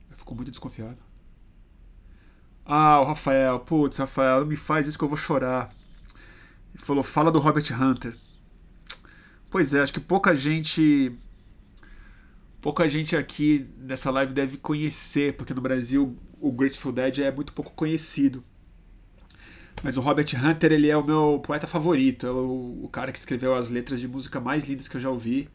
Eu 0.09 0.16
fico 0.16 0.35
muito 0.37 0.51
desconfiado. 0.53 0.99
Ah, 2.65 3.01
o 3.01 3.05
Rafael, 3.05 3.59
putz, 3.61 3.99
Rafael, 3.99 4.41
não 4.41 4.47
me 4.47 4.57
faz 4.57 4.87
isso 4.87 4.97
que 4.97 5.03
eu 5.03 5.09
vou 5.09 5.16
chorar. 5.16 5.74
Ele 6.73 6.85
falou, 6.85 7.03
fala 7.03 7.32
do 7.32 7.41
Robert 7.41 7.65
Hunter. 7.73 8.16
Pois 9.51 9.74
é, 9.74 9.81
acho 9.81 9.93
que 9.93 9.99
pouca 9.99 10.35
gente 10.37 11.19
pouca 12.61 12.89
gente 12.89 13.16
aqui 13.16 13.66
nessa 13.78 14.11
live 14.11 14.32
deve 14.32 14.57
conhecer, 14.57 15.35
porque 15.35 15.55
no 15.55 15.61
Brasil 15.61 16.16
o 16.41 16.53
Grateful 16.53 16.93
Dead 16.93 17.19
é 17.19 17.31
muito 17.31 17.53
pouco 17.53 17.73
conhecido. 17.73 18.45
Mas 19.82 19.97
o 19.97 20.01
Robert 20.01 20.27
Hunter, 20.35 20.73
ele 20.73 20.89
é 20.89 20.97
o 20.97 21.05
meu 21.05 21.41
poeta 21.43 21.66
favorito, 21.66 22.27
é 22.27 22.31
o, 22.31 22.81
o 22.82 22.89
cara 22.89 23.11
que 23.11 23.19
escreveu 23.19 23.55
as 23.55 23.69
letras 23.69 23.99
de 23.99 24.07
música 24.07 24.39
mais 24.39 24.69
lindas 24.69 24.89
que 24.89 24.97
eu 24.97 25.01
já 25.01 25.11
ouvi. 25.11 25.49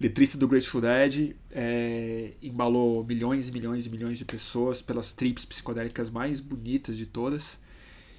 Letrista 0.00 0.38
do 0.38 0.46
Grateful 0.46 0.80
Dead, 0.80 1.34
é, 1.50 2.34
embalou 2.40 3.04
milhões 3.04 3.48
e 3.48 3.52
milhões 3.52 3.84
e 3.84 3.90
milhões 3.90 4.16
de 4.16 4.24
pessoas 4.24 4.80
pelas 4.80 5.12
trips 5.12 5.44
psicodélicas 5.44 6.08
mais 6.08 6.38
bonitas 6.38 6.96
de 6.96 7.04
todas. 7.04 7.58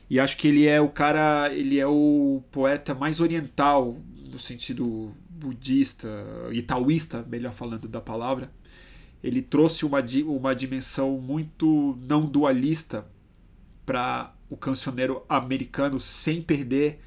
E 0.09 0.19
acho 0.19 0.35
que 0.35 0.49
ele 0.49 0.67
é 0.67 0.81
o 0.81 0.89
cara, 0.89 1.49
ele 1.53 1.79
é 1.79 1.87
o 1.87 2.43
poeta 2.51 2.93
mais 2.93 3.21
oriental 3.21 3.97
no 4.29 4.37
sentido 4.37 5.15
budista 5.39 6.07
e 6.51 6.61
taoísta, 6.61 7.25
melhor 7.29 7.53
falando 7.53 7.87
da 7.87 8.01
palavra, 8.01 8.51
ele 9.23 9.41
trouxe 9.41 9.85
uma, 9.85 10.03
uma 10.25 10.53
dimensão 10.53 11.19
muito 11.19 11.97
não 12.07 12.25
dualista 12.25 13.05
para 13.85 14.33
o 14.49 14.57
cancioneiro 14.57 15.23
americano 15.27 15.99
sem 15.99 16.41
perder 16.41 16.99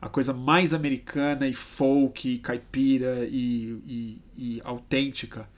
a 0.00 0.08
coisa 0.08 0.34
mais 0.34 0.74
americana 0.74 1.48
e 1.48 1.54
folk, 1.54 2.38
caipira 2.38 3.26
e, 3.26 3.80
e, 3.86 4.22
e 4.36 4.60
autêntica 4.62 5.48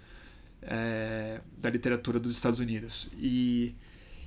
é, 0.62 1.40
da 1.58 1.68
literatura 1.68 2.20
dos 2.20 2.30
Estados 2.30 2.60
Unidos. 2.60 3.08
E, 3.18 3.74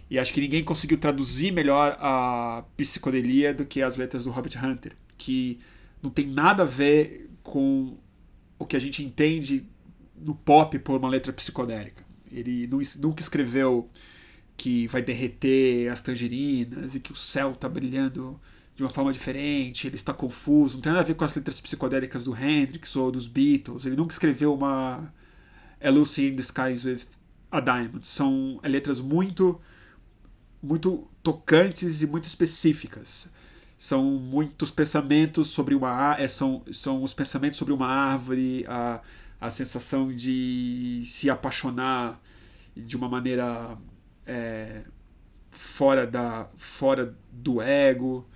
e 0.10 0.20
acho 0.20 0.34
que 0.34 0.42
ninguém 0.42 0.64
conseguiu 0.64 0.98
traduzir 0.98 1.52
melhor 1.52 1.98
a 2.02 2.66
psicodelia 2.76 3.54
do 3.54 3.66
que 3.66 3.82
as 3.82 3.96
letras 3.96 4.26
do 4.26 4.30
Robert 4.30 4.54
Hunter, 4.62 4.94
que 5.18 5.60
não 6.04 6.10
tem 6.10 6.28
nada 6.28 6.64
a 6.64 6.66
ver 6.66 7.29
com 7.50 7.98
o 8.60 8.66
que 8.66 8.76
a 8.76 8.80
gente 8.80 9.04
entende 9.04 9.66
no 10.16 10.36
pop 10.36 10.78
por 10.78 11.00
uma 11.00 11.10
letra 11.10 11.34
psicodélica. 11.34 12.06
Ele 12.32 12.70
nunca 13.00 13.24
escreveu 13.24 13.90
que 14.56 14.86
vai 14.88 15.02
derreter 15.02 15.90
as 15.92 16.00
tangerinas 16.00 16.94
e 16.94 17.00
que 17.00 17.12
o 17.12 17.16
céu 17.16 17.54
está 17.54 17.68
brilhando 17.68 18.40
de 18.76 18.84
uma 18.84 18.90
forma 18.90 19.12
diferente, 19.12 19.88
ele 19.88 19.96
está 19.96 20.14
confuso, 20.14 20.76
não 20.76 20.82
tem 20.82 20.92
nada 20.92 21.04
a 21.04 21.08
ver 21.08 21.16
com 21.16 21.26
as 21.26 21.34
letras 21.34 21.60
psicodélicas 21.60 22.24
do 22.24 22.36
Hendrix 22.38 22.96
ou 22.96 23.12
dos 23.12 23.26
Beatles. 23.26 23.86
Ele 23.86 23.96
nunca 23.96 24.14
escreveu 24.14 24.54
uma 24.54 25.12
A 25.82 25.90
Lucy 25.90 26.28
in 26.28 26.36
the 26.36 26.44
Skies 26.44 26.86
with 26.86 27.08
a 27.50 27.60
Diamond. 27.60 28.06
São 28.06 28.60
letras 28.64 29.02
muito 29.02 29.60
muito 30.62 31.08
tocantes 31.24 32.04
e 32.04 32.08
muito 32.08 32.26
específicas. 32.26 33.28
São 33.80 34.04
muitos 34.04 34.70
pensamentos 34.72 35.48
sobre 35.48 35.74
uma 35.74 36.18
é, 36.20 36.28
são, 36.28 36.64
são 36.70 37.02
os 37.02 37.14
pensamentos 37.14 37.58
sobre 37.58 37.74
uma 37.74 37.88
árvore, 37.88 38.66
a, 38.68 39.02
a 39.40 39.50
sensação 39.50 40.14
de 40.14 41.02
se 41.06 41.30
apaixonar 41.30 42.22
de 42.76 42.98
uma 42.98 43.08
maneira 43.08 43.78
é, 44.28 44.82
fora, 45.50 46.06
da, 46.06 46.50
fora 46.58 47.16
do 47.32 47.62
ego. 47.62 48.28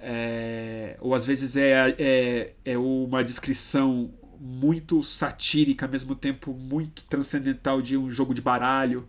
É, 0.00 0.96
ou 1.00 1.14
às 1.14 1.26
vezes 1.26 1.54
é, 1.54 1.94
é, 1.98 2.54
é 2.64 2.78
uma 2.78 3.22
descrição 3.22 4.10
muito 4.40 5.02
satírica, 5.02 5.84
ao 5.84 5.92
mesmo 5.92 6.16
tempo 6.16 6.54
muito 6.54 7.04
transcendental 7.04 7.82
de 7.82 7.94
um 7.98 8.08
jogo 8.08 8.32
de 8.32 8.40
baralho, 8.40 9.06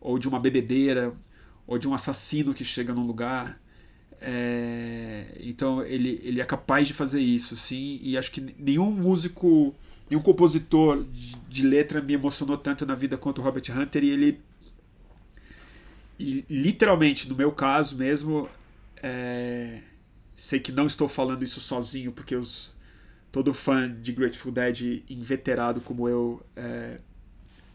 ou 0.00 0.18
de 0.18 0.26
uma 0.26 0.40
bebedeira, 0.40 1.14
ou 1.68 1.78
de 1.78 1.86
um 1.86 1.94
assassino 1.94 2.52
que 2.52 2.64
chega 2.64 2.92
num 2.92 3.06
lugar. 3.06 3.60
É, 4.20 5.26
então 5.40 5.84
ele, 5.84 6.20
ele 6.24 6.40
é 6.40 6.44
capaz 6.44 6.88
de 6.88 6.94
fazer 6.94 7.20
isso, 7.20 7.56
sim, 7.56 8.00
e 8.02 8.18
acho 8.18 8.32
que 8.32 8.40
nenhum 8.58 8.90
músico, 8.90 9.74
nenhum 10.10 10.22
compositor 10.22 11.04
de, 11.04 11.36
de 11.48 11.62
letra 11.62 12.02
me 12.02 12.14
emocionou 12.14 12.56
tanto 12.58 12.84
na 12.84 12.94
vida 12.94 13.16
quanto 13.16 13.40
o 13.40 13.44
Robert 13.44 13.62
Hunter, 13.70 14.02
e 14.02 14.10
ele, 14.10 14.40
e, 16.18 16.44
literalmente, 16.50 17.28
no 17.28 17.36
meu 17.36 17.52
caso 17.52 17.96
mesmo, 17.96 18.48
é, 19.02 19.82
sei 20.34 20.58
que 20.58 20.72
não 20.72 20.86
estou 20.86 21.08
falando 21.08 21.44
isso 21.44 21.60
sozinho, 21.60 22.10
porque 22.10 22.34
os, 22.34 22.74
todo 23.30 23.54
fã 23.54 23.88
de 23.88 24.12
Grateful 24.12 24.50
Dead 24.50 25.04
inveterado 25.08 25.80
como 25.80 26.08
eu 26.08 26.44
é, 26.56 26.98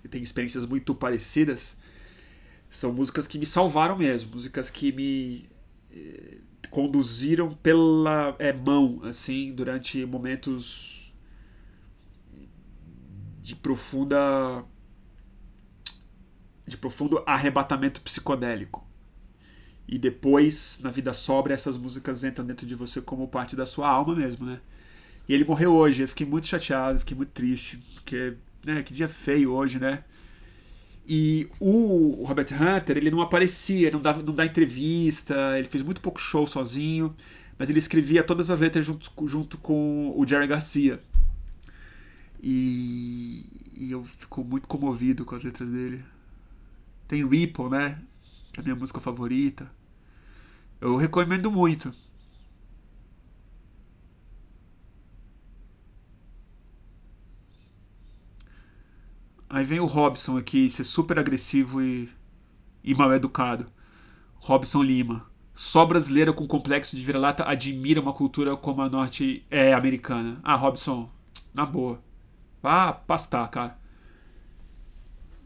tem 0.10 0.22
experiências 0.22 0.66
muito 0.66 0.94
parecidas 0.94 1.78
são 2.74 2.92
músicas 2.92 3.28
que 3.28 3.38
me 3.38 3.46
salvaram 3.46 3.96
mesmo, 3.96 4.32
músicas 4.34 4.72
que 4.72 4.92
me 4.92 5.46
conduziram 6.70 7.54
pela 7.54 8.36
é, 8.40 8.52
mão, 8.52 9.02
assim, 9.04 9.54
durante 9.54 10.06
momentos 10.06 11.14
de 13.42 13.56
profunda 13.56 14.66
de 16.66 16.78
profundo 16.78 17.22
arrebatamento 17.26 18.02
psicodélico. 18.02 18.88
E 19.88 20.00
depois, 20.00 20.80
na 20.82 20.90
vida 20.90 21.14
sobra, 21.14 21.54
essas 21.54 21.78
músicas 21.78 22.24
entram 22.24 22.46
dentro 22.46 22.66
de 22.66 22.74
você 22.74 23.02
como 23.02 23.28
parte 23.28 23.56
da 23.56 23.66
sua 23.66 23.90
alma 23.90 24.16
mesmo, 24.16 24.46
né? 24.46 24.62
E 25.28 25.34
ele 25.34 25.44
morreu 25.44 25.74
hoje, 25.74 26.02
eu 26.04 26.08
fiquei 26.08 26.26
muito 26.26 26.48
chateado, 26.48 27.00
fiquei 27.00 27.16
muito 27.16 27.32
triste, 27.32 27.78
porque, 27.94 28.36
né, 28.66 28.82
que 28.82 28.94
dia 28.94 29.10
feio 29.10 29.52
hoje, 29.52 29.78
né? 29.78 30.04
E 31.06 31.50
o 31.60 32.24
Robert 32.26 32.48
Hunter, 32.54 32.98
ele 32.98 33.12
não 33.12 33.22
aparecia, 33.22 33.92
não, 33.92 34.02
dava, 34.02 34.24
não 34.24 34.34
dá 34.34 34.46
entrevista, 34.46 35.58
ele 35.58 35.68
fez 35.68 35.84
muito 35.84 36.00
pouco 36.00 36.20
show 36.20 36.48
sozinho, 36.48 37.14
mas 37.58 37.70
ele 37.70 37.80
escrevia 37.80 38.24
todas 38.24 38.50
as 38.50 38.60
letras 38.60 38.86
junto, 38.86 39.12
junto 39.28 39.58
com 39.58 40.14
o 40.16 40.26
Jerry 40.26 40.48
Garcia. 40.48 41.02
E, 42.42 43.46
e 43.78 43.92
eu 43.92 44.04
fico 44.04 44.44
muito 44.44 44.68
comovido 44.68 45.26
com 45.26 45.36
as 45.36 45.44
letras 45.44 45.70
dele. 45.70 46.04
Tem 47.08 47.26
Ripple, 47.28 47.70
né? 47.70 48.02
Que 48.52 48.60
é 48.60 48.62
a 48.62 48.64
minha 48.64 48.76
música 48.76 49.00
favorita. 49.00 49.70
Eu 50.80 50.96
recomendo 50.96 51.52
muito. 51.52 51.94
Aí 59.54 59.64
vem 59.64 59.80
o 59.80 59.86
Robson 59.86 60.36
aqui, 60.36 60.68
ser 60.68 60.84
super 60.84 61.20
agressivo 61.20 61.80
e, 61.80 62.10
e 62.84 62.96
mal 62.96 63.14
educado. 63.14 63.68
Robson 64.38 64.82
Lima. 64.82 65.28
Só 65.54 65.86
brasileira 65.86 66.34
com 66.34 66.48
complexo 66.48 66.96
de 66.96 67.04
vira-lata 67.04 67.48
admira 67.48 68.02
uma 68.02 68.14
cultura 68.14 68.58
como 68.58 68.82
a 68.82 68.90
norte-americana. 68.90 70.40
ah, 70.44 70.56
Robson, 70.56 71.08
na 71.54 71.68
boa. 71.68 72.02
Vá 72.64 72.94
pastar, 72.94 73.48
cara. 73.50 73.78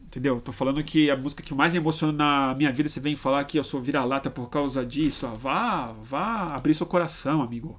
Entendeu? 0.06 0.40
Tô 0.40 0.52
falando 0.52 0.82
que 0.82 1.10
a 1.10 1.16
música 1.16 1.42
que 1.42 1.52
mais 1.52 1.74
me 1.74 1.78
emociona 1.78 2.14
na 2.14 2.54
minha 2.54 2.72
vida, 2.72 2.88
você 2.88 3.00
vem 3.00 3.14
falar 3.14 3.44
que 3.44 3.58
eu 3.58 3.64
sou 3.64 3.78
vira-lata 3.78 4.30
por 4.30 4.48
causa 4.48 4.86
disso. 4.86 5.26
Ah, 5.26 5.34
vá, 5.34 5.92
vá 5.92 6.54
abrir 6.54 6.72
seu 6.72 6.86
coração, 6.86 7.42
amigo. 7.42 7.78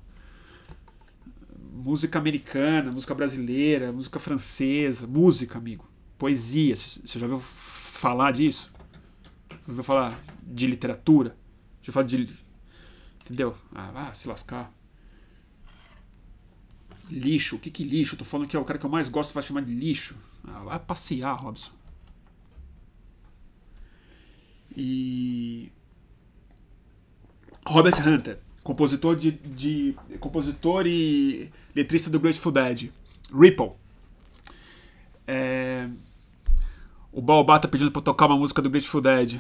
Música 1.74 2.20
americana, 2.20 2.92
música 2.92 3.16
brasileira, 3.16 3.92
música 3.92 4.20
francesa, 4.20 5.08
música, 5.08 5.58
amigo 5.58 5.89
poesia. 6.20 6.76
Você 6.76 7.18
já 7.18 7.26
ouviu 7.26 7.40
falar 7.40 8.32
disso? 8.32 8.72
Já 9.50 9.58
ouviu 9.70 9.84
falar 9.84 10.22
de 10.44 10.68
literatura? 10.68 11.36
Já 11.82 11.92
falar 11.92 12.06
de. 12.06 12.38
Entendeu? 13.22 13.56
Ah, 13.74 13.90
vai 13.90 14.14
se 14.14 14.28
lascar. 14.28 14.72
Lixo. 17.10 17.56
O 17.56 17.60
que 17.60 17.72
que 17.72 17.84
lixo? 17.84 18.18
tô 18.18 18.26
falando 18.26 18.48
que 18.48 18.56
é 18.56 18.60
o 18.60 18.66
cara 18.66 18.78
que 18.78 18.86
eu 18.86 18.90
mais 18.90 19.10
gosto 19.10 19.34
vai 19.34 19.42
chamar 19.42 19.62
de 19.62 19.74
lixo. 19.74 20.16
Ah, 20.44 20.60
vai 20.64 20.80
passear, 20.80 21.34
Robson. 21.34 21.72
E. 24.76 25.72
Robert 27.66 27.96
Hunter, 28.06 28.40
compositor 28.64 29.16
de, 29.16 29.32
de 29.32 29.96
compositor 30.20 30.88
e 30.88 31.52
letrista 31.76 32.10
do 32.10 32.20
Grateful 32.20 32.52
Dead. 32.52 32.92
Ripple. 33.32 33.72
É, 35.28 35.88
o 37.12 37.22
Baobá 37.22 37.60
tá 37.60 37.68
pedindo 37.68 37.92
pra 37.92 38.00
eu 38.00 38.04
tocar 38.04 38.26
uma 38.28 38.38
música 38.38 38.62
do 38.62 38.70
Grateful 38.70 39.02
Dead. 39.02 39.40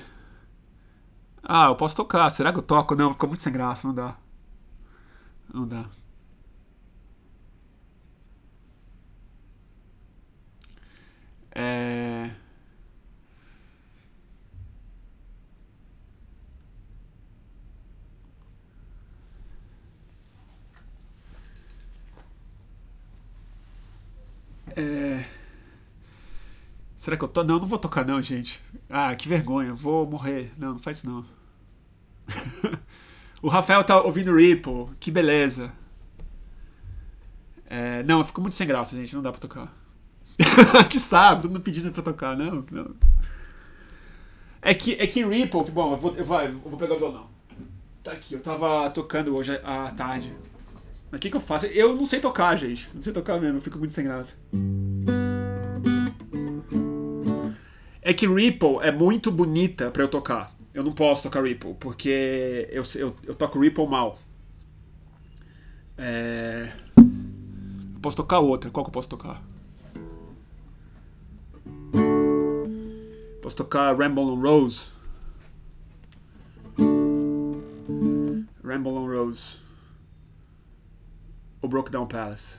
Ah, 1.44 1.66
eu 1.68 1.76
posso 1.76 1.96
tocar. 1.96 2.30
Será 2.30 2.52
que 2.54 2.60
eu 2.60 2.64
toco? 2.64 2.96
Não, 2.96 3.12
ficou 3.14 3.28
muito 3.30 3.41
sem 3.41 3.52
graça, 3.54 3.88
não 3.88 3.94
dá. 3.94 4.16
Não 5.54 5.68
dá. 5.68 5.86
É... 11.56 12.30
É... 24.76 25.39
Será 27.00 27.16
que 27.16 27.24
eu 27.24 27.30
tô? 27.30 27.46
Não, 27.46 27.58
não 27.58 27.66
vou 27.66 27.80
tocar 27.80 28.06
não, 28.06 28.22
gente. 28.22 28.62
Ah, 28.90 29.16
que 29.16 29.30
vergonha. 29.30 29.74
Vou 29.74 30.06
morrer. 30.06 30.52
Não, 30.58 30.74
não 30.74 30.80
faz 30.80 30.98
isso 30.98 31.10
não. 31.10 31.26
o 33.42 33.48
Rafael 33.48 33.82
tá 33.86 34.02
ouvindo 34.02 34.36
Ripple. 34.36 34.88
Que 35.00 35.10
beleza. 35.10 35.72
É, 37.66 38.04
não, 38.04 38.22
ficou 38.22 38.42
muito 38.42 38.56
sem 38.56 38.68
graça, 38.68 38.98
gente. 38.98 39.16
Não 39.16 39.22
dá 39.22 39.32
pra 39.32 39.40
tocar. 39.40 39.74
que 40.92 41.00
sabe, 41.00 41.44
todo 41.44 41.52
mundo 41.52 41.64
pedindo 41.64 41.90
pra 41.90 42.04
tocar. 42.04 42.36
Não, 42.36 42.66
não. 42.70 42.94
É 44.62 44.74
que, 44.74 44.96
é 44.96 45.08
que 45.08 45.26
Ripple, 45.26 45.64
que 45.64 45.72
bom, 45.72 45.94
eu 45.94 45.98
vou, 45.98 46.12
eu, 46.16 46.26
eu 46.26 46.60
vou 46.66 46.78
pegar 46.78 46.96
o 46.96 47.00
violão. 47.00 47.28
Tá 48.04 48.12
aqui, 48.12 48.34
eu 48.34 48.42
tava 48.42 48.90
tocando 48.90 49.34
hoje 49.38 49.58
à 49.64 49.90
tarde. 49.92 50.36
Mas 51.10 51.18
o 51.18 51.22
que, 51.22 51.30
que 51.30 51.38
eu 51.38 51.42
faço? 51.42 51.66
Eu 51.68 51.96
não 51.96 52.06
sei 52.06 52.20
tocar, 52.20 52.58
gente. 52.58 52.90
Não 52.94 53.02
sei 53.02 53.14
tocar 53.14 53.40
mesmo, 53.40 53.60
eu 53.60 53.62
fico 53.62 53.80
muito 53.80 53.94
sem 53.94 54.04
graça. 54.04 54.36
É 58.10 58.14
que 58.15 58.26
Ripple 58.26 58.77
é 58.81 58.91
muito 58.91 59.31
bonita 59.31 59.91
para 59.91 60.02
eu 60.02 60.07
tocar. 60.07 60.52
Eu 60.73 60.84
não 60.84 60.91
posso 60.91 61.22
tocar 61.22 61.44
Ripple, 61.44 61.76
porque 61.76 62.68
eu, 62.72 62.81
eu, 62.95 63.15
eu 63.23 63.36
toco 63.36 63.60
Ripple 63.60 63.86
mal. 63.86 64.18
É... 65.95 66.73
Eu 66.98 67.99
posso 68.02 68.18
tocar 68.18 68.40
outra. 68.40 68.72
Qual 68.72 68.84
que 68.84 68.90
eu 68.90 68.94
posso 68.94 69.10
tocar? 69.10 69.40
Posso 73.44 73.56
tocar 73.56 73.95
Ramble 73.95 74.23
on 74.23 74.41
Rose. 74.41 74.90
Ramble 78.64 78.91
on 78.91 79.06
Rose. 79.06 79.60
Ou 81.61 81.69
Broke 81.69 81.91
Down 81.91 82.07
Palace. 82.07 82.57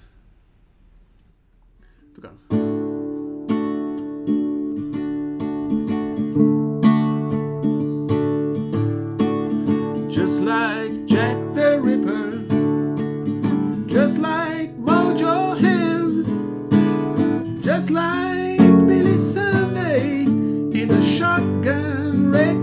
like 10.51 11.06
Jack 11.06 11.36
the 11.55 11.78
Ripper, 11.81 12.31
just 13.86 14.18
like 14.18 14.77
Mojo 14.77 15.56
Hill, 15.64 16.24
just 17.62 17.90
like 17.90 18.59
Billy 18.89 19.16
Sunday 19.16 20.24
in 20.24 20.90
a 20.90 21.02
shotgun 21.02 22.32
wreck. 22.32 22.60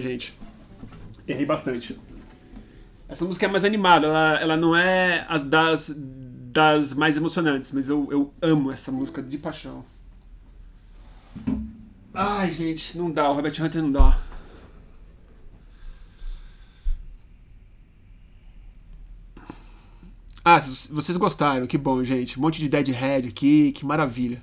Gente. 0.00 0.38
Errei 1.26 1.46
bastante. 1.46 1.98
Essa 3.08 3.24
música 3.24 3.46
é 3.46 3.48
mais 3.48 3.64
animada, 3.64 4.06
ela, 4.06 4.40
ela 4.40 4.56
não 4.56 4.74
é 4.74 5.26
as 5.28 5.44
das, 5.44 5.94
das 5.96 6.94
mais 6.94 7.16
emocionantes, 7.16 7.70
mas 7.72 7.88
eu, 7.88 8.08
eu 8.10 8.34
amo 8.40 8.70
essa 8.70 8.90
música 8.90 9.22
de 9.22 9.38
paixão. 9.38 9.84
Ai, 12.12 12.50
gente, 12.50 12.96
não 12.96 13.10
dá, 13.10 13.28
o 13.28 13.34
Robert 13.34 13.54
Hunter 13.60 13.82
não 13.82 13.92
dá. 13.92 14.18
Ah, 20.44 20.58
vocês 20.58 21.16
gostaram, 21.16 21.66
que 21.66 21.78
bom, 21.78 22.04
gente. 22.04 22.38
Um 22.38 22.42
monte 22.42 22.60
de 22.60 22.68
Deadhead 22.68 23.28
aqui, 23.28 23.72
que 23.72 23.84
maravilha. 23.84 24.42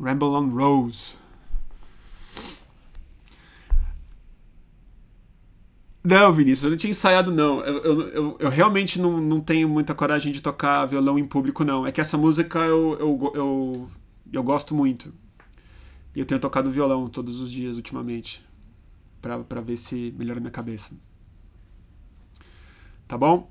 Ramble 0.00 0.28
on 0.28 0.48
Rose. 0.50 1.16
Não, 6.02 6.32
Vinícius, 6.32 6.64
eu 6.64 6.70
não 6.70 6.76
tinha 6.76 6.90
ensaiado, 6.90 7.30
não. 7.32 7.60
Eu, 7.60 7.82
eu, 7.82 8.08
eu, 8.08 8.36
eu, 8.40 8.48
realmente 8.48 9.00
não, 9.00 9.20
não 9.20 9.40
tenho 9.40 9.68
muita 9.68 9.94
coragem 9.94 10.32
de 10.32 10.40
tocar 10.40 10.86
violão 10.86 11.18
em 11.18 11.26
público, 11.26 11.64
não. 11.64 11.86
É 11.86 11.92
que 11.92 12.00
essa 12.00 12.16
música 12.16 12.60
eu, 12.60 12.96
eu, 12.98 13.32
eu, 13.34 13.90
eu 14.32 14.42
gosto 14.42 14.74
muito. 14.74 15.12
E 16.14 16.20
eu 16.20 16.26
tenho 16.26 16.40
tocado 16.40 16.70
violão 16.70 17.08
todos 17.08 17.40
os 17.40 17.50
dias 17.50 17.76
ultimamente. 17.76 18.44
Pra, 19.20 19.40
pra 19.40 19.60
ver 19.60 19.76
se 19.76 20.14
melhora 20.16 20.40
minha 20.40 20.50
cabeça. 20.50 20.94
Tá 23.06 23.18
bom? 23.18 23.50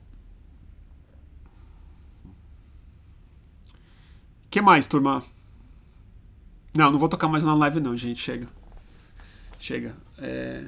que 4.49 4.61
mais, 4.61 4.87
turma? 4.87 5.23
Não, 6.73 6.91
não 6.91 6.99
vou 6.99 7.09
tocar 7.09 7.27
mais 7.27 7.43
na 7.43 7.55
live 7.55 7.79
não, 7.79 7.97
gente. 7.97 8.21
Chega. 8.21 8.47
Chega. 9.59 9.95
É... 10.19 10.65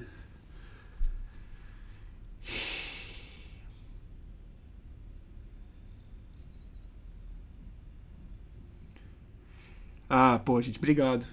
Ah, 10.10 10.40
pô, 10.44 10.60
gente, 10.62 10.80
obrigado. 10.80 11.26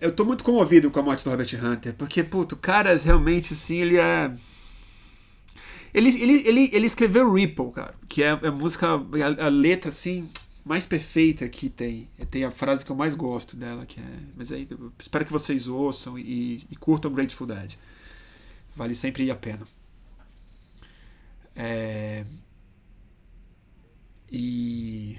Eu 0.00 0.10
tô 0.14 0.24
muito 0.24 0.42
comovido 0.42 0.90
com 0.90 0.98
a 1.00 1.02
morte 1.02 1.24
do 1.24 1.30
Robert 1.30 1.48
Hunter, 1.62 1.94
porque, 1.94 2.22
puto, 2.22 2.54
o 2.54 2.58
cara 2.58 2.96
realmente, 2.96 3.52
assim, 3.52 3.76
ele 3.76 3.98
é. 3.98 4.32
Ele, 5.92 6.08
ele, 6.20 6.48
ele, 6.48 6.70
ele 6.72 6.86
escreveu 6.86 7.32
Ripple, 7.32 7.70
cara, 7.72 7.94
que 8.08 8.22
é 8.22 8.30
a 8.30 8.50
música, 8.50 8.88
a, 8.88 9.46
a 9.46 9.48
letra, 9.48 9.90
assim, 9.90 10.28
mais 10.64 10.86
perfeita 10.86 11.48
que 11.48 11.68
tem. 11.68 12.08
Tem 12.30 12.44
a 12.44 12.50
frase 12.50 12.84
que 12.84 12.90
eu 12.90 12.96
mais 12.96 13.14
gosto 13.14 13.56
dela, 13.56 13.84
que 13.84 14.00
é. 14.00 14.18
Mas 14.34 14.50
aí, 14.50 14.66
espero 14.98 15.24
que 15.24 15.32
vocês 15.32 15.68
ouçam 15.68 16.18
e, 16.18 16.66
e 16.70 16.76
curtam 16.76 17.12
Grateful 17.12 17.46
Dead. 17.46 17.74
Vale 18.74 18.94
sempre 18.94 19.30
a 19.30 19.36
pena. 19.36 19.66
É... 21.54 22.24
E. 24.32 25.18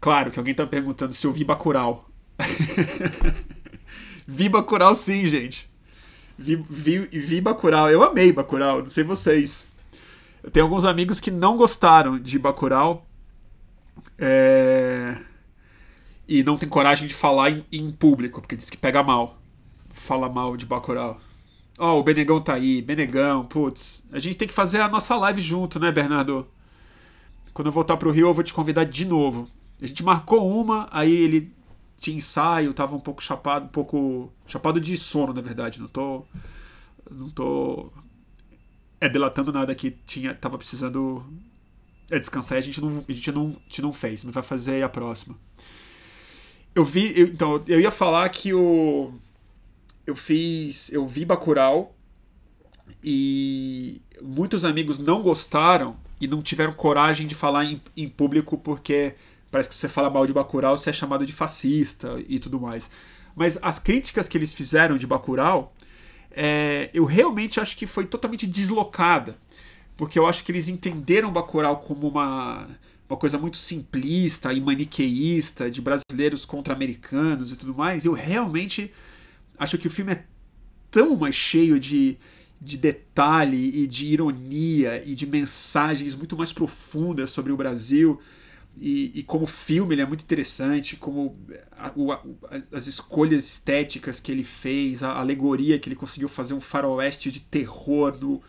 Claro 0.00 0.30
que 0.30 0.38
alguém 0.38 0.54
tá 0.54 0.66
perguntando 0.66 1.12
se 1.12 1.26
eu 1.26 1.32
vi 1.32 1.44
Bacurau. 1.44 2.08
vi 4.26 4.48
Bacurau 4.48 4.94
sim, 4.94 5.26
gente. 5.26 5.70
Vi, 6.38 6.56
vi, 6.56 6.98
vi 7.06 7.40
Bacurau. 7.40 7.90
Eu 7.90 8.02
amei 8.02 8.32
Bacurau, 8.32 8.80
não 8.82 8.88
sei 8.88 9.04
vocês. 9.04 9.71
Tenho 10.50 10.66
alguns 10.66 10.84
amigos 10.84 11.20
que 11.20 11.30
não 11.30 11.56
gostaram 11.56 12.18
de 12.18 12.38
Bacurau. 12.38 13.06
É... 14.18 15.16
E 16.26 16.42
não 16.42 16.56
tem 16.56 16.68
coragem 16.68 17.06
de 17.06 17.14
falar 17.14 17.50
em, 17.50 17.64
em, 17.70 17.90
público, 17.90 18.40
porque 18.40 18.56
diz 18.56 18.70
que 18.70 18.76
pega 18.76 19.02
mal. 19.02 19.38
Fala 19.90 20.28
mal 20.28 20.56
de 20.56 20.66
Bacurau. 20.66 21.20
Ó, 21.78 21.94
oh, 21.94 22.00
o 22.00 22.02
Benegão 22.02 22.40
tá 22.40 22.54
aí. 22.54 22.82
Benegão, 22.82 23.44
putz. 23.44 24.04
A 24.12 24.18
gente 24.18 24.36
tem 24.36 24.48
que 24.48 24.54
fazer 24.54 24.80
a 24.80 24.88
nossa 24.88 25.16
live 25.16 25.40
junto, 25.40 25.78
né, 25.78 25.92
Bernardo? 25.92 26.46
Quando 27.52 27.66
eu 27.66 27.72
voltar 27.72 27.96
pro 27.96 28.10
Rio, 28.10 28.28
eu 28.28 28.34
vou 28.34 28.42
te 28.42 28.54
convidar 28.54 28.84
de 28.84 29.04
novo. 29.04 29.48
A 29.80 29.86
gente 29.86 30.02
marcou 30.02 30.50
uma, 30.50 30.88
aí 30.90 31.12
ele 31.12 31.52
tinha 31.98 32.16
ensaio, 32.16 32.74
tava 32.74 32.96
um 32.96 33.00
pouco 33.00 33.22
chapado, 33.22 33.66
um 33.66 33.68
pouco. 33.68 34.32
Chapado 34.46 34.80
de 34.80 34.96
sono, 34.96 35.32
na 35.32 35.40
verdade. 35.40 35.80
Não 35.80 35.88
tô. 35.88 36.24
Não 37.10 37.28
tô 37.28 37.92
é, 39.02 39.08
delatando 39.08 39.52
nada 39.52 39.74
que 39.74 39.90
tinha, 39.90 40.32
tava 40.32 40.56
precisando 40.56 41.24
é, 42.08 42.20
descansar 42.20 42.56
e 42.56 42.60
a 42.60 42.62
gente 42.62 42.80
não, 42.80 43.04
a 43.06 43.12
gente 43.12 43.32
não, 43.32 43.48
a 43.48 43.68
gente 43.68 43.82
não 43.82 43.92
fez, 43.92 44.22
mas 44.22 44.32
vai 44.32 44.44
fazer 44.44 44.80
a 44.84 44.88
próxima. 44.88 45.36
Eu 46.72 46.84
vi, 46.84 47.12
eu, 47.18 47.26
então, 47.26 47.60
eu 47.66 47.80
ia 47.80 47.90
falar 47.90 48.28
que 48.28 48.54
o 48.54 49.12
eu 50.06 50.14
fiz, 50.14 50.92
eu 50.92 51.04
vi 51.04 51.24
Bacurau 51.24 51.96
e 53.02 54.00
muitos 54.22 54.64
amigos 54.64 55.00
não 55.00 55.20
gostaram 55.20 55.96
e 56.20 56.28
não 56.28 56.40
tiveram 56.40 56.72
coragem 56.72 57.26
de 57.26 57.34
falar 57.34 57.64
em, 57.64 57.82
em 57.96 58.06
público 58.06 58.56
porque 58.56 59.16
parece 59.50 59.68
que 59.68 59.74
você 59.74 59.88
fala 59.88 60.08
mal 60.08 60.28
de 60.28 60.32
Bacurau, 60.32 60.78
você 60.78 60.90
é 60.90 60.92
chamado 60.92 61.26
de 61.26 61.32
fascista 61.32 62.22
e 62.28 62.38
tudo 62.38 62.60
mais. 62.60 62.88
Mas 63.34 63.58
as 63.62 63.80
críticas 63.80 64.28
que 64.28 64.38
eles 64.38 64.54
fizeram 64.54 64.96
de 64.96 65.08
Bacurau 65.08 65.74
é, 66.34 66.90
eu 66.92 67.04
realmente 67.04 67.60
acho 67.60 67.76
que 67.76 67.86
foi 67.86 68.06
totalmente 68.06 68.46
deslocada, 68.46 69.36
porque 69.96 70.18
eu 70.18 70.26
acho 70.26 70.44
que 70.44 70.52
eles 70.52 70.68
entenderam 70.68 71.32
Bacurau 71.32 71.78
como 71.78 72.08
uma, 72.08 72.68
uma 73.08 73.16
coisa 73.16 73.38
muito 73.38 73.56
simplista 73.56 74.52
e 74.52 74.60
maniqueísta 74.60 75.70
de 75.70 75.80
brasileiros 75.80 76.44
contra 76.44 76.74
americanos 76.74 77.52
e 77.52 77.56
tudo 77.56 77.74
mais. 77.74 78.04
Eu 78.04 78.12
realmente 78.12 78.90
acho 79.58 79.78
que 79.78 79.86
o 79.86 79.90
filme 79.90 80.12
é 80.12 80.24
tão 80.90 81.16
mais 81.16 81.34
cheio 81.34 81.78
de, 81.78 82.16
de 82.60 82.76
detalhe 82.76 83.82
e 83.82 83.86
de 83.86 84.06
ironia 84.06 85.02
e 85.04 85.14
de 85.14 85.26
mensagens 85.26 86.14
muito 86.14 86.36
mais 86.36 86.52
profundas 86.52 87.30
sobre 87.30 87.52
o 87.52 87.56
Brasil 87.56 88.20
e, 88.78 89.20
e, 89.20 89.22
como 89.22 89.46
filme 89.46 89.94
ele 89.94 90.02
é 90.02 90.06
muito 90.06 90.22
interessante, 90.22 90.96
como 90.96 91.36
a, 91.72 91.92
o, 91.94 92.10
a, 92.10 92.22
as 92.72 92.86
escolhas 92.86 93.44
estéticas 93.44 94.18
que 94.18 94.32
ele 94.32 94.42
fez, 94.42 95.02
a 95.02 95.18
alegoria 95.18 95.78
que 95.78 95.88
ele 95.88 95.96
conseguiu 95.96 96.28
fazer 96.28 96.54
um 96.54 96.60
faroeste 96.60 97.30
de 97.30 97.40
terror 97.40 98.16
no, 98.18 98.42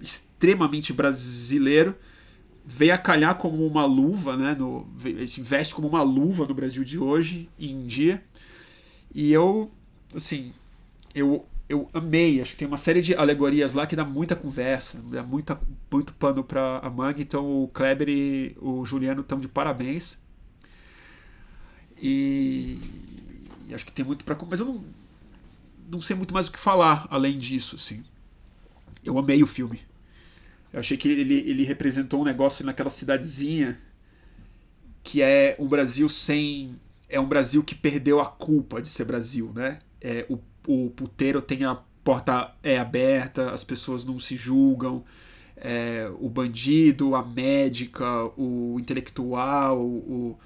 extremamente 0.00 0.92
brasileiro, 0.92 1.96
veio 2.64 2.94
a 2.94 2.98
calhar 2.98 3.34
como 3.36 3.66
uma 3.66 3.84
luva, 3.84 4.36
né, 4.36 4.54
no, 4.54 4.86
se 5.26 5.40
veste 5.40 5.74
como 5.74 5.88
uma 5.88 6.02
luva 6.02 6.46
no 6.46 6.54
Brasil 6.54 6.84
de 6.84 6.98
hoje 6.98 7.48
em 7.58 7.86
dia. 7.86 8.22
E 9.14 9.32
eu, 9.32 9.70
assim, 10.14 10.52
eu 11.14 11.46
eu 11.68 11.88
amei. 11.92 12.40
Acho 12.40 12.52
que 12.52 12.58
tem 12.58 12.68
uma 12.68 12.78
série 12.78 13.02
de 13.02 13.14
alegorias 13.14 13.74
lá 13.74 13.86
que 13.86 13.94
dá 13.94 14.04
muita 14.04 14.34
conversa, 14.34 15.00
dá 15.04 15.22
muita, 15.22 15.60
muito 15.90 16.12
pano 16.14 16.42
para 16.42 16.78
a 16.78 16.88
manga. 16.88 17.20
Então 17.20 17.64
o 17.64 17.68
Kleber 17.68 18.08
e 18.08 18.56
o 18.60 18.84
Juliano 18.84 19.20
estão 19.20 19.38
de 19.38 19.48
parabéns. 19.48 20.18
E, 22.00 22.80
e, 23.68 23.74
acho 23.74 23.84
que 23.84 23.92
tem 23.92 24.04
muito 24.04 24.24
para. 24.24 24.36
Mas 24.48 24.60
eu 24.60 24.66
não, 24.66 24.84
não 25.90 26.00
sei 26.00 26.16
muito 26.16 26.32
mais 26.32 26.48
o 26.48 26.52
que 26.52 26.58
falar 26.58 27.06
além 27.10 27.38
disso. 27.38 27.76
Assim. 27.76 28.02
Eu 29.04 29.18
amei 29.18 29.42
o 29.42 29.46
filme. 29.46 29.80
Eu 30.72 30.80
achei 30.80 30.96
que 30.96 31.08
ele, 31.08 31.34
ele 31.34 31.64
representou 31.64 32.20
um 32.20 32.24
negócio 32.24 32.64
naquela 32.64 32.90
cidadezinha 32.90 33.80
que 35.02 35.22
é 35.22 35.56
um 35.58 35.66
Brasil 35.66 36.08
sem. 36.08 36.78
É 37.08 37.18
um 37.18 37.26
Brasil 37.26 37.64
que 37.64 37.74
perdeu 37.74 38.20
a 38.20 38.26
culpa 38.26 38.82
de 38.82 38.88
ser 38.88 39.04
Brasil, 39.04 39.50
né? 39.54 39.78
É, 40.00 40.26
o 40.28 40.38
o 40.68 40.90
puteiro 40.90 41.40
tem 41.40 41.64
a 41.64 41.76
porta 42.04 42.54
é 42.62 42.78
aberta, 42.78 43.50
as 43.50 43.64
pessoas 43.64 44.04
não 44.04 44.18
se 44.18 44.36
julgam, 44.36 45.02
é, 45.56 46.10
o 46.20 46.28
bandido, 46.28 47.14
a 47.14 47.24
médica, 47.24 48.06
o 48.36 48.76
intelectual, 48.78 49.80
o, 49.80 50.38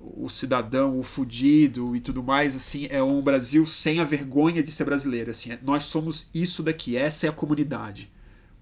o 0.00 0.28
cidadão, 0.28 0.98
o 0.98 1.02
fudido 1.02 1.96
e 1.96 2.00
tudo 2.00 2.22
mais, 2.22 2.54
assim, 2.54 2.86
é 2.88 3.02
um 3.02 3.20
Brasil 3.20 3.66
sem 3.66 3.98
a 3.98 4.04
vergonha 4.04 4.62
de 4.62 4.70
ser 4.70 4.84
brasileiro, 4.84 5.32
assim, 5.32 5.52
é, 5.52 5.58
nós 5.60 5.84
somos 5.84 6.30
isso 6.32 6.62
daqui, 6.62 6.96
essa 6.96 7.26
é 7.26 7.28
a 7.28 7.32
comunidade. 7.32 8.10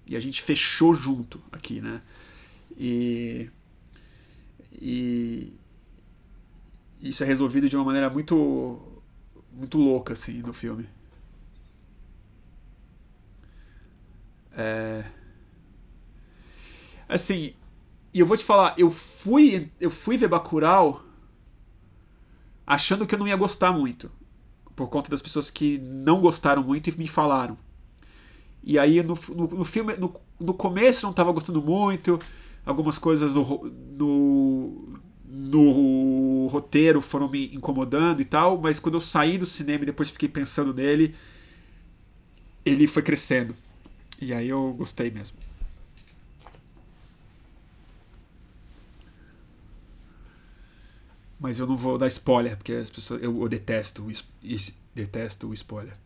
E 0.07 0.17
a 0.17 0.21
gente 0.21 0.43
fechou 0.43 0.95
junto 0.95 1.41
aqui, 1.53 1.81
né? 1.81 2.03
E, 2.77 3.49
e 4.73 5.53
isso 7.01 7.23
é 7.23 7.27
resolvido 7.27 7.69
de 7.69 7.77
uma 7.77 7.85
maneira 7.85 8.09
muito 8.09 8.81
muito 9.53 9.79
louca 9.79 10.15
assim 10.15 10.39
no 10.39 10.53
filme. 10.53 10.89
É... 14.57 15.05
Assim, 17.09 17.55
e 18.15 18.21
eu 18.21 18.27
vou 18.27 18.37
te 18.37 18.45
falar, 18.45 18.75
eu 18.77 18.91
fui, 18.91 19.71
eu 19.81 19.91
fui 19.91 20.17
ver 20.17 20.29
Bacurau 20.29 21.03
achando 22.67 23.07
que 23.07 23.15
eu 23.15 23.19
não 23.19 23.29
ia 23.29 23.37
gostar 23.37 23.73
muito. 23.73 24.11
Por 24.77 24.89
conta 24.89 25.11
das 25.11 25.23
pessoas 25.23 25.51
que 25.51 25.79
não 25.79 26.21
gostaram 26.21 26.63
muito 26.63 26.89
e 26.89 26.99
me 26.99 27.09
falaram. 27.09 27.57
E 28.63 28.79
aí 28.79 29.03
no, 29.03 29.19
no, 29.35 29.49
no 29.49 29.65
filme, 29.65 29.97
no, 29.97 30.15
no 30.39 30.55
começo 30.55 31.05
não 31.05 31.11
estava 31.11 31.33
gostando 31.33 31.61
muito, 31.61 32.19
algumas 32.65 32.97
coisas 32.97 33.35
no, 33.35 33.65
no, 33.99 35.01
no 35.27 36.47
roteiro 36.47 37.01
foram 37.01 37.29
me 37.29 37.55
incomodando 37.55 38.21
e 38.21 38.25
tal, 38.25 38.59
mas 38.61 38.79
quando 38.79 38.95
eu 38.95 39.01
saí 39.01 39.37
do 39.37 39.47
cinema 39.47 39.83
e 39.83 39.87
depois 39.87 40.11
fiquei 40.11 40.29
pensando 40.29 40.73
nele, 40.73 41.15
ele 42.65 42.87
foi 42.87 43.03
crescendo. 43.03 43.55
E 44.23 44.33
aí 44.33 44.49
eu 44.49 44.73
gostei 44.75 45.11
mesmo. 45.11 45.37
Mas 51.41 51.59
eu 51.59 51.67
não 51.67 51.77
vou 51.77 51.99
dar 51.99 52.07
spoiler, 52.07 52.57
porque 52.57 52.73
as 52.73 52.89
pessoas, 52.89 53.21
eu, 53.21 53.43
eu 53.43 53.49
detesto, 53.49 54.07
detesto 54.95 55.49
o 55.49 55.55
spoiler. 55.55 55.97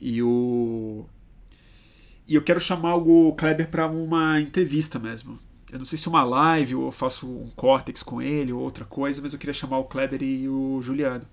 E 0.00 0.22
o. 0.22 1.04
E 2.26 2.34
eu 2.34 2.40
quero 2.42 2.58
chamar 2.58 2.94
o 2.94 3.34
Kleber 3.34 3.68
para 3.68 3.86
uma 3.86 4.40
entrevista 4.40 4.98
mesmo. 4.98 5.38
Eu 5.70 5.78
não 5.78 5.84
sei 5.84 5.98
se 5.98 6.08
uma 6.08 6.24
live 6.24 6.76
ou 6.76 6.86
eu 6.86 6.92
faço 6.92 7.28
um 7.28 7.50
córtex 7.50 8.02
com 8.02 8.22
ele 8.22 8.54
ou 8.54 8.62
outra 8.62 8.86
coisa, 8.86 9.20
mas 9.20 9.34
eu 9.34 9.38
queria 9.38 9.52
chamar 9.52 9.78
o 9.78 9.84
Kleber 9.84 10.22
e 10.22 10.48
o 10.48 10.80
Juliano. 10.80 11.26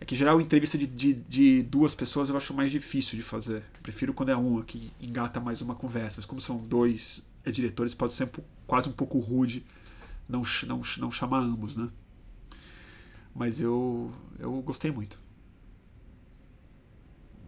É 0.00 0.04
que 0.04 0.16
geral 0.16 0.40
entrevista 0.40 0.76
de, 0.76 0.86
de, 0.86 1.14
de, 1.14 1.62
duas 1.62 1.94
pessoas 1.94 2.28
eu 2.28 2.36
acho 2.36 2.52
mais 2.52 2.70
difícil 2.70 3.16
de 3.16 3.22
fazer. 3.22 3.62
Prefiro 3.82 4.12
quando 4.12 4.30
é 4.30 4.36
uma 4.36 4.62
que 4.64 4.92
engata 5.00 5.40
mais 5.40 5.62
uma 5.62 5.74
conversa. 5.74 6.16
Mas 6.18 6.26
como 6.26 6.40
são 6.40 6.58
dois 6.58 7.22
diretores, 7.46 7.94
pode 7.94 8.12
ser 8.12 8.28
quase 8.66 8.88
um 8.88 8.92
pouco 8.92 9.18
rude 9.18 9.64
não, 10.28 10.42
não, 10.66 10.80
não 10.98 11.10
chamar 11.10 11.40
ambos, 11.40 11.76
né? 11.76 11.88
Mas 13.34 13.60
eu, 13.60 14.12
eu 14.38 14.52
gostei 14.62 14.90
muito. 14.90 15.18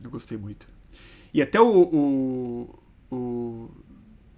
Eu 0.02 0.10
gostei 0.10 0.36
muito. 0.36 0.66
E 1.32 1.40
até 1.40 1.60
o, 1.60 1.68
o, 1.68 2.78
o 3.10 3.70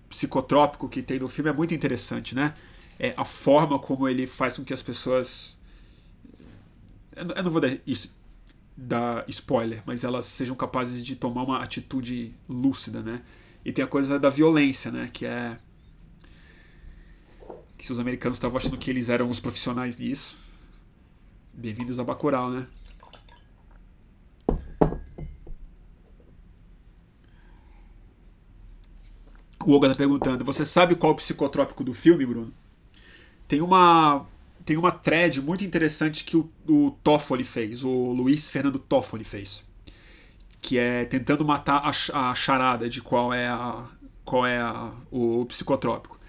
psicotrópico 0.09 0.89
que 0.89 1.03
tem 1.03 1.19
no 1.19 1.29
filme 1.29 1.51
é 1.51 1.53
muito 1.53 1.75
interessante, 1.75 2.35
né? 2.35 2.55
É 2.99 3.15
a 3.17 3.25
forma 3.25 3.79
como 3.79 4.09
ele 4.09 4.27
faz 4.27 4.57
com 4.57 4.65
que 4.65 4.75
as 4.75 4.83
pessoas. 4.83 5.58
Eu 7.19 7.43
não 7.43 7.51
vou 7.51 7.61
dar, 7.61 7.77
isso, 7.85 8.17
dar 8.77 9.25
spoiler, 9.29 9.83
mas 9.85 10.05
elas 10.05 10.25
sejam 10.25 10.55
capazes 10.55 11.05
de 11.05 11.17
tomar 11.17 11.43
uma 11.43 11.61
atitude 11.61 12.33
lúcida, 12.49 13.03
né? 13.03 13.23
E 13.65 13.73
tem 13.73 13.85
a 13.85 13.89
coisa 13.89 14.21
da 14.21 14.31
violência, 14.31 14.93
né? 14.93 15.11
Que 15.13 15.27
é. 15.27 15.59
Que 17.77 17.91
os 17.91 17.99
americanos 17.99 18.37
estavam 18.37 18.57
achando 18.57 18.79
que 18.79 18.89
eles 18.89 19.09
eram 19.09 19.29
os 19.29 19.41
profissionais 19.41 19.99
nisso. 19.99 20.39
Bem-vindos 21.53 21.99
a 21.99 22.05
Bacurau, 22.05 22.51
né? 22.51 22.67
O 29.67 29.73
Olga 29.73 29.89
tá 29.89 29.97
perguntando: 29.97 30.45
Você 30.45 30.65
sabe 30.65 30.95
qual 30.95 31.11
é 31.11 31.15
o 31.15 31.17
psicotrópico 31.17 31.83
do 31.83 31.93
filme, 31.93 32.25
Bruno? 32.25 32.55
Tem 33.49 33.61
uma 33.61 34.25
tem 34.69 34.77
uma 34.77 34.91
thread 34.91 35.41
muito 35.41 35.65
interessante 35.65 36.23
que 36.25 36.37
o, 36.37 36.53
o 36.69 36.91
Toffoli 37.03 37.43
fez, 37.43 37.83
o 37.85 38.13
Luiz 38.13 38.51
Fernando 38.51 38.79
Toffoli 38.79 39.25
fez, 39.25 39.67
que 40.61 40.77
é 40.77 41.07
tentando 41.07 41.43
matar 41.43 41.91
a, 42.13 42.31
a 42.31 42.35
charada 42.35 42.87
de 42.87 43.01
qual 43.01 43.33
é 43.33 43.49
a 43.49 43.87
qual 44.27 44.45
é 44.45 44.59
a, 44.59 44.93
o, 45.11 45.47
psicotrópico. 45.47 46.21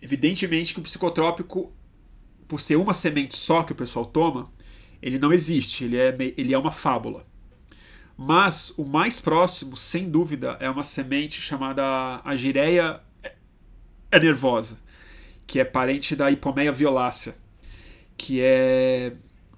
Evidentemente 0.00 0.72
que 0.72 0.78
o 0.78 0.84
psicotrópico 0.84 1.72
por 2.46 2.60
ser 2.60 2.76
uma 2.76 2.94
semente 2.94 3.36
só 3.36 3.64
que 3.64 3.72
o 3.72 3.74
pessoal 3.74 4.06
toma, 4.06 4.52
ele 5.02 5.18
não 5.18 5.32
existe, 5.32 5.82
ele 5.82 5.96
é, 5.96 6.16
ele 6.36 6.54
é 6.54 6.58
uma 6.58 6.70
fábula. 6.70 7.26
Mas 8.16 8.72
o 8.78 8.84
mais 8.84 9.18
próximo, 9.18 9.76
sem 9.76 10.08
dúvida, 10.08 10.56
é 10.60 10.70
uma 10.70 10.84
semente 10.84 11.42
chamada 11.42 12.20
Agireia 12.24 13.00
nervosa, 14.12 14.78
que 15.44 15.58
é 15.58 15.64
parente 15.64 16.14
da 16.14 16.30
Hipomeia 16.30 16.70
violácea, 16.70 17.42
que 18.24 18.40
é 18.40 19.12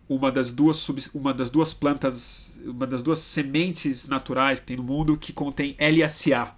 uma 0.08 0.32
das 0.32 0.50
duas 0.50 0.74
sub, 0.74 1.00
uma 1.14 1.32
das 1.32 1.50
duas 1.50 1.72
plantas, 1.72 2.58
uma 2.64 2.84
das 2.84 3.00
duas 3.00 3.20
sementes 3.20 4.08
naturais 4.08 4.58
que 4.58 4.66
tem 4.66 4.76
no 4.76 4.82
mundo 4.82 5.16
que 5.16 5.32
contém 5.32 5.76
LSA, 5.78 6.52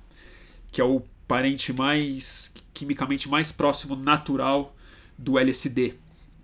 que 0.72 0.80
é 0.80 0.84
o 0.84 1.02
parente 1.26 1.70
mais 1.70 2.50
quimicamente 2.72 3.28
mais 3.28 3.52
próximo 3.52 3.94
natural 3.94 4.74
do 5.18 5.38
LSD 5.38 5.96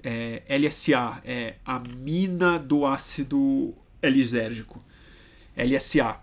é, 0.02 0.42
LSA, 0.58 1.22
é 1.24 1.54
amina 1.64 2.58
do 2.58 2.84
ácido 2.84 3.74
lisérgico, 4.02 4.84
LSA. 5.56 6.20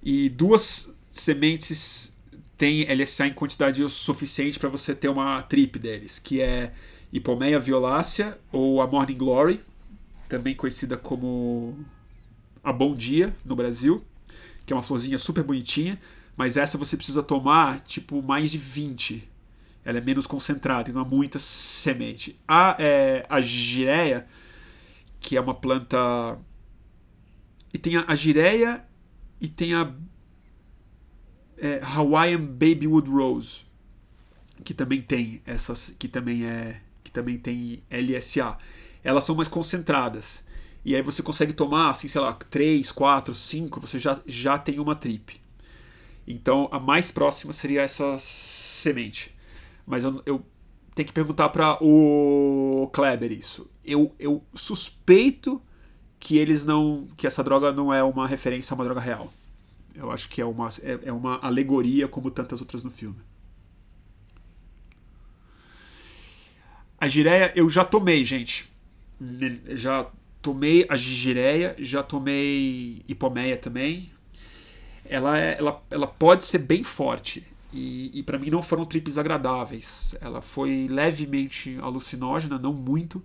E 0.00 0.28
duas 0.28 0.96
sementes 1.10 2.16
têm 2.56 2.84
LSA 2.84 3.26
em 3.26 3.32
quantidade 3.32 3.88
suficiente 3.90 4.56
para 4.56 4.68
você 4.68 4.94
ter 4.94 5.08
uma 5.08 5.42
trip 5.42 5.80
deles, 5.80 6.20
que 6.20 6.40
é 6.40 6.72
Hipomeia 7.12 7.58
violácea 7.58 8.38
ou 8.52 8.80
a 8.82 8.86
Morning 8.86 9.16
Glory, 9.16 9.60
também 10.28 10.54
conhecida 10.54 10.96
como 10.96 11.78
a 12.62 12.72
Bom 12.72 12.94
Dia 12.94 13.34
no 13.44 13.56
Brasil, 13.56 14.04
que 14.66 14.72
é 14.72 14.76
uma 14.76 14.82
florzinha 14.82 15.18
super 15.18 15.42
bonitinha, 15.42 15.98
mas 16.36 16.56
essa 16.56 16.76
você 16.76 16.96
precisa 16.96 17.22
tomar 17.22 17.80
tipo 17.80 18.22
mais 18.22 18.50
de 18.50 18.58
20 18.58 19.28
ela 19.88 19.96
é 19.96 20.00
menos 20.02 20.26
concentrada 20.26 20.90
e 20.90 20.92
não 20.92 21.00
há 21.00 21.04
muita 21.04 21.38
semente. 21.38 22.38
A, 22.46 22.76
é, 22.78 23.24
a 23.26 23.40
gireia, 23.40 24.26
que 25.18 25.34
é 25.34 25.40
uma 25.40 25.54
planta. 25.54 26.38
E 27.72 27.78
tem 27.78 27.96
a, 27.96 28.04
a 28.06 28.14
gireia 28.14 28.84
e 29.40 29.48
tem 29.48 29.72
a 29.72 29.90
é, 31.56 31.80
Hawaiian 31.82 32.44
Babywood 32.44 33.08
Rose, 33.08 33.64
que 34.62 34.74
também 34.74 35.00
tem 35.00 35.40
essas. 35.46 35.94
que 35.98 36.06
também 36.06 36.44
é. 36.44 36.82
Que 37.08 37.12
também 37.12 37.38
tem 37.38 37.82
LSA. 37.90 38.56
Elas 39.02 39.24
são 39.24 39.34
mais 39.34 39.48
concentradas. 39.48 40.44
E 40.84 40.94
aí 40.94 41.02
você 41.02 41.22
consegue 41.22 41.52
tomar, 41.52 41.90
assim, 41.90 42.06
sei 42.06 42.20
lá, 42.20 42.32
3, 42.32 42.92
4, 42.92 43.34
5, 43.34 43.80
você 43.80 43.98
já, 43.98 44.20
já 44.26 44.58
tem 44.58 44.78
uma 44.78 44.94
trip. 44.94 45.40
Então 46.26 46.68
a 46.70 46.78
mais 46.78 47.10
próxima 47.10 47.52
seria 47.52 47.82
essa 47.82 48.16
semente. 48.18 49.34
Mas 49.86 50.04
eu, 50.04 50.22
eu 50.26 50.44
tenho 50.94 51.06
que 51.06 51.12
perguntar 51.12 51.48
para 51.48 51.78
o 51.82 52.90
Kleber 52.92 53.32
isso. 53.32 53.70
Eu, 53.84 54.14
eu 54.18 54.42
suspeito 54.54 55.60
que 56.20 56.36
eles 56.36 56.64
não. 56.64 57.08
que 57.16 57.26
essa 57.26 57.42
droga 57.42 57.72
não 57.72 57.92
é 57.92 58.02
uma 58.02 58.26
referência 58.26 58.74
a 58.74 58.76
uma 58.76 58.84
droga 58.84 59.00
real. 59.00 59.32
Eu 59.94 60.10
acho 60.10 60.28
que 60.28 60.40
é 60.40 60.44
uma, 60.44 60.68
é, 60.82 60.98
é 61.04 61.12
uma 61.12 61.38
alegoria 61.42 62.06
como 62.06 62.30
tantas 62.30 62.60
outras 62.60 62.82
no 62.82 62.90
filme. 62.90 63.27
A 67.00 67.06
gireia 67.06 67.52
eu 67.54 67.68
já 67.68 67.84
tomei, 67.84 68.24
gente. 68.24 68.68
Já 69.74 70.10
tomei 70.42 70.86
a 70.88 70.96
gireia, 70.96 71.76
já 71.78 72.02
tomei 72.02 73.02
hipomeia 73.06 73.56
também. 73.56 74.10
Ela, 75.04 75.38
é, 75.38 75.56
ela, 75.58 75.82
ela 75.90 76.06
pode 76.06 76.44
ser 76.44 76.58
bem 76.58 76.82
forte. 76.82 77.46
E, 77.72 78.10
e 78.18 78.22
para 78.22 78.38
mim 78.38 78.50
não 78.50 78.62
foram 78.62 78.84
trips 78.84 79.18
agradáveis. 79.18 80.14
Ela 80.20 80.40
foi 80.40 80.86
levemente 80.88 81.78
alucinógena, 81.80 82.58
não 82.58 82.72
muito, 82.72 83.22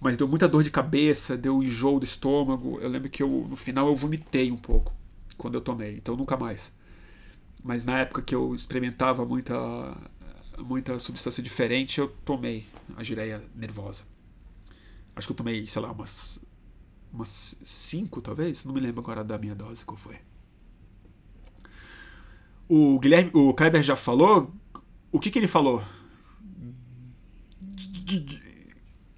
mas 0.00 0.16
deu 0.16 0.28
muita 0.28 0.46
dor 0.46 0.62
de 0.62 0.70
cabeça, 0.70 1.36
deu 1.36 1.62
enjoo 1.62 1.98
do 1.98 2.04
estômago. 2.04 2.78
Eu 2.80 2.88
lembro 2.88 3.08
que 3.08 3.22
eu, 3.22 3.46
no 3.48 3.56
final 3.56 3.88
eu 3.88 3.96
vomitei 3.96 4.52
um 4.52 4.56
pouco 4.56 4.92
quando 5.36 5.54
eu 5.54 5.60
tomei, 5.60 5.96
então 5.96 6.16
nunca 6.16 6.36
mais. 6.36 6.72
Mas 7.62 7.84
na 7.84 7.98
época 8.00 8.22
que 8.22 8.34
eu 8.34 8.54
experimentava 8.54 9.24
muita, 9.24 9.54
muita 10.58 10.98
substância 10.98 11.42
diferente, 11.42 11.98
eu 11.98 12.08
tomei 12.24 12.66
a 12.96 13.02
gireia 13.02 13.42
nervosa. 13.54 14.04
Acho 15.14 15.28
que 15.28 15.32
eu 15.32 15.36
tomei, 15.36 15.66
sei 15.66 15.82
lá, 15.82 15.90
umas, 15.90 16.40
umas 17.12 17.56
cinco 17.64 18.20
talvez, 18.20 18.64
não 18.64 18.74
me 18.74 18.80
lembro 18.80 19.00
agora 19.00 19.24
da 19.24 19.38
minha 19.38 19.54
dose 19.54 19.84
qual 19.84 19.96
foi. 19.96 20.18
O 22.68 22.98
Guilherme, 22.98 23.30
o 23.32 23.54
Kleber 23.54 23.82
já 23.82 23.96
falou. 23.96 24.54
O 25.10 25.18
que, 25.18 25.30
que 25.30 25.38
ele 25.38 25.48
falou? 25.48 25.82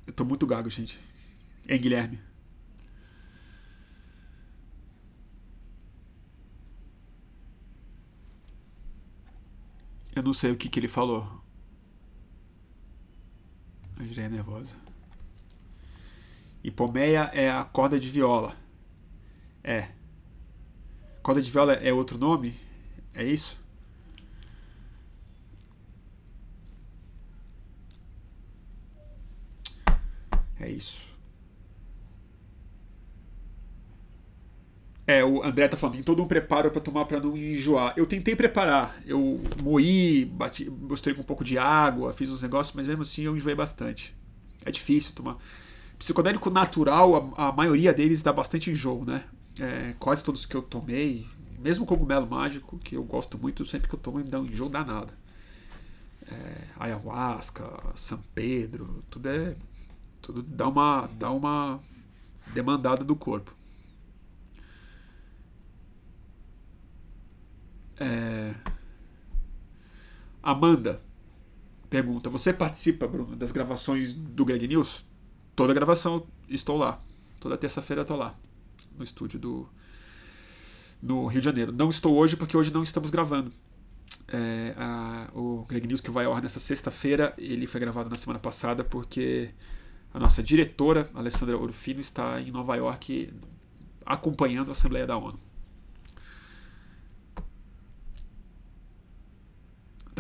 Eu 0.07 0.13
tô 0.13 0.25
muito 0.25 0.47
gago, 0.47 0.71
gente. 0.71 1.01
Hein, 1.69 1.81
Guilherme? 1.81 2.21
Eu 10.21 10.25
não 10.25 10.35
sei 10.35 10.53
o 10.53 10.57
que, 10.57 10.69
que 10.69 10.79
ele 10.79 10.87
falou. 10.87 11.27
A 13.99 14.03
é 14.21 14.29
nervosa. 14.29 14.77
Hipomeia 16.63 17.31
é 17.33 17.51
a 17.51 17.65
corda 17.65 17.99
de 17.99 18.11
viola. 18.11 18.55
É. 19.65 19.89
Corda 21.23 21.41
de 21.41 21.51
viola 21.51 21.73
é 21.73 21.91
outro 21.91 22.19
nome? 22.19 22.55
É 23.15 23.25
isso? 23.25 23.59
É 30.59 30.69
isso. 30.69 31.19
É, 35.11 35.25
o 35.25 35.43
André 35.43 35.67
tá 35.67 35.77
falando, 35.77 35.95
tem 35.95 36.05
todo 36.05 36.23
um 36.23 36.27
preparo 36.27 36.71
para 36.71 36.81
tomar 36.81 37.05
para 37.05 37.19
não 37.19 37.37
enjoar. 37.37 37.93
Eu 37.97 38.07
tentei 38.07 38.37
preparar, 38.37 38.97
eu 39.05 39.41
moí, 39.61 40.25
bati, 40.25 40.71
mostrei 40.71 41.17
com 41.17 41.23
um 41.23 41.25
pouco 41.25 41.43
de 41.43 41.59
água, 41.59 42.13
fiz 42.13 42.31
uns 42.31 42.41
negócios, 42.41 42.77
mas 42.77 42.87
mesmo 42.87 43.03
assim 43.03 43.23
eu 43.23 43.37
enjoei 43.37 43.57
bastante. 43.57 44.15
É 44.65 44.71
difícil 44.71 45.13
tomar. 45.13 45.37
Psicodélico 45.99 46.49
natural, 46.49 47.35
a, 47.37 47.49
a 47.49 47.53
maioria 47.53 47.93
deles 47.93 48.23
dá 48.23 48.33
bastante 48.33 48.71
enjoo, 48.71 49.05
né? 49.05 49.25
É, 49.59 49.95
quase 49.99 50.23
todos 50.23 50.47
que 50.47 50.57
eu 50.57 50.63
tomei, 50.63 51.27
mesmo 51.59 51.85
cogumelo 51.85 52.29
mágico, 52.29 52.79
que 52.79 52.97
eu 52.97 53.03
gosto 53.03 53.37
muito, 53.37 53.67
sempre 53.67 53.89
que 53.89 53.95
eu 53.97 53.99
tomo 53.99 54.19
me 54.19 54.25
dá 54.25 54.39
um 54.39 54.47
enjoo 54.47 54.69
danado. 54.69 55.13
É, 56.31 56.55
ayahuasca, 56.79 57.69
São 57.97 58.23
Pedro, 58.33 59.03
tudo 59.11 59.29
é. 59.29 59.57
Tudo 60.23 60.41
dá 60.41 60.69
uma, 60.69 61.11
dá 61.19 61.33
uma 61.33 61.81
demandada 62.55 63.03
do 63.03 63.17
corpo. 63.17 63.59
É... 68.01 68.55
Amanda 70.43 71.01
pergunta: 71.91 72.31
Você 72.31 72.53
participa, 72.53 73.07
Bruno, 73.07 73.37
das 73.37 73.53
gravações 73.53 74.13
do 74.13 74.45
Greg 74.45 74.67
News? 74.67 75.05
Toda 75.55 75.75
gravação 75.75 76.27
estou 76.49 76.79
lá. 76.79 77.03
Toda 77.41 77.59
terça-feira 77.59 78.03
estou 78.03 78.17
lá. 78.17 78.35
No 78.97 79.05
estúdio 79.05 79.39
do. 79.39 79.69
No 81.03 81.27
Rio 81.27 81.41
de 81.41 81.45
Janeiro. 81.45 81.73
Não 81.73 81.91
estou 81.91 82.15
hoje 82.17 82.37
porque 82.37 82.57
hoje 82.57 82.73
não 82.73 82.83
estamos 82.83 83.11
gravando. 83.11 83.53
É, 84.29 84.75
a, 84.77 85.29
o 85.35 85.65
Greg 85.69 85.87
News 85.87 86.01
que 86.01 86.11
vai 86.11 86.25
ao 86.25 86.33
ar 86.33 86.43
nessa 86.43 86.61
sexta-feira, 86.61 87.35
ele 87.37 87.67
foi 87.67 87.81
gravado 87.81 88.09
na 88.09 88.15
semana 88.15 88.39
passada 88.39 88.85
porque 88.85 89.51
a 90.13 90.19
nossa 90.19 90.43
diretora, 90.43 91.11
Alessandra 91.15 91.57
Orofino, 91.57 92.01
está 92.01 92.41
em 92.41 92.51
Nova 92.51 92.77
York 92.77 93.33
acompanhando 94.05 94.69
a 94.69 94.73
Assembleia 94.73 95.07
da 95.07 95.17
ONU. 95.17 95.39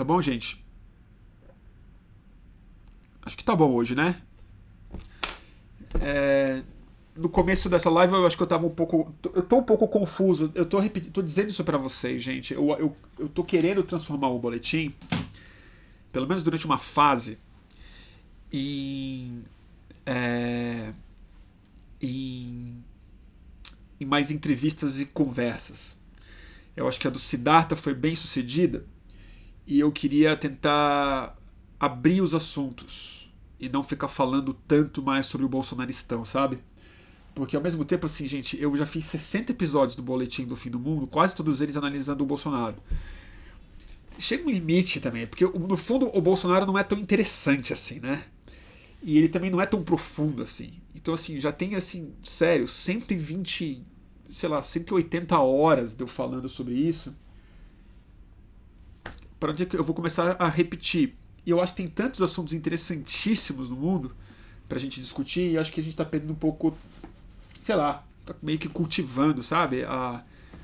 Tá 0.00 0.04
bom, 0.04 0.18
gente? 0.18 0.64
Acho 3.20 3.36
que 3.36 3.44
tá 3.44 3.54
bom 3.54 3.70
hoje, 3.74 3.94
né? 3.94 4.18
É, 6.00 6.62
no 7.14 7.28
começo 7.28 7.68
dessa 7.68 7.90
live 7.90 8.14
eu 8.14 8.24
acho 8.24 8.34
que 8.34 8.42
eu 8.42 8.46
tava 8.46 8.64
um 8.64 8.70
pouco. 8.70 9.14
Eu 9.34 9.42
tô 9.42 9.58
um 9.58 9.62
pouco 9.62 9.86
confuso. 9.86 10.50
Eu 10.54 10.64
tô, 10.64 10.78
repetindo, 10.78 11.12
tô 11.12 11.20
dizendo 11.20 11.50
isso 11.50 11.62
para 11.64 11.76
vocês, 11.76 12.22
gente. 12.22 12.54
Eu, 12.54 12.70
eu, 12.78 12.96
eu 13.18 13.28
tô 13.28 13.44
querendo 13.44 13.82
transformar 13.82 14.28
o 14.28 14.38
boletim, 14.38 14.94
pelo 16.10 16.26
menos 16.26 16.42
durante 16.42 16.64
uma 16.64 16.78
fase, 16.78 17.36
em. 18.50 19.44
É, 20.06 20.94
em, 22.00 22.82
em 24.00 24.04
mais 24.06 24.30
entrevistas 24.30 24.98
e 24.98 25.04
conversas. 25.04 25.98
Eu 26.74 26.88
acho 26.88 26.98
que 26.98 27.06
a 27.06 27.10
do 27.10 27.18
Siddhartha 27.18 27.76
foi 27.76 27.92
bem 27.92 28.16
sucedida 28.16 28.86
e 29.70 29.78
eu 29.78 29.92
queria 29.92 30.36
tentar 30.36 31.38
abrir 31.78 32.20
os 32.20 32.34
assuntos 32.34 33.32
e 33.58 33.68
não 33.68 33.84
ficar 33.84 34.08
falando 34.08 34.52
tanto 34.66 35.00
mais 35.00 35.26
sobre 35.26 35.46
o 35.46 35.48
bolsonaristão, 35.48 36.24
sabe? 36.24 36.58
Porque 37.36 37.54
ao 37.54 37.62
mesmo 37.62 37.84
tempo, 37.84 38.04
assim, 38.04 38.26
gente, 38.26 38.60
eu 38.60 38.76
já 38.76 38.84
fiz 38.84 39.04
60 39.06 39.52
episódios 39.52 39.94
do 39.94 40.02
Boletim 40.02 40.44
do 40.44 40.56
Fim 40.56 40.70
do 40.70 40.80
Mundo, 40.80 41.06
quase 41.06 41.36
todos 41.36 41.60
eles 41.60 41.76
analisando 41.76 42.24
o 42.24 42.26
Bolsonaro. 42.26 42.74
Chega 44.18 44.44
um 44.44 44.50
limite 44.50 44.98
também, 44.98 45.24
porque 45.24 45.46
no 45.46 45.76
fundo 45.76 46.10
o 46.12 46.20
Bolsonaro 46.20 46.66
não 46.66 46.76
é 46.76 46.82
tão 46.82 46.98
interessante 46.98 47.72
assim, 47.72 48.00
né? 48.00 48.24
E 49.04 49.16
ele 49.16 49.28
também 49.28 49.50
não 49.50 49.60
é 49.60 49.66
tão 49.66 49.84
profundo 49.84 50.42
assim. 50.42 50.72
Então, 50.96 51.14
assim, 51.14 51.38
já 51.38 51.52
tem, 51.52 51.76
assim, 51.76 52.12
sério, 52.24 52.66
120, 52.66 53.86
sei 54.28 54.48
lá, 54.48 54.60
180 54.60 55.38
horas 55.38 55.94
de 55.94 56.02
eu 56.02 56.08
falando 56.08 56.48
sobre 56.48 56.74
isso 56.74 57.14
para 59.40 59.52
onde 59.52 59.62
é 59.62 59.66
que 59.66 59.76
eu 59.76 59.82
vou 59.82 59.94
começar 59.94 60.36
a 60.38 60.48
repetir? 60.48 61.16
E 61.46 61.50
eu 61.50 61.60
acho 61.60 61.72
que 61.72 61.82
tem 61.82 61.88
tantos 61.88 62.20
assuntos 62.20 62.52
interessantíssimos 62.52 63.70
no 63.70 63.76
mundo 63.76 64.14
para 64.68 64.76
a 64.76 64.80
gente 64.80 65.00
discutir, 65.00 65.50
e 65.50 65.58
acho 65.58 65.72
que 65.72 65.80
a 65.80 65.82
gente 65.82 65.94
está 65.94 66.04
perdendo 66.04 66.32
um 66.32 66.36
pouco, 66.36 66.76
sei 67.62 67.74
lá, 67.74 68.04
tá 68.26 68.34
meio 68.42 68.58
que 68.58 68.68
cultivando, 68.68 69.42
sabe, 69.42 69.82
a, 69.82 70.22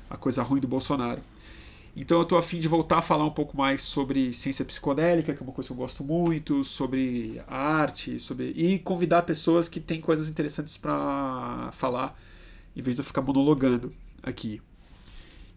a 0.09 0.15
coisa 0.15 0.43
ruim 0.43 0.61
do 0.61 0.67
Bolsonaro. 0.67 1.21
Então 1.95 2.19
eu 2.19 2.23
estou 2.23 2.37
afim 2.37 2.59
de 2.59 2.67
voltar 2.67 2.99
a 2.99 3.01
falar 3.01 3.25
um 3.25 3.31
pouco 3.31 3.57
mais 3.57 3.81
sobre 3.81 4.31
ciência 4.31 4.63
psicodélica, 4.63 5.33
que 5.33 5.41
é 5.41 5.43
uma 5.43 5.51
coisa 5.51 5.67
que 5.67 5.73
eu 5.73 5.77
gosto 5.77 6.03
muito, 6.03 6.63
sobre 6.63 7.41
arte, 7.47 8.19
sobre 8.19 8.51
e 8.51 8.77
convidar 8.77 9.23
pessoas 9.23 9.67
que 9.67 9.79
têm 9.79 9.99
coisas 9.99 10.29
interessantes 10.29 10.77
para 10.77 11.71
falar, 11.73 12.15
em 12.75 12.81
vez 12.83 12.95
de 12.95 13.01
eu 13.01 13.03
ficar 13.03 13.23
monologando 13.23 13.91
aqui. 14.21 14.61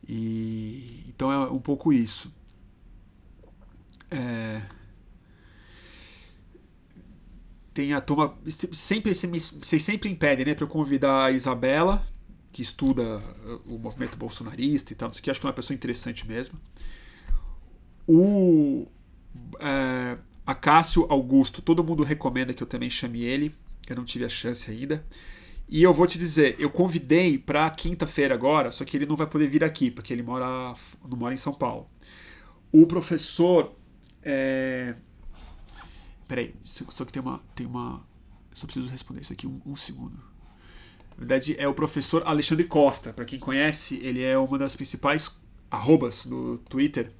E 0.08 1.04
então 1.08 1.30
é 1.30 1.38
um 1.50 1.58
pouco 1.58 1.92
isso. 1.92 2.32
É... 4.10 4.62
Tem 7.72 7.92
a 7.92 8.00
turma. 8.00 8.36
Sempre, 8.72 9.14
vocês 9.14 9.82
sempre 9.82 10.10
impedem, 10.10 10.44
né, 10.44 10.54
para 10.54 10.64
eu 10.64 10.68
convidar 10.68 11.26
a 11.26 11.30
Isabela, 11.30 12.04
que 12.52 12.62
estuda 12.62 13.18
uh, 13.18 13.74
o 13.74 13.78
movimento 13.78 14.16
bolsonarista 14.16 14.92
e 14.92 14.96
tal, 14.96 15.08
não 15.08 15.14
que, 15.14 15.30
acho 15.30 15.40
que 15.40 15.46
é 15.46 15.48
uma 15.48 15.54
pessoa 15.54 15.74
interessante 15.74 16.26
mesmo. 16.26 16.58
O. 18.06 18.86
É, 19.60 20.18
a 20.44 20.54
Cássio 20.54 21.06
Augusto, 21.08 21.62
todo 21.62 21.84
mundo 21.84 22.02
recomenda 22.02 22.52
que 22.52 22.60
eu 22.60 22.66
também 22.66 22.90
chame 22.90 23.22
ele, 23.22 23.54
eu 23.88 23.94
não 23.94 24.04
tive 24.04 24.24
a 24.24 24.28
chance 24.28 24.68
ainda. 24.68 25.04
E 25.68 25.80
eu 25.80 25.94
vou 25.94 26.04
te 26.08 26.18
dizer, 26.18 26.56
eu 26.58 26.68
convidei 26.68 27.38
para 27.38 27.70
quinta-feira 27.70 28.34
agora, 28.34 28.72
só 28.72 28.84
que 28.84 28.96
ele 28.96 29.06
não 29.06 29.14
vai 29.14 29.28
poder 29.28 29.48
vir 29.48 29.62
aqui, 29.62 29.88
porque 29.88 30.12
ele 30.12 30.22
mora, 30.22 30.74
não 31.08 31.16
mora 31.16 31.32
em 31.32 31.36
São 31.36 31.52
Paulo. 31.52 31.88
O 32.72 32.86
professor 32.86 33.72
é... 34.22 34.94
Peraí, 36.26 36.54
só 36.62 37.04
que 37.04 37.12
tem 37.12 37.20
uma, 37.20 37.40
tem 37.54 37.66
uma. 37.66 38.06
Só 38.54 38.66
preciso 38.66 38.88
responder 38.88 39.20
isso 39.22 39.32
aqui 39.32 39.46
um, 39.46 39.60
um 39.66 39.74
segundo. 39.74 40.16
Na 41.16 41.18
verdade, 41.18 41.56
é 41.58 41.66
o 41.66 41.74
professor 41.74 42.22
Alexandre 42.24 42.64
Costa. 42.64 43.12
Para 43.12 43.24
quem 43.24 43.38
conhece, 43.38 43.96
ele 44.02 44.24
é 44.24 44.38
uma 44.38 44.56
das 44.56 44.76
principais 44.76 45.36
arrobas 45.70 46.24
no 46.26 46.58
Twitter 46.58 47.12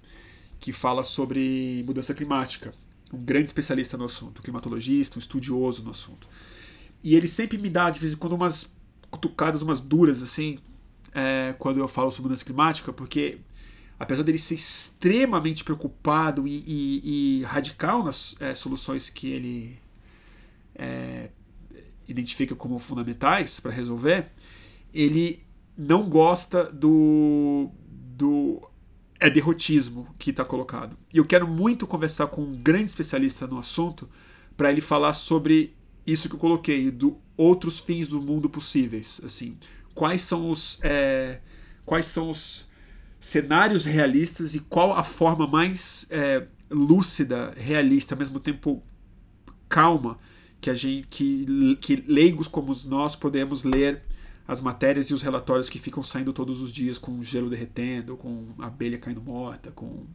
que 0.61 0.73
fala 0.73 1.03
sobre 1.03 1.83
mudança 1.87 2.15
climática. 2.15 2.73
Um 3.13 3.19
grande 3.19 3.47
especialista 3.47 3.97
no 3.97 4.05
assunto, 4.05 4.43
climatologista, 4.43 5.19
um 5.19 5.21
estudioso 5.21 5.83
no 5.83 5.91
assunto. 5.91 6.29
E 7.03 7.17
ele 7.17 7.27
sempre 7.27 7.59
me 7.59 7.69
dá, 7.69 7.91
de 7.91 7.99
vez 7.99 8.13
em 8.13 8.17
quando, 8.17 8.35
umas 8.35 8.73
cutucadas, 9.11 9.63
umas 9.63 9.81
duras, 9.81 10.23
assim, 10.23 10.59
é, 11.13 11.55
quando 11.59 11.79
eu 11.79 11.89
falo 11.89 12.11
sobre 12.11 12.29
mudança 12.29 12.45
climática, 12.45 12.93
porque 12.93 13.41
apesar 14.01 14.23
dele 14.23 14.39
ser 14.39 14.55
extremamente 14.55 15.63
preocupado 15.63 16.49
e, 16.49 16.65
e, 16.67 17.41
e 17.41 17.45
radical 17.45 18.03
nas 18.03 18.35
é, 18.41 18.55
soluções 18.55 19.11
que 19.11 19.31
ele 19.31 19.79
é, 20.75 21.29
identifica 22.09 22.57
como 22.57 22.79
fundamentais 22.79 23.61
para 23.61 23.71
resolver, 23.71 24.31
ele 24.95 25.45
não 25.77 26.09
gosta 26.09 26.65
do, 26.65 27.71
do 28.17 28.63
é 29.21 29.29
derrotismo 29.29 30.09
que 30.19 30.31
está 30.31 30.47
colocado. 30.47 30.97
E 31.13 31.19
eu 31.19 31.27
quero 31.27 31.47
muito 31.47 31.87
conversar 31.87 32.29
com 32.29 32.41
um 32.41 32.57
grande 32.57 32.85
especialista 32.85 33.47
no 33.47 33.59
assunto 33.59 34.09
para 34.57 34.73
ele 34.73 34.81
falar 34.81 35.13
sobre 35.13 35.77
isso 36.07 36.27
que 36.27 36.35
eu 36.35 36.41
coloquei, 36.41 36.91
do 36.91 37.19
outros 37.37 37.79
fins 37.79 38.07
do 38.07 38.21
mundo 38.23 38.49
possíveis. 38.49 39.21
Assim, 39.23 39.59
quais 39.95 40.23
são 40.23 40.49
os 40.49 40.81
é, 40.83 41.43
quais 41.85 42.07
são 42.07 42.31
os 42.31 42.70
cenários 43.21 43.85
realistas 43.85 44.55
e 44.55 44.61
qual 44.61 44.93
a 44.93 45.05
forma 45.05 45.47
mais 45.47 46.07
é, 46.11 46.47
lúcida, 46.71 47.53
realista, 47.57 48.15
ao 48.15 48.19
mesmo 48.19 48.41
tempo 48.41 48.83
calma 49.69 50.19
que 50.61 50.71
a 50.71 50.75
gente 50.75 51.07
que, 51.09 51.77
que 51.77 52.05
leigos 52.09 52.49
como 52.49 52.77
nós 52.87 53.15
podemos 53.15 53.63
ler 53.63 54.03
as 54.49 54.61
matérias 54.61 55.11
e 55.11 55.15
os 55.15 55.23
relatórios 55.23 55.69
que 55.69 55.79
ficam 55.79 56.03
saindo 56.03 56.33
todos 56.33 56.61
os 56.61 56.73
dias 56.73 56.99
com 56.99 57.23
gelo 57.23 57.49
derretendo, 57.49 58.17
com 58.17 58.49
abelha 58.59 58.99
caindo 58.99 59.21
morta, 59.21 59.71
com 59.71 60.07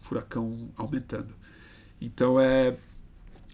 furacão 0.00 0.70
aumentando. 0.76 1.34
Então 2.00 2.40
é 2.40 2.74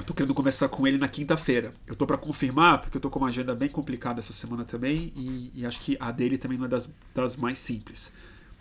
Estou 0.01 0.17
querendo 0.17 0.35
conversar 0.35 0.69
com 0.69 0.87
ele 0.87 0.97
na 0.97 1.09
quinta-feira. 1.09 1.75
Eu 1.87 1.93
estou 1.93 2.07
para 2.07 2.17
confirmar, 2.17 2.81
porque 2.81 2.97
eu 2.97 2.99
estou 2.99 3.11
com 3.11 3.19
uma 3.19 3.29
agenda 3.29 3.55
bem 3.55 3.69
complicada 3.69 4.19
essa 4.19 4.33
semana 4.33 4.65
também, 4.65 5.13
e, 5.15 5.53
e, 5.55 5.67
acho 5.67 5.79
que 5.81 5.97
a 6.01 6.11
dele 6.11 6.39
também 6.39 6.57
não 6.57 6.65
é 6.65 6.69
das, 6.69 6.91
das 7.15 7.37
mais 7.37 7.59
simples. 7.59 8.11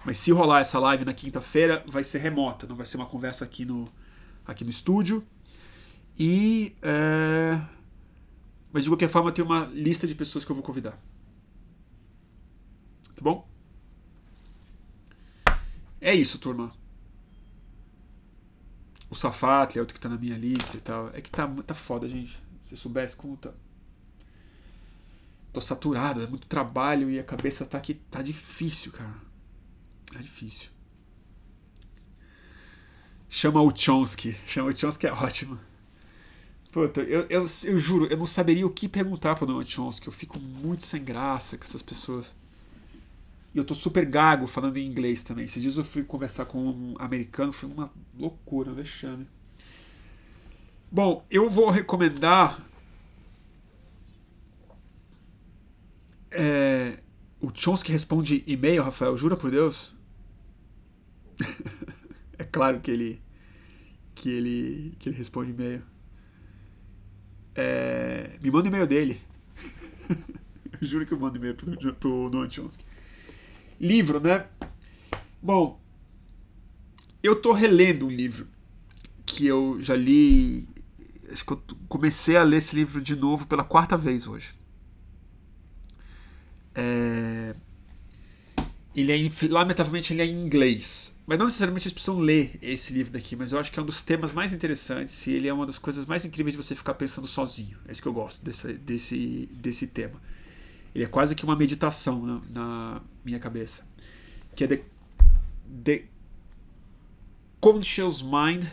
Mas 0.05 0.17
se 0.17 0.31
rolar 0.31 0.61
essa 0.61 0.79
live 0.79 1.03
na 1.05 1.13
quinta-feira, 1.13 1.83
vai 1.87 2.03
ser 2.03 2.19
remota, 2.19 2.65
não 2.65 2.75
vai 2.75 2.85
ser 2.85 2.97
uma 2.97 3.05
conversa 3.05 3.43
aqui 3.43 3.65
no, 3.65 3.85
aqui 4.45 4.63
no 4.63 4.69
estúdio. 4.69 5.25
E. 6.17 6.75
É... 6.81 7.59
Mas 8.71 8.83
de 8.83 8.89
qualquer 8.89 9.09
forma, 9.09 9.31
tem 9.31 9.43
uma 9.43 9.65
lista 9.65 10.07
de 10.07 10.13
pessoas 10.15 10.45
que 10.45 10.51
eu 10.51 10.55
vou 10.55 10.63
convidar. 10.63 10.97
Tá 13.15 13.21
bom? 13.21 13.47
É 15.99 16.13
isso, 16.13 16.39
turma. 16.39 16.71
O 19.09 19.15
Safat 19.15 19.75
é 19.77 19.81
outro 19.81 19.95
que 19.95 19.99
tá 19.99 20.07
na 20.07 20.17
minha 20.17 20.37
lista 20.37 20.77
e 20.77 20.79
tal. 20.79 21.09
É 21.13 21.19
que 21.19 21.31
tá, 21.31 21.47
tá 21.65 21.73
foda, 21.73 22.07
gente. 22.07 22.37
Se 22.63 22.77
soubesse 22.77 23.15
como 23.15 23.35
tá. 23.35 23.51
tô 25.51 25.59
saturado, 25.59 26.21
é 26.21 26.27
muito 26.27 26.47
trabalho 26.47 27.09
e 27.09 27.19
a 27.19 27.23
cabeça 27.23 27.65
tá 27.65 27.79
aqui, 27.79 27.95
tá 27.95 28.21
difícil, 28.21 28.91
cara. 28.91 29.28
Tá 30.11 30.19
difícil. 30.19 30.69
Chama 33.29 33.61
o 33.61 33.75
Chomsky. 33.75 34.35
Chama 34.47 34.69
o 34.69 34.77
Chomsky 34.77 35.07
é 35.07 35.13
ótimo. 35.13 35.59
Puta, 36.71 37.01
eu, 37.01 37.25
eu, 37.29 37.45
eu 37.63 37.77
juro, 37.77 38.05
eu 38.05 38.17
não 38.17 38.27
saberia 38.27 38.65
o 38.65 38.69
que 38.69 38.87
perguntar 38.87 39.35
pro 39.35 39.47
Noam 39.47 39.65
Chomsky. 39.65 40.07
Eu 40.07 40.13
fico 40.13 40.39
muito 40.39 40.83
sem 40.83 41.03
graça 41.03 41.57
com 41.57 41.63
essas 41.63 41.81
pessoas. 41.81 42.35
E 43.53 43.57
eu 43.57 43.63
tô 43.63 43.73
super 43.73 44.05
gago 44.05 44.45
falando 44.45 44.77
em 44.77 44.85
inglês 44.85 45.23
também. 45.23 45.45
Esses 45.45 45.61
dias 45.61 45.77
eu 45.77 45.83
fui 45.83 46.03
conversar 46.03 46.45
com 46.45 46.59
um 46.63 46.95
americano, 46.99 47.51
foi 47.51 47.69
uma 47.69 47.91
loucura, 48.17 48.71
um 48.71 48.75
vexame. 48.75 49.27
Bom, 50.91 51.25
eu 51.29 51.49
vou 51.49 51.69
recomendar. 51.69 52.63
É, 56.31 56.99
o 57.41 57.51
Chomsky 57.53 57.91
responde 57.91 58.43
e-mail, 58.45 58.83
Rafael, 58.83 59.17
jura 59.17 59.35
por 59.35 59.49
Deus? 59.49 59.95
é 62.37 62.43
claro 62.43 62.79
que 62.79 62.91
ele 62.91 63.21
que 64.15 64.29
ele 64.29 64.95
que 64.99 65.09
ele 65.09 65.17
responde 65.17 65.51
e-mail. 65.51 65.81
É, 67.55 68.37
me 68.41 68.51
manda 68.51 68.67
e-mail 68.67 68.87
dele. 68.87 69.21
Juro 70.81 71.05
que 71.05 71.13
eu 71.13 71.19
mando 71.19 71.37
e-mail 71.37 71.55
pro, 71.55 71.93
pro 71.95 72.29
Noam 72.29 72.49
Chomsky. 72.49 72.85
Livro, 73.79 74.19
né? 74.19 74.45
Bom, 75.41 75.79
eu 77.21 77.35
tô 77.35 77.51
relendo 77.51 78.05
um 78.05 78.09
livro 78.09 78.47
que 79.25 79.45
eu 79.45 79.81
já 79.81 79.95
li. 79.95 80.67
Acho 81.31 81.45
que 81.45 81.53
eu 81.53 81.63
comecei 81.87 82.35
a 82.35 82.43
ler 82.43 82.57
esse 82.57 82.75
livro 82.75 83.01
de 83.01 83.15
novo 83.15 83.45
pela 83.45 83.63
quarta 83.63 83.95
vez 83.95 84.27
hoje. 84.27 84.53
É... 86.73 87.55
Ele 88.95 89.11
é, 89.11 89.47
lamentavelmente, 89.47 90.13
ele 90.13 90.21
é 90.21 90.25
em 90.25 90.45
inglês. 90.45 91.15
Mas 91.29 91.37
não 91.37 91.45
necessariamente 91.45 91.83
vocês 91.83 91.93
precisam 91.93 92.17
ler 92.17 92.57
esse 92.59 92.91
livro 92.91 93.13
daqui, 93.13 93.35
mas 93.35 93.51
eu 93.51 93.59
acho 93.59 93.71
que 93.71 93.77
é 93.77 93.83
um 93.83 93.85
dos 93.85 94.01
temas 94.01 94.33
mais 94.33 94.51
interessantes 94.51 95.27
e 95.27 95.33
ele 95.33 95.47
é 95.47 95.53
uma 95.53 95.63
das 95.63 95.77
coisas 95.77 96.07
mais 96.07 96.25
incríveis 96.25 96.53
de 96.53 96.57
você 96.57 96.73
ficar 96.73 96.95
pensando 96.95 97.27
sozinho. 97.27 97.77
É 97.87 97.91
isso 97.91 98.01
que 98.01 98.07
eu 98.07 98.13
gosto 98.13 98.43
desse, 98.43 98.73
desse, 98.73 99.47
desse 99.51 99.85
tema. 99.85 100.19
Ele 100.93 101.03
é 101.03 101.07
quase 101.07 101.35
que 101.35 101.43
uma 101.43 101.55
meditação 101.55 102.19
na, 102.25 102.41
na 102.49 103.01
minha 103.23 103.37
cabeça. 103.37 103.87
Que 104.55 104.63
é 104.63 104.67
The, 104.69 104.83
The 105.83 106.03
Conscious 107.59 108.23
Mind, 108.23 108.65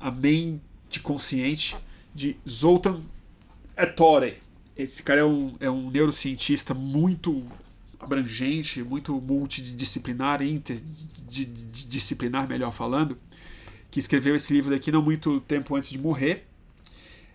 a 0.00 0.10
mente 0.10 0.98
consciente, 1.00 1.76
de 2.12 2.36
Zoltan 2.48 3.00
Ettore. 3.78 4.38
Esse 4.76 5.04
cara 5.04 5.20
é 5.20 5.24
um, 5.24 5.54
é 5.60 5.70
um 5.70 5.88
neurocientista 5.88 6.74
muito 6.74 7.44
abrangente, 8.00 8.82
muito 8.82 9.20
multidisciplinar, 9.20 10.42
interdisciplinar, 10.42 12.48
melhor 12.48 12.72
falando, 12.72 13.18
que 13.90 14.00
escreveu 14.00 14.34
esse 14.34 14.52
livro 14.52 14.70
daqui 14.70 14.90
não 14.90 15.02
muito 15.02 15.40
tempo 15.40 15.76
antes 15.76 15.90
de 15.90 15.98
morrer. 15.98 16.46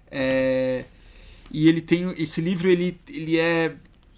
É, 0.09 0.85
e 1.51 1.67
ele 1.67 1.81
tem 1.81 2.09
esse 2.17 2.41
livro 2.41 2.67
ele, 2.67 2.99
ele 3.07 3.37
é 3.37 3.75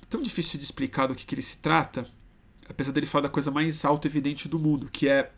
tão 0.10 0.22
difícil 0.22 0.58
de 0.58 0.66
explicar 0.66 1.08
do 1.08 1.16
que, 1.16 1.26
que 1.26 1.36
ele 1.36 1.42
se 1.42 1.58
trata, 1.58 2.08
apesar 2.70 2.92
dele 2.92 3.06
falar 3.06 3.24
da 3.24 3.30
coisa 3.30 3.52
mais 3.52 3.84
auto-evidente 3.84 4.48
do 4.48 4.58
mundo, 4.58 4.90
que 4.92 5.10
é 5.10 5.32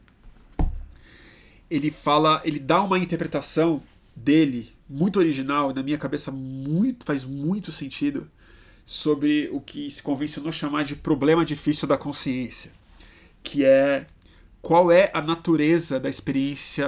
ele 1.69 1.91
fala, 1.91 2.41
ele 2.43 2.59
dá 2.59 2.81
uma 2.81 2.97
interpretação 2.97 3.81
dele 4.15 4.71
muito 4.89 5.19
original, 5.19 5.73
na 5.73 5.83
minha 5.83 5.97
cabeça 5.97 6.31
muito 6.31 7.05
faz 7.05 7.23
muito 7.23 7.71
sentido 7.71 8.29
sobre 8.89 9.47
o 9.53 9.61
que 9.61 9.87
se 9.87 10.01
convencionou 10.01 10.51
chamar 10.51 10.83
de 10.83 10.95
problema 10.95 11.45
difícil 11.45 11.87
da 11.87 11.95
consciência, 11.95 12.71
que 13.43 13.63
é 13.63 14.07
qual 14.63 14.91
é 14.91 15.11
a 15.13 15.21
natureza 15.21 15.99
da 15.99 16.09
experiência 16.09 16.87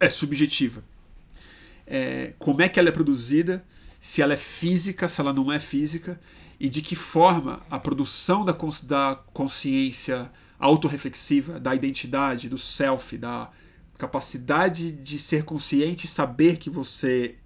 é 0.00 0.08
subjetiva. 0.08 0.82
É, 1.86 2.32
como 2.38 2.62
é 2.62 2.70
que 2.70 2.80
ela 2.80 2.88
é 2.88 2.92
produzida, 2.92 3.62
se 4.00 4.22
ela 4.22 4.32
é 4.32 4.38
física, 4.38 5.08
se 5.08 5.20
ela 5.20 5.30
não 5.30 5.52
é 5.52 5.60
física, 5.60 6.18
e 6.58 6.70
de 6.70 6.80
que 6.80 6.96
forma 6.96 7.60
a 7.68 7.78
produção 7.78 8.46
da, 8.46 8.56
da 8.84 9.22
consciência 9.34 10.32
autorreflexiva, 10.58 11.60
da 11.60 11.74
identidade, 11.74 12.48
do 12.48 12.56
self, 12.56 13.18
da 13.18 13.50
capacidade 13.98 14.90
de 14.90 15.18
ser 15.18 15.44
consciente 15.44 16.06
e 16.06 16.08
saber 16.08 16.56
que 16.56 16.70
você 16.70 17.36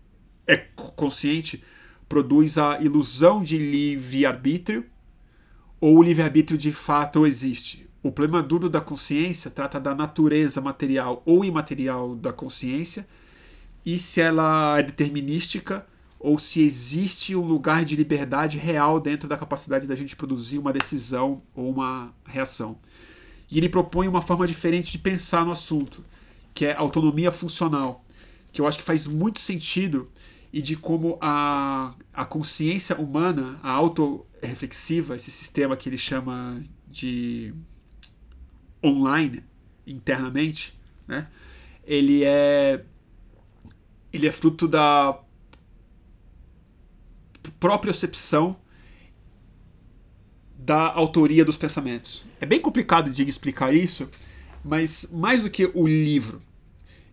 é 0.47 0.57
consciente, 0.57 1.61
produz 2.13 2.59
a 2.59 2.79
ilusão 2.79 3.43
de 3.43 3.57
livre-arbítrio 3.57 4.85
ou 5.81 5.97
o 5.97 6.03
livre-arbítrio 6.03 6.59
de 6.59 6.71
fato 6.71 7.27
existe. 7.27 7.89
O 8.03 8.13
problema 8.13 8.43
duro 8.43 8.69
da 8.69 8.83
consciência 8.83 9.51
trata 9.51 9.81
da 9.81 9.95
natureza 9.95 10.61
material 10.61 11.23
ou 11.25 11.43
imaterial 11.43 12.15
da 12.15 12.31
consciência 12.31 13.09
e 13.83 13.97
se 13.97 14.21
ela 14.21 14.79
é 14.79 14.83
determinística 14.83 15.87
ou 16.21 16.39
se 16.39 16.61
existe 16.61 17.35
um 17.35 17.47
lugar 17.47 17.83
de 17.83 17.97
liberdade 17.97 18.59
real 18.59 19.01
dentro 19.01 19.27
da 19.27 19.39
capacidade 19.39 19.87
da 19.87 19.97
gente 19.97 20.15
produzir 20.15 20.59
uma 20.59 20.71
decisão 20.71 21.41
ou 21.55 21.71
uma 21.71 22.13
reação. 22.27 22.77
E 23.51 23.57
ele 23.57 23.71
propõe 23.71 24.07
uma 24.07 24.21
forma 24.21 24.47
diferente 24.47 24.93
de 24.93 24.99
pensar 24.99 25.47
no 25.47 25.53
assunto, 25.53 26.05
que 26.53 26.67
é 26.67 26.77
autonomia 26.77 27.33
funcional, 27.33 28.05
que 28.53 28.61
eu 28.61 28.67
acho 28.67 28.77
que 28.77 28.85
faz 28.85 29.07
muito 29.07 29.41
sentido 29.41 30.12
e 30.53 30.61
de 30.61 30.77
como 30.77 31.19
a, 31.21 31.95
a 32.13 32.25
consciência 32.25 32.97
humana, 32.97 33.59
a 33.63 33.71
autorreflexiva, 33.71 35.17
esse 35.17 35.31
sistema 35.31 35.77
que 35.77 35.89
ele 35.89 35.97
chama 35.97 36.63
de 36.87 37.55
online, 38.85 39.43
internamente, 39.87 40.79
né? 41.09 41.27
ele 41.85 42.23
é 42.25 42.85
ele 44.13 44.29
é 44.29 44.33
fruto 44.33 44.69
da 44.69 45.19
propriocepção 47.59 48.57
da 50.55 50.93
autoria 50.93 51.45
dos 51.47 51.57
pensamentos. 51.57 52.25
É 52.39 52.45
bem 52.45 52.61
complicado 52.61 53.11
de 53.11 53.27
explicar 53.27 53.75
isso, 53.75 54.09
mas 54.63 55.11
mais 55.11 55.43
do 55.43 55.51
que 55.51 55.71
o 55.73 55.87
livro, 55.87 56.43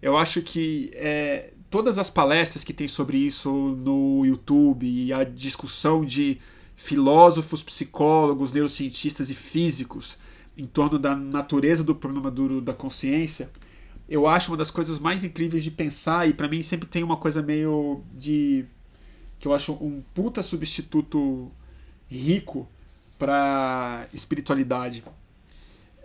eu 0.01 0.17
acho 0.17 0.41
que 0.41 0.91
é, 0.93 1.53
todas 1.69 1.97
as 1.97 2.09
palestras 2.09 2.63
que 2.63 2.73
tem 2.73 2.87
sobre 2.87 3.17
isso 3.17 3.51
no 3.51 4.25
YouTube 4.25 4.87
e 4.87 5.13
a 5.13 5.23
discussão 5.23 6.03
de 6.03 6.39
filósofos, 6.75 7.61
psicólogos, 7.61 8.53
neurocientistas 8.53 9.29
e 9.29 9.35
físicos 9.35 10.17
em 10.57 10.65
torno 10.65 10.97
da 10.97 11.15
natureza 11.15 11.83
do 11.83 11.95
problema 11.95 12.29
duro 12.31 12.59
da 12.59 12.73
consciência, 12.73 13.49
eu 14.09 14.27
acho 14.27 14.51
uma 14.51 14.57
das 14.57 14.71
coisas 14.71 14.99
mais 14.99 15.23
incríveis 15.23 15.63
de 15.63 15.71
pensar 15.71 16.27
e 16.27 16.33
para 16.33 16.47
mim 16.47 16.61
sempre 16.61 16.87
tem 16.87 17.03
uma 17.03 17.15
coisa 17.15 17.41
meio 17.41 18.01
de 18.13 18.65
que 19.39 19.47
eu 19.47 19.53
acho 19.53 19.73
um 19.73 20.03
puta 20.13 20.41
substituto 20.41 21.51
rico 22.09 22.67
para 23.17 24.07
espiritualidade. 24.13 25.03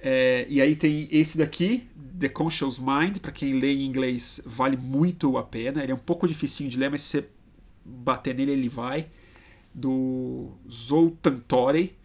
É, 0.07 0.45
e 0.51 0.61
aí 0.61 0.77
tem 0.77 1.09
esse 1.11 1.39
daqui, 1.39 1.89
The 2.21 2.29
Conscious 2.29 2.79
Mind, 2.79 3.21
para 3.21 3.33
quem 3.33 3.55
lê 3.55 3.73
em 3.73 3.87
inglês 3.87 4.39
vale 4.45 4.77
muito 4.77 5.39
a 5.39 5.43
pena. 5.43 5.83
Ele 5.83 5.93
é 5.93 5.95
um 5.95 5.99
pouco 5.99 6.29
dificinho 6.29 6.69
de 6.69 6.79
ler, 6.79 6.91
mas 6.91 7.01
se 7.01 7.23
você 7.23 7.29
bater 7.83 8.35
nele 8.35 8.53
ele 8.53 8.69
vai. 8.69 9.07
Do 9.73 10.51
Zoltan 10.71 11.39
Torey. 11.49 11.97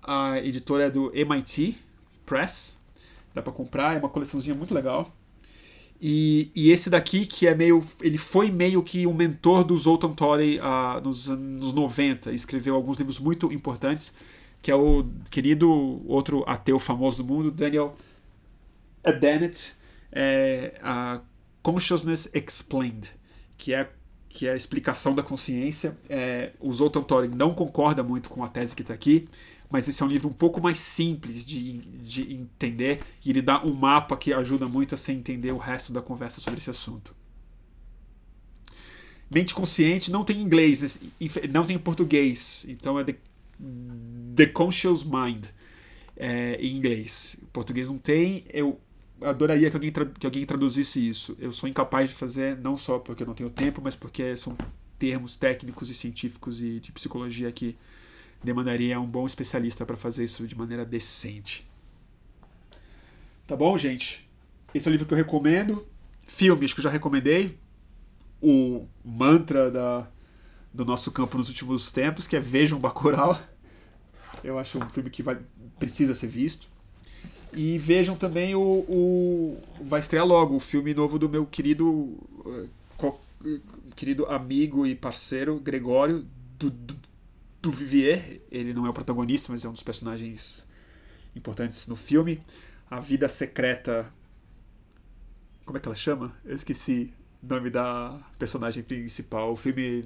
A 0.00 0.38
editora 0.38 0.84
é 0.84 0.90
do 0.90 1.10
MIT 1.12 1.76
Press. 2.24 2.78
Dá 3.34 3.42
para 3.42 3.52
comprar, 3.52 3.96
é 3.96 3.98
uma 3.98 4.08
coleçãozinha 4.08 4.54
muito 4.54 4.72
legal. 4.72 5.12
E, 6.00 6.52
e, 6.54 6.70
esse 6.70 6.88
daqui, 6.88 7.26
que 7.26 7.48
é 7.48 7.54
meio. 7.54 7.84
Ele 8.00 8.16
foi 8.16 8.48
meio 8.48 8.80
que 8.80 9.08
um 9.08 9.12
mentor 9.12 9.64
do 9.64 9.76
Zoltan 9.76 10.12
Torey 10.12 10.60
uh, 10.60 11.00
nos 11.02 11.28
anos 11.28 11.72
90. 11.72 12.30
Escreveu 12.30 12.76
alguns 12.76 12.96
livros 12.96 13.18
muito 13.18 13.52
importantes 13.52 14.14
que 14.62 14.70
é 14.70 14.74
o 14.74 15.06
querido 15.30 15.70
outro 16.06 16.44
ateu 16.46 16.78
famoso 16.78 17.22
do 17.22 17.24
mundo, 17.24 17.50
Daniel 17.50 17.96
Dennett, 19.20 19.74
é, 20.12 20.78
a 20.82 21.20
Consciousness 21.62 22.30
Explained, 22.34 23.08
que 23.56 23.72
é, 23.72 23.90
que 24.28 24.46
é 24.46 24.52
a 24.52 24.56
explicação 24.56 25.14
da 25.14 25.22
consciência. 25.22 25.96
É, 26.08 26.52
o 26.60 26.72
Zoltan 26.72 27.02
Torey 27.02 27.30
não 27.30 27.54
concorda 27.54 28.02
muito 28.02 28.28
com 28.28 28.44
a 28.44 28.48
tese 28.48 28.74
que 28.74 28.82
está 28.82 28.92
aqui, 28.92 29.28
mas 29.70 29.88
esse 29.88 30.02
é 30.02 30.06
um 30.06 30.08
livro 30.08 30.28
um 30.28 30.32
pouco 30.32 30.60
mais 30.60 30.78
simples 30.78 31.44
de, 31.44 31.78
de 31.78 32.34
entender 32.34 33.00
e 33.24 33.30
ele 33.30 33.40
dá 33.40 33.64
um 33.64 33.72
mapa 33.72 34.16
que 34.16 34.32
ajuda 34.32 34.66
muito 34.66 34.94
a 34.94 34.98
você 34.98 35.12
entender 35.12 35.52
o 35.52 35.58
resto 35.58 35.92
da 35.92 36.02
conversa 36.02 36.40
sobre 36.40 36.58
esse 36.58 36.70
assunto. 36.70 37.14
Mente 39.32 39.54
consciente 39.54 40.10
não 40.10 40.24
tem 40.24 40.40
inglês, 40.40 41.00
não 41.52 41.64
tem 41.64 41.78
português, 41.78 42.66
então 42.68 42.98
é 42.98 43.04
The 43.04 43.16
The 44.34 44.46
Conscious 44.46 45.04
Mind 45.04 45.46
é, 46.16 46.54
em 46.56 46.76
inglês. 46.76 47.36
Em 47.42 47.46
português 47.46 47.88
não 47.88 47.98
tem. 47.98 48.44
Eu 48.52 48.80
adoraria 49.22 49.70
que 49.70 49.76
alguém, 49.76 49.92
que 50.18 50.26
alguém 50.26 50.46
traduzisse 50.46 51.06
isso. 51.06 51.36
Eu 51.38 51.52
sou 51.52 51.68
incapaz 51.68 52.10
de 52.10 52.16
fazer, 52.16 52.56
não 52.58 52.76
só 52.76 52.98
porque 52.98 53.22
eu 53.22 53.26
não 53.26 53.34
tenho 53.34 53.50
tempo, 53.50 53.80
mas 53.82 53.94
porque 53.94 54.36
são 54.36 54.56
termos 54.98 55.36
técnicos 55.36 55.88
e 55.88 55.94
científicos 55.94 56.60
e 56.60 56.78
de 56.78 56.92
psicologia 56.92 57.50
que 57.50 57.76
demandaria 58.42 59.00
um 59.00 59.06
bom 59.06 59.26
especialista 59.26 59.84
para 59.84 59.96
fazer 59.96 60.24
isso 60.24 60.46
de 60.46 60.56
maneira 60.56 60.84
decente. 60.84 61.68
Tá 63.46 63.56
bom, 63.56 63.76
gente? 63.76 64.28
Esse 64.74 64.88
é 64.88 64.90
o 64.90 64.92
livro 64.92 65.06
que 65.06 65.14
eu 65.14 65.18
recomendo. 65.18 65.86
Filmes 66.26 66.72
que 66.72 66.80
eu 66.80 66.84
já 66.84 66.90
recomendei. 66.90 67.58
O 68.40 68.86
mantra 69.04 69.70
da, 69.70 70.08
do 70.72 70.84
nosso 70.84 71.10
campo 71.10 71.36
nos 71.36 71.48
últimos 71.48 71.90
tempos, 71.90 72.26
que 72.26 72.36
é 72.36 72.40
Vejam 72.40 72.78
Bacurau. 72.78 73.40
Eu 74.42 74.58
acho 74.58 74.78
um 74.78 74.88
filme 74.88 75.10
que 75.10 75.22
vai, 75.22 75.38
precisa 75.78 76.14
ser 76.14 76.28
visto. 76.28 76.68
E 77.52 77.78
vejam 77.78 78.16
também 78.16 78.54
o, 78.54 78.60
o. 78.60 79.62
Vai 79.82 80.00
estrear 80.00 80.24
logo 80.24 80.54
o 80.54 80.60
filme 80.60 80.94
novo 80.94 81.18
do 81.18 81.28
meu 81.28 81.44
querido. 81.44 82.16
querido 83.96 84.26
amigo 84.26 84.86
e 84.86 84.94
parceiro 84.94 85.58
Gregório 85.58 86.26
do, 86.58 86.70
do, 86.70 86.96
do 87.60 87.70
Vivier. 87.70 88.40
Ele 88.50 88.72
não 88.72 88.86
é 88.86 88.90
o 88.90 88.92
protagonista, 88.92 89.50
mas 89.50 89.64
é 89.64 89.68
um 89.68 89.72
dos 89.72 89.82
personagens 89.82 90.66
importantes 91.34 91.86
no 91.86 91.96
filme. 91.96 92.40
A 92.88 93.00
Vida 93.00 93.28
Secreta. 93.28 94.12
Como 95.64 95.76
é 95.76 95.80
que 95.80 95.88
ela 95.88 95.96
chama? 95.96 96.34
Eu 96.44 96.54
esqueci 96.54 97.12
o 97.42 97.46
nome 97.46 97.68
da 97.68 98.20
personagem 98.38 98.82
principal. 98.82 99.52
O 99.52 99.56
filme 99.56 100.04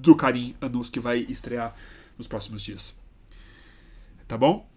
do 0.00 0.14
Karim 0.14 0.54
Anus 0.60 0.88
que 0.88 1.00
vai 1.00 1.26
estrear 1.28 1.74
nos 2.16 2.26
próximos 2.26 2.62
dias. 2.62 2.94
Tá 4.26 4.36
bom? 4.36 4.68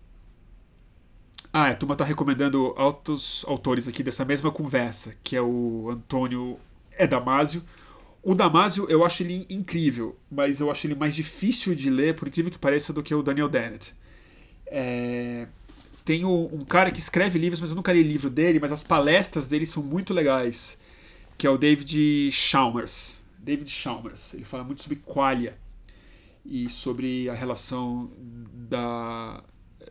Ah, 1.53 1.67
a 1.67 1.75
turma 1.75 1.95
tá 1.95 2.05
recomendando 2.05 2.73
altos 2.77 3.43
autores 3.47 3.87
aqui 3.87 4.01
dessa 4.01 4.23
mesma 4.23 4.51
conversa, 4.51 5.15
que 5.21 5.35
é 5.35 5.41
o 5.41 5.89
Antônio 5.91 6.57
é 6.91 7.05
Damásio. 7.05 7.61
O 8.23 8.33
Damásio 8.33 8.85
eu 8.89 9.03
acho 9.03 9.23
ele 9.23 9.45
incrível, 9.49 10.17
mas 10.31 10.61
eu 10.61 10.71
acho 10.71 10.87
ele 10.87 10.95
mais 10.95 11.13
difícil 11.13 11.75
de 11.75 11.89
ler, 11.89 12.15
por 12.15 12.27
incrível 12.27 12.51
que 12.51 12.57
pareça, 12.57 12.93
do 12.93 13.03
que 13.03 13.13
o 13.13 13.21
Daniel 13.21 13.49
Dennett. 13.49 13.93
É... 14.65 15.47
Tem 16.05 16.23
um 16.25 16.65
cara 16.65 16.89
que 16.89 16.99
escreve 16.99 17.37
livros, 17.37 17.61
mas 17.61 17.69
eu 17.71 17.75
nunca 17.75 17.93
li 17.93 18.01
livro 18.01 18.29
dele, 18.29 18.59
mas 18.59 18.71
as 18.71 18.83
palestras 18.83 19.47
dele 19.47 19.65
são 19.65 19.83
muito 19.83 20.13
legais, 20.13 20.79
que 21.37 21.45
é 21.45 21.49
o 21.49 21.57
David 21.57 22.31
Chalmers. 22.31 23.20
David 23.41 23.69
Chalmers. 23.69 24.33
Ele 24.33 24.43
fala 24.43 24.63
muito 24.63 24.81
sobre 24.83 24.97
qualia 24.97 25.57
e 26.45 26.69
sobre 26.69 27.29
a 27.29 27.33
relação 27.33 28.11
da, 28.17 29.43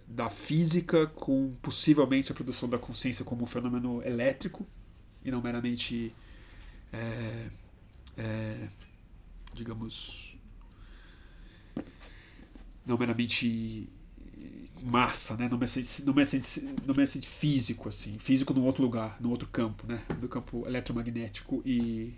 da 0.07 0.31
física 0.31 1.07
com 1.07 1.55
possivelmente 1.63 2.33
a 2.33 2.35
produção 2.35 2.69
da 2.69 2.79
consciência 2.79 3.25
como 3.25 3.45
um 3.45 3.47
fenômeno 3.47 4.03
elétrico 4.03 4.67
e 5.25 5.31
não 5.31 5.41
meramente 5.41 6.15
é, 6.93 7.47
é, 8.17 8.69
digamos 9.53 10.37
não 12.85 12.97
meramente 12.99 13.89
massa, 14.83 15.37
né? 15.37 15.49
não 15.49 15.59
meramente, 15.59 15.97
não 16.05 16.15
meramente, 16.95 17.29
físico 17.29 17.89
assim, 17.89 18.19
físico 18.19 18.55
num 18.55 18.65
outro 18.65 18.83
lugar, 18.83 19.17
num 19.21 19.31
outro 19.31 19.47
campo, 19.49 19.87
né? 19.87 20.03
no 20.21 20.29
campo 20.29 20.67
eletromagnético 20.67 21.63
e, 21.65 22.15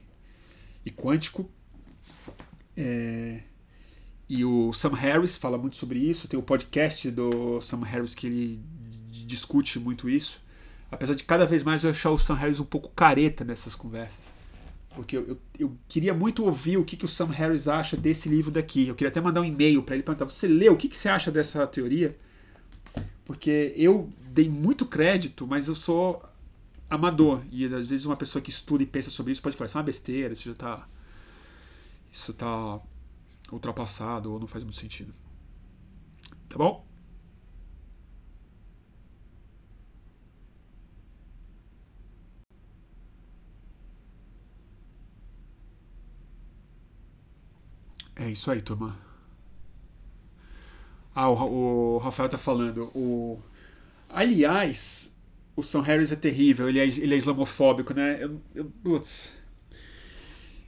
e 0.84 0.90
quântico. 0.90 1.50
É, 2.76 3.40
e 4.28 4.44
o 4.44 4.72
Sam 4.72 4.94
Harris 4.94 5.36
fala 5.36 5.58
muito 5.58 5.76
sobre 5.76 5.98
isso. 5.98 6.28
Tem 6.28 6.38
o 6.38 6.42
podcast 6.42 7.10
do 7.10 7.60
Sam 7.60 7.82
Harris 7.84 8.14
que 8.14 8.26
ele 8.26 8.60
discute 9.08 9.78
muito 9.78 10.08
isso. 10.08 10.40
Apesar 10.90 11.14
de 11.14 11.24
cada 11.24 11.46
vez 11.46 11.62
mais 11.62 11.84
eu 11.84 11.90
achar 11.90 12.10
o 12.10 12.18
Sam 12.18 12.34
Harris 12.34 12.60
um 12.60 12.64
pouco 12.64 12.90
careta 12.90 13.44
nessas 13.44 13.74
conversas. 13.74 14.32
Porque 14.94 15.16
eu, 15.16 15.26
eu, 15.26 15.38
eu 15.58 15.76
queria 15.88 16.12
muito 16.12 16.44
ouvir 16.44 16.76
o 16.76 16.84
que, 16.84 16.96
que 16.96 17.04
o 17.04 17.08
Sam 17.08 17.26
Harris 17.26 17.66
acha 17.66 17.96
desse 17.96 18.28
livro 18.28 18.50
daqui. 18.50 18.88
Eu 18.88 18.94
queria 18.94 19.08
até 19.08 19.20
mandar 19.20 19.40
um 19.40 19.44
e-mail 19.44 19.82
para 19.82 19.94
ele 19.94 20.02
perguntar: 20.02 20.26
você 20.26 20.46
leu? 20.46 20.74
O 20.74 20.76
que, 20.76 20.88
que 20.88 20.96
você 20.96 21.08
acha 21.08 21.30
dessa 21.30 21.66
teoria? 21.66 22.16
Porque 23.24 23.72
eu 23.76 24.10
dei 24.30 24.48
muito 24.48 24.84
crédito, 24.84 25.46
mas 25.46 25.68
eu 25.68 25.74
sou 25.74 26.22
amador. 26.94 27.42
E 27.50 27.64
às 27.66 27.88
vezes 27.88 28.06
uma 28.06 28.16
pessoa 28.16 28.42
que 28.42 28.50
estuda 28.50 28.82
e 28.82 28.86
pensa 28.86 29.10
sobre 29.10 29.32
isso 29.32 29.42
pode 29.42 29.56
falar: 29.56 29.66
isso 29.66 29.78
é 29.78 29.80
uma 29.80 29.84
besteira, 29.86 30.32
isso 30.32 30.48
já 30.48 30.54
tá. 30.54 30.88
Isso 32.10 32.32
tá 32.34 32.80
ultrapassado 33.50 34.32
ou 34.32 34.38
não 34.40 34.46
faz 34.46 34.64
muito 34.64 34.78
sentido. 34.78 35.14
Tá 36.48 36.58
bom? 36.58 36.86
É 48.16 48.30
isso 48.30 48.50
aí, 48.50 48.60
turma. 48.62 48.96
Ah, 51.14 51.28
o, 51.28 51.96
o 51.96 51.98
Rafael 51.98 52.28
tá 52.28 52.38
falando. 52.38 52.90
O... 52.94 53.38
Aliás, 54.08 55.11
o 55.54 55.62
Sam 55.62 55.82
Harris 55.82 56.12
é 56.12 56.16
terrível, 56.16 56.68
ele 56.68 56.78
é, 56.78 56.86
ele 56.86 57.14
é 57.14 57.16
islamofóbico, 57.16 57.92
né? 57.92 58.22
Eu, 58.22 58.40
eu, 58.54 58.72
putz, 58.82 59.36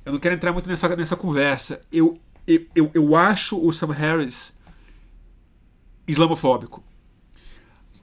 eu 0.05 0.13
não 0.13 0.21
quero 0.21 0.35
entrar 0.35 0.53
muito 0.53 0.69
nessa, 0.69 0.95
nessa 0.95 1.17
conversa. 1.17 1.81
Eu, 1.91 2.15
eu, 2.47 2.67
eu, 2.75 2.91
eu 2.93 3.17
acho 3.17 3.59
o 3.59 3.73
Sam 3.73 3.93
Harris 3.93 4.55
islamofóbico. 6.07 6.85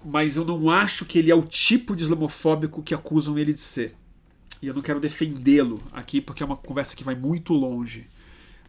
Mas 0.04 0.36
eu 0.36 0.44
não 0.44 0.70
acho 0.70 1.06
que 1.06 1.20
ele 1.20 1.30
é 1.30 1.36
o 1.36 1.44
tipo 1.44 1.96
de 1.96 2.02
islamofóbico 2.04 2.82
que 2.82 2.96
acusam 2.96 3.38
ele 3.38 3.54
de 3.54 3.60
ser. 3.60 3.96
E 4.62 4.68
eu 4.68 4.74
não 4.74 4.82
quero 4.82 5.00
defendê-lo 5.00 5.82
aqui 5.92 6.20
porque 6.20 6.42
é 6.42 6.46
uma 6.46 6.58
conversa 6.58 6.96
que 6.96 7.04
vai 7.04 7.14
muito 7.14 7.54
longe. 7.54 8.08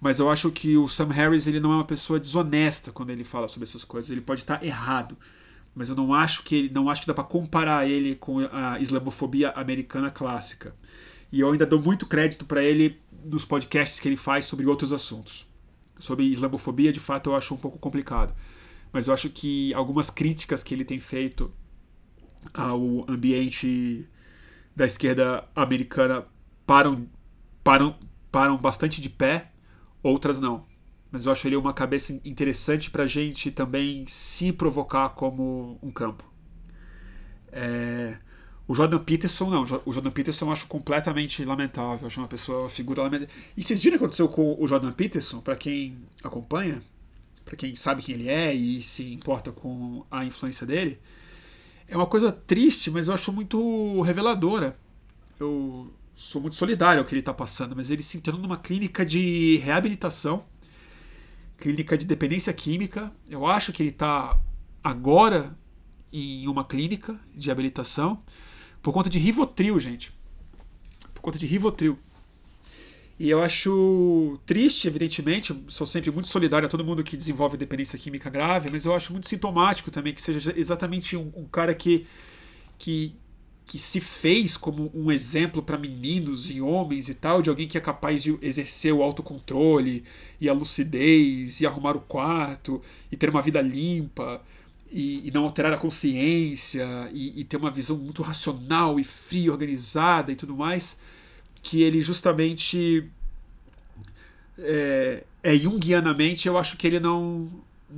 Mas 0.01 0.19
eu 0.19 0.29
acho 0.29 0.51
que 0.51 0.77
o 0.77 0.89
Sam 0.89 1.09
Harris 1.09 1.47
ele 1.47 1.61
não 1.61 1.73
é 1.73 1.77
uma 1.77 1.85
pessoa 1.85 2.21
desonesta 2.21 2.93
quando 2.93 3.11
ele 3.11 3.25
fala 3.25 3.49
sobre 3.49 3.67
essas 3.67 3.85
coisas. 3.85 4.11
Ele 4.11 4.21
pode 4.21 4.41
estar 4.41 4.63
errado, 4.63 5.17
mas 5.75 5.91
eu 5.91 5.97
não 5.97 6.13
acho 6.13 6.43
que 6.43 6.55
ele, 6.55 6.71
não 6.71 6.89
acho 6.89 7.03
que 7.03 7.07
dá 7.07 7.15
para 7.15 7.25
comparar 7.25 7.89
ele 7.89 8.15
com 8.15 8.41
a 8.53 8.79
islamofobia 8.81 9.51
americana 9.51 10.11
clássica. 10.11 10.75
E 11.31 11.41
eu 11.41 11.51
ainda 11.51 11.65
dou 11.65 11.81
muito 11.81 12.07
crédito 12.07 12.45
para 12.45 12.63
ele 12.63 13.01
nos 13.25 13.45
podcasts 13.45 13.99
que 13.99 14.09
ele 14.09 14.17
faz 14.17 14.45
sobre 14.45 14.67
outros 14.67 14.93
assuntos 14.93 15.47
sobre 16.03 16.25
islamofobia, 16.25 16.93
de 16.93 16.99
fato, 16.99 17.31
eu 17.31 17.37
acho 17.37 17.55
um 17.55 17.57
pouco 17.57 17.79
complicado. 17.79 18.35
Mas 18.93 19.07
eu 19.07 19.15
acho 19.15 19.31
que 19.31 19.73
algumas 19.73 20.11
críticas 20.11 20.63
que 20.63 20.75
ele 20.75 20.85
tem 20.85 20.99
feito 20.99 21.53
ao 22.53 23.09
ambiente 23.09 24.07
da 24.75 24.85
esquerda 24.85 25.49
americana 25.55 26.27
param, 26.67 27.09
param, 27.63 27.97
param 28.33 28.57
bastante 28.57 29.01
de 29.01 29.09
pé, 29.09 29.53
outras 30.03 30.41
não. 30.41 30.67
Mas 31.13 31.27
eu 31.27 31.33
acho 31.33 31.47
ele 31.47 31.57
uma 31.57 31.75
cabeça 31.75 32.19
interessante 32.25 32.91
para 32.91 33.05
a 33.05 33.07
gente 33.07 33.51
também 33.51 34.07
se 34.09 34.51
provocar 34.51 35.11
como 35.11 35.79
um 35.83 35.91
campo. 35.91 36.25
É, 37.53 38.17
o 38.67 38.75
Jordan 38.75 38.99
Peterson, 39.01 39.51
não. 39.51 39.63
O 39.85 39.93
Jordan 39.93 40.11
Peterson 40.11 40.47
eu 40.47 40.53
acho 40.53 40.67
completamente 40.67 41.45
lamentável. 41.45 41.99
Eu 42.01 42.07
acho 42.07 42.19
uma 42.19 42.29
pessoa, 42.29 42.61
uma 42.61 42.71
figura 42.71 43.03
lamentável. 43.03 43.35
E 43.55 43.63
vocês 43.63 43.83
viram 43.83 43.97
o 43.97 43.99
que 43.99 44.05
aconteceu 44.05 44.27
com 44.27 44.57
o 44.59 44.67
Jordan 44.67 44.93
Peterson? 44.93 45.41
Para 45.41 45.55
quem 45.55 45.99
acompanha, 46.25 46.83
para 47.45 47.57
quem 47.57 47.77
sabe 47.77 48.03
quem 48.03 48.15
ele 48.15 48.29
é 48.31 48.55
e 48.55 48.81
se 48.81 49.13
importa 49.13 49.53
com 49.53 50.07
a 50.11 50.25
influência 50.25 50.67
dele, 50.67 50.99
é 51.87 51.95
uma 51.95 52.07
coisa 52.07 52.33
triste, 52.33 52.91
mas 52.91 53.09
eu 53.09 53.15
acho 53.15 53.31
muito 53.31 54.01
reveladora. 54.01 54.79
Eu 55.39 55.93
sou 56.17 56.41
muito 56.41 56.57
solidário 56.57 57.01
ao 57.01 57.07
que 57.07 57.13
ele 57.13 57.21
está 57.21 57.35
passando, 57.35 57.77
mas 57.77 57.91
ele 57.91 58.03
se 58.03 58.17
internou 58.17 58.41
numa 58.41 58.57
clínica 58.57 59.05
de 59.05 59.59
reabilitação, 59.59 60.45
clínica 61.59 61.97
de 61.97 62.07
dependência 62.07 62.53
química. 62.53 63.13
Eu 63.29 63.47
acho 63.47 63.73
que 63.73 63.83
ele 63.83 63.91
está 63.91 64.39
agora 64.83 65.57
em 66.13 66.47
uma 66.49 66.65
clínica 66.65 67.19
de 67.35 67.47
reabilitação 67.47 68.23
por 68.83 68.93
conta 68.93 69.09
de 69.09 69.19
Rivotril, 69.19 69.79
gente. 69.79 70.13
Por 71.15 71.21
conta 71.21 71.39
de 71.39 71.47
Rivotril. 71.47 71.99
E 73.19 73.31
eu 73.31 73.41
acho 73.41 74.41
triste, 74.45 74.89
evidentemente, 74.89 75.57
sou 75.69 75.87
sempre 75.87 76.11
muito 76.11 76.29
solidário 76.29 76.67
a 76.67 76.69
todo 76.69 76.85
mundo 76.85 77.05
que 77.05 77.17
desenvolve 77.17 77.57
dependência 77.57 77.97
química 77.99 78.29
grave, 78.29 78.69
mas 78.69 78.85
eu 78.85 78.93
acho 78.93 79.13
muito 79.13 79.29
sintomático 79.29 79.91
também 79.91 80.13
que 80.13 80.21
seja 80.21 80.53
exatamente 80.57 81.17
um, 81.17 81.31
um 81.37 81.45
cara 81.45 81.73
que, 81.73 82.05
que, 82.77 83.15
que 83.73 83.79
se 83.79 84.03
fez 84.03 84.55
como 84.55 84.91
um 84.95 85.11
exemplo 85.11 85.63
para 85.63 85.79
meninos 85.79 86.51
e 86.51 86.61
homens 86.61 87.09
e 87.09 87.15
tal, 87.15 87.41
de 87.41 87.49
alguém 87.49 87.67
que 87.67 87.79
é 87.79 87.81
capaz 87.81 88.23
de 88.23 88.37
exercer 88.43 88.93
o 88.93 89.03
autocontrole 89.03 90.05
e 90.39 90.47
a 90.47 90.53
lucidez 90.53 91.59
e 91.59 91.67
arrumar 91.67 91.97
o 91.97 92.01
quarto 92.01 92.83
e 93.11 93.17
ter 93.17 93.31
uma 93.31 93.41
vida 93.41 93.63
limpa 93.63 94.43
e, 94.91 95.27
e 95.27 95.31
não 95.31 95.45
alterar 95.45 95.73
a 95.73 95.79
consciência 95.79 96.87
e, 97.15 97.41
e, 97.41 97.45
ter 97.45 97.57
uma 97.57 97.71
visão 97.71 97.97
muito 97.97 98.21
racional 98.21 99.01
e 99.01 99.05
fria, 99.05 99.51
organizada 99.51 100.31
e 100.31 100.37
tudo 100.37 100.55
mais, 100.55 101.01
que 101.63 101.81
ele 101.81 102.03
justamente 102.03 103.09
é, 104.59 105.25
é 105.43 105.57
junguianamente, 105.57 106.47
eu 106.47 106.59
acho 106.59 106.77
que 106.77 106.87
ele 106.87 107.01
não, 107.01 107.51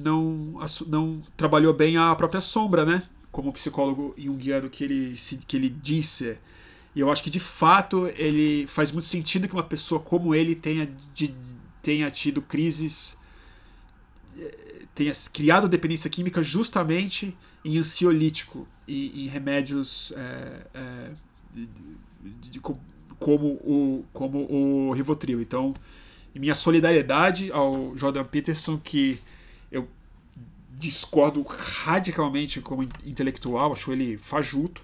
não, 0.04 0.56
não 0.86 1.20
trabalhou 1.36 1.74
bem 1.74 1.96
a 1.96 2.14
própria 2.14 2.40
sombra, 2.40 2.84
né? 2.84 3.02
Como 3.34 3.52
psicólogo 3.52 4.14
junguiano 4.16 4.70
que 4.70 4.84
ele, 4.84 5.16
que 5.48 5.56
ele 5.56 5.68
disse. 5.68 6.38
E 6.94 7.00
eu 7.00 7.10
acho 7.10 7.24
que 7.24 7.30
de 7.30 7.40
fato 7.40 8.06
ele 8.16 8.64
faz 8.68 8.92
muito 8.92 9.06
sentido 9.06 9.48
que 9.48 9.54
uma 9.54 9.64
pessoa 9.64 10.00
como 10.00 10.32
ele 10.32 10.54
tenha 10.54 10.88
de 11.12 11.34
tenha 11.82 12.08
tido 12.12 12.40
crises, 12.40 13.18
eh, 14.38 14.84
tenha 14.94 15.12
criado 15.32 15.68
dependência 15.68 16.08
química 16.08 16.42
justamente 16.42 17.36
em 17.64 17.76
ansiolítico 17.76 18.68
e 18.86 19.24
em 19.24 19.28
remédios 19.28 20.12
é, 20.16 20.66
é, 20.72 21.10
de, 21.52 21.68
de, 22.22 22.50
de, 22.52 22.60
como, 22.60 23.46
o, 23.64 24.04
como 24.12 24.46
o 24.50 24.92
Rivotril. 24.92 25.40
Então, 25.40 25.74
minha 26.34 26.54
solidariedade 26.54 27.50
ao 27.52 27.96
Jordan 27.96 28.24
Peterson, 28.24 28.78
que 28.78 29.18
discordo 30.76 31.42
radicalmente 31.42 32.60
como 32.60 32.82
intelectual, 33.04 33.72
acho 33.72 33.92
ele 33.92 34.18
fajuto, 34.18 34.82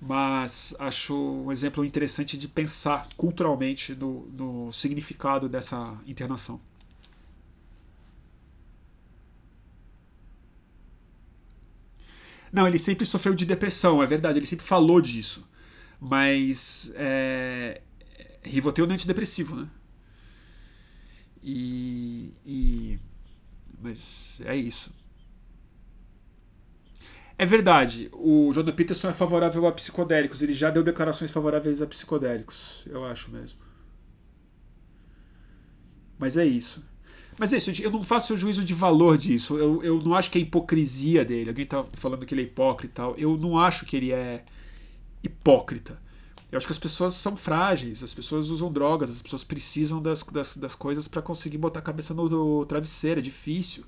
mas 0.00 0.74
acho 0.78 1.14
um 1.14 1.52
exemplo 1.52 1.84
interessante 1.84 2.36
de 2.38 2.48
pensar 2.48 3.08
culturalmente 3.16 3.94
no, 3.94 4.26
no 4.28 4.72
significado 4.72 5.48
dessa 5.48 5.98
internação. 6.06 6.60
Não, 12.52 12.66
ele 12.66 12.78
sempre 12.78 13.06
sofreu 13.06 13.34
de 13.34 13.46
depressão, 13.46 14.02
é 14.02 14.06
verdade, 14.06 14.38
ele 14.38 14.46
sempre 14.46 14.64
falou 14.64 15.00
disso. 15.00 15.48
Mas 16.00 16.90
é, 16.96 17.82
Rivotril 18.42 18.86
não 18.86 18.92
é 18.92 18.94
antidepressivo, 18.94 19.54
né? 19.54 19.68
E, 21.42 22.32
e, 22.44 22.98
mas 23.80 24.40
é 24.44 24.54
isso. 24.54 24.92
É 27.38 27.46
verdade, 27.46 28.10
o 28.12 28.52
Jordan 28.52 28.72
Peterson 28.72 29.08
é 29.08 29.14
favorável 29.14 29.66
a 29.66 29.72
psicodélicos. 29.72 30.42
Ele 30.42 30.52
já 30.52 30.68
deu 30.68 30.82
declarações 30.82 31.30
favoráveis 31.30 31.80
a 31.80 31.86
psicodélicos, 31.86 32.84
eu 32.86 33.02
acho 33.04 33.30
mesmo. 33.30 33.58
Mas 36.18 36.36
é 36.36 36.44
isso. 36.44 36.84
Mas 37.38 37.54
é 37.54 37.56
isso, 37.56 37.70
eu 37.82 37.90
não 37.90 38.04
faço 38.04 38.36
juízo 38.36 38.62
de 38.62 38.74
valor 38.74 39.16
disso. 39.16 39.56
Eu, 39.56 39.82
eu 39.82 40.02
não 40.02 40.14
acho 40.14 40.30
que 40.30 40.36
é 40.36 40.42
hipocrisia 40.42 41.24
dele. 41.24 41.48
Alguém 41.48 41.64
tá 41.64 41.82
falando 41.94 42.26
que 42.26 42.34
ele 42.34 42.42
é 42.42 42.44
hipócrita. 42.44 43.02
Eu 43.16 43.38
não 43.38 43.58
acho 43.58 43.86
que 43.86 43.96
ele 43.96 44.12
é 44.12 44.44
hipócrita. 45.22 45.98
Eu 46.50 46.56
acho 46.56 46.66
que 46.66 46.72
as 46.72 46.78
pessoas 46.78 47.14
são 47.14 47.36
frágeis, 47.36 48.02
as 48.02 48.12
pessoas 48.12 48.50
usam 48.50 48.72
drogas, 48.72 49.10
as 49.10 49.22
pessoas 49.22 49.44
precisam 49.44 50.02
das, 50.02 50.22
das, 50.24 50.56
das 50.56 50.74
coisas 50.74 51.06
para 51.06 51.22
conseguir 51.22 51.58
botar 51.58 51.78
a 51.78 51.82
cabeça 51.82 52.12
no, 52.12 52.28
no 52.28 52.66
travesseiro. 52.66 53.20
É 53.20 53.22
difícil. 53.22 53.84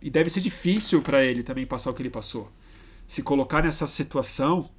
E 0.00 0.10
deve 0.10 0.30
ser 0.30 0.40
difícil 0.40 1.02
para 1.02 1.24
ele 1.24 1.42
também 1.42 1.66
passar 1.66 1.90
o 1.90 1.94
que 1.94 2.02
ele 2.02 2.10
passou 2.10 2.50
se 3.12 3.22
colocar 3.22 3.62
nessa 3.62 3.86
situação 3.86 4.70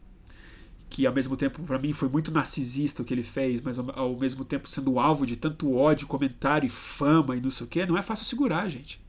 que 0.90 1.06
ao 1.06 1.14
mesmo 1.14 1.38
tempo 1.38 1.62
para 1.62 1.78
mim 1.78 1.94
foi 1.94 2.10
muito 2.10 2.32
narcisista 2.32 3.04
o 3.04 3.06
que 3.06 3.14
ele 3.14 3.22
fez, 3.22 3.62
mas 3.62 3.78
ao, 3.78 4.16
mesmo 4.16 4.44
tempo 4.44 4.68
sendo 4.68 5.00
alvo 5.00 5.24
de 5.24 5.36
tanto 5.36 5.76
ódio, 5.76 6.08
comentário 6.08 6.66
e 6.66 6.70
fama 6.70 7.36
e 7.36 7.42
não 7.42 7.52
sei 7.52 7.68
o 7.68 7.70
que, 7.70 7.86
não 7.86 7.96
é 7.96 8.02
fácil 8.02 8.26
segurar, 8.26 8.68
gente. 8.70 9.00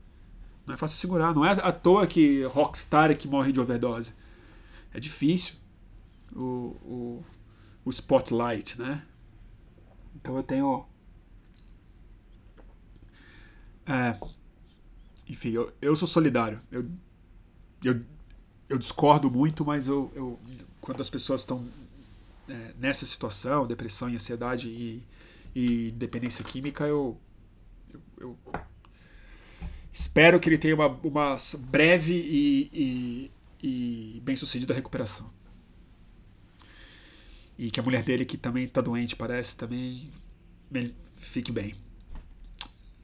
Não 0.65 0.75
é 0.75 0.77
fácil 0.77 0.97
segurar. 0.97 1.33
Não 1.33 1.43
é 1.43 1.51
à 1.51 1.71
toa 1.71 2.05
que 2.05 2.43
rockstar 2.43 3.09
é 3.09 3.15
que 3.15 3.27
morre 3.27 3.51
de 3.51 3.59
overdose. 3.59 4.13
É 4.93 4.99
difícil 4.99 5.55
o, 6.35 6.75
o, 6.83 7.23
o 7.85 7.89
spotlight, 7.89 8.81
né? 8.81 9.05
Então 10.15 10.35
eu 10.35 10.43
tenho. 10.43 10.85
É, 13.87 14.17
enfim, 15.29 15.51
eu, 15.51 15.71
eu 15.81 15.95
sou 15.95 16.07
solidário. 16.07 16.59
Eu, 16.71 16.89
eu 17.83 18.01
eu 18.67 18.77
discordo 18.77 19.29
muito, 19.29 19.63
mas 19.63 19.87
eu, 19.87 20.11
eu 20.15 20.39
quando 20.81 21.01
as 21.01 21.09
pessoas 21.09 21.41
estão 21.41 21.67
é, 22.49 22.73
nessa 22.79 23.05
situação, 23.05 23.65
depressão 23.65 24.09
e 24.09 24.15
ansiedade 24.15 24.69
e, 24.69 25.03
e 25.55 25.91
dependência 25.91 26.43
química, 26.43 26.85
eu, 26.85 27.17
eu, 27.93 28.01
eu, 28.19 28.37
espero 29.91 30.39
que 30.39 30.49
ele 30.49 30.57
tenha 30.57 30.75
uma, 30.75 30.87
uma 30.87 31.37
breve 31.59 32.13
e, 32.13 32.69
e, 32.73 33.31
e 34.17 34.21
bem-sucedida 34.21 34.73
recuperação. 34.73 35.29
E 37.57 37.71
que 37.71 37.79
a 37.79 37.83
mulher 37.83 38.03
dele, 38.03 38.25
que 38.25 38.37
também 38.37 38.65
está 38.65 38.81
doente, 38.81 39.15
parece, 39.15 39.55
também 39.55 40.11
fique 41.15 41.51
bem. 41.51 41.73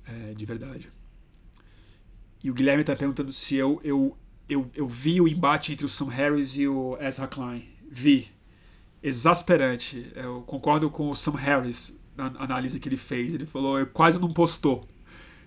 É, 0.05 0.33
de 0.33 0.45
verdade. 0.45 0.89
E 2.43 2.49
o 2.49 2.53
Guilherme 2.53 2.81
está 2.81 2.95
perguntando 2.95 3.31
se 3.31 3.55
eu, 3.55 3.79
eu 3.83 4.17
eu, 4.51 4.69
eu 4.75 4.87
vi 4.87 5.21
o 5.21 5.27
embate 5.29 5.71
entre 5.71 5.85
o 5.85 5.89
Sam 5.89 6.09
Harris 6.09 6.57
e 6.57 6.67
o 6.67 6.97
Ezra 6.99 7.25
Klein. 7.25 7.63
Vi. 7.89 8.27
Exasperante. 9.01 10.11
Eu 10.13 10.41
concordo 10.41 10.91
com 10.91 11.09
o 11.09 11.15
Sam 11.15 11.37
Harris 11.37 11.97
na 12.17 12.25
análise 12.37 12.77
que 12.77 12.89
ele 12.89 12.97
fez. 12.97 13.33
Ele 13.33 13.45
falou, 13.45 13.79
eu 13.79 13.87
quase 13.87 14.19
não 14.19 14.33
postou. 14.33 14.85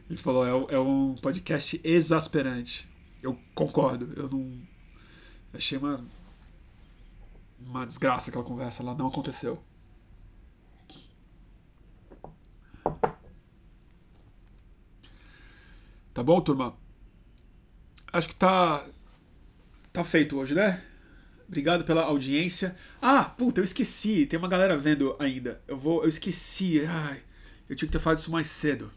Ele 0.08 0.18
falou, 0.18 0.68
é, 0.70 0.74
é 0.74 0.78
um 0.78 1.14
podcast 1.16 1.78
exasperante. 1.84 2.88
Eu 3.22 3.38
concordo. 3.54 4.10
Eu 4.16 4.28
não. 4.28 4.58
Achei 5.52 5.76
uma. 5.76 6.02
Uma 7.64 7.86
desgraça 7.86 8.30
aquela 8.30 8.44
conversa 8.44 8.82
lá. 8.82 8.94
Não 8.94 9.08
aconteceu. 9.08 9.62
Tá 16.12 16.22
bom, 16.22 16.40
turma? 16.40 16.76
Acho 18.12 18.28
que 18.28 18.34
tá 18.36 18.84
Tá 19.94 20.02
feito 20.02 20.36
hoje, 20.36 20.56
né? 20.56 20.82
Obrigado 21.46 21.84
pela 21.84 22.02
audiência. 22.02 22.76
Ah, 23.00 23.22
puta, 23.22 23.60
eu 23.60 23.64
esqueci. 23.64 24.26
Tem 24.26 24.36
uma 24.36 24.48
galera 24.48 24.76
vendo 24.76 25.14
ainda. 25.20 25.62
Eu 25.68 25.78
vou, 25.78 26.02
eu 26.02 26.08
esqueci. 26.08 26.84
Ai, 26.84 27.22
eu 27.68 27.76
tinha 27.76 27.86
que 27.86 27.92
ter 27.92 28.00
falado 28.00 28.18
isso 28.18 28.32
mais 28.32 28.48
cedo. 28.48 28.90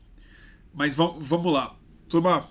Mas 0.73 0.95
vamos 0.95 1.53
lá. 1.53 1.77
Turma, 2.09 2.49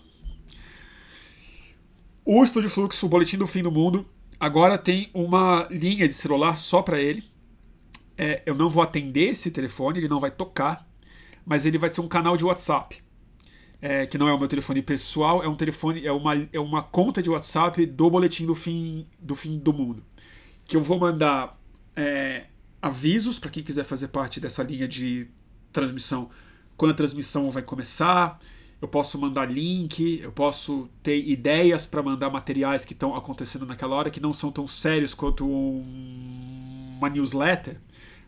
o 2.24 2.44
Estúdio 2.44 2.70
Fluxo, 2.70 3.04
o 3.04 3.08
Boletim 3.08 3.36
do 3.36 3.48
Fim 3.48 3.64
do 3.64 3.72
Mundo, 3.72 4.06
agora 4.38 4.78
tem 4.78 5.10
uma 5.14 5.66
linha 5.70 6.06
de 6.06 6.14
celular 6.14 6.56
só 6.56 6.82
para 6.82 7.00
ele. 7.00 7.24
É, 8.18 8.42
eu 8.46 8.54
não 8.54 8.70
vou 8.70 8.82
atender 8.82 9.30
esse 9.30 9.50
telefone, 9.50 9.98
ele 9.98 10.08
não 10.08 10.20
vai 10.20 10.30
tocar, 10.30 10.88
mas 11.44 11.66
ele 11.66 11.76
vai 11.78 11.92
ser 11.92 12.00
um 12.00 12.08
canal 12.08 12.36
de 12.36 12.44
WhatsApp 12.44 13.04
é, 13.80 14.06
que 14.06 14.16
não 14.16 14.28
é 14.28 14.32
o 14.32 14.38
meu 14.38 14.48
telefone 14.48 14.82
pessoal, 14.82 15.42
é 15.42 15.48
um 15.48 15.54
telefone, 15.54 16.06
é 16.06 16.12
uma, 16.12 16.34
é 16.52 16.58
uma 16.58 16.82
conta 16.82 17.22
de 17.22 17.30
WhatsApp 17.30 17.84
do 17.86 18.10
boletim 18.10 18.46
do 18.46 18.54
fim 18.54 19.06
do 19.18 19.34
fim 19.34 19.58
do 19.58 19.72
mundo. 19.72 20.04
Que 20.64 20.76
eu 20.76 20.82
vou 20.82 20.98
mandar 20.98 21.58
é, 21.94 22.46
avisos 22.80 23.38
para 23.38 23.50
quem 23.50 23.62
quiser 23.62 23.84
fazer 23.84 24.08
parte 24.08 24.40
dessa 24.40 24.62
linha 24.62 24.88
de 24.88 25.28
transmissão 25.72 26.30
quando 26.76 26.92
a 26.92 26.94
transmissão 26.94 27.50
vai 27.50 27.62
começar. 27.62 28.38
Eu 28.80 28.88
posso 28.88 29.18
mandar 29.18 29.50
link, 29.50 30.20
eu 30.22 30.30
posso 30.30 30.88
ter 31.02 31.26
ideias 31.26 31.86
para 31.86 32.02
mandar 32.02 32.28
materiais 32.28 32.84
que 32.84 32.92
estão 32.92 33.16
acontecendo 33.16 33.64
naquela 33.64 33.96
hora 33.96 34.10
que 34.10 34.20
não 34.20 34.32
são 34.32 34.52
tão 34.52 34.66
sérios 34.66 35.14
quanto 35.14 35.46
um, 35.46 36.96
uma 36.98 37.08
newsletter, 37.08 37.78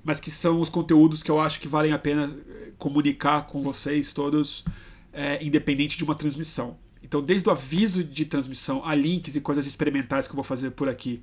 mas 0.03 0.19
que 0.19 0.31
são 0.31 0.59
os 0.59 0.71
conteúdos 0.71 1.23
que 1.23 1.31
eu 1.31 1.39
acho 1.39 1.61
que 1.61 1.69
valem 1.69 1.93
a 1.93 1.99
pena 1.99 2.31
comunicar 2.79 3.47
com 3.47 3.61
vocês 3.61 4.13
todos 4.13 4.65
é, 5.13 5.45
independente 5.45 5.99
de 5.99 6.05
uma 6.05 6.15
transmissão. 6.15 6.79
Então, 7.03 7.23
desde 7.23 7.49
o 7.49 7.53
aviso 7.53 8.05
de 8.05 8.25
transmissão 8.25 8.85
a 8.85 8.95
links 8.95 9.35
e 9.35 9.41
coisas 9.41 9.67
experimentais 9.67 10.27
que 10.27 10.33
eu 10.33 10.37
vou 10.37 10.45
fazer 10.45 10.71
por 10.71 10.89
aqui, 10.89 11.23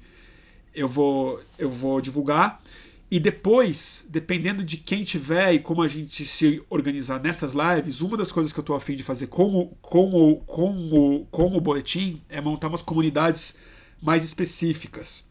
eu 0.73 0.87
vou, 0.87 1.41
eu 1.57 1.69
vou 1.69 2.01
divulgar. 2.01 2.61
E 3.09 3.19
depois, 3.19 4.05
dependendo 4.09 4.63
de 4.63 4.77
quem 4.77 5.03
tiver 5.03 5.53
e 5.53 5.59
como 5.59 5.81
a 5.83 5.87
gente 5.87 6.25
se 6.25 6.63
organizar 6.69 7.21
nessas 7.21 7.53
lives, 7.53 8.01
uma 8.01 8.17
das 8.17 8.31
coisas 8.31 8.51
que 8.51 8.59
eu 8.59 8.63
estou 8.63 8.75
afim 8.75 8.95
de 8.95 9.03
fazer 9.03 9.27
com 9.27 9.55
o, 9.55 9.67
com, 9.81 10.11
o, 10.11 10.37
com, 10.37 10.71
o, 10.91 11.25
com 11.25 11.55
o 11.55 11.61
boletim 11.61 12.19
é 12.27 12.41
montar 12.41 12.67
umas 12.67 12.81
comunidades 12.81 13.57
mais 14.01 14.23
específicas. 14.23 15.23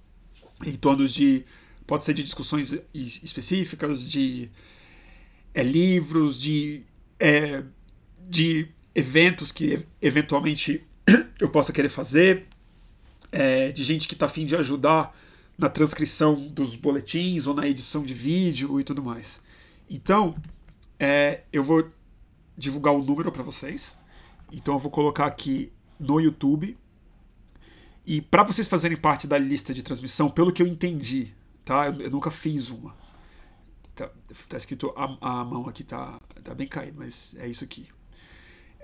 Em 0.64 0.74
torno 0.74 1.06
de. 1.08 1.44
Pode 1.86 2.04
ser 2.04 2.14
de 2.14 2.22
discussões 2.22 2.74
específicas, 2.94 4.08
de 4.08 4.50
é, 5.52 5.62
livros, 5.62 6.40
de 6.40 6.82
é, 7.18 7.62
de 8.28 8.68
eventos 8.94 9.50
que 9.52 9.84
eventualmente 10.00 10.82
eu 11.40 11.48
possa 11.48 11.72
querer 11.72 11.88
fazer, 11.88 12.46
é, 13.32 13.72
de 13.72 13.82
gente 13.82 14.06
que 14.06 14.14
está 14.14 14.26
afim 14.26 14.46
de 14.46 14.56
ajudar 14.56 15.14
na 15.56 15.68
transcrição 15.68 16.48
dos 16.48 16.74
boletins 16.74 17.46
ou 17.46 17.54
na 17.54 17.68
edição 17.68 18.04
de 18.04 18.14
vídeo 18.14 18.80
e 18.80 18.84
tudo 18.84 19.02
mais. 19.02 19.40
Então, 19.88 20.34
é, 20.98 21.42
eu 21.52 21.62
vou 21.62 21.90
divulgar 22.56 22.94
o 22.94 22.98
um 22.98 23.04
número 23.04 23.30
para 23.30 23.42
vocês. 23.42 23.96
Então, 24.52 24.74
eu 24.74 24.80
vou 24.80 24.90
colocar 24.90 25.26
aqui 25.26 25.72
no 25.98 26.20
YouTube. 26.20 26.76
E 28.06 28.20
para 28.20 28.42
vocês 28.42 28.68
fazerem 28.68 28.96
parte 28.96 29.26
da 29.26 29.38
lista 29.38 29.72
de 29.72 29.82
transmissão, 29.82 30.28
pelo 30.28 30.52
que 30.52 30.62
eu 30.62 30.66
entendi, 30.66 31.32
tá? 31.64 31.86
Eu, 31.86 32.02
eu 32.02 32.10
nunca 32.10 32.30
fiz 32.30 32.68
uma. 32.68 32.94
Tá, 33.94 34.10
tá 34.48 34.56
escrito 34.56 34.92
a, 34.96 35.40
a, 35.40 35.44
mão 35.44 35.68
aqui, 35.68 35.84
tá, 35.84 36.20
tá 36.42 36.54
bem 36.54 36.66
caído, 36.66 36.98
mas 36.98 37.34
é 37.38 37.46
isso 37.48 37.62
aqui 37.62 37.88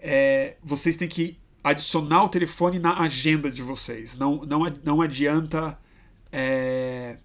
é, 0.01 0.57
vocês 0.63 0.97
têm 0.97 1.09
que 1.09 1.39
adicionar 1.63 2.25
o 2.25 2.29
telefone 2.29 2.79
na 2.79 3.01
agenda 3.01 3.51
de 3.51 3.63
vocês. 3.63 4.17
Não, 4.17 4.45
não, 4.45 4.63
não 4.83 5.03
adianta 5.03 5.79
é, 6.33 7.17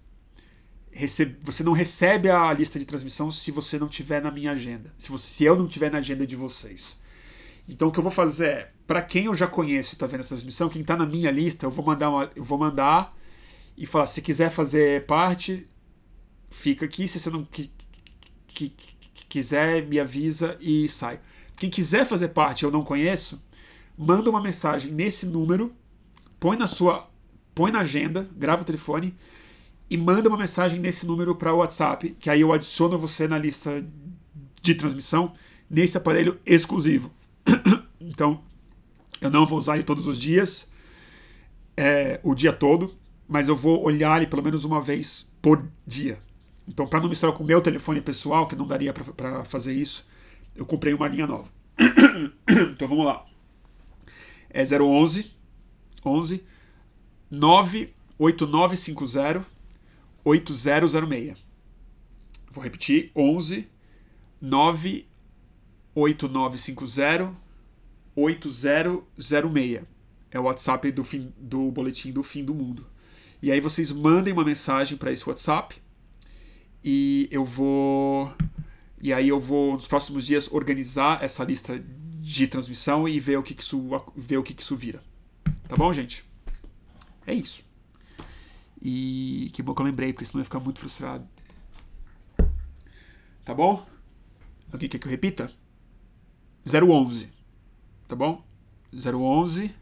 recebe, 0.90 1.36
você 1.42 1.62
não 1.62 1.72
recebe 1.72 2.30
a 2.30 2.52
lista 2.52 2.78
de 2.78 2.84
transmissão 2.84 3.30
se 3.30 3.50
você 3.50 3.78
não 3.78 3.88
tiver 3.88 4.22
na 4.22 4.30
minha 4.30 4.52
agenda. 4.52 4.92
Se, 4.96 5.10
você, 5.10 5.26
se 5.26 5.44
eu 5.44 5.56
não 5.56 5.66
tiver 5.66 5.90
na 5.90 5.98
agenda 5.98 6.26
de 6.26 6.34
vocês. 6.34 6.98
Então 7.68 7.88
o 7.88 7.92
que 7.92 7.98
eu 7.98 8.02
vou 8.02 8.12
fazer 8.12 8.46
é, 8.46 8.72
para 8.86 9.02
quem 9.02 9.26
eu 9.26 9.34
já 9.34 9.46
conheço 9.46 9.92
e 9.92 9.96
está 9.96 10.06
vendo 10.06 10.20
essa 10.20 10.30
transmissão, 10.30 10.68
quem 10.68 10.82
está 10.82 10.96
na 10.96 11.04
minha 11.04 11.30
lista, 11.30 11.66
eu 11.66 11.70
vou 11.70 11.84
mandar 11.84 12.10
uma, 12.10 12.30
eu 12.34 12.42
vou 12.42 12.56
mandar 12.56 13.16
e 13.76 13.84
falar 13.84 14.06
se 14.06 14.22
quiser 14.22 14.50
fazer 14.50 15.04
parte, 15.04 15.66
fica 16.50 16.86
aqui, 16.86 17.06
se 17.06 17.20
você 17.20 17.28
não 17.28 17.44
que, 17.44 17.70
que, 18.46 18.68
que 18.70 19.26
quiser, 19.28 19.86
me 19.86 20.00
avisa 20.00 20.56
e 20.60 20.88
sai. 20.88 21.20
Quem 21.56 21.68
quiser 21.68 22.06
fazer 22.06 22.28
parte, 22.28 22.64
eu 22.64 22.70
não 22.70 22.84
conheço, 22.84 23.42
manda 23.98 24.30
uma 24.30 24.40
mensagem 24.40 24.92
nesse 24.92 25.26
número, 25.26 25.74
põe 26.38 26.56
na 26.56 26.66
sua 26.66 27.10
põe 27.56 27.72
na 27.72 27.80
agenda, 27.80 28.28
grava 28.36 28.60
o 28.60 28.64
telefone 28.66 29.16
e 29.88 29.96
manda 29.96 30.28
uma 30.28 30.36
mensagem 30.36 30.78
nesse 30.78 31.06
número 31.06 31.34
para 31.34 31.54
o 31.54 31.56
WhatsApp, 31.56 32.14
que 32.20 32.28
aí 32.28 32.42
eu 32.42 32.52
adiciono 32.52 32.98
você 32.98 33.26
na 33.26 33.38
lista 33.38 33.82
de 34.60 34.74
transmissão 34.74 35.32
nesse 35.68 35.96
aparelho 35.96 36.38
exclusivo. 36.44 37.10
então, 37.98 38.42
eu 39.22 39.30
não 39.30 39.46
vou 39.46 39.58
usar 39.58 39.76
ele 39.76 39.84
todos 39.84 40.06
os 40.06 40.18
dias, 40.18 40.70
é, 41.74 42.20
o 42.22 42.34
dia 42.34 42.52
todo, 42.52 42.94
mas 43.26 43.48
eu 43.48 43.56
vou 43.56 43.82
olhar 43.82 44.18
ele 44.18 44.26
pelo 44.26 44.42
menos 44.42 44.66
uma 44.66 44.82
vez 44.82 45.32
por 45.40 45.66
dia. 45.86 46.18
Então, 46.68 46.86
para 46.86 47.00
não 47.00 47.08
misturar 47.08 47.34
com 47.34 47.42
o 47.42 47.46
meu 47.46 47.62
telefone 47.62 48.02
pessoal, 48.02 48.46
que 48.46 48.54
não 48.54 48.66
daria 48.66 48.92
para 48.92 49.44
fazer 49.44 49.72
isso, 49.72 50.06
eu 50.54 50.66
comprei 50.66 50.92
uma 50.92 51.08
linha 51.08 51.26
nova. 51.26 51.48
então, 52.70 52.86
vamos 52.86 53.06
lá. 53.06 53.24
É 54.50 54.62
011 54.62 55.34
11 56.04 56.55
98950 57.30 59.44
8006. 60.24 61.36
Vou 62.50 62.64
repetir: 62.64 63.12
11 63.14 63.68
98950 64.40 67.36
8006. 68.16 69.82
É 70.30 70.40
o 70.40 70.44
WhatsApp 70.44 70.90
do, 70.92 71.04
fim, 71.04 71.32
do 71.38 71.70
boletim 71.70 72.10
do 72.12 72.22
fim 72.22 72.42
do 72.44 72.54
mundo. 72.54 72.86
E 73.42 73.52
aí 73.52 73.60
vocês 73.60 73.92
mandem 73.92 74.32
uma 74.32 74.44
mensagem 74.44 74.96
para 74.96 75.12
esse 75.12 75.28
WhatsApp 75.28 75.76
e 76.82 77.28
eu 77.30 77.44
vou 77.44 78.32
e 79.00 79.12
aí 79.12 79.28
eu 79.28 79.38
vou 79.38 79.74
nos 79.74 79.86
próximos 79.86 80.26
dias 80.26 80.50
organizar 80.50 81.22
essa 81.22 81.44
lista 81.44 81.78
de 82.20 82.46
transmissão 82.46 83.08
e 83.08 83.20
ver 83.20 83.38
o 83.38 83.42
que, 83.42 83.54
que 83.54 83.62
isso 83.62 83.88
ver 84.16 84.38
o 84.38 84.42
que, 84.42 84.54
que 84.54 84.62
isso 84.62 84.74
vira. 84.74 85.02
Tá 85.68 85.76
bom, 85.76 85.92
gente? 85.92 86.24
É 87.26 87.34
isso. 87.34 87.64
E 88.80 89.50
que 89.52 89.62
bom 89.62 89.74
que 89.74 89.80
eu 89.80 89.86
lembrei, 89.86 90.12
porque 90.12 90.24
senão 90.24 90.38
eu 90.38 90.42
ia 90.42 90.44
ficar 90.44 90.60
muito 90.60 90.78
frustrado. 90.78 91.28
Tá 93.44 93.54
bom? 93.54 93.86
Alguém 94.72 94.88
quer 94.88 94.98
que 94.98 95.06
eu 95.06 95.10
repita? 95.10 95.52
011. 96.64 97.30
Tá 98.06 98.14
bom? 98.14 98.44
011. 98.92 99.74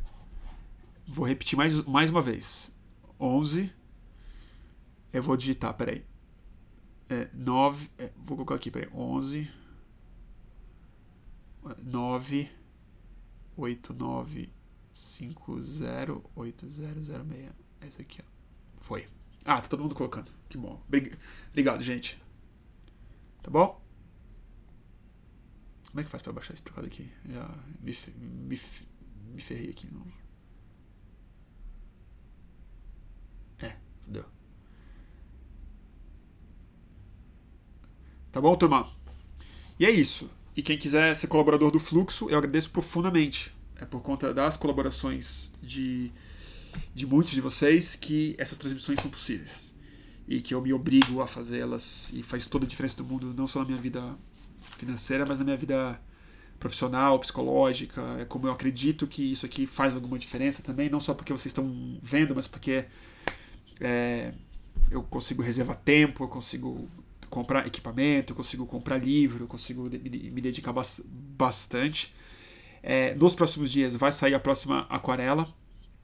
Vou 1.06 1.26
repetir 1.26 1.56
mais, 1.56 1.82
mais 1.82 2.10
uma 2.10 2.22
vez. 2.22 2.74
11. 3.18 3.72
Eu 5.12 5.22
vou 5.22 5.36
digitar, 5.36 5.74
peraí. 5.74 6.04
É, 7.08 7.28
9. 7.32 7.90
É, 7.98 8.10
vou 8.16 8.36
colocar 8.36 8.54
aqui, 8.54 8.70
peraí. 8.70 8.88
11. 8.94 9.50
9. 11.82 12.50
8, 13.56 13.94
9. 13.94 14.52
508006. 14.94 17.52
Essa 17.80 18.02
aqui, 18.02 18.22
ó. 18.22 18.24
Foi. 18.78 19.08
Ah, 19.44 19.60
tá 19.60 19.68
todo 19.68 19.82
mundo 19.82 19.94
colocando. 19.94 20.32
Que 20.48 20.56
bom. 20.56 20.82
Obrigado, 21.50 21.82
gente. 21.82 22.22
Tá 23.42 23.50
bom? 23.50 23.82
Como 25.90 26.00
é 26.00 26.04
que 26.04 26.10
faz 26.10 26.22
pra 26.22 26.32
baixar 26.32 26.54
esse 26.54 26.62
teclado 26.62 26.86
aqui? 26.86 27.10
Já 27.28 27.46
me, 27.80 27.94
me, 28.16 28.58
me 29.34 29.40
ferrei 29.40 29.70
aqui. 29.70 29.88
Não. 29.92 30.06
É, 33.58 33.76
deu. 34.06 34.24
Tá 38.32 38.40
bom, 38.40 38.56
turma? 38.56 38.90
E 39.78 39.84
é 39.84 39.90
isso. 39.90 40.30
E 40.56 40.62
quem 40.62 40.78
quiser 40.78 41.14
ser 41.14 41.26
colaborador 41.26 41.70
do 41.70 41.80
Fluxo, 41.80 42.30
eu 42.30 42.38
agradeço 42.38 42.70
profundamente 42.70 43.54
é 43.80 43.84
por 43.84 44.00
conta 44.00 44.32
das 44.32 44.56
colaborações 44.56 45.52
de, 45.62 46.12
de 46.94 47.06
muitos 47.06 47.32
de 47.32 47.40
vocês 47.40 47.96
que 47.96 48.34
essas 48.38 48.58
transmissões 48.58 49.00
são 49.00 49.10
possíveis. 49.10 49.72
E 50.26 50.40
que 50.40 50.54
eu 50.54 50.60
me 50.62 50.72
obrigo 50.72 51.20
a 51.20 51.26
fazê-las 51.26 52.10
e 52.12 52.22
faz 52.22 52.46
toda 52.46 52.64
a 52.64 52.68
diferença 52.68 52.96
do 52.96 53.04
mundo, 53.04 53.34
não 53.36 53.46
só 53.46 53.60
na 53.60 53.66
minha 53.66 53.78
vida 53.78 54.16
financeira, 54.78 55.24
mas 55.26 55.38
na 55.38 55.44
minha 55.44 55.56
vida 55.56 56.00
profissional, 56.58 57.18
psicológica. 57.18 58.00
É 58.18 58.24
como 58.24 58.46
eu 58.46 58.52
acredito 58.52 59.06
que 59.06 59.32
isso 59.32 59.44
aqui 59.44 59.66
faz 59.66 59.94
alguma 59.94 60.18
diferença 60.18 60.62
também, 60.62 60.88
não 60.88 61.00
só 61.00 61.12
porque 61.12 61.32
vocês 61.32 61.46
estão 61.46 61.98
vendo, 62.02 62.34
mas 62.34 62.46
porque 62.46 62.86
é, 63.80 64.32
eu 64.90 65.02
consigo 65.02 65.42
reservar 65.42 65.76
tempo, 65.76 66.24
eu 66.24 66.28
consigo 66.28 66.88
comprar 67.28 67.66
equipamento, 67.66 68.32
eu 68.32 68.36
consigo 68.36 68.64
comprar 68.64 68.96
livro, 68.96 69.44
eu 69.44 69.48
consigo 69.48 69.90
me 69.90 70.40
dedicar 70.40 70.72
bastante 71.36 72.14
é, 72.86 73.14
nos 73.14 73.34
próximos 73.34 73.72
dias 73.72 73.96
vai 73.96 74.12
sair 74.12 74.34
a 74.34 74.38
próxima 74.38 74.86
aquarela. 74.90 75.48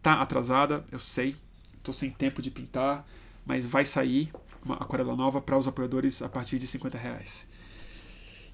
Tá 0.02 0.15
atrasada, 0.15 0.82
eu 0.90 0.98
sei. 0.98 1.36
Tô 1.82 1.93
sem 1.93 2.11
tempo 2.11 2.40
de 2.40 2.51
pintar, 2.51 3.07
mas 3.44 3.66
vai 3.66 3.85
sair 3.85 4.32
uma 4.65 4.77
aquarela 4.77 5.15
nova 5.15 5.43
para 5.43 5.59
os 5.59 5.69
apoiadores 5.69 6.23
a 6.23 6.28
partir 6.28 6.59
de 6.59 6.66
50 6.66 6.97
reais. 6.97 7.47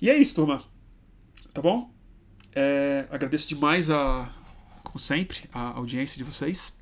E 0.02 0.10
é 0.10 0.16
isso, 0.16 0.34
turma. 0.34 0.62
Tá 1.54 1.62
bom? 1.62 1.94
É, 2.52 3.06
agradeço 3.12 3.48
demais 3.48 3.90
a, 3.90 4.34
como 4.82 4.98
sempre, 4.98 5.42
a 5.52 5.76
audiência 5.76 6.18
de 6.18 6.24
vocês. 6.24 6.76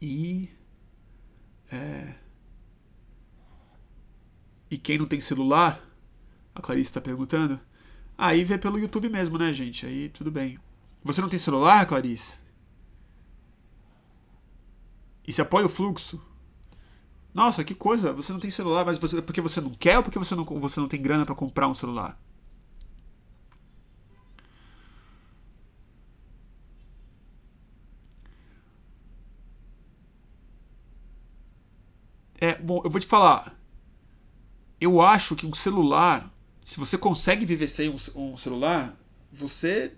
E. 0.00 0.48
É, 1.70 2.14
e 4.70 4.78
quem 4.78 4.96
não 4.96 5.06
tem 5.06 5.20
celular, 5.20 5.86
a 6.54 6.62
Clarice 6.62 6.88
está 6.90 7.02
perguntando, 7.02 7.60
Aí 8.18 8.44
vê 8.44 8.58
pelo 8.58 8.78
YouTube 8.78 9.08
mesmo, 9.08 9.38
né, 9.38 9.52
gente? 9.52 9.86
Aí 9.86 10.08
tudo 10.08 10.30
bem. 10.30 10.58
Você 11.04 11.20
não 11.20 11.28
tem 11.28 11.38
celular, 11.38 11.86
Clarice? 11.86 12.38
E 15.26 15.32
se 15.32 15.42
apoia 15.42 15.66
o 15.66 15.68
fluxo? 15.68 16.20
Nossa, 17.34 17.62
que 17.64 17.74
coisa! 17.74 18.12
Você 18.12 18.32
não 18.32 18.40
tem 18.40 18.50
celular, 18.50 18.84
mas 18.84 18.98
você, 18.98 19.20
porque 19.20 19.40
você 19.40 19.60
não 19.60 19.70
quer 19.70 19.98
ou 19.98 20.02
porque 20.02 20.18
você 20.18 20.34
não, 20.34 20.44
você 20.44 20.80
não 20.80 20.88
tem 20.88 21.02
grana 21.02 21.26
para 21.26 21.34
comprar 21.34 21.68
um 21.68 21.74
celular? 21.74 22.18
É, 32.40 32.54
bom, 32.54 32.80
eu 32.84 32.90
vou 32.90 33.00
te 33.00 33.06
falar. 33.06 33.54
Eu 34.80 35.00
acho 35.00 35.36
que 35.36 35.46
um 35.46 35.52
celular 35.54 36.30
se 36.66 36.80
você 36.80 36.98
consegue 36.98 37.46
viver 37.46 37.68
sem 37.68 37.88
um, 37.88 37.94
um 38.16 38.36
celular, 38.36 38.98
você 39.30 39.92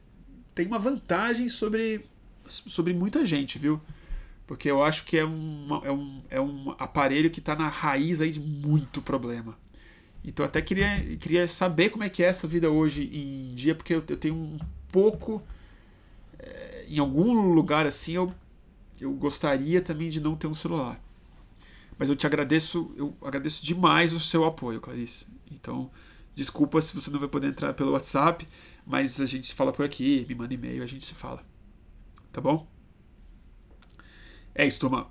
tem 0.55 0.67
uma 0.67 0.79
vantagem 0.79 1.49
sobre, 1.49 2.05
sobre 2.45 2.93
muita 2.93 3.25
gente, 3.25 3.59
viu? 3.59 3.81
Porque 4.47 4.71
eu 4.71 4.85
acho 4.85 5.07
que 5.07 5.17
é, 5.17 5.25
uma, 5.25 5.81
é, 5.83 5.91
um, 5.91 6.23
é 6.29 6.39
um 6.39 6.75
aparelho 6.79 7.31
que 7.31 7.39
está 7.39 7.57
na 7.57 7.69
raiz 7.69 8.21
aí 8.21 8.31
de 8.31 8.39
muito 8.39 9.01
problema. 9.01 9.59
Então 10.23 10.45
eu 10.45 10.49
até 10.49 10.61
queria, 10.61 11.01
queria 11.17 11.49
saber 11.49 11.89
como 11.89 12.05
é 12.05 12.11
que 12.11 12.23
é 12.23 12.27
essa 12.27 12.47
vida 12.47 12.69
hoje 12.69 13.05
em 13.15 13.55
dia, 13.55 13.75
porque 13.75 13.95
eu, 13.95 14.05
eu 14.07 14.17
tenho 14.19 14.35
um 14.35 14.59
pouco. 14.93 15.43
É, 16.39 16.85
em 16.87 16.99
algum 16.99 17.51
lugar 17.51 17.87
assim, 17.87 18.13
eu, 18.13 18.35
eu 19.01 19.11
gostaria 19.15 19.81
também 19.81 20.11
de 20.11 20.21
não 20.21 20.37
ter 20.37 20.47
um 20.47 20.55
celular. 20.55 21.03
Mas 21.99 22.11
eu 22.11 22.15
te 22.15 22.27
agradeço, 22.27 22.93
eu 22.95 23.17
agradeço 23.23 23.65
demais 23.65 24.13
o 24.13 24.21
seu 24.21 24.45
apoio, 24.45 24.83
Clarice. 24.83 25.27
Então, 25.51 25.91
Desculpa 26.39 26.81
se 26.81 26.95
você 26.95 27.11
não 27.11 27.19
vai 27.19 27.29
poder 27.29 27.49
entrar 27.49 27.75
pelo 27.75 27.91
WhatsApp, 27.91 28.47
mas 28.87 29.21
a 29.21 29.27
gente 29.27 29.49
se 29.49 29.55
fala 29.57 29.73
por 29.73 29.85
aqui, 29.85 30.25
me 30.29 30.37
manda 30.37 30.55
e-mail, 30.55 30.85
a 30.85 30.87
gente 30.87 31.05
se 31.05 31.13
fala. 31.13 31.45
Tá 32.31 32.41
bom? 32.41 32.65
É 34.55 34.65
isso, 34.65 34.79
turma. 34.79 35.11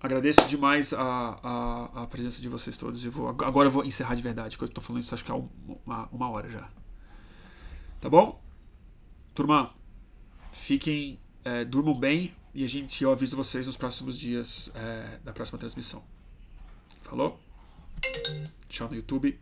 Agradeço 0.00 0.48
demais 0.48 0.94
a, 0.94 1.02
a, 1.42 2.02
a 2.04 2.06
presença 2.06 2.40
de 2.40 2.48
vocês 2.48 2.78
todos. 2.78 3.04
Eu 3.04 3.12
vou, 3.12 3.28
agora 3.28 3.66
eu 3.68 3.70
vou 3.70 3.84
encerrar 3.84 4.14
de 4.14 4.22
verdade, 4.22 4.56
que 4.56 4.64
eu 4.64 4.68
tô 4.68 4.80
falando 4.80 5.02
isso 5.02 5.14
acho 5.14 5.26
que 5.26 5.30
há 5.30 5.34
uma, 5.34 6.08
uma 6.10 6.30
hora 6.30 6.48
já. 6.50 6.70
Tá 8.00 8.08
bom? 8.08 8.42
Turma, 9.34 9.74
fiquem, 10.52 11.20
é, 11.44 11.66
durmam 11.66 11.94
bem 11.94 12.34
e 12.54 12.64
a 12.64 12.68
gente, 12.68 13.04
eu 13.04 13.12
aviso 13.12 13.36
vocês 13.36 13.66
nos 13.66 13.76
próximos 13.76 14.18
dias 14.18 14.72
é, 14.74 15.18
da 15.22 15.34
próxima 15.34 15.58
transmissão. 15.58 16.02
Falou? 17.02 17.38
Tchau 18.68 18.88
no 18.88 18.96
YouTube. 18.96 19.34